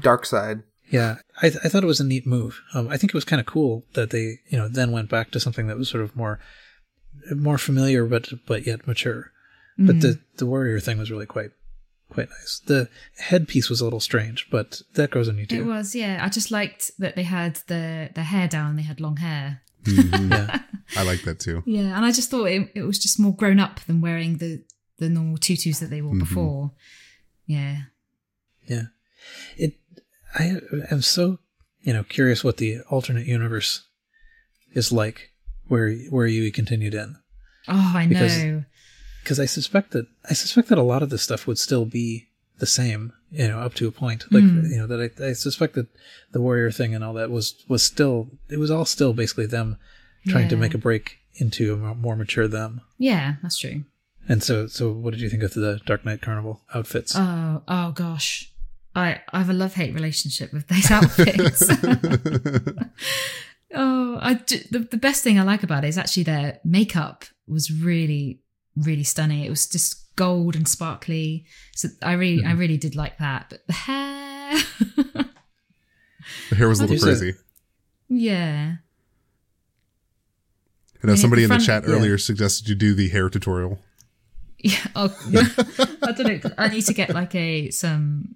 Dark 0.00 0.24
Side. 0.26 0.62
Yeah, 0.90 1.16
I, 1.42 1.48
th- 1.50 1.62
I 1.64 1.68
thought 1.68 1.82
it 1.84 1.86
was 1.86 2.00
a 2.00 2.04
neat 2.04 2.26
move. 2.26 2.60
Um, 2.74 2.88
I 2.88 2.96
think 2.96 3.10
it 3.10 3.14
was 3.14 3.24
kind 3.24 3.40
of 3.40 3.46
cool 3.46 3.84
that 3.94 4.10
they, 4.10 4.38
you 4.48 4.58
know, 4.58 4.68
then 4.68 4.92
went 4.92 5.08
back 5.08 5.30
to 5.32 5.40
something 5.40 5.66
that 5.68 5.76
was 5.78 5.88
sort 5.88 6.02
of 6.04 6.14
more, 6.16 6.40
more 7.34 7.58
familiar, 7.58 8.04
but 8.06 8.28
but 8.46 8.66
yet 8.66 8.86
mature. 8.86 9.32
But 9.78 9.96
Mm. 9.96 10.00
the 10.02 10.20
the 10.36 10.46
warrior 10.46 10.80
thing 10.80 10.98
was 10.98 11.10
really 11.10 11.26
quite, 11.26 11.50
quite 12.10 12.28
nice. 12.28 12.60
The 12.66 12.88
headpiece 13.18 13.70
was 13.70 13.80
a 13.80 13.84
little 13.84 14.00
strange, 14.00 14.48
but 14.50 14.82
that 14.94 15.10
grows 15.10 15.28
on 15.28 15.38
you 15.38 15.46
It 15.48 15.64
was, 15.64 15.94
yeah. 15.94 16.18
I 16.22 16.28
just 16.28 16.50
liked 16.50 16.90
that 16.98 17.16
they 17.16 17.22
had 17.24 17.56
the 17.66 18.10
the 18.14 18.22
hair 18.24 18.46
down. 18.48 18.76
They 18.76 18.82
had 18.82 19.00
long 19.00 19.16
hair. 19.16 19.62
Mhm. 19.84 20.30
Yeah. 20.30 20.60
I 20.96 21.02
like 21.04 21.22
that 21.22 21.38
too. 21.40 21.62
Yeah, 21.66 21.96
and 21.96 22.04
I 22.04 22.12
just 22.12 22.30
thought 22.30 22.46
it, 22.50 22.70
it 22.74 22.82
was 22.82 22.98
just 22.98 23.18
more 23.18 23.34
grown 23.34 23.58
up 23.60 23.80
than 23.86 24.00
wearing 24.02 24.36
the 24.38 24.62
the 24.98 25.08
normal 25.08 25.38
tutus 25.38 25.78
that 25.80 25.88
they 25.90 26.02
wore 26.02 26.14
Mhm. 26.14 26.18
before. 26.18 26.72
Yeah. 27.46 27.82
Yeah. 28.68 28.82
It 29.56 29.79
I 30.34 30.60
am 30.90 31.02
so, 31.02 31.38
you 31.80 31.92
know, 31.92 32.04
curious 32.04 32.44
what 32.44 32.56
the 32.58 32.80
alternate 32.90 33.26
universe 33.26 33.82
is 34.72 34.92
like 34.92 35.30
where 35.68 35.92
where 36.10 36.26
you 36.26 36.50
continued 36.52 36.94
in. 36.94 37.16
Oh, 37.68 37.92
I 37.94 38.06
Because- 38.06 38.38
know. 38.38 38.64
Because 39.22 39.38
I 39.38 39.44
suspect 39.44 39.90
that 39.90 40.06
I 40.28 40.32
suspect 40.32 40.68
that 40.68 40.78
a 40.78 40.82
lot 40.82 41.02
of 41.02 41.10
this 41.10 41.22
stuff 41.22 41.46
would 41.46 41.58
still 41.58 41.84
be 41.84 42.28
the 42.58 42.66
same, 42.66 43.12
you 43.30 43.46
know, 43.48 43.58
up 43.60 43.74
to 43.74 43.86
a 43.86 43.92
point. 43.92 44.24
Like 44.32 44.44
Mm. 44.44 44.70
you 44.70 44.76
know, 44.78 44.86
that 44.86 45.12
I, 45.20 45.28
I 45.28 45.32
suspect 45.34 45.74
that 45.74 45.88
the 46.32 46.40
warrior 46.40 46.70
thing 46.70 46.94
and 46.94 47.04
all 47.04 47.12
that 47.14 47.30
was 47.30 47.54
was 47.68 47.82
still 47.82 48.30
it 48.48 48.58
was 48.58 48.70
all 48.70 48.84
still 48.86 49.12
basically 49.12 49.46
them 49.46 49.76
trying 50.26 50.48
to 50.48 50.56
make 50.56 50.74
a 50.74 50.78
break 50.78 51.18
into 51.34 51.72
a 51.74 51.94
more 51.94 52.16
mature 52.16 52.48
them. 52.48 52.80
Yeah, 52.98 53.36
that's 53.42 53.58
true. 53.58 53.84
And 54.28 54.42
so 54.42 54.66
so 54.66 54.90
what 54.92 55.10
did 55.12 55.20
you 55.20 55.28
think 55.28 55.42
of 55.42 55.52
the 55.52 55.80
Dark 55.84 56.04
Night 56.06 56.22
Carnival 56.22 56.62
outfits? 56.74 57.12
Oh, 57.14 57.62
oh 57.68 57.92
gosh. 57.92 58.50
I, 58.94 59.20
I 59.32 59.38
have 59.38 59.50
a 59.50 59.52
love 59.54 59.74
hate 59.74 59.94
relationship 59.94 60.52
with 60.52 60.66
those 60.68 60.90
outfits. 60.90 61.68
oh, 63.74 64.18
I 64.20 64.34
ju- 64.34 64.64
the, 64.70 64.80
the 64.80 64.96
best 64.96 65.22
thing 65.22 65.38
I 65.38 65.42
like 65.42 65.62
about 65.62 65.84
it 65.84 65.88
is 65.88 65.98
actually 65.98 66.24
their 66.24 66.58
makeup 66.64 67.24
was 67.46 67.70
really 67.72 68.40
really 68.76 69.04
stunning. 69.04 69.44
It 69.44 69.50
was 69.50 69.66
just 69.66 70.14
gold 70.16 70.54
and 70.56 70.66
sparkly. 70.66 71.44
So 71.74 71.88
I 72.02 72.12
really, 72.12 72.38
Mm-hmm. 72.38 72.48
I 72.48 72.52
really 72.52 72.76
did 72.78 72.94
like 72.96 73.18
that. 73.18 73.46
But 73.50 73.66
the 73.66 73.72
hair, 73.72 74.56
The 76.48 76.56
hair 76.56 76.68
was 76.68 76.80
a 76.80 76.86
little 76.86 76.98
crazy. 77.04 77.34
yeah. 78.08 78.76
I 81.02 81.06
know 81.06 81.14
somebody 81.14 81.44
in 81.44 81.50
the 81.50 81.58
chat 81.58 81.84
yeah. 81.84 81.90
earlier 81.94 82.18
suggested 82.18 82.68
you 82.68 82.74
do 82.74 82.94
the 82.94 83.08
hair 83.08 83.28
tutorial. 83.30 83.78
Yeah. 84.58 84.76
Oh, 84.94 85.14
I 86.02 86.12
don't 86.12 86.44
know. 86.44 86.50
I 86.58 86.68
need 86.68 86.82
to 86.86 86.92
get 86.94 87.10
like 87.14 87.34
a 87.34 87.70
some 87.70 88.34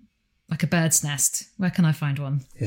like 0.51 0.63
a 0.63 0.67
bird's 0.67 1.03
nest. 1.03 1.45
Where 1.57 1.71
can 1.71 1.85
I 1.85 1.93
find 1.93 2.19
one? 2.19 2.45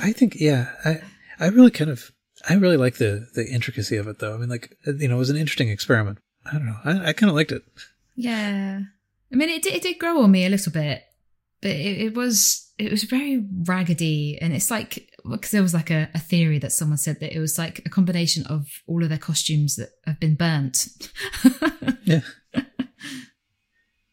I 0.00 0.12
think, 0.12 0.36
yeah, 0.38 0.70
I, 0.84 1.00
I 1.40 1.48
really 1.48 1.70
kind 1.70 1.90
of, 1.90 2.12
I 2.48 2.54
really 2.54 2.76
like 2.76 2.96
the, 2.96 3.28
the 3.34 3.46
intricacy 3.46 3.96
of 3.96 4.06
it 4.06 4.18
though. 4.18 4.34
I 4.34 4.38
mean, 4.38 4.48
like, 4.48 4.76
you 4.86 5.08
know, 5.08 5.16
it 5.16 5.18
was 5.18 5.30
an 5.30 5.36
interesting 5.36 5.68
experiment. 5.68 6.18
I 6.44 6.52
don't 6.52 6.66
know. 6.66 6.78
I, 6.84 7.08
I 7.08 7.12
kind 7.12 7.30
of 7.30 7.36
liked 7.36 7.52
it. 7.52 7.62
Yeah. 8.14 8.80
I 9.32 9.36
mean, 9.36 9.48
it 9.48 9.62
did, 9.62 9.74
it 9.74 9.82
did 9.82 9.98
grow 9.98 10.22
on 10.22 10.30
me 10.30 10.46
a 10.46 10.50
little 10.50 10.72
bit, 10.72 11.02
but 11.60 11.70
it, 11.70 12.00
it 12.00 12.14
was 12.14 12.66
it 12.78 12.90
was 12.90 13.04
very 13.04 13.44
raggedy, 13.64 14.38
and 14.40 14.52
it's 14.52 14.70
like 14.70 15.10
because 15.28 15.50
there 15.50 15.62
was 15.62 15.74
like 15.74 15.90
a, 15.90 16.08
a 16.14 16.18
theory 16.18 16.58
that 16.58 16.72
someone 16.72 16.98
said 16.98 17.20
that 17.20 17.34
it 17.34 17.40
was 17.40 17.58
like 17.58 17.80
a 17.84 17.88
combination 17.88 18.46
of 18.46 18.66
all 18.86 19.02
of 19.02 19.08
their 19.08 19.18
costumes 19.18 19.76
that 19.76 19.90
have 20.06 20.20
been 20.20 20.34
burnt. 20.34 20.88
Yeah. 22.04 22.20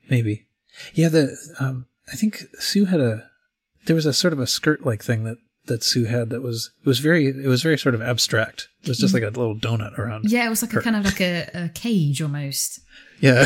Maybe. 0.10 0.48
Yeah, 0.96 1.10
the, 1.10 1.38
um, 1.60 1.86
I 2.14 2.16
think 2.16 2.44
Su 2.60 2.86
had 2.86 3.00
a, 3.00 3.30
there 3.86 3.96
was 3.96 4.06
a 4.06 4.14
sort 4.14 4.34
of 4.34 4.40
a 4.40 4.48
skirt 4.48 4.86
like 4.86 5.04
thing 5.04 5.24
that, 5.24 5.38
that 5.66 5.84
Su 5.84 6.06
had 6.06 6.30
that 6.30 6.42
was, 6.42 6.72
it 6.82 6.88
was 6.88 7.00
very, 7.00 7.28
it 7.28 7.48
was 7.48 7.64
very 7.64 7.78
sort 7.78 7.96
of 7.96 8.02
abstract. 8.02 8.68
It 8.84 8.90
was 8.90 8.98
just 9.00 9.14
like 9.14 9.24
a 9.24 9.28
little 9.28 9.56
donut 9.56 9.98
around. 9.98 10.26
yeah, 10.30 10.46
it 10.46 10.50
was 10.50 10.62
like 10.62 10.74
a 10.74 10.82
kind 10.82 10.96
of 10.96 11.06
like 11.06 11.22
a, 11.22 11.50
a 11.54 11.70
cage 11.70 12.22
almost. 12.22 12.80
Yeah. 13.20 13.46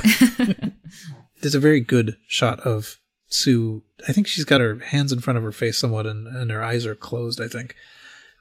There's 1.41 1.53
a 1.53 1.59
very 1.59 1.81
good 1.81 2.17
shot 2.27 2.59
of 2.61 2.97
Su. 3.27 3.83
I 4.07 4.11
think 4.11 4.25
she's 4.25 4.45
got 4.45 4.59
her 4.59 4.79
hands 4.79 5.11
in 5.11 5.19
front 5.19 5.37
of 5.37 5.43
her 5.43 5.51
face 5.51 5.77
somewhat 5.77 6.07
and, 6.07 6.25
and 6.27 6.49
her 6.49 6.63
eyes 6.63 6.83
are 6.87 6.95
closed, 6.95 7.39
I 7.39 7.47
think, 7.47 7.75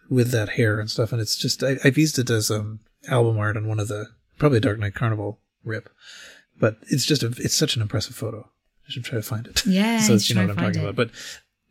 with 0.09 0.31
that 0.31 0.51
hair 0.51 0.81
and 0.81 0.91
stuff. 0.91 1.13
And 1.13 1.21
it's 1.21 1.37
just, 1.37 1.63
I, 1.63 1.77
I've 1.85 1.99
used 1.99 2.19
it 2.19 2.31
as 2.31 2.51
um, 2.51 2.81
album 3.09 3.37
art 3.39 3.59
on 3.59 3.69
one 3.69 3.79
of 3.81 3.89
the, 3.89 4.07
probably 4.39 4.61
Dark 4.61 4.79
Night 4.79 4.95
Carnival 4.95 5.41
rip. 5.63 5.91
But 6.59 6.79
it's 6.89 7.05
just 7.05 7.23
a, 7.23 7.27
it's 7.37 7.55
such 7.55 7.77
an 7.77 7.83
impressive 7.83 8.17
photo. 8.17 8.49
I 8.89 8.93
should 8.93 9.05
try 9.05 9.17
to 9.17 9.23
find 9.23 9.47
it. 9.47 9.65
Yeah, 9.67 10.01
so 10.07 10.15
you 10.15 10.21
you 10.23 10.35
know 10.35 10.43
what 10.43 10.51
I'm 10.51 10.57
talking 10.65 10.81
it. 10.81 10.85
about. 10.85 10.97
But 10.97 11.11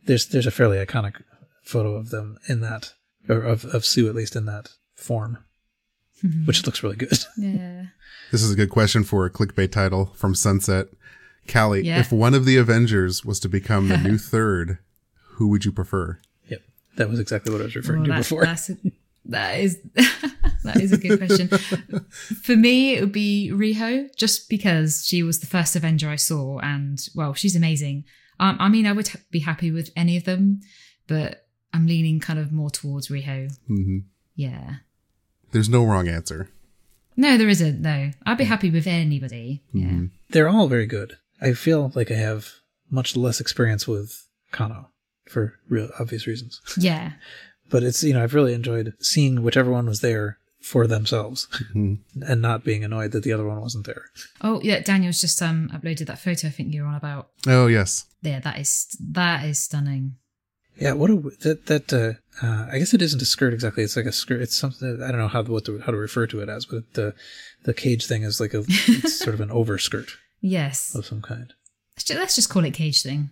there's, 0.04 0.26
there's 0.26 0.46
a 0.46 0.50
fairly 0.50 0.78
iconic 0.84 1.22
photo 1.64 1.94
of 1.94 2.10
them 2.10 2.38
in 2.48 2.60
that, 2.60 2.92
or 3.28 3.38
of, 3.42 3.64
of 3.66 3.84
Su 3.84 4.08
at 4.08 4.14
least 4.14 4.36
in 4.36 4.44
that 4.46 4.70
form, 4.94 5.38
mm-hmm. 6.24 6.46
which 6.46 6.64
looks 6.66 6.82
really 6.82 6.96
good. 6.96 7.18
Yeah. 7.36 7.86
This 8.32 8.42
is 8.42 8.50
a 8.50 8.56
good 8.56 8.70
question 8.70 9.04
for 9.04 9.24
a 9.24 9.30
clickbait 9.30 9.70
title 9.70 10.06
from 10.16 10.34
Sunset. 10.34 10.88
Callie, 11.48 11.82
Yeah. 11.84 12.00
if 12.00 12.10
one 12.10 12.34
of 12.34 12.44
the 12.44 12.56
Avengers 12.56 13.24
was 13.24 13.38
to 13.38 13.48
become 13.48 13.86
the 13.86 13.96
new 14.02 14.18
third, 14.18 14.78
who 15.34 15.46
would 15.46 15.64
you 15.64 15.70
prefer? 15.70 16.18
Yep. 16.48 16.60
That 16.96 17.08
was 17.08 17.20
exactly 17.20 17.52
what 17.52 17.60
I 17.60 17.64
was 17.66 17.76
referring 17.76 18.00
Well, 18.00 18.06
to 18.06 18.12
that- 18.14 18.18
before. 18.18 18.44
That's 18.44 18.70
a, 18.70 18.76
that 19.28 19.60
is 19.60 19.78
that 20.64 20.76
is 20.80 20.92
a 20.92 20.98
good 20.98 21.18
question. 21.18 21.48
For 22.42 22.56
me, 22.56 22.94
it 22.94 23.00
would 23.00 23.12
be 23.12 23.50
Riho, 23.52 24.14
just 24.16 24.48
because 24.48 25.04
she 25.06 25.22
was 25.22 25.40
the 25.40 25.46
first 25.46 25.76
Avenger 25.76 26.08
I 26.08 26.16
saw, 26.16 26.58
and 26.58 26.98
well, 27.14 27.34
she's 27.34 27.56
amazing. 27.56 28.04
Um, 28.38 28.56
I 28.60 28.68
mean, 28.68 28.86
I 28.86 28.92
would 28.92 29.08
ha- 29.08 29.18
be 29.30 29.40
happy 29.40 29.70
with 29.70 29.90
any 29.96 30.16
of 30.16 30.24
them, 30.24 30.60
but 31.06 31.46
I'm 31.72 31.86
leaning 31.86 32.20
kind 32.20 32.38
of 32.38 32.52
more 32.52 32.70
towards 32.70 33.08
Riho. 33.08 33.50
hmm 33.66 33.98
Yeah. 34.34 34.76
There's 35.52 35.68
no 35.68 35.84
wrong 35.84 36.08
answer. 36.08 36.50
No, 37.16 37.38
there 37.38 37.48
isn't. 37.48 37.80
No, 37.80 38.10
I'd 38.26 38.36
be 38.36 38.44
happy 38.44 38.70
with 38.70 38.86
anybody. 38.86 39.62
Yeah. 39.72 40.00
They're 40.30 40.48
all 40.48 40.68
very 40.68 40.86
good. 40.86 41.16
I 41.40 41.52
feel 41.54 41.92
like 41.94 42.10
I 42.10 42.14
have 42.16 42.48
much 42.90 43.16
less 43.16 43.40
experience 43.40 43.88
with 43.88 44.26
Kano 44.52 44.90
for 45.28 45.54
real 45.68 45.88
obvious 45.98 46.26
reasons. 46.26 46.60
Yeah. 46.76 47.12
But 47.70 47.82
it's 47.82 48.02
you 48.02 48.14
know 48.14 48.22
I've 48.22 48.34
really 48.34 48.54
enjoyed 48.54 48.94
seeing 49.00 49.42
whichever 49.42 49.70
one 49.70 49.86
was 49.86 50.00
there 50.00 50.38
for 50.60 50.86
themselves 50.86 51.46
Mhm. 51.74 51.98
and 52.28 52.42
not 52.42 52.64
being 52.64 52.82
annoyed 52.84 53.12
that 53.12 53.22
the 53.22 53.32
other 53.32 53.46
one 53.46 53.60
wasn't 53.60 53.86
there. 53.86 54.06
Oh, 54.40 54.60
yeah. 54.62 54.80
Daniel's 54.80 55.20
just 55.20 55.40
um 55.42 55.70
uploaded 55.72 56.06
that 56.06 56.18
photo. 56.18 56.48
I 56.48 56.50
think 56.50 56.74
you're 56.74 56.86
on 56.86 56.94
about. 56.94 57.28
Oh, 57.46 57.66
yes. 57.68 58.06
Yeah, 58.22 58.40
that 58.40 58.58
is 58.58 58.86
that 59.00 59.44
is 59.44 59.58
stunning. 59.60 60.16
Yeah, 60.78 60.92
what 60.92 61.08
a 61.10 61.16
that 61.40 61.66
that 61.66 61.92
uh, 61.92 62.44
uh, 62.44 62.66
I 62.70 62.78
guess 62.78 62.92
it 62.92 63.00
isn't 63.00 63.22
a 63.22 63.24
skirt 63.24 63.54
exactly. 63.54 63.82
It's 63.82 63.96
like 63.96 64.04
a 64.06 64.12
skirt. 64.12 64.42
It's 64.42 64.56
something 64.56 65.00
I 65.02 65.08
don't 65.10 65.20
know 65.20 65.28
how 65.28 65.42
what 65.44 65.64
to, 65.66 65.78
how 65.80 65.90
to 65.92 65.96
refer 65.96 66.26
to 66.26 66.40
it 66.40 66.48
as, 66.50 66.66
but 66.66 66.92
the 66.94 67.14
the 67.64 67.72
cage 67.72 68.06
thing 68.06 68.24
is 68.24 68.40
like 68.40 68.52
a 68.52 68.62
it's 68.68 69.18
sort 69.18 69.34
of 69.34 69.40
an 69.40 69.50
overskirt 69.50 70.10
Yes. 70.40 70.94
of 70.94 71.06
some 71.06 71.22
kind. 71.22 71.54
Let's 71.96 72.04
ju- 72.04 72.14
let's 72.18 72.34
just 72.34 72.50
call 72.50 72.64
it 72.64 72.74
cage 72.74 73.02
thing. 73.02 73.30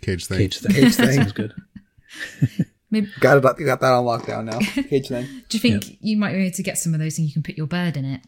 Cage 0.00 0.24
thing. 0.26 0.38
Cage 0.38 0.58
thing. 0.58 0.72
Cage 0.74 0.94
thing 0.94 1.20
is 1.20 1.32
good. 1.32 1.52
Maybe 2.90 3.08
Got 3.20 3.36
it. 3.38 3.42
Got 3.42 3.80
that 3.80 3.92
on 3.92 4.04
lockdown 4.04 4.44
now. 4.46 4.58
Cage 4.88 5.08
thing. 5.08 5.26
Do 5.48 5.56
you 5.56 5.60
think 5.60 5.98
you 6.00 6.16
might 6.16 6.32
be 6.32 6.38
able 6.44 6.54
to 6.56 6.62
get 6.62 6.76
some 6.78 6.92
of 6.94 7.00
those 7.00 7.18
and 7.18 7.26
you 7.26 7.32
can 7.32 7.42
put 7.42 7.56
your 7.56 7.66
bird 7.66 7.96
in 7.96 8.04
it? 8.04 8.20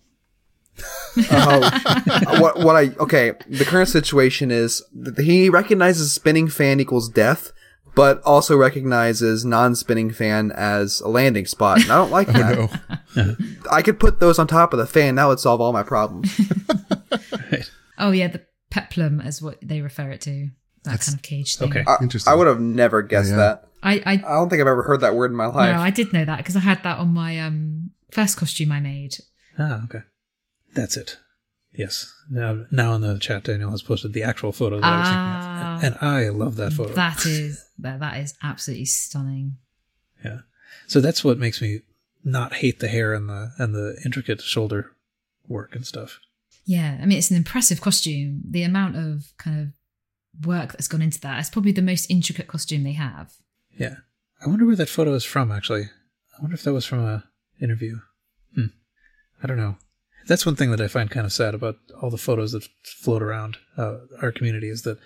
Oh, 1.30 1.60
uh, 1.62 2.38
what 2.40 2.58
what 2.60 2.74
I 2.76 2.94
okay. 2.98 3.32
The 3.46 3.66
current 3.66 3.90
situation 3.90 4.50
is 4.50 4.82
that 4.94 5.18
he 5.18 5.50
recognizes 5.50 6.10
spinning 6.12 6.48
fan 6.48 6.80
equals 6.80 7.10
death, 7.10 7.52
but 7.94 8.22
also 8.22 8.56
recognizes 8.56 9.44
non-spinning 9.44 10.10
fan 10.12 10.50
as 10.52 11.02
a 11.02 11.08
landing 11.08 11.44
spot. 11.44 11.82
And 11.82 11.92
I 11.92 11.96
don't 11.96 12.10
like 12.10 12.26
that. 12.32 12.80
No. 13.14 13.36
I 13.70 13.82
could 13.82 14.00
put 14.00 14.20
those 14.20 14.38
on 14.38 14.46
top 14.46 14.72
of 14.72 14.78
the 14.78 14.86
fan. 14.86 15.16
That 15.16 15.26
would 15.26 15.40
solve 15.40 15.60
all 15.60 15.74
my 15.74 15.82
problems. 15.82 16.34
Oh 17.98 18.10
yeah, 18.12 18.28
the 18.28 18.40
peplum 18.70 19.20
is 19.20 19.42
what 19.42 19.58
they 19.62 19.82
refer 19.82 20.10
it 20.10 20.22
to. 20.22 20.48
That 20.84 21.00
kind 21.00 21.14
of 21.16 21.22
cage 21.22 21.56
thing. 21.56 21.68
Okay. 21.68 21.84
I, 21.86 21.96
Interesting. 22.00 22.32
I 22.32 22.34
would 22.36 22.46
have 22.46 22.58
never 22.60 23.02
guessed 23.02 23.30
Yeah. 23.30 23.36
that. 23.36 23.68
I 23.82 23.94
I 24.06 24.12
I 24.12 24.16
don't 24.16 24.48
think 24.48 24.60
I've 24.60 24.66
ever 24.68 24.82
heard 24.82 25.00
that 25.00 25.14
word 25.14 25.30
in 25.30 25.36
my 25.36 25.46
life. 25.46 25.74
no, 25.74 25.80
I 25.80 25.90
did 25.90 26.12
know 26.12 26.24
that 26.24 26.38
because 26.38 26.56
I 26.56 26.60
had 26.60 26.82
that 26.84 26.98
on 26.98 27.08
my 27.14 27.38
um 27.40 27.90
first 28.10 28.36
costume 28.36 28.72
I 28.72 28.80
made. 28.80 29.16
Ah, 29.58 29.84
okay. 29.84 30.00
That's 30.74 30.96
it. 30.96 31.18
Yes. 31.74 32.12
Now, 32.30 32.64
now 32.70 32.92
in 32.94 33.00
the 33.00 33.18
chat, 33.18 33.44
Daniel 33.44 33.70
has 33.70 33.82
posted 33.82 34.12
the 34.12 34.22
actual 34.22 34.52
photo 34.52 34.78
that 34.80 34.84
I 34.86 34.98
was 34.98 35.08
Ah. 35.08 35.78
thinking 35.80 35.96
of. 35.96 36.02
And 36.02 36.10
I 36.10 36.28
love 36.28 36.56
that 36.56 36.72
photo. 36.74 36.92
That 36.94 37.24
is 37.26 37.64
that 37.78 38.00
that 38.00 38.18
is 38.20 38.34
absolutely 38.42 38.84
stunning. 38.86 39.56
yeah. 40.24 40.40
So 40.86 41.00
that's 41.00 41.22
what 41.24 41.38
makes 41.38 41.60
me 41.62 41.80
not 42.24 42.54
hate 42.54 42.80
the 42.80 42.88
hair 42.88 43.14
and 43.14 43.28
the 43.28 43.52
and 43.58 43.74
the 43.74 43.98
intricate 44.04 44.40
shoulder 44.42 44.92
work 45.48 45.74
and 45.74 45.86
stuff. 45.86 46.20
Yeah, 46.64 46.98
I 47.02 47.06
mean 47.06 47.18
it's 47.18 47.30
an 47.30 47.36
impressive 47.36 47.80
costume. 47.80 48.42
The 48.48 48.62
amount 48.62 48.96
of 48.96 49.32
kind 49.38 49.60
of 49.60 50.46
work 50.46 50.72
that's 50.72 50.88
gone 50.88 51.02
into 51.02 51.20
that. 51.20 51.40
It's 51.40 51.50
probably 51.50 51.72
the 51.72 51.82
most 51.82 52.10
intricate 52.10 52.46
costume 52.48 52.84
they 52.84 52.92
have. 52.92 53.32
Yeah. 53.76 53.96
I 54.44 54.48
wonder 54.48 54.66
where 54.66 54.76
that 54.76 54.88
photo 54.88 55.14
is 55.14 55.24
from, 55.24 55.52
actually. 55.52 55.82
I 55.84 56.42
wonder 56.42 56.54
if 56.54 56.62
that 56.64 56.72
was 56.72 56.84
from 56.86 57.00
a 57.00 57.24
interview. 57.60 57.98
Hmm. 58.54 58.66
I 59.42 59.46
don't 59.46 59.56
know. 59.56 59.76
That's 60.26 60.46
one 60.46 60.56
thing 60.56 60.70
that 60.70 60.80
I 60.80 60.88
find 60.88 61.10
kind 61.10 61.26
of 61.26 61.32
sad 61.32 61.54
about 61.54 61.76
all 62.00 62.10
the 62.10 62.16
photos 62.18 62.52
that 62.52 62.68
float 62.84 63.22
around 63.22 63.56
uh, 63.76 63.98
our 64.20 64.30
community 64.32 64.68
is 64.68 64.82
that 64.82 64.98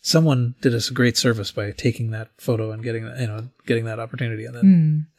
someone 0.00 0.54
did 0.60 0.74
us 0.74 0.90
a 0.90 0.94
great 0.94 1.16
service 1.16 1.50
by 1.52 1.72
taking 1.72 2.10
that 2.10 2.30
photo 2.38 2.70
and 2.70 2.82
getting 2.82 3.04
that, 3.04 3.18
you 3.20 3.26
know, 3.26 3.48
getting 3.66 3.84
that 3.84 3.98
opportunity, 4.00 4.44
and 4.44 4.54
then 4.54 4.62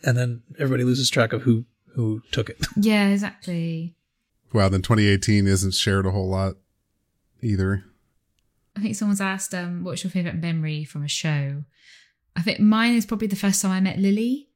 Hmm. 0.03 0.07
and 0.07 0.17
then 0.17 0.41
everybody 0.57 0.84
loses 0.84 1.09
track 1.09 1.34
of 1.34 1.41
who 1.43 1.65
who 1.95 2.21
took 2.31 2.49
it. 2.49 2.65
Yeah, 2.77 3.07
exactly. 3.09 3.95
Wow, 4.53 4.69
then 4.69 4.81
2018 4.81 5.47
isn't 5.47 5.73
shared 5.73 6.05
a 6.05 6.11
whole 6.11 6.30
lot 6.30 6.55
either. 7.41 7.84
I 8.76 8.81
think 8.81 8.95
someone's 8.95 9.21
asked, 9.21 9.53
um, 9.53 9.84
what's 9.84 10.03
your 10.03 10.11
favourite 10.11 10.38
memory 10.39 10.85
from 10.85 11.03
a 11.03 11.07
show? 11.09 11.63
I 12.35 12.41
think 12.41 12.59
mine 12.59 12.95
is 12.95 13.05
probably 13.05 13.27
the 13.27 13.35
first 13.35 13.61
time 13.61 13.71
I 13.71 13.79
met 13.81 13.99
Lily. 13.99 14.47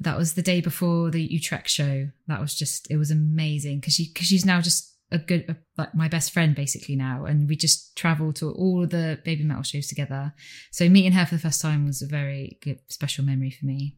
That 0.00 0.16
was 0.16 0.34
the 0.34 0.42
day 0.42 0.60
before 0.60 1.10
the 1.10 1.22
Utrecht 1.22 1.68
show. 1.68 2.08
That 2.28 2.40
was 2.40 2.54
just, 2.54 2.90
it 2.90 2.96
was 2.96 3.10
amazing 3.10 3.80
because 3.80 3.94
she, 3.94 4.12
cause 4.12 4.26
she's 4.26 4.44
now 4.46 4.60
just 4.60 4.94
a 5.10 5.18
good, 5.18 5.44
uh, 5.48 5.54
like 5.76 5.94
my 5.94 6.06
best 6.08 6.30
friend 6.32 6.54
basically 6.54 6.94
now. 6.94 7.24
And 7.24 7.48
we 7.48 7.56
just 7.56 7.96
travel 7.96 8.32
to 8.34 8.50
all 8.52 8.84
of 8.84 8.90
the 8.90 9.18
baby 9.24 9.42
metal 9.44 9.62
shows 9.64 9.88
together. 9.88 10.32
So 10.70 10.88
meeting 10.88 11.12
her 11.12 11.26
for 11.26 11.34
the 11.34 11.40
first 11.40 11.60
time 11.60 11.84
was 11.86 12.00
a 12.00 12.06
very 12.06 12.58
good, 12.62 12.78
special 12.88 13.24
memory 13.24 13.50
for 13.50 13.66
me. 13.66 13.96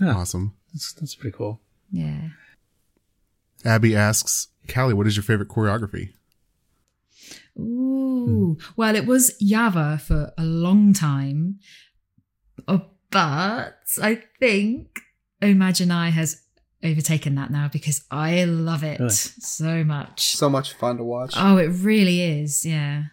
Yeah, 0.00 0.14
Awesome. 0.16 0.54
that's 0.72 0.92
that's 0.94 1.14
pretty 1.16 1.36
cool. 1.36 1.60
Yeah. 1.90 2.28
Abby 3.64 3.96
asks, 3.96 4.48
Callie, 4.72 4.94
what 4.94 5.06
is 5.06 5.16
your 5.16 5.24
favorite 5.24 5.48
choreography? 5.48 6.12
Ooh. 7.58 8.56
Well, 8.76 8.94
it 8.96 9.06
was 9.06 9.36
Yava 9.42 10.00
for 10.00 10.32
a 10.38 10.44
long 10.44 10.92
time. 10.92 11.58
Oh, 12.68 12.82
but 13.10 13.78
I 14.02 14.22
think 14.38 15.00
Omaginai 15.42 16.10
has 16.10 16.42
overtaken 16.82 17.34
that 17.34 17.50
now 17.50 17.68
because 17.72 18.04
I 18.10 18.44
love 18.44 18.82
it 18.84 18.98
Really? 19.00 19.10
so 19.10 19.84
much. 19.84 20.36
So 20.36 20.48
much 20.48 20.72
fun 20.74 20.96
to 20.98 21.04
watch. 21.04 21.34
Oh, 21.36 21.56
it 21.58 21.66
really 21.68 22.22
is. 22.40 22.64
Yeah. 22.64 23.04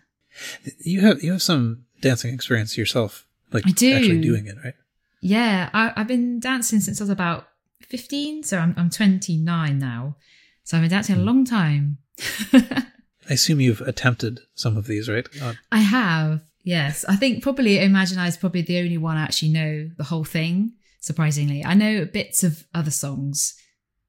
You 0.80 1.02
have 1.02 1.24
you 1.24 1.32
have 1.32 1.42
some 1.42 1.86
dancing 2.02 2.34
experience 2.34 2.78
yourself, 2.78 3.26
like 3.52 3.66
I 3.68 3.72
do. 3.72 3.94
actually 3.96 4.22
doing 4.22 4.46
it, 4.48 4.56
right? 4.64 4.76
Yeah. 5.22 5.70
I, 5.74 5.94
I've 5.96 6.08
been 6.08 6.40
dancing 6.40 6.80
since 6.80 7.02
I 7.02 7.04
was 7.04 7.10
about 7.10 7.48
15. 7.82 8.44
So 8.44 8.58
I'm, 8.60 8.74
I'm 8.78 8.90
29 8.90 9.80
now. 9.80 10.16
So 10.64 10.78
I've 10.78 10.84
been 10.84 10.92
dancing 10.92 11.16
a 11.16 11.20
long 11.22 11.44
time. 11.46 11.98
I 12.54 13.34
assume 13.34 13.60
you've 13.60 13.82
attempted 13.82 14.40
some 14.56 14.78
of 14.78 14.86
these, 14.88 15.10
right? 15.10 15.28
Uh, 15.42 15.54
I 15.72 15.80
have, 15.80 16.42
yes. 16.68 17.06
I 17.08 17.16
think 17.16 17.42
probably 17.42 17.80
Imagine 17.80 18.20
I 18.20 18.28
is 18.28 18.38
probably 18.38 18.62
the 18.62 18.80
only 18.80 18.98
one 18.98 19.18
I 19.18 19.24
actually 19.24 19.50
know 19.50 19.90
the 19.98 20.04
whole 20.04 20.26
thing, 20.26 20.74
surprisingly. 21.00 21.64
I 21.64 21.74
know 21.74 22.06
bits 22.06 22.44
of 22.44 22.66
other 22.74 22.92
songs, 22.92 23.56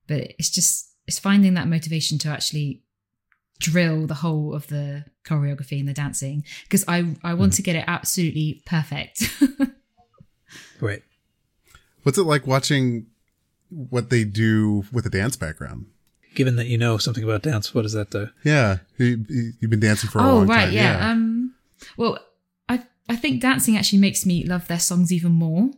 but 0.08 0.34
it's 0.38 0.50
just, 0.50 0.92
it's 1.06 1.18
finding 1.18 1.54
that 1.54 1.68
motivation 1.68 2.18
to 2.18 2.28
actually 2.28 2.82
drill 3.60 4.06
the 4.06 4.14
whole 4.14 4.54
of 4.54 4.66
the 4.66 5.04
choreography 5.24 5.78
and 5.78 5.88
the 5.88 5.92
dancing 5.92 6.44
because 6.64 6.84
I, 6.88 7.14
I 7.22 7.34
want 7.34 7.52
to 7.54 7.62
get 7.62 7.76
it 7.76 7.84
absolutely 7.86 8.62
perfect. 8.66 9.40
right. 10.80 11.02
What's 12.02 12.18
it 12.18 12.24
like 12.24 12.46
watching 12.46 13.06
what 13.68 14.10
they 14.10 14.24
do 14.24 14.84
with 14.92 15.06
a 15.06 15.10
dance 15.10 15.36
background? 15.36 15.86
Given 16.34 16.56
that 16.56 16.66
you 16.66 16.78
know 16.78 16.98
something 16.98 17.24
about 17.24 17.42
dance, 17.42 17.74
what 17.74 17.82
does 17.82 17.94
that 17.94 18.10
do? 18.10 18.28
Yeah, 18.44 18.78
you, 18.96 19.24
you've 19.60 19.70
been 19.70 19.80
dancing 19.80 20.10
for 20.10 20.18
a 20.18 20.22
oh, 20.22 20.34
long 20.36 20.46
right, 20.46 20.64
time. 20.66 20.72
yeah. 20.72 21.10
Um, 21.10 21.54
well, 21.96 22.18
I 23.08 23.16
think 23.16 23.40
dancing 23.40 23.76
actually 23.76 24.00
makes 24.00 24.26
me 24.26 24.44
love 24.44 24.68
their 24.68 24.78
songs 24.78 25.12
even 25.12 25.32
more. 25.32 25.70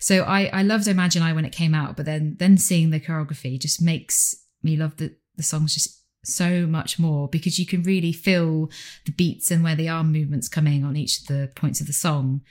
So 0.00 0.22
I 0.22 0.46
I 0.46 0.62
loved 0.62 0.86
Imagine 0.86 1.22
I 1.22 1.32
when 1.32 1.44
it 1.44 1.52
came 1.52 1.74
out, 1.74 1.96
but 1.96 2.06
then 2.06 2.36
then 2.38 2.58
seeing 2.58 2.90
the 2.90 3.00
choreography 3.00 3.58
just 3.58 3.80
makes 3.82 4.34
me 4.62 4.76
love 4.76 4.96
the 4.96 5.14
the 5.36 5.42
songs 5.42 5.74
just 5.74 6.02
so 6.24 6.66
much 6.66 6.98
more 6.98 7.28
because 7.28 7.58
you 7.58 7.64
can 7.64 7.82
really 7.82 8.12
feel 8.12 8.70
the 9.06 9.12
beats 9.12 9.50
and 9.50 9.62
where 9.64 9.76
the 9.76 9.88
arm 9.88 10.12
movements 10.12 10.48
coming 10.48 10.84
on 10.84 10.96
each 10.96 11.20
of 11.20 11.26
the 11.26 11.50
points 11.54 11.80
of 11.80 11.86
the 11.86 11.92
song. 11.92 12.42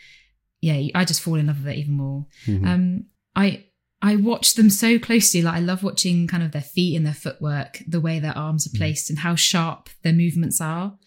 Yeah, 0.61 0.81
I 0.95 1.05
just 1.05 1.21
fall 1.21 1.35
in 1.35 1.47
love 1.47 1.59
with 1.63 1.67
it 1.73 1.77
even 1.77 1.93
more. 1.93 2.25
Mhm. 2.47 2.65
Um, 2.65 3.05
I 3.35 3.65
I 4.01 4.15
watch 4.15 4.53
them 4.55 4.69
so 4.69 4.97
closely. 4.99 5.41
Like 5.41 5.55
I 5.55 5.59
love 5.59 5.83
watching 5.83 6.27
kind 6.27 6.43
of 6.43 6.51
their 6.51 6.61
feet 6.61 6.95
and 6.95 7.05
their 7.05 7.13
footwork, 7.13 7.83
the 7.87 8.01
way 8.01 8.19
their 8.19 8.37
arms 8.37 8.65
are 8.67 8.77
placed, 8.77 9.09
and 9.09 9.19
how 9.19 9.35
sharp 9.35 9.89
their 10.03 10.13
movements 10.13 10.61
are. 10.61 10.97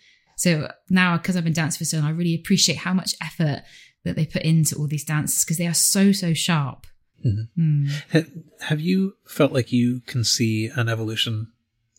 So 0.45 0.71
now, 0.89 1.19
because 1.19 1.37
I've 1.37 1.45
been 1.45 1.53
dancing 1.53 1.79
for 1.81 1.85
so 1.85 1.99
long, 1.99 2.07
I 2.07 2.11
really 2.21 2.35
appreciate 2.35 2.79
how 2.79 2.95
much 2.95 3.15
effort 3.23 3.61
that 4.05 4.17
they 4.17 4.25
put 4.25 4.41
into 4.43 4.75
all 4.77 4.87
these 4.87 5.05
dances 5.05 5.45
because 5.45 5.59
they 5.59 5.67
are 5.67 5.75
so 5.75 6.13
so 6.13 6.33
sharp. 6.33 6.87
Mhm. 7.27 7.49
Hmm. 7.57 7.87
Ha- 8.13 8.31
Have 8.69 8.81
you 8.81 9.17
felt 9.27 9.53
like 9.53 9.71
you 9.71 10.01
can 10.07 10.25
see 10.25 10.71
an 10.75 10.89
evolution 10.89 11.35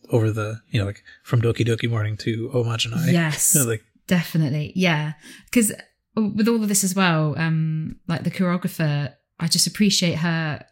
over 0.10 0.32
the, 0.32 0.60
you 0.72 0.80
know, 0.80 0.88
like 0.88 1.04
from 1.24 1.40
Doki 1.44 1.64
Doki 1.64 1.88
Morning 1.88 2.18
to 2.18 2.50
Omajanai? 2.56 3.14
Yes. 3.14 3.56
Like, 3.72 3.84
Definitely, 4.08 4.74
yeah. 4.76 5.14
Because 5.46 5.72
with 6.16 6.48
all 6.48 6.64
of 6.64 6.68
this 6.68 6.84
as 6.84 6.96
well, 6.96 7.38
um, 7.38 7.98
like 8.08 8.24
the 8.24 8.32
choreographer, 8.32 9.14
I 9.40 9.48
just 9.48 9.68
appreciate 9.68 10.16
her, 10.16 10.66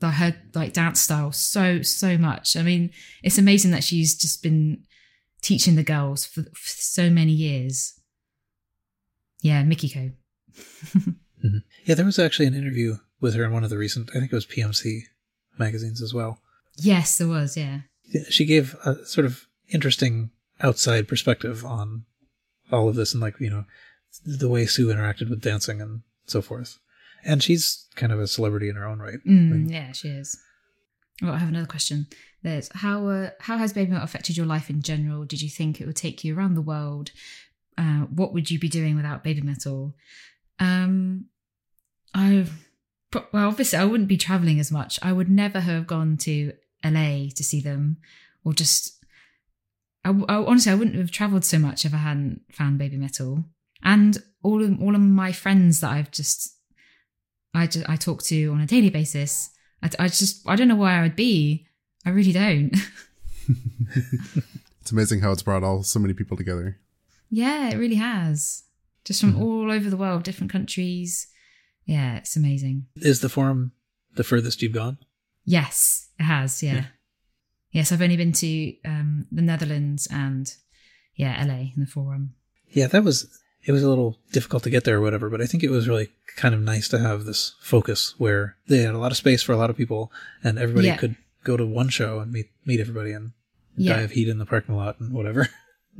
her 0.00 0.34
like 0.54 0.72
dance 0.72 0.98
style 1.00 1.30
so 1.32 1.82
so 1.82 2.16
much. 2.16 2.56
I 2.56 2.62
mean, 2.62 2.90
it's 3.22 3.36
amazing 3.38 3.70
that 3.72 3.84
she's 3.84 4.16
just 4.16 4.42
been 4.42 4.84
teaching 5.42 5.76
the 5.76 5.82
girls 5.82 6.24
for, 6.24 6.42
for 6.42 6.50
so 6.68 7.10
many 7.10 7.32
years. 7.32 8.00
Yeah, 9.42 9.62
Mikiko. 9.62 10.12
yeah, 11.84 11.94
there 11.94 12.04
was 12.04 12.18
actually 12.18 12.46
an 12.46 12.54
interview 12.54 12.96
with 13.20 13.34
her 13.34 13.44
in 13.44 13.52
one 13.52 13.64
of 13.64 13.70
the 13.70 13.78
recent, 13.78 14.10
I 14.10 14.20
think 14.20 14.32
it 14.32 14.36
was 14.36 14.46
PMC 14.46 15.02
magazines 15.58 16.00
as 16.00 16.14
well. 16.14 16.40
Yes, 16.76 17.18
there 17.18 17.28
was. 17.28 17.56
Yeah, 17.56 17.80
She 18.30 18.44
gave 18.44 18.74
a 18.84 19.04
sort 19.04 19.26
of 19.26 19.46
interesting 19.68 20.30
outside 20.60 21.08
perspective 21.08 21.64
on 21.64 22.04
all 22.70 22.88
of 22.88 22.94
this 22.94 23.12
and 23.12 23.20
like, 23.20 23.38
you 23.40 23.50
know, 23.50 23.64
the 24.24 24.48
way 24.48 24.66
Su 24.66 24.86
interacted 24.86 25.28
with 25.28 25.40
dancing 25.40 25.80
and 25.80 26.02
so 26.26 26.40
forth. 26.40 26.78
And 27.24 27.42
she's 27.42 27.86
kind 27.94 28.12
of 28.12 28.20
a 28.20 28.26
celebrity 28.26 28.68
in 28.68 28.76
her 28.76 28.86
own 28.86 28.98
right. 28.98 29.18
mm, 29.26 29.70
yeah, 29.70 29.92
she 29.92 30.08
is. 30.08 30.36
Oh, 31.22 31.30
I 31.30 31.38
have 31.38 31.48
another 31.48 31.66
question. 31.66 32.06
There's 32.42 32.70
how 32.74 33.06
uh, 33.08 33.30
how 33.40 33.56
has 33.58 33.72
Baby 33.72 33.92
Metal 33.92 34.04
affected 34.04 34.36
your 34.36 34.46
life 34.46 34.68
in 34.68 34.82
general? 34.82 35.24
Did 35.24 35.42
you 35.42 35.48
think 35.48 35.80
it 35.80 35.86
would 35.86 35.96
take 35.96 36.24
you 36.24 36.36
around 36.36 36.54
the 36.54 36.62
world? 36.62 37.12
Uh, 37.78 38.02
what 38.02 38.32
would 38.32 38.50
you 38.50 38.58
be 38.58 38.68
doing 38.68 38.96
without 38.96 39.24
Baby 39.24 39.42
Metal? 39.42 39.94
Um, 40.58 41.26
I 42.14 42.46
well, 43.32 43.48
obviously, 43.48 43.78
I 43.78 43.84
wouldn't 43.84 44.08
be 44.08 44.16
traveling 44.16 44.58
as 44.58 44.72
much. 44.72 44.98
I 45.02 45.12
would 45.12 45.28
never 45.28 45.60
have 45.60 45.86
gone 45.86 46.16
to 46.18 46.52
LA 46.84 47.28
to 47.34 47.44
see 47.44 47.60
them, 47.60 47.98
or 48.44 48.52
just. 48.52 48.98
I, 50.04 50.10
I 50.10 50.34
honestly, 50.34 50.72
I 50.72 50.74
wouldn't 50.74 50.96
have 50.96 51.10
traveled 51.10 51.44
so 51.44 51.58
much 51.58 51.84
if 51.84 51.94
I 51.94 51.98
hadn't 51.98 52.42
found 52.50 52.78
Baby 52.78 52.96
Metal, 52.96 53.44
and 53.82 54.18
all 54.42 54.62
of 54.62 54.80
all 54.80 54.94
of 54.94 55.00
my 55.00 55.32
friends 55.32 55.80
that 55.80 55.92
I've 55.92 56.10
just, 56.10 56.56
I 57.54 57.66
just 57.66 57.88
I 57.88 57.96
talk 57.96 58.22
to 58.24 58.48
on 58.48 58.60
a 58.60 58.66
daily 58.66 58.90
basis. 58.90 59.50
I, 59.82 59.90
I 59.98 60.08
just 60.08 60.48
I 60.48 60.56
don't 60.56 60.68
know 60.68 60.76
where 60.76 60.90
I 60.90 61.02
would 61.02 61.16
be. 61.16 61.66
I 62.04 62.10
really 62.10 62.32
don't. 62.32 62.74
It's 64.80 64.90
amazing 64.90 65.20
how 65.20 65.30
it's 65.30 65.42
brought 65.44 65.62
all 65.62 65.82
so 65.84 66.00
many 66.00 66.12
people 66.14 66.36
together. 66.36 66.78
yeah, 67.30 67.70
it 67.70 67.76
really 67.76 67.94
has. 67.96 68.64
Just 69.04 69.20
from 69.20 69.40
all 69.40 69.70
over 69.70 69.88
the 69.88 69.96
world, 69.96 70.22
different 70.24 70.50
countries. 70.52 71.28
Yeah, 71.84 72.16
it's 72.16 72.36
amazing. 72.36 72.86
Is 72.96 73.20
the 73.20 73.28
forum 73.28 73.72
the 74.16 74.24
furthest 74.24 74.60
you've 74.62 74.72
gone? 74.72 74.98
Yes, 75.44 76.08
it 76.18 76.24
has. 76.24 76.62
Yeah. 76.62 76.74
Yeah. 76.74 76.84
Yes, 77.72 77.92
I've 77.92 78.02
only 78.02 78.16
been 78.16 78.32
to 78.32 78.74
um, 78.84 79.26
the 79.32 79.42
Netherlands 79.42 80.06
and 80.10 80.52
yeah, 81.14 81.42
LA 81.44 81.70
in 81.74 81.78
the 81.78 81.86
forum. 81.86 82.34
Yeah, 82.70 82.86
that 82.88 83.04
was 83.04 83.26
it 83.64 83.70
was 83.72 83.82
a 83.84 83.88
little 83.88 84.18
difficult 84.32 84.64
to 84.64 84.70
get 84.70 84.82
there 84.84 84.96
or 84.96 85.00
whatever, 85.00 85.30
but 85.30 85.40
I 85.40 85.46
think 85.46 85.62
it 85.62 85.70
was 85.70 85.88
really 85.88 86.10
kind 86.36 86.54
of 86.54 86.60
nice 86.60 86.88
to 86.88 86.98
have 86.98 87.24
this 87.24 87.54
focus 87.60 88.14
where 88.18 88.56
they 88.66 88.78
had 88.78 88.94
a 88.94 88.98
lot 88.98 89.12
of 89.12 89.16
space 89.16 89.42
for 89.44 89.52
a 89.52 89.56
lot 89.56 89.70
of 89.70 89.76
people 89.76 90.10
and 90.42 90.58
everybody 90.58 90.88
Yeah. 90.88 90.96
could 90.96 91.16
go 91.44 91.56
to 91.56 91.66
one 91.66 91.88
show 91.88 92.18
and 92.20 92.32
meet 92.32 92.50
meet 92.64 92.80
everybody 92.80 93.12
and 93.12 93.32
Yeah. 93.76 93.96
die 93.96 94.02
of 94.02 94.10
heat 94.12 94.28
in 94.28 94.38
the 94.38 94.46
parking 94.46 94.76
lot 94.76 95.00
and 95.00 95.12
whatever. 95.12 95.48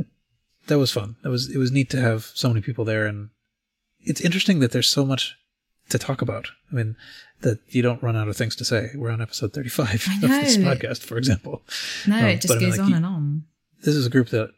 that 0.69 0.79
was 0.79 0.91
fun. 0.93 1.17
That 1.23 1.31
was 1.31 1.51
it 1.51 1.59
was 1.59 1.73
neat 1.73 1.91
to 1.91 2.01
have 2.01 2.31
so 2.35 2.49
many 2.49 2.61
people 2.61 2.85
there 2.85 3.07
and 3.07 3.31
it's 4.01 4.21
interesting 4.21 4.59
that 4.61 4.73
there's 4.73 4.89
so 4.89 5.05
much 5.05 5.37
to 5.89 5.99
talk 5.99 6.23
about. 6.23 6.49
I 6.71 6.75
mean, 6.75 6.97
that 7.43 7.59
you 7.69 7.83
don't 7.83 8.03
run 8.03 8.17
out 8.17 8.29
of 8.29 8.37
things 8.37 8.57
to 8.57 8.65
say. 8.65 8.91
We're 8.95 9.11
on 9.11 9.21
episode 9.23 9.53
35 9.53 9.87
I 10.09 10.15
of 10.15 10.21
this 10.23 10.57
podcast, 10.57 11.03
for 11.03 11.19
example. 11.19 11.63
No, 12.07 12.19
Um, 12.19 12.25
it 12.25 12.41
just 12.41 12.49
but 12.49 12.57
I 12.57 12.61
mean, 12.61 12.71
goes 12.71 12.79
like, 12.79 12.87
on 12.89 12.95
and 12.95 13.07
on. 13.07 13.45
This 13.85 13.95
is 13.97 14.07
a 14.07 14.11
group 14.11 14.29
that 14.31 14.51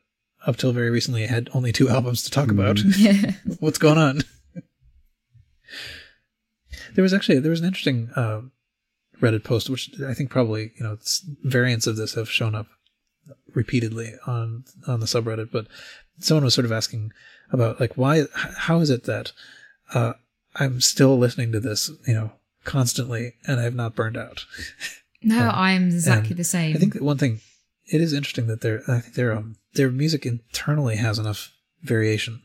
up 0.47 0.56
till 0.56 0.73
very 0.73 0.90
recently 0.90 1.27
had 1.27 1.48
only 1.55 1.73
two 1.73 1.89
albums 1.89 2.23
to 2.24 2.31
talk 2.31 2.51
about. 2.51 2.78
Yeah. 2.98 3.32
What's 3.61 3.78
going 3.78 3.98
on? 3.98 4.20
there 6.94 7.02
was 7.02 7.12
actually 7.15 7.39
there 7.40 7.51
was 7.51 7.61
an 7.61 7.66
interesting 7.66 8.11
uh, 8.16 8.43
Reddit 9.20 9.45
post, 9.45 9.70
which 9.70 9.91
I 10.07 10.15
think 10.15 10.31
probably 10.31 10.73
you 10.77 10.85
know 10.85 10.99
variants 11.43 11.86
of 11.86 11.97
this 11.97 12.15
have 12.15 12.31
shown 12.31 12.55
up 12.55 12.66
repeatedly 13.55 14.15
on 14.27 14.65
on 14.86 15.01
the 15.01 15.07
subreddit. 15.07 15.51
But 15.51 15.66
someone 16.19 16.45
was 16.45 16.55
sort 16.55 16.65
of 16.65 16.73
asking 16.73 17.12
about 17.51 17.81
like 17.81 17.97
why, 17.97 18.24
how 18.35 18.81
is 18.81 18.91
it 18.91 19.05
that 19.05 19.32
uh, 19.93 20.15
I'm 20.57 20.81
still 20.81 21.19
listening 21.19 21.53
to 21.53 21.61
this, 21.61 21.91
you 22.07 22.15
know, 22.15 22.32
constantly, 22.65 23.35
and 23.47 23.61
I've 23.61 23.74
not 23.74 23.95
burned 23.95 24.16
out. 24.16 24.45
No, 25.27 25.49
Um, 25.49 25.55
I'm 25.55 25.85
exactly 25.86 26.35
the 26.36 26.45
same. 26.45 26.77
I 26.77 26.78
think 26.78 26.93
that 26.93 27.03
one 27.03 27.16
thing 27.16 27.41
it 27.86 28.03
is 28.03 28.12
interesting 28.12 28.47
that 28.49 28.61
their 28.61 28.82
I 28.86 29.01
think 29.01 29.15
their 29.15 29.32
um, 29.32 29.57
their 29.73 29.91
music 29.91 30.27
internally 30.27 30.97
has 30.97 31.19
enough 31.19 31.51
variation 31.81 32.43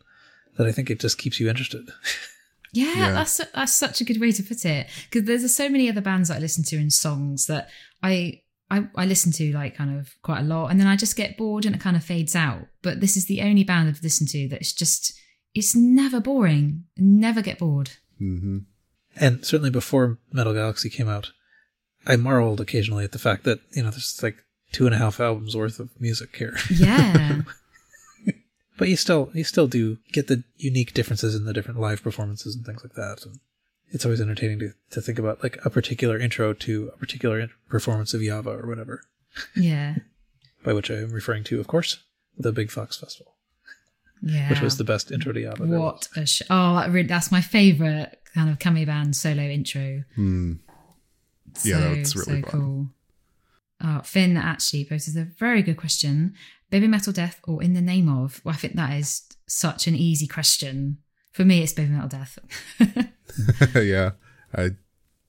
that 0.57 0.65
I 0.65 0.71
think 0.71 0.89
it 0.89 0.97
just 1.01 1.17
keeps 1.17 1.41
you 1.41 1.49
interested. 1.49 1.89
Yeah, 2.73 2.93
Yeah. 2.95 3.11
that's 3.11 3.37
that's 3.53 3.75
such 3.75 4.01
a 4.01 4.03
good 4.03 4.19
way 4.21 4.31
to 4.31 4.43
put 4.43 4.65
it. 4.65 4.87
Because 5.09 5.25
there's 5.27 5.55
so 5.55 5.69
many 5.69 5.89
other 5.89 6.01
bands 6.01 6.29
that 6.29 6.37
I 6.37 6.39
listen 6.39 6.63
to 6.65 6.77
in 6.77 6.89
songs 6.91 7.45
that 7.47 7.69
I, 8.03 8.41
I 8.69 8.87
I 8.95 9.05
listen 9.05 9.31
to 9.33 9.51
like 9.53 9.75
kind 9.75 9.97
of 9.99 10.13
quite 10.21 10.41
a 10.41 10.43
lot, 10.43 10.67
and 10.71 10.79
then 10.79 10.87
I 10.87 10.95
just 10.95 11.15
get 11.15 11.37
bored 11.37 11.65
and 11.65 11.75
it 11.75 11.81
kind 11.81 11.95
of 11.97 12.03
fades 12.03 12.35
out. 12.35 12.67
But 12.81 12.99
this 13.01 13.17
is 13.17 13.25
the 13.25 13.41
only 13.41 13.63
band 13.63 13.89
I've 13.89 14.03
listened 14.03 14.29
to 14.29 14.47
that's 14.49 14.73
just 14.73 15.13
it's 15.55 15.75
never 15.75 16.19
boring, 16.19 16.85
never 16.97 17.41
get 17.41 17.57
bored. 17.59 17.91
hmm 18.19 18.59
And 19.15 19.43
certainly 19.43 19.71
before 19.71 20.19
Metal 20.31 20.53
Galaxy 20.53 20.89
came 20.89 21.09
out, 21.09 21.31
I 22.05 22.15
marveled 22.17 22.61
occasionally 22.61 23.03
at 23.03 23.11
the 23.11 23.19
fact 23.19 23.43
that, 23.45 23.59
you 23.75 23.81
know, 23.83 23.89
there's 23.89 24.21
like 24.21 24.37
two 24.71 24.85
and 24.85 24.93
a 24.93 24.99
half 24.99 25.19
albums 25.19 25.57
worth 25.57 25.79
of 25.79 25.89
music 25.99 26.35
here. 26.35 26.55
Yeah, 26.69 27.41
but 28.79 28.87
you 28.87 28.95
still 28.95 29.29
you 29.33 29.43
still 29.43 29.67
do 29.67 29.97
get 30.13 30.27
the 30.27 30.43
unique 30.57 30.93
differences 30.93 31.35
in 31.35 31.43
the 31.43 31.53
different 31.53 31.79
live 31.79 32.01
performances 32.01 32.55
and 32.55 32.65
things 32.65 32.81
like 32.81 32.93
that. 32.93 33.23
And 33.25 33.39
it's 33.89 34.05
always 34.05 34.21
entertaining 34.21 34.59
to, 34.59 34.71
to 34.91 35.01
think 35.01 35.19
about 35.19 35.43
like 35.43 35.63
a 35.65 35.69
particular 35.69 36.17
intro 36.17 36.53
to 36.53 36.89
a 36.95 36.97
particular 36.97 37.49
performance 37.67 38.13
of 38.13 38.21
Yava 38.21 38.63
or 38.63 38.67
whatever, 38.67 39.01
yeah, 39.55 39.95
by 40.63 40.71
which 40.73 40.89
I 40.89 40.95
am 40.95 41.11
referring 41.11 41.43
to, 41.45 41.59
of 41.59 41.67
course, 41.67 42.01
the 42.37 42.53
Big 42.53 42.71
Fox 42.71 42.97
Festival, 42.97 43.35
yeah. 44.23 44.49
which 44.49 44.61
was 44.61 44.77
the 44.77 44.85
best 44.85 45.11
intro 45.11 45.33
to 45.33 45.39
Yava. 45.41 45.69
there 45.69 45.79
what 45.79 46.07
a 46.15 46.25
sh- 46.25 46.43
oh 46.49 46.75
that 46.75 46.89
really, 46.89 47.07
that's 47.07 47.33
my 47.33 47.41
favorite 47.41 48.17
kind 48.33 48.49
of 48.49 48.59
Kami 48.59 48.85
band 48.85 49.15
solo 49.15 49.43
intro. 49.43 50.03
Mm. 50.17 50.59
Yeah, 51.63 51.79
so, 51.79 51.95
that's 51.95 52.15
really 52.15 52.41
so 52.43 52.47
cool. 52.47 52.89
Oh, 53.81 54.01
Finn 54.03 54.37
actually 54.37 54.85
poses 54.85 55.17
a 55.17 55.23
very 55.23 55.61
good 55.61 55.77
question. 55.77 56.35
Baby 56.69 56.87
Metal 56.87 57.13
Death 57.13 57.39
or 57.45 57.63
In 57.63 57.73
the 57.73 57.81
Name 57.81 58.09
of? 58.09 58.41
Well, 58.43 58.53
I 58.53 58.57
think 58.57 58.75
that 58.75 58.93
is 58.93 59.23
such 59.47 59.87
an 59.87 59.95
easy 59.95 60.27
question. 60.27 60.97
For 61.31 61.43
me, 61.43 61.63
it's 61.63 61.73
Baby 61.73 61.91
Metal 61.91 62.09
Death. 62.09 62.39
yeah, 63.75 64.11
I 64.55 64.71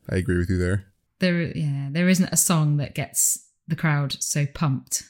I 0.09 0.17
agree 0.17 0.39
with 0.39 0.51
you 0.51 0.59
there. 0.59 0.87
there, 1.21 1.57
yeah, 1.57 1.89
there 1.91 2.09
isn't 2.09 2.29
a 2.33 2.37
song 2.37 2.77
that 2.79 2.95
gets 2.95 3.47
the 3.69 3.77
crowd 3.77 4.17
so 4.21 4.47
pumped. 4.47 5.05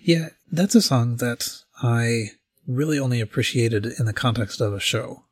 Yeah, 0.00 0.28
that's 0.50 0.74
a 0.74 0.82
song 0.82 1.16
that 1.16 1.62
I 1.82 2.30
really 2.66 2.98
only 2.98 3.20
appreciated 3.20 3.86
in 3.98 4.06
the 4.06 4.12
context 4.12 4.60
of 4.60 4.72
a 4.72 4.80
show. 4.80 5.24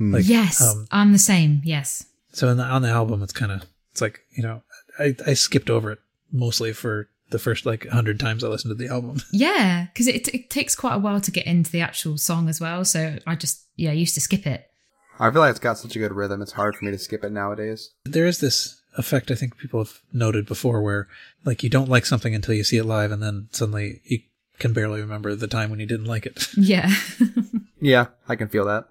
Like, 0.00 0.26
yes, 0.26 0.60
um, 0.60 0.86
I'm 0.90 1.12
the 1.12 1.18
same. 1.18 1.60
Yes. 1.64 2.06
So 2.32 2.48
in 2.48 2.56
the, 2.56 2.64
on 2.64 2.82
the 2.82 2.88
album, 2.88 3.22
it's 3.22 3.32
kind 3.32 3.52
of 3.52 3.64
it's 3.92 4.00
like 4.00 4.20
you 4.32 4.42
know 4.42 4.62
I, 4.98 5.14
I 5.26 5.34
skipped 5.34 5.70
over 5.70 5.92
it 5.92 6.00
mostly 6.32 6.72
for 6.72 7.08
the 7.34 7.38
first 7.40 7.66
like 7.66 7.86
hundred 7.88 8.18
times 8.20 8.42
I 8.44 8.48
listened 8.48 8.70
to 8.70 8.82
the 8.82 8.92
album. 8.92 9.16
Yeah, 9.32 9.86
because 9.92 10.06
it, 10.06 10.28
it 10.34 10.48
takes 10.50 10.74
quite 10.76 10.94
a 10.94 10.98
while 10.98 11.20
to 11.20 11.30
get 11.30 11.46
into 11.46 11.70
the 11.70 11.80
actual 11.80 12.16
song 12.18 12.48
as 12.48 12.60
well. 12.60 12.84
So 12.84 13.18
I 13.26 13.34
just 13.34 13.66
yeah 13.76 13.92
used 13.92 14.14
to 14.14 14.20
skip 14.20 14.46
it. 14.46 14.66
I 15.18 15.30
feel 15.30 15.40
like 15.42 15.50
it's 15.50 15.60
got 15.60 15.78
such 15.78 15.94
a 15.96 15.98
good 15.98 16.12
rhythm. 16.12 16.42
It's 16.42 16.52
hard 16.52 16.74
for 16.76 16.84
me 16.84 16.90
to 16.92 16.98
skip 16.98 17.22
it 17.24 17.32
nowadays. 17.32 17.90
there 18.04 18.26
is 18.26 18.40
this 18.40 18.80
effect 18.96 19.30
I 19.30 19.34
think 19.34 19.56
people 19.58 19.80
have 19.80 20.00
noted 20.12 20.46
before 20.46 20.80
where 20.82 21.08
like 21.44 21.62
you 21.64 21.68
don't 21.70 21.88
like 21.88 22.06
something 22.06 22.34
until 22.34 22.54
you 22.54 22.64
see 22.64 22.78
it 22.78 22.84
live, 22.84 23.10
and 23.12 23.22
then 23.22 23.48
suddenly 23.52 24.00
you 24.04 24.20
can 24.60 24.72
barely 24.72 25.00
remember 25.00 25.34
the 25.34 25.48
time 25.48 25.70
when 25.70 25.80
you 25.80 25.86
didn't 25.86 26.06
like 26.06 26.26
it. 26.26 26.48
Yeah. 26.56 26.90
Yeah, 27.80 28.06
I 28.28 28.36
can 28.36 28.48
feel 28.48 28.64
that. 28.64 28.84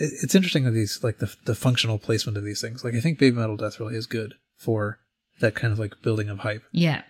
It's 0.00 0.34
interesting 0.34 0.64
that 0.64 0.70
these 0.70 1.02
like 1.04 1.18
the 1.18 1.34
the 1.44 1.54
functional 1.54 1.98
placement 1.98 2.38
of 2.38 2.44
these 2.44 2.60
things. 2.62 2.82
Like 2.82 2.94
I 2.94 3.00
think 3.00 3.18
Baby 3.18 3.36
Metal 3.36 3.56
Death 3.58 3.78
really 3.78 3.96
is 3.96 4.06
good 4.06 4.34
for 4.56 5.00
that 5.40 5.54
kind 5.54 5.70
of 5.72 5.78
like 5.78 6.00
building 6.02 6.28
of 6.30 6.38
hype. 6.40 6.62
yeah. 6.72 7.02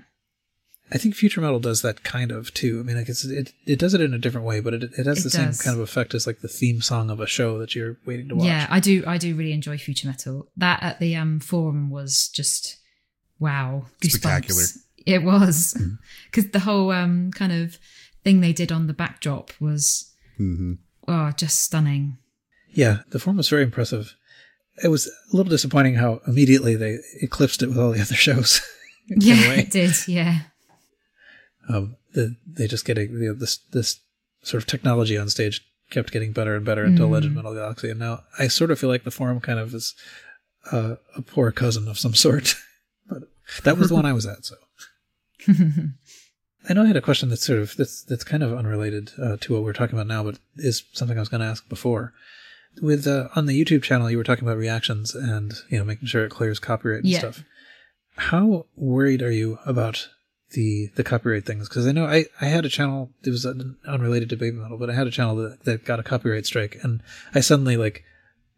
I 0.91 0.99
think 0.99 1.15
future 1.15 1.41
metal 1.41 1.61
does 1.61 1.83
that 1.83 2.03
kind 2.03 2.31
of 2.33 2.53
too. 2.55 2.81
I 2.81 2.83
mean, 2.83 2.97
like 2.97 3.09
it's, 3.09 3.25
it 3.25 3.53
it 3.67 3.79
does 3.79 3.95
it 3.95 4.01
in 4.01 4.15
a 4.15 4.19
different 4.19 4.47
way, 4.47 4.61
but 4.61 4.75
it 4.75 4.83
it 4.97 5.07
has 5.07 5.19
It 5.21 5.25
the 5.25 5.31
same 5.31 5.53
kind 5.53 5.77
of 5.77 5.83
effect 5.83 6.15
as 6.15 6.27
like 6.27 6.41
the 6.41 6.49
theme 6.49 6.81
song 6.81 7.11
of 7.11 7.21
a 7.21 7.27
show 7.27 7.59
that 7.59 7.75
you're 7.75 7.97
waiting 8.07 8.29
to 8.31 8.37
watch. 8.37 8.47
Yeah, 8.47 8.67
I 8.71 8.81
do. 8.81 9.05
I 9.07 9.19
do 9.19 9.35
really 9.35 9.53
enjoy 9.53 9.77
future 9.79 10.07
metal. 10.09 10.49
That 10.57 10.83
at 10.83 10.99
the 10.99 11.15
um 11.17 11.41
forum 11.41 11.91
was 11.91 12.29
just 12.29 12.79
wow, 13.39 13.87
goosebumps. 14.01 14.11
Spectacular. 14.13 14.63
It 15.07 15.23
was 15.23 15.75
Mm-hmm. 15.79 15.95
because 16.31 16.51
the 16.51 16.61
whole 16.61 16.91
um 16.91 17.31
kind 17.33 17.53
of 17.53 17.79
thing 18.25 18.41
they 18.41 18.53
did 18.53 18.73
on 18.73 18.87
the 18.87 18.93
backdrop 18.95 19.51
was 19.61 20.13
hmm 20.37 20.75
oh 21.07 21.31
just 21.37 21.63
stunning. 21.63 22.19
yeah. 22.71 22.99
The 23.11 23.19
form 23.19 23.37
was 23.37 23.49
very 23.49 23.63
impressive. 23.63 24.15
It 24.83 24.89
was 24.89 25.07
a 25.07 25.37
little 25.37 25.51
disappointing 25.51 25.95
how 25.97 26.21
immediately 26.27 26.77
they 26.77 26.99
eclipsed 27.21 27.63
it 27.63 27.69
with 27.69 27.79
all 27.79 27.91
the 27.91 28.01
other 28.01 28.15
shows. 28.29 28.61
Yeah, 29.09 29.53
it 29.55 29.71
did. 29.71 29.93
Yeah, 30.07 30.41
um, 31.69 31.97
the, 32.15 32.37
they 32.47 32.67
just 32.67 32.85
getting 32.85 33.11
you 33.13 33.29
know, 33.29 33.35
this 33.35 33.59
this 33.73 34.01
sort 34.43 34.63
of 34.63 34.67
technology 34.67 35.17
on 35.19 35.29
stage 35.29 35.65
kept 35.91 36.13
getting 36.13 36.33
better 36.33 36.55
and 36.55 36.65
better 36.65 36.85
until 36.85 37.09
Mm. 37.09 37.13
Legend 37.13 37.35
Metal 37.35 37.55
Galaxy, 37.55 37.91
and 37.91 37.99
now 38.01 38.23
I 38.39 38.49
sort 38.49 38.71
of 38.71 38.79
feel 38.79 38.91
like 38.91 39.05
the 39.05 39.11
forum 39.11 39.41
kind 39.41 39.59
of 39.59 39.75
is 39.75 39.95
uh, 40.73 40.97
a 41.17 41.23
poor 41.23 41.51
cousin 41.53 41.89
of 41.89 41.99
some 41.99 42.15
sort. 42.15 42.55
but 43.09 43.23
that 43.65 43.79
was 43.79 43.89
the 43.89 43.95
one 43.95 44.05
I 44.07 44.13
was 44.13 44.27
at, 44.27 44.45
so. 44.45 44.57
I 46.69 46.75
know 46.75 46.83
I 46.83 46.87
had 46.87 46.97
a 46.97 47.01
question 47.01 47.29
that's 47.31 47.47
sort 47.47 47.59
of 47.61 47.77
that's 47.77 48.03
that's 48.03 48.25
kind 48.25 48.43
of 48.43 48.53
unrelated 48.53 49.13
uh, 49.23 49.37
to 49.41 49.55
what 49.55 49.63
we're 49.63 49.73
talking 49.73 49.95
about 49.97 50.07
now, 50.09 50.23
but 50.23 50.39
is 50.57 50.85
something 50.93 51.17
I 51.17 51.21
was 51.21 51.29
going 51.29 51.41
to 51.41 51.47
ask 51.47 51.67
before. 51.69 52.13
With 52.83 53.07
uh, 53.07 53.29
on 53.35 53.47
the 53.47 53.59
YouTube 53.65 53.83
channel, 53.83 54.11
you 54.11 54.19
were 54.19 54.25
talking 54.25 54.45
about 54.47 54.59
reactions 54.59 55.15
and 55.15 55.55
you 55.71 55.79
know 55.79 55.85
making 55.85 56.09
sure 56.09 56.25
it 56.25 56.31
clears 56.31 56.59
copyright 56.59 57.05
and 57.05 57.09
Yeah. 57.09 57.19
stuff. 57.21 57.45
How 58.17 58.67
worried 58.77 59.23
are 59.23 59.31
you 59.33 59.59
about 59.65 60.09
the 60.53 60.91
the 60.97 61.05
copyright 61.05 61.47
things? 61.47 61.69
Because 61.69 61.87
I 61.87 61.93
know 61.93 62.07
I, 62.07 62.27
I 62.41 62.47
had 62.47 62.65
a 62.65 62.69
channel 62.69 63.11
that 63.23 63.31
was 63.31 63.47
unrelated 63.87 64.31
to 64.31 64.37
baby 64.37 64.57
metal, 64.57 64.79
but 64.79 64.91
I 64.91 64.95
had 64.95 65.07
a 65.07 65.11
channel 65.11 65.37
that, 65.37 65.65
that 65.65 65.85
got 65.85 66.01
a 66.01 66.03
copyright 66.03 66.47
strike, 66.47 66.79
and 66.83 67.03
I 67.35 67.41
suddenly 67.41 67.77
like 67.77 68.05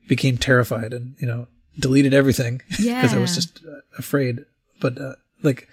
became 0.08 0.38
terrified 0.38 0.92
and 0.92 1.14
you 1.18 1.26
know 1.26 1.46
deleted 1.78 2.14
everything 2.14 2.62
because 2.70 3.14
I 3.14 3.18
was 3.18 3.34
just 3.34 3.60
uh, 3.64 3.80
afraid. 3.98 4.44
But 4.80 5.00
uh, 5.00 5.14
like 5.42 5.68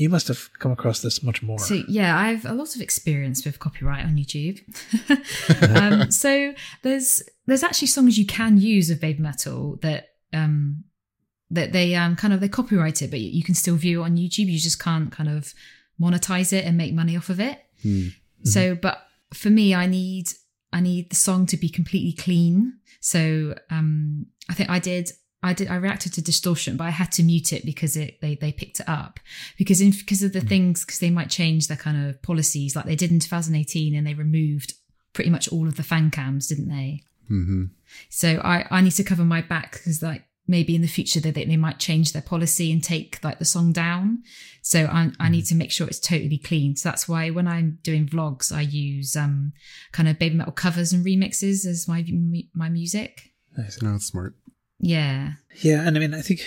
you 0.00 0.08
must 0.08 0.28
have 0.28 0.50
come 0.58 0.72
across 0.72 1.02
this 1.02 1.22
much 1.22 1.42
more. 1.42 1.58
So 1.58 1.82
yeah, 1.86 2.18
I 2.18 2.28
have 2.28 2.46
a 2.46 2.54
lot 2.54 2.74
of 2.74 2.80
experience 2.80 3.44
with 3.44 3.58
copyright 3.58 4.04
on 4.04 4.16
YouTube. 4.16 4.60
um, 5.76 6.10
so 6.10 6.54
there's 6.82 7.22
there's 7.46 7.62
actually 7.62 7.88
songs 7.88 8.18
you 8.18 8.26
can 8.26 8.58
use 8.58 8.90
of 8.90 9.00
baby 9.00 9.22
metal 9.22 9.78
that 9.82 10.08
um 10.32 10.84
that 11.50 11.72
they 11.72 11.94
um 11.94 12.16
kind 12.16 12.32
of 12.32 12.40
they 12.40 12.48
copyright 12.48 13.02
it, 13.02 13.10
but 13.10 13.20
you 13.20 13.42
can 13.42 13.54
still 13.54 13.76
view 13.76 14.02
it 14.02 14.04
on 14.04 14.16
YouTube. 14.16 14.46
You 14.46 14.58
just 14.58 14.82
can't 14.82 15.10
kind 15.12 15.28
of 15.28 15.54
monetize 16.00 16.52
it 16.52 16.64
and 16.64 16.76
make 16.76 16.94
money 16.94 17.16
off 17.16 17.28
of 17.28 17.40
it. 17.40 17.60
So, 18.44 18.74
but 18.74 19.06
for 19.34 19.50
me, 19.50 19.74
I 19.74 19.86
need 19.86 20.28
I 20.72 20.80
need 20.80 21.10
the 21.10 21.16
song 21.16 21.46
to 21.46 21.56
be 21.56 21.68
completely 21.68 22.12
clean. 22.12 22.74
So, 23.00 23.54
um, 23.70 24.26
I 24.48 24.54
think 24.54 24.70
I 24.70 24.78
did. 24.78 25.12
I 25.42 25.54
did. 25.54 25.68
I 25.68 25.76
reacted 25.76 26.12
to 26.14 26.22
distortion, 26.22 26.76
but 26.76 26.84
I 26.84 26.90
had 26.90 27.10
to 27.12 27.22
mute 27.22 27.52
it 27.52 27.64
because 27.64 27.96
it 27.96 28.20
they 28.20 28.34
they 28.34 28.52
picked 28.52 28.80
it 28.80 28.88
up 28.88 29.18
because 29.56 29.80
in 29.80 29.90
because 29.90 30.22
of 30.22 30.32
the 30.32 30.40
things 30.40 30.84
because 30.84 31.00
they 31.00 31.10
might 31.10 31.30
change 31.30 31.66
their 31.68 31.76
kind 31.78 32.06
of 32.08 32.20
policies 32.22 32.76
like 32.76 32.84
they 32.84 32.96
did 32.96 33.10
in 33.10 33.20
2018 33.20 33.94
and 33.94 34.06
they 34.06 34.14
removed 34.14 34.74
pretty 35.12 35.30
much 35.30 35.48
all 35.48 35.66
of 35.66 35.76
the 35.76 35.82
fan 35.82 36.10
cams, 36.10 36.46
didn't 36.46 36.68
they? 36.68 37.02
hmm 37.28 37.64
So 38.10 38.40
I 38.44 38.66
I 38.70 38.80
need 38.82 38.92
to 38.92 39.04
cover 39.04 39.24
my 39.24 39.40
back 39.40 39.72
because 39.72 40.02
like 40.02 40.24
maybe 40.54 40.74
in 40.74 40.82
the 40.82 40.88
future 40.96 41.20
they 41.20 41.30
they 41.30 41.56
might 41.56 41.78
change 41.78 42.12
their 42.12 42.22
policy 42.32 42.72
and 42.72 42.82
take 42.82 43.10
like 43.26 43.38
the 43.38 43.44
song 43.54 43.72
down. 43.72 44.22
So 44.62 44.78
I 44.98 45.00
I 45.18 45.28
need 45.34 45.46
to 45.46 45.54
make 45.54 45.72
sure 45.72 45.86
it's 45.86 46.08
totally 46.12 46.38
clean. 46.38 46.76
So 46.76 46.88
that's 46.88 47.08
why 47.08 47.30
when 47.30 47.46
I'm 47.54 47.78
doing 47.82 48.06
vlogs 48.12 48.46
I 48.60 48.62
use 48.62 49.16
um 49.16 49.52
kind 49.92 50.08
of 50.08 50.18
baby 50.18 50.36
metal 50.36 50.52
covers 50.52 50.92
and 50.92 51.04
remixes 51.06 51.64
as 51.72 51.88
my 51.88 52.04
my 52.62 52.68
music. 52.68 53.12
Nice. 53.56 53.80
No, 53.82 53.92
that's 53.92 54.06
smart. 54.06 54.34
Yeah. 54.80 55.32
Yeah, 55.60 55.86
and 55.86 55.96
I 55.96 56.00
mean, 56.00 56.14
I 56.14 56.22
think, 56.22 56.40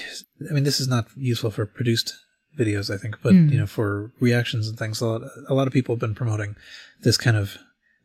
I 0.50 0.54
mean, 0.54 0.64
this 0.64 0.80
is 0.80 0.88
not 0.88 1.06
useful 1.16 1.52
for 1.52 1.66
produced 1.66 2.14
videos, 2.58 2.94
I 2.94 2.98
think, 2.98 3.18
but 3.22 3.34
Mm. 3.34 3.52
you 3.52 3.60
know, 3.60 3.68
for 3.68 4.12
reactions 4.20 4.68
and 4.68 4.78
things, 4.78 5.02
a 5.02 5.06
lot, 5.06 5.22
a 5.48 5.54
lot 5.54 5.68
of 5.68 5.74
people 5.74 5.94
have 5.94 6.00
been 6.00 6.16
promoting 6.16 6.56
this 7.04 7.18
kind 7.18 7.38
of 7.38 7.58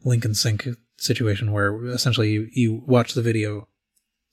link 0.04 0.24
and 0.24 0.36
sync 0.36 0.68
situation 0.98 1.52
where 1.52 1.70
essentially 1.86 2.30
you, 2.32 2.48
you 2.52 2.82
watch 2.86 3.14
the 3.14 3.22
video 3.22 3.68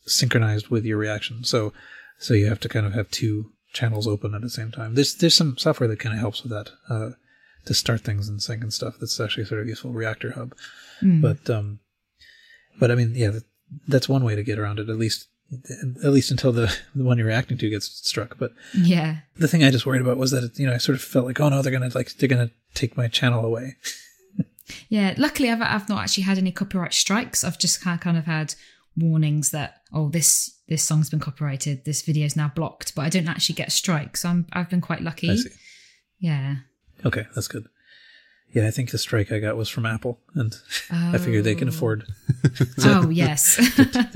synchronized 0.06 0.69
with 0.69 0.86
your 0.86 0.98
reaction. 0.98 1.44
So, 1.44 1.73
so 2.18 2.34
you 2.34 2.48
have 2.48 2.60
to 2.61 2.69
kind 2.69 2.86
of 2.86 2.94
have 2.94 3.10
two 3.11 3.52
channels 3.73 4.07
open 4.07 4.34
at 4.34 4.41
the 4.41 4.49
same 4.49 4.72
time. 4.72 4.95
There's, 4.95 5.15
there's 5.15 5.34
some 5.34 5.57
software 5.57 5.90
that 5.90 5.99
kind 5.99 6.14
of 6.14 6.19
helps 6.19 6.44
with 6.44 6.52
that, 6.52 6.72
uh, 6.90 7.11
to 7.65 7.73
start 7.73 8.02
things 8.02 8.30
in 8.30 8.40
sync 8.40 8.64
and 8.64 8.73
stuff. 8.73 8.95
That's 8.99 9.19
actually 9.19 9.45
sort 9.45 9.61
of 9.61 9.68
useful. 9.68 9.91
Reactor 9.91 10.34
Hub. 10.34 10.56
Mm. 11.02 11.22
But 11.22 11.49
um, 11.49 11.80
but 12.80 12.91
I 12.91 12.95
mean, 12.95 13.14
yeah, 13.15 13.32
that, 13.32 13.44
that's 13.88 14.10
one 14.10 14.23
way 14.23 14.36
to 14.36 14.44
get 14.44 14.60
around 14.60 14.80
it. 14.80 14.90
At 14.90 14.98
least, 14.98 15.27
at 16.03 16.11
least 16.11 16.32
until 16.32 16.52
the 16.52 16.76
the 16.94 17.03
one 17.03 17.18
you're 17.18 17.27
reacting 17.27 17.57
to 17.57 17.69
gets 17.69 17.88
struck. 18.07 18.38
But 18.38 18.52
yeah. 18.73 19.18
the 19.38 19.48
thing 19.48 19.64
I 19.64 19.72
just 19.72 19.86
worried 19.86 20.02
about 20.02 20.18
was 20.18 20.32
that 20.32 20.44
it, 20.44 20.60
you 20.60 20.68
know 20.68 20.73
I 20.73 20.77
sort 20.77 20.95
of 20.95 21.03
felt 21.03 21.26
like, 21.26 21.40
oh 21.40 21.49
no, 21.49 21.61
they're 21.61 21.72
gonna 21.72 21.91
like 21.94 22.14
they're 22.15 22.30
gonna 22.30 22.52
take 22.73 22.98
my 22.98 23.07
channel 23.07 23.44
away. 23.44 23.77
Yeah, 24.90 25.14
luckily 25.18 25.52
I've 25.52 25.61
I've 25.61 25.90
not 25.90 26.02
actually 26.02 26.23
had 26.23 26.40
any 26.40 26.52
copyright 26.52 26.94
strikes. 26.94 27.44
I've 27.44 27.60
just 27.60 27.82
kind 27.82 28.02
kind 28.02 28.18
of 28.18 28.26
had 28.26 28.56
warnings 28.97 29.51
that 29.51 29.81
oh 29.93 30.09
this 30.09 30.51
this 30.67 30.84
song's 30.84 31.09
been 31.09 31.19
copyrighted, 31.19 31.85
this 31.85 32.01
video's 32.01 32.35
now 32.35 32.51
blocked, 32.55 32.95
but 32.95 33.03
I 33.03 33.09
don't 33.09 33.27
actually 33.27 33.55
get 33.55 33.67
a 33.67 33.72
strike, 33.72 34.17
so 34.17 34.30
I'm 34.30 34.47
I've 34.53 34.69
been 34.69 34.81
quite 34.81 35.01
lucky. 35.01 35.38
Yeah. 36.19 36.55
Okay, 37.05 37.26
that's 37.35 37.47
good. 37.47 37.67
Yeah, 38.53 38.67
I 38.67 38.72
think 38.72 38.91
the 38.91 38.97
strike 38.97 39.31
I 39.34 39.39
got 39.39 39.57
was 39.57 39.67
from 39.69 39.85
Apple, 39.85 40.19
and 40.34 40.55
I 40.91 41.17
figured 41.17 41.43
they 41.43 41.55
can 41.55 41.67
Oh. 41.67 41.73
afford. 41.73 42.05
Oh 42.80 43.09
yes. 43.09 43.57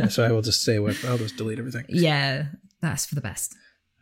So 0.14 0.24
I 0.24 0.32
will 0.32 0.42
just 0.42 0.64
say 0.64 0.80
what 0.80 1.04
I'll 1.06 1.18
just 1.18 1.36
delete 1.38 1.60
everything. 1.60 1.86
yeah, 1.90 2.46
that's 2.82 3.06
for 3.06 3.16
the 3.16 3.22
best. 3.22 3.56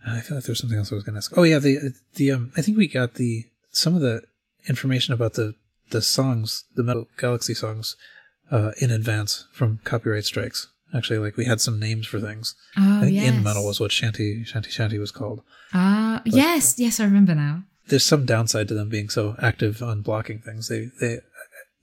I 0.06 0.22
feel 0.22 0.38
like 0.38 0.45
there's 0.45 0.60
something 0.60 0.78
else 0.78 0.91
I 0.91 0.95
was 0.95 1.04
going 1.04 1.16
to 1.16 1.18
ask. 1.18 1.34
Oh 1.38 1.44
yeah, 1.44 1.60
the 1.60 1.94
the 2.16 2.32
um, 2.32 2.52
I 2.56 2.62
think 2.62 2.78
we 2.78 2.88
got 2.88 3.16
the 3.16 3.45
some 3.72 3.95
of 3.95 4.02
the 4.02 4.22
information 4.70 5.14
about 5.14 5.34
the 5.34 5.56
the 5.90 6.02
songs, 6.02 6.66
the 6.76 6.84
Metal 6.84 7.08
Galaxy 7.18 7.54
songs, 7.54 7.95
uh, 8.52 8.72
in 8.80 8.91
advance 8.91 9.48
from 9.52 9.80
copyright 9.84 10.26
strikes. 10.26 10.68
Actually, 10.95 11.19
like 11.19 11.36
we 11.36 11.45
had 11.45 11.60
some 11.60 11.80
names 11.80 12.07
for 12.07 12.19
things. 12.19 12.56
Oh 12.78 12.99
I 12.99 13.02
think 13.02 13.15
yes. 13.15 13.34
in 13.36 13.44
metal 13.44 13.65
was 13.65 13.80
what 13.80 13.91
Shanti 13.91 14.48
Shanti 14.48 14.69
Shanti 14.69 14.98
was 14.99 15.11
called. 15.11 15.41
Ah 15.74 16.22
yes, 16.26 16.80
yes, 16.80 16.99
I 16.99 17.03
remember 17.03 17.36
now. 17.36 17.64
There's 17.88 18.06
some 18.06 18.26
downside 18.26 18.68
to 18.69 18.74
them 18.74 18.88
being 18.90 19.10
so 19.10 19.36
active 19.41 19.82
on 19.84 20.02
blocking 20.02 20.40
things. 20.40 20.69
They 20.69 20.90
they 21.02 21.19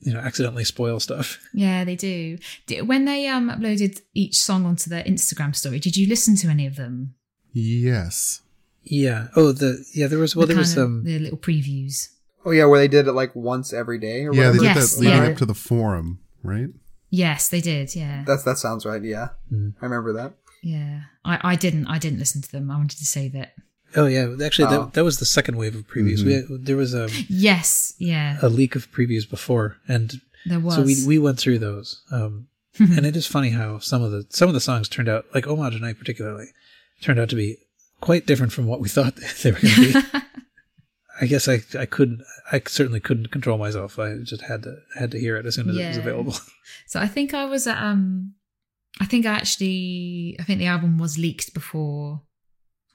you 0.00 0.14
know 0.14 0.20
accidentally 0.20 0.64
spoil 0.64 1.00
stuff. 1.00 1.38
Yeah, 1.52 1.84
they 1.84 1.96
do. 1.96 2.38
Di- 2.66 2.80
When 2.82 3.04
they 3.04 3.26
um 3.28 3.50
uploaded 3.50 4.00
each 4.14 4.36
song 4.42 4.64
onto 4.64 4.88
their 4.88 5.04
Instagram 5.04 5.54
story, 5.54 5.78
did 5.80 5.96
you 5.98 6.08
listen 6.08 6.34
to 6.36 6.48
any 6.48 6.66
of 6.66 6.76
them? 6.76 7.14
Yes. 7.52 8.40
Yeah. 8.82 9.28
Oh, 9.36 9.52
the 9.52 9.84
yeah. 9.94 10.06
There 10.06 10.18
was 10.18 10.34
well, 10.34 10.46
the 10.46 10.54
there 10.54 10.60
was 10.60 10.72
some 10.72 10.82
um. 11.00 11.04
the 11.04 11.18
little 11.18 11.38
previews. 11.38 12.08
Oh 12.46 12.50
yeah, 12.50 12.64
where 12.66 12.78
they 12.80 12.88
did 12.88 13.06
it 13.06 13.12
like 13.12 13.34
once 13.34 13.72
every 13.72 13.98
day 13.98 14.26
or 14.26 14.34
Yeah, 14.34 14.50
they 14.50 14.58
did 14.58 14.64
Yes, 14.64 14.94
that 14.96 15.00
leading 15.00 15.22
yeah. 15.22 15.28
up 15.30 15.36
to 15.38 15.46
the 15.46 15.54
forum, 15.54 16.20
right? 16.44 16.68
Yes, 17.10 17.48
they 17.48 17.60
did. 17.60 17.94
Yeah, 17.96 18.24
That's 18.26 18.42
that 18.44 18.58
sounds 18.58 18.84
right. 18.86 19.02
Yeah, 19.02 19.28
Mhm. 19.52 19.74
I 19.80 19.84
remember 19.86 20.12
that. 20.14 20.34
yeah. 20.62 21.02
I, 21.24 21.52
I 21.52 21.56
didn't. 21.56 21.86
I 21.86 21.98
didn't 21.98 22.18
listen 22.18 22.42
to 22.42 22.52
them. 22.52 22.70
I 22.70 22.76
wanted 22.76 22.98
to 22.98 23.04
save 23.04 23.34
it. 23.34 23.50
Oh 23.96 24.06
yeah. 24.06 24.34
Actually, 24.44 24.68
Oh. 24.68 24.84
that 24.84 24.92
that 24.94 25.04
was 25.04 25.18
the 25.18 25.24
second 25.24 25.56
wave 25.56 25.74
of 25.76 25.86
previews. 25.86 26.22
We 26.24 26.44
there 26.56 26.76
was 26.76 26.94
a 26.94 27.08
Yes. 27.28 27.94
Yeah. 27.98 28.38
a 28.42 28.48
leak 28.48 28.74
of 28.76 28.90
previews 28.92 29.28
before, 29.28 29.76
and 29.88 30.20
There 30.46 30.60
was. 30.60 30.74
So 30.74 30.82
we 30.82 30.96
we 31.06 31.18
went 31.18 31.38
through 31.38 31.60
those, 31.60 32.02
um, 32.10 32.48
and 32.78 33.06
it 33.06 33.16
is 33.16 33.26
funny 33.26 33.50
how 33.50 33.78
some 33.78 34.02
of 34.02 34.10
the 34.10 34.26
some 34.30 34.48
of 34.48 34.54
the 34.54 34.60
songs 34.60 34.88
turned 34.88 35.08
out, 35.08 35.26
like 35.34 35.46
Homage 35.46 35.80
Night 35.80 35.98
particularly, 35.98 36.48
turned 37.00 37.20
out 37.20 37.28
to 37.30 37.36
be 37.36 37.58
quite 38.00 38.26
different 38.26 38.52
from 38.52 38.66
what 38.66 38.80
we 38.80 38.88
thought 38.88 39.14
they 39.42 39.52
were 39.52 39.60
going 39.60 39.74
to 39.74 40.02
be. 40.02 40.18
I 41.20 41.26
guess 41.26 41.48
I 41.48 41.62
I 41.78 41.86
couldn't 41.86 42.22
I 42.50 42.60
certainly 42.66 43.00
couldn't 43.00 43.30
control 43.30 43.58
myself. 43.58 43.98
I 43.98 44.18
just 44.18 44.42
had 44.42 44.62
to 44.64 44.76
had 44.98 45.10
to 45.12 45.20
hear 45.20 45.36
it 45.36 45.46
as 45.46 45.54
soon 45.54 45.70
as 45.70 45.76
it 45.76 45.88
was 45.88 45.96
available. 45.98 46.34
So 46.86 46.98
I 46.98 47.06
think 47.06 47.34
I 47.34 47.44
was 47.44 47.66
at 47.66 47.82
um 47.82 48.34
I 49.00 49.04
think 49.04 49.26
I 49.26 49.32
actually 49.32 50.36
I 50.40 50.44
think 50.44 50.58
the 50.58 50.66
album 50.66 50.98
was 50.98 51.18
leaked 51.18 51.52
before 51.52 52.22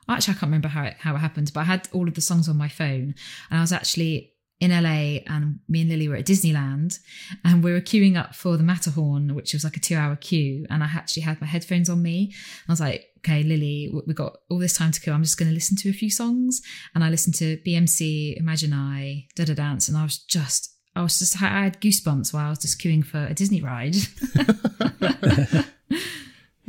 actually 0.08 0.34
I 0.34 0.38
can't 0.38 0.50
remember 0.50 0.70
how 0.70 0.84
it 0.84 0.96
how 1.00 1.16
it 1.16 1.20
happened, 1.20 1.52
but 1.54 1.62
I 1.62 1.66
had 1.66 1.88
all 1.94 2.08
of 2.08 2.16
the 2.16 2.22
songs 2.22 2.50
on 2.50 2.58
my 2.58 2.68
phone 2.68 3.14
and 3.50 3.60
I 3.60 3.62
was 3.62 3.72
actually 3.72 4.34
in 4.60 4.72
LA 4.72 5.22
and 5.34 5.60
me 5.70 5.82
and 5.82 5.90
Lily 5.90 6.08
were 6.08 6.18
at 6.18 6.26
Disneyland 6.26 7.00
and 7.46 7.64
we 7.64 7.72
were 7.72 7.80
queuing 7.80 8.18
up 8.18 8.36
for 8.36 8.58
the 8.58 8.64
Matterhorn, 8.64 9.34
which 9.34 9.54
was 9.54 9.64
like 9.64 9.78
a 9.78 9.80
two 9.80 9.96
hour 9.96 10.16
queue. 10.16 10.66
And 10.70 10.84
I 10.84 10.88
actually 10.88 11.24
had 11.24 11.40
my 11.40 11.48
headphones 11.48 11.90
on 11.90 12.02
me. 12.02 12.34
I 12.68 12.72
was 12.72 12.82
like, 12.82 13.08
okay, 13.20 13.44
Lily, 13.44 13.92
we've 14.06 14.16
got 14.16 14.38
all 14.50 14.60
this 14.60 14.78
time 14.78 14.92
to 14.92 15.00
kill. 15.00 15.14
I'm 15.14 15.24
just 15.24 15.38
going 15.38 15.50
to 15.50 15.56
listen 15.56 15.78
to 15.78 15.90
a 15.90 15.94
few 15.94 16.10
songs. 16.10 16.62
And 16.94 17.04
I 17.04 17.10
listened 17.10 17.36
to 17.36 17.58
BMC, 17.66 18.38
Imagine 18.38 18.74
I, 18.74 19.28
Da 19.36 19.46
Da 19.46 19.54
Dance. 19.54 19.88
And 19.88 19.98
I 19.98 20.04
was 20.04 20.18
just, 20.18 20.76
I 20.96 21.04
was 21.04 21.20
just, 21.20 21.42
I 21.42 21.64
had 21.64 21.80
goosebumps 21.80 22.34
while 22.34 22.48
I 22.48 22.50
was 22.50 22.60
just 22.60 22.82
queuing 22.82 23.06
for 23.06 23.26
a 23.26 23.34
Disney 23.34 23.62
ride. 23.62 23.96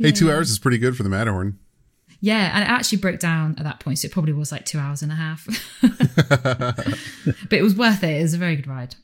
Hey, 0.01 0.11
two 0.11 0.31
hours 0.31 0.49
is 0.49 0.57
pretty 0.57 0.79
good 0.79 0.97
for 0.97 1.03
the 1.03 1.09
Matterhorn. 1.09 1.59
Yeah, 2.21 2.51
and 2.53 2.63
it 2.63 2.69
actually 2.69 2.99
broke 2.99 3.19
down 3.19 3.55
at 3.57 3.63
that 3.63 3.79
point, 3.79 3.97
so 3.99 4.05
it 4.05 4.11
probably 4.11 4.33
was 4.33 4.51
like 4.51 4.65
two 4.65 4.77
hours 4.77 5.01
and 5.01 5.11
a 5.11 5.15
half. 5.15 5.47
but 5.81 7.53
it 7.53 7.63
was 7.63 7.75
worth 7.75 8.03
it. 8.03 8.19
It 8.19 8.21
was 8.21 8.35
a 8.35 8.37
very 8.37 8.55
good 8.55 8.67
ride. 8.67 8.95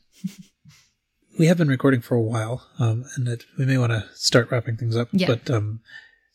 we 1.38 1.46
have 1.46 1.58
been 1.58 1.68
recording 1.68 2.00
for 2.00 2.14
a 2.14 2.22
while, 2.22 2.66
um, 2.78 3.04
and 3.16 3.26
it, 3.26 3.44
we 3.58 3.66
may 3.66 3.76
want 3.76 3.90
to 3.90 4.06
start 4.14 4.50
wrapping 4.50 4.76
things 4.76 4.96
up. 4.96 5.08
Yeah. 5.10 5.26
But 5.26 5.50
um, 5.50 5.80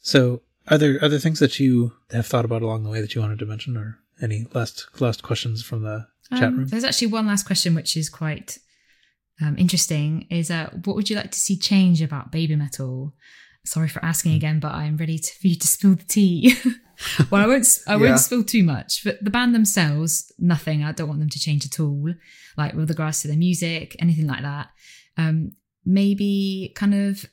so 0.01 0.41
are 0.67 0.77
there 0.77 0.99
other 1.01 1.19
things 1.19 1.39
that 1.39 1.57
you 1.57 1.93
have 2.11 2.27
thought 2.27 2.45
about 2.45 2.61
along 2.61 2.83
the 2.83 2.89
way 2.89 2.99
that 2.99 3.15
you 3.15 3.21
wanted 3.21 3.39
to 3.39 3.45
mention, 3.45 3.77
or 3.77 3.99
any 4.21 4.45
last 4.53 4.87
last 4.99 5.23
questions 5.23 5.63
from 5.63 5.83
the 5.83 6.07
chat 6.31 6.43
Um, 6.43 6.57
room? 6.57 6.67
There's 6.67 6.83
actually 6.83 7.07
one 7.07 7.27
last 7.27 7.45
question, 7.45 7.75
which 7.75 7.95
is 7.95 8.09
quite 8.09 8.57
um, 9.41 9.57
interesting. 9.57 10.27
Is 10.29 10.51
uh, 10.51 10.69
what 10.83 10.97
would 10.97 11.09
you 11.09 11.15
like 11.15 11.31
to 11.31 11.39
see 11.39 11.57
change 11.57 12.01
about 12.01 12.31
baby 12.31 12.57
metal? 12.57 13.13
Sorry 13.65 13.87
for 13.87 14.03
asking 14.03 14.33
again, 14.33 14.59
but 14.59 14.73
I'm 14.73 14.97
ready 14.97 15.17
to, 15.17 15.33
for 15.39 15.47
you 15.47 15.55
to 15.55 15.67
spill 15.67 15.95
the 15.95 16.03
tea. 16.03 16.55
well, 17.31 17.41
I 17.43 17.47
won't. 17.47 17.65
I 17.87 17.93
Yeah. 17.93 17.97
won't 17.97 18.19
spill 18.19 18.43
too 18.43 18.63
much. 18.63 19.03
But 19.05 19.23
the 19.23 19.29
band 19.29 19.55
themselves, 19.55 20.31
nothing. 20.37 20.83
I 20.83 20.91
don't 20.91 21.07
want 21.07 21.21
them 21.21 21.29
to 21.29 21.39
change 21.39 21.65
at 21.65 21.79
all. 21.79 22.13
Like 22.57 22.73
with 22.73 22.89
regards 22.89 23.21
to 23.21 23.27
their 23.29 23.37
music, 23.37 23.95
anything 23.99 24.27
like 24.27 24.41
that. 24.41 24.67
Um, 25.17 25.51
maybe 25.85 26.73
kind 26.75 26.93
of 26.93 27.25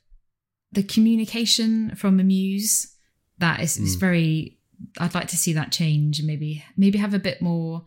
the 0.72 0.82
communication 0.84 1.94
from 1.96 2.20
Amuse. 2.20 2.94
That 3.38 3.60
is, 3.60 3.76
is 3.78 3.96
Mm. 3.96 4.00
very. 4.00 4.58
I'd 4.98 5.14
like 5.14 5.28
to 5.28 5.36
see 5.36 5.52
that 5.54 5.72
change. 5.72 6.20
and 6.20 6.26
Maybe 6.28 6.64
maybe 6.76 6.98
have 6.98 7.12
a 7.14 7.18
bit 7.18 7.42
more 7.42 7.84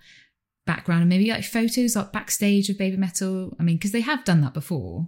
background 0.65 1.01
and 1.01 1.09
maybe 1.09 1.29
like 1.29 1.43
photos 1.43 1.95
like 1.95 2.11
backstage 2.11 2.69
of 2.69 2.77
baby 2.77 2.97
metal. 2.97 3.55
I 3.59 3.63
mean, 3.63 3.77
because 3.77 3.91
they 3.93 4.01
have 4.01 4.25
done 4.25 4.41
that 4.41 4.53
before. 4.53 5.07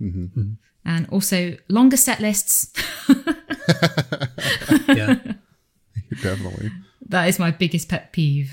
Hmm 0.00 0.52
And 0.84 1.06
also 1.10 1.56
longer 1.68 1.96
set 1.96 2.20
lists. 2.20 2.72
yeah, 4.88 5.16
Definitely. 6.22 6.70
that 7.08 7.28
is 7.28 7.38
my 7.38 7.50
biggest 7.50 7.88
pet 7.88 8.12
peeve. 8.12 8.52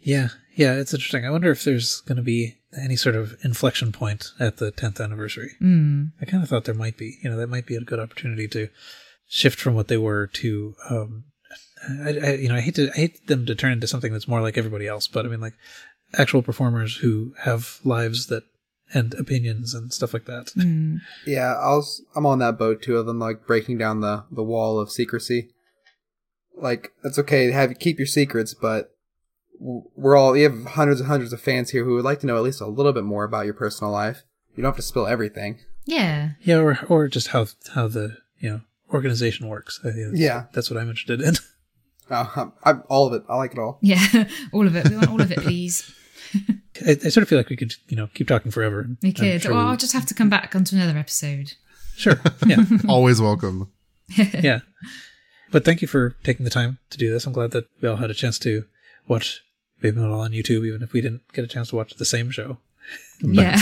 yeah, 0.00 0.28
yeah. 0.56 0.74
It's 0.74 0.92
interesting. 0.94 1.24
I 1.26 1.30
wonder 1.30 1.50
if 1.50 1.64
there's 1.64 2.00
going 2.02 2.16
to 2.16 2.22
be 2.22 2.56
any 2.82 2.96
sort 2.96 3.14
of 3.16 3.36
inflection 3.44 3.92
point 3.92 4.32
at 4.40 4.56
the 4.58 4.72
10th 4.72 5.00
anniversary. 5.02 5.52
Mm. 5.62 6.12
I 6.20 6.24
kind 6.24 6.42
of 6.42 6.48
thought 6.48 6.64
there 6.64 6.74
might 6.74 6.98
be. 6.98 7.18
You 7.22 7.30
know, 7.30 7.36
that 7.36 7.48
might 7.48 7.66
be 7.66 7.76
a 7.76 7.80
good 7.80 8.00
opportunity 8.00 8.48
to 8.48 8.68
shift 9.26 9.58
from 9.60 9.74
what 9.74 9.88
they 9.88 9.96
were 9.96 10.26
to. 10.26 10.74
Um, 10.90 11.24
I, 12.04 12.08
I, 12.18 12.32
you 12.34 12.48
know, 12.48 12.56
I 12.56 12.60
hate 12.60 12.74
to 12.76 12.90
I 12.90 12.96
hate 12.96 13.26
them 13.26 13.46
to 13.46 13.54
turn 13.54 13.72
into 13.72 13.86
something 13.86 14.12
that's 14.12 14.28
more 14.28 14.40
like 14.42 14.58
everybody 14.58 14.86
else, 14.86 15.06
but 15.06 15.24
I 15.24 15.28
mean, 15.28 15.40
like 15.40 15.54
actual 16.16 16.42
performers 16.42 16.96
who 16.96 17.34
have 17.40 17.78
lives 17.84 18.26
that 18.28 18.44
and 18.94 19.12
opinions 19.14 19.74
and 19.74 19.92
stuff 19.92 20.14
like 20.14 20.24
that. 20.26 20.46
Mm. 20.56 21.00
Yeah, 21.26 21.54
I 21.54 21.70
was. 21.74 22.02
I'm 22.14 22.24
on 22.26 22.38
that 22.38 22.58
boat 22.58 22.80
too. 22.82 22.96
Of 22.96 23.06
them 23.06 23.18
like 23.18 23.46
breaking 23.46 23.78
down 23.78 24.00
the 24.00 24.24
the 24.30 24.42
wall 24.44 24.78
of 24.78 24.90
secrecy. 24.90 25.50
Like 26.56 26.92
it's 27.02 27.18
okay 27.18 27.46
to 27.48 27.52
have 27.52 27.78
keep 27.78 27.98
your 27.98 28.06
secrets, 28.06 28.54
but 28.54 28.90
we're 29.58 30.16
all. 30.16 30.36
You 30.36 30.48
have 30.48 30.64
hundreds 30.72 31.00
and 31.00 31.08
hundreds 31.08 31.32
of 31.32 31.40
fans 31.40 31.70
here 31.70 31.84
who 31.84 31.94
would 31.94 32.04
like 32.04 32.20
to 32.20 32.26
know 32.26 32.36
at 32.36 32.42
least 32.42 32.60
a 32.60 32.66
little 32.66 32.92
bit 32.92 33.04
more 33.04 33.24
about 33.24 33.44
your 33.44 33.54
personal 33.54 33.92
life. 33.92 34.22
You 34.54 34.62
don't 34.62 34.70
have 34.70 34.76
to 34.76 34.82
spill 34.82 35.06
everything. 35.06 35.58
Yeah. 35.84 36.30
Yeah, 36.40 36.58
or 36.58 36.78
or 36.88 37.08
just 37.08 37.28
how 37.28 37.46
how 37.74 37.88
the 37.88 38.16
you 38.38 38.50
know 38.50 38.60
organization 38.92 39.48
works. 39.48 39.80
I 39.82 39.90
think 39.90 40.10
that's, 40.10 40.20
Yeah. 40.20 40.44
that's 40.52 40.70
what 40.70 40.78
I'm 40.80 40.88
interested 40.88 41.20
in. 41.20 41.34
Uh, 42.10 42.26
I'm, 42.36 42.52
I'm, 42.64 42.82
all 42.90 43.06
of 43.06 43.14
it. 43.14 43.22
I 43.30 43.36
like 43.36 43.52
it 43.52 43.58
all. 43.58 43.78
Yeah. 43.80 43.98
all 44.52 44.66
of 44.66 44.76
it. 44.76 44.90
We 44.90 44.96
want 44.96 45.08
all 45.08 45.22
of 45.22 45.32
it, 45.32 45.38
please. 45.38 45.90
I, 46.86 46.90
I 46.90 47.08
sort 47.08 47.18
of 47.22 47.28
feel 47.28 47.38
like 47.38 47.48
we 47.48 47.56
could 47.56 47.74
you 47.88 47.96
know 47.96 48.08
keep 48.14 48.28
talking 48.28 48.50
forever. 48.50 48.86
We 49.02 49.12
could. 49.12 49.42
sure 49.42 49.52
or 49.52 49.54
we- 49.54 49.60
I'll 49.60 49.76
just 49.76 49.92
have 49.92 50.06
to 50.06 50.14
come 50.14 50.28
back 50.28 50.54
onto 50.54 50.76
another 50.76 50.98
episode. 50.98 51.54
sure. 51.96 52.20
Yeah. 52.46 52.64
Always 52.88 53.20
welcome. 53.20 53.70
yeah. 54.16 54.60
But 55.50 55.64
thank 55.64 55.82
you 55.82 55.88
for 55.88 56.16
taking 56.24 56.44
the 56.44 56.50
time 56.50 56.78
to 56.90 56.98
do 56.98 57.10
this. 57.12 57.26
I'm 57.26 57.32
glad 57.32 57.52
that 57.52 57.68
we 57.80 57.88
all 57.88 57.96
had 57.96 58.10
a 58.10 58.14
chance 58.14 58.38
to 58.40 58.64
watch 59.06 59.42
Baby 59.80 60.00
Metal 60.00 60.18
on 60.20 60.32
YouTube, 60.32 60.66
even 60.66 60.82
if 60.82 60.92
we 60.92 61.00
didn't 61.00 61.22
get 61.32 61.44
a 61.44 61.48
chance 61.48 61.68
to 61.68 61.76
watch 61.76 61.94
the 61.94 62.04
same 62.04 62.30
show. 62.30 62.58
yeah. 63.20 63.60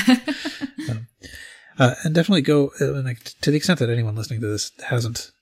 Uh, 1.78 1.94
and 2.04 2.14
definitely 2.14 2.42
go 2.42 2.70
uh, 2.80 3.02
like 3.02 3.22
to 3.40 3.50
the 3.50 3.56
extent 3.56 3.78
that 3.78 3.88
anyone 3.90 4.14
listening 4.14 4.40
to 4.40 4.46
this 4.46 4.72
hasn't, 4.88 5.32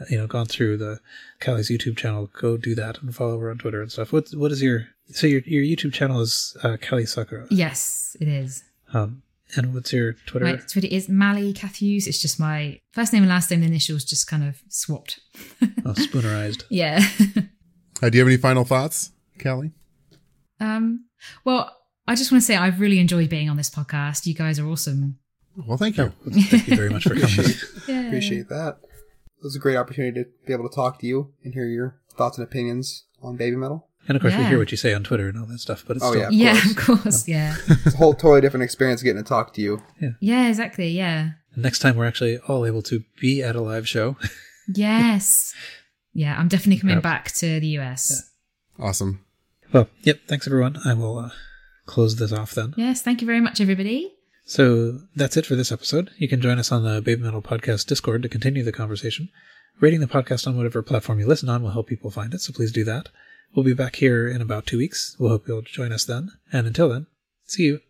uh, 0.00 0.04
you 0.10 0.18
know, 0.18 0.26
gone 0.26 0.46
through 0.46 0.76
the 0.76 1.00
Callie's 1.40 1.70
YouTube 1.70 1.96
channel. 1.96 2.28
Go 2.40 2.56
do 2.56 2.74
that 2.74 3.00
and 3.00 3.14
follow 3.14 3.38
her 3.38 3.50
on 3.50 3.58
Twitter 3.58 3.80
and 3.80 3.90
stuff. 3.90 4.12
What 4.12 4.30
what 4.34 4.50
is 4.52 4.60
your 4.62 4.88
so 5.10 5.26
your 5.26 5.40
your 5.46 5.62
YouTube 5.62 5.92
channel 5.92 6.20
is 6.20 6.56
uh, 6.62 6.76
Callie 6.86 7.06
Sakura. 7.06 7.46
yes, 7.50 8.16
it 8.20 8.28
is. 8.28 8.62
Um, 8.94 9.22
and 9.56 9.72
what's 9.74 9.92
your 9.92 10.12
Twitter? 10.26 10.44
My 10.46 10.56
Twitter 10.56 10.88
is 10.90 11.08
Mally 11.08 11.52
Catthews. 11.52 12.06
It's 12.06 12.20
just 12.20 12.38
my 12.38 12.80
first 12.92 13.12
name 13.12 13.22
and 13.22 13.30
last 13.30 13.50
name. 13.50 13.60
The 13.60 13.66
initials 13.66 14.04
just 14.04 14.26
kind 14.26 14.44
of 14.44 14.60
swapped. 14.68 15.20
Oh, 15.84 15.92
spoonerized. 15.92 16.64
Yeah. 16.70 17.00
Uh, 18.02 18.10
do 18.10 18.18
you 18.18 18.22
have 18.22 18.28
any 18.28 18.36
final 18.36 18.64
thoughts, 18.64 19.10
Kelly? 19.38 19.72
um. 20.60 21.04
Well, 21.44 21.74
I 22.06 22.14
just 22.14 22.30
want 22.30 22.42
to 22.42 22.46
say 22.46 22.56
I've 22.56 22.78
really 22.80 22.98
enjoyed 22.98 23.28
being 23.28 23.48
on 23.50 23.56
this 23.56 23.70
podcast. 23.70 24.26
You 24.26 24.34
guys 24.34 24.58
are 24.58 24.66
awesome. 24.68 25.18
Well, 25.66 25.76
thank 25.78 25.96
you. 25.96 26.12
No, 26.24 26.40
thank 26.42 26.68
you 26.68 26.76
very 26.76 26.90
much 26.90 27.02
for 27.04 27.14
coming. 27.14 27.24
Appreciate, 27.24 27.64
Yeah. 27.88 28.06
appreciate 28.06 28.48
that. 28.48 28.78
It 28.82 29.42
was 29.44 29.56
a 29.56 29.58
great 29.58 29.76
opportunity 29.76 30.22
to 30.24 30.30
be 30.46 30.52
able 30.52 30.68
to 30.68 30.74
talk 30.74 31.00
to 31.00 31.06
you 31.06 31.32
and 31.42 31.54
hear 31.54 31.66
your 31.66 31.98
thoughts 32.16 32.38
and 32.38 32.46
opinions 32.46 33.04
on 33.22 33.36
baby 33.36 33.56
metal. 33.56 33.87
And 34.08 34.16
of 34.16 34.22
course, 34.22 34.34
we 34.34 34.42
hear 34.44 34.58
what 34.58 34.70
you 34.70 34.76
say 34.78 34.94
on 34.94 35.04
Twitter 35.04 35.28
and 35.28 35.38
all 35.38 35.46
that 35.46 35.58
stuff. 35.58 35.84
But 35.86 35.96
it's 35.98 36.04
Oh, 36.04 36.10
still, 36.12 36.32
yeah. 36.32 36.54
Yeah, 36.54 36.60
course. 36.60 36.70
of 36.70 37.02
course. 37.02 37.28
Yeah. 37.28 37.56
It's 37.68 37.94
a 37.94 37.98
whole 37.98 38.14
totally 38.14 38.40
different 38.40 38.64
experience 38.64 39.02
getting 39.02 39.22
to 39.22 39.28
talk 39.28 39.52
to 39.54 39.60
you. 39.60 39.82
Yeah, 40.00 40.08
yeah 40.20 40.48
exactly. 40.48 40.88
Yeah. 40.88 41.32
next 41.56 41.80
time 41.80 41.96
we're 41.96 42.06
actually 42.06 42.38
all 42.48 42.64
able 42.66 42.82
to 42.82 43.04
be 43.20 43.42
at 43.42 43.54
a 43.54 43.60
live 43.60 43.86
show. 43.86 44.16
Yes. 44.74 45.54
Yeah, 46.12 46.36
I'm 46.38 46.48
definitely 46.48 46.78
coming 46.80 46.96
Yeah. 46.96 47.00
back 47.00 47.32
to 47.32 47.58
the 47.60 47.78
US. 47.78 48.30
Awesome. 48.78 49.24
Well, 49.72 49.88
yep. 50.02 50.20
Thanks 50.26 50.46
everyone. 50.46 50.78
I 50.84 50.92
will 50.94 51.18
uh, 51.18 51.30
close 51.86 52.16
this 52.16 52.32
off 52.32 52.52
then. 52.54 52.74
Yes, 52.76 53.00
thank 53.02 53.20
you 53.22 53.26
very 53.26 53.40
much, 53.40 53.60
everybody. 53.60 54.12
So 54.44 55.00
that's 55.16 55.36
it 55.36 55.46
for 55.46 55.54
this 55.56 55.72
episode. 55.72 56.10
You 56.18 56.28
can 56.28 56.40
join 56.40 56.58
us 56.58 56.70
on 56.72 56.84
the 56.84 57.00
Baby 57.00 57.22
Metal 57.22 57.42
Podcast 57.42 57.86
Discord 57.86 58.22
to 58.22 58.28
continue 58.28 58.62
the 58.62 58.72
conversation. 58.72 59.28
Rating 59.80 60.00
the 60.00 60.06
podcast 60.06 60.46
on 60.46 60.56
whatever 60.56 60.82
platform 60.82 61.18
you 61.20 61.26
listen 61.26 61.48
on 61.48 61.62
will 61.62 61.70
help 61.70 61.86
people 61.86 62.10
find 62.10 62.34
it, 62.34 62.40
so 62.40 62.52
please 62.52 62.72
do 62.72 62.84
that. 62.84 63.08
We'll 63.54 63.64
be 63.64 63.74
back 63.74 63.96
here 63.96 64.28
in 64.28 64.40
about 64.40 64.66
two 64.66 64.78
weeks. 64.78 65.16
We'll 65.18 65.30
hope 65.30 65.48
you'll 65.48 65.62
join 65.62 65.92
us 65.92 66.04
then. 66.04 66.32
And 66.52 66.66
until 66.66 66.88
then, 66.88 67.06
see 67.44 67.64
you. 67.64 67.80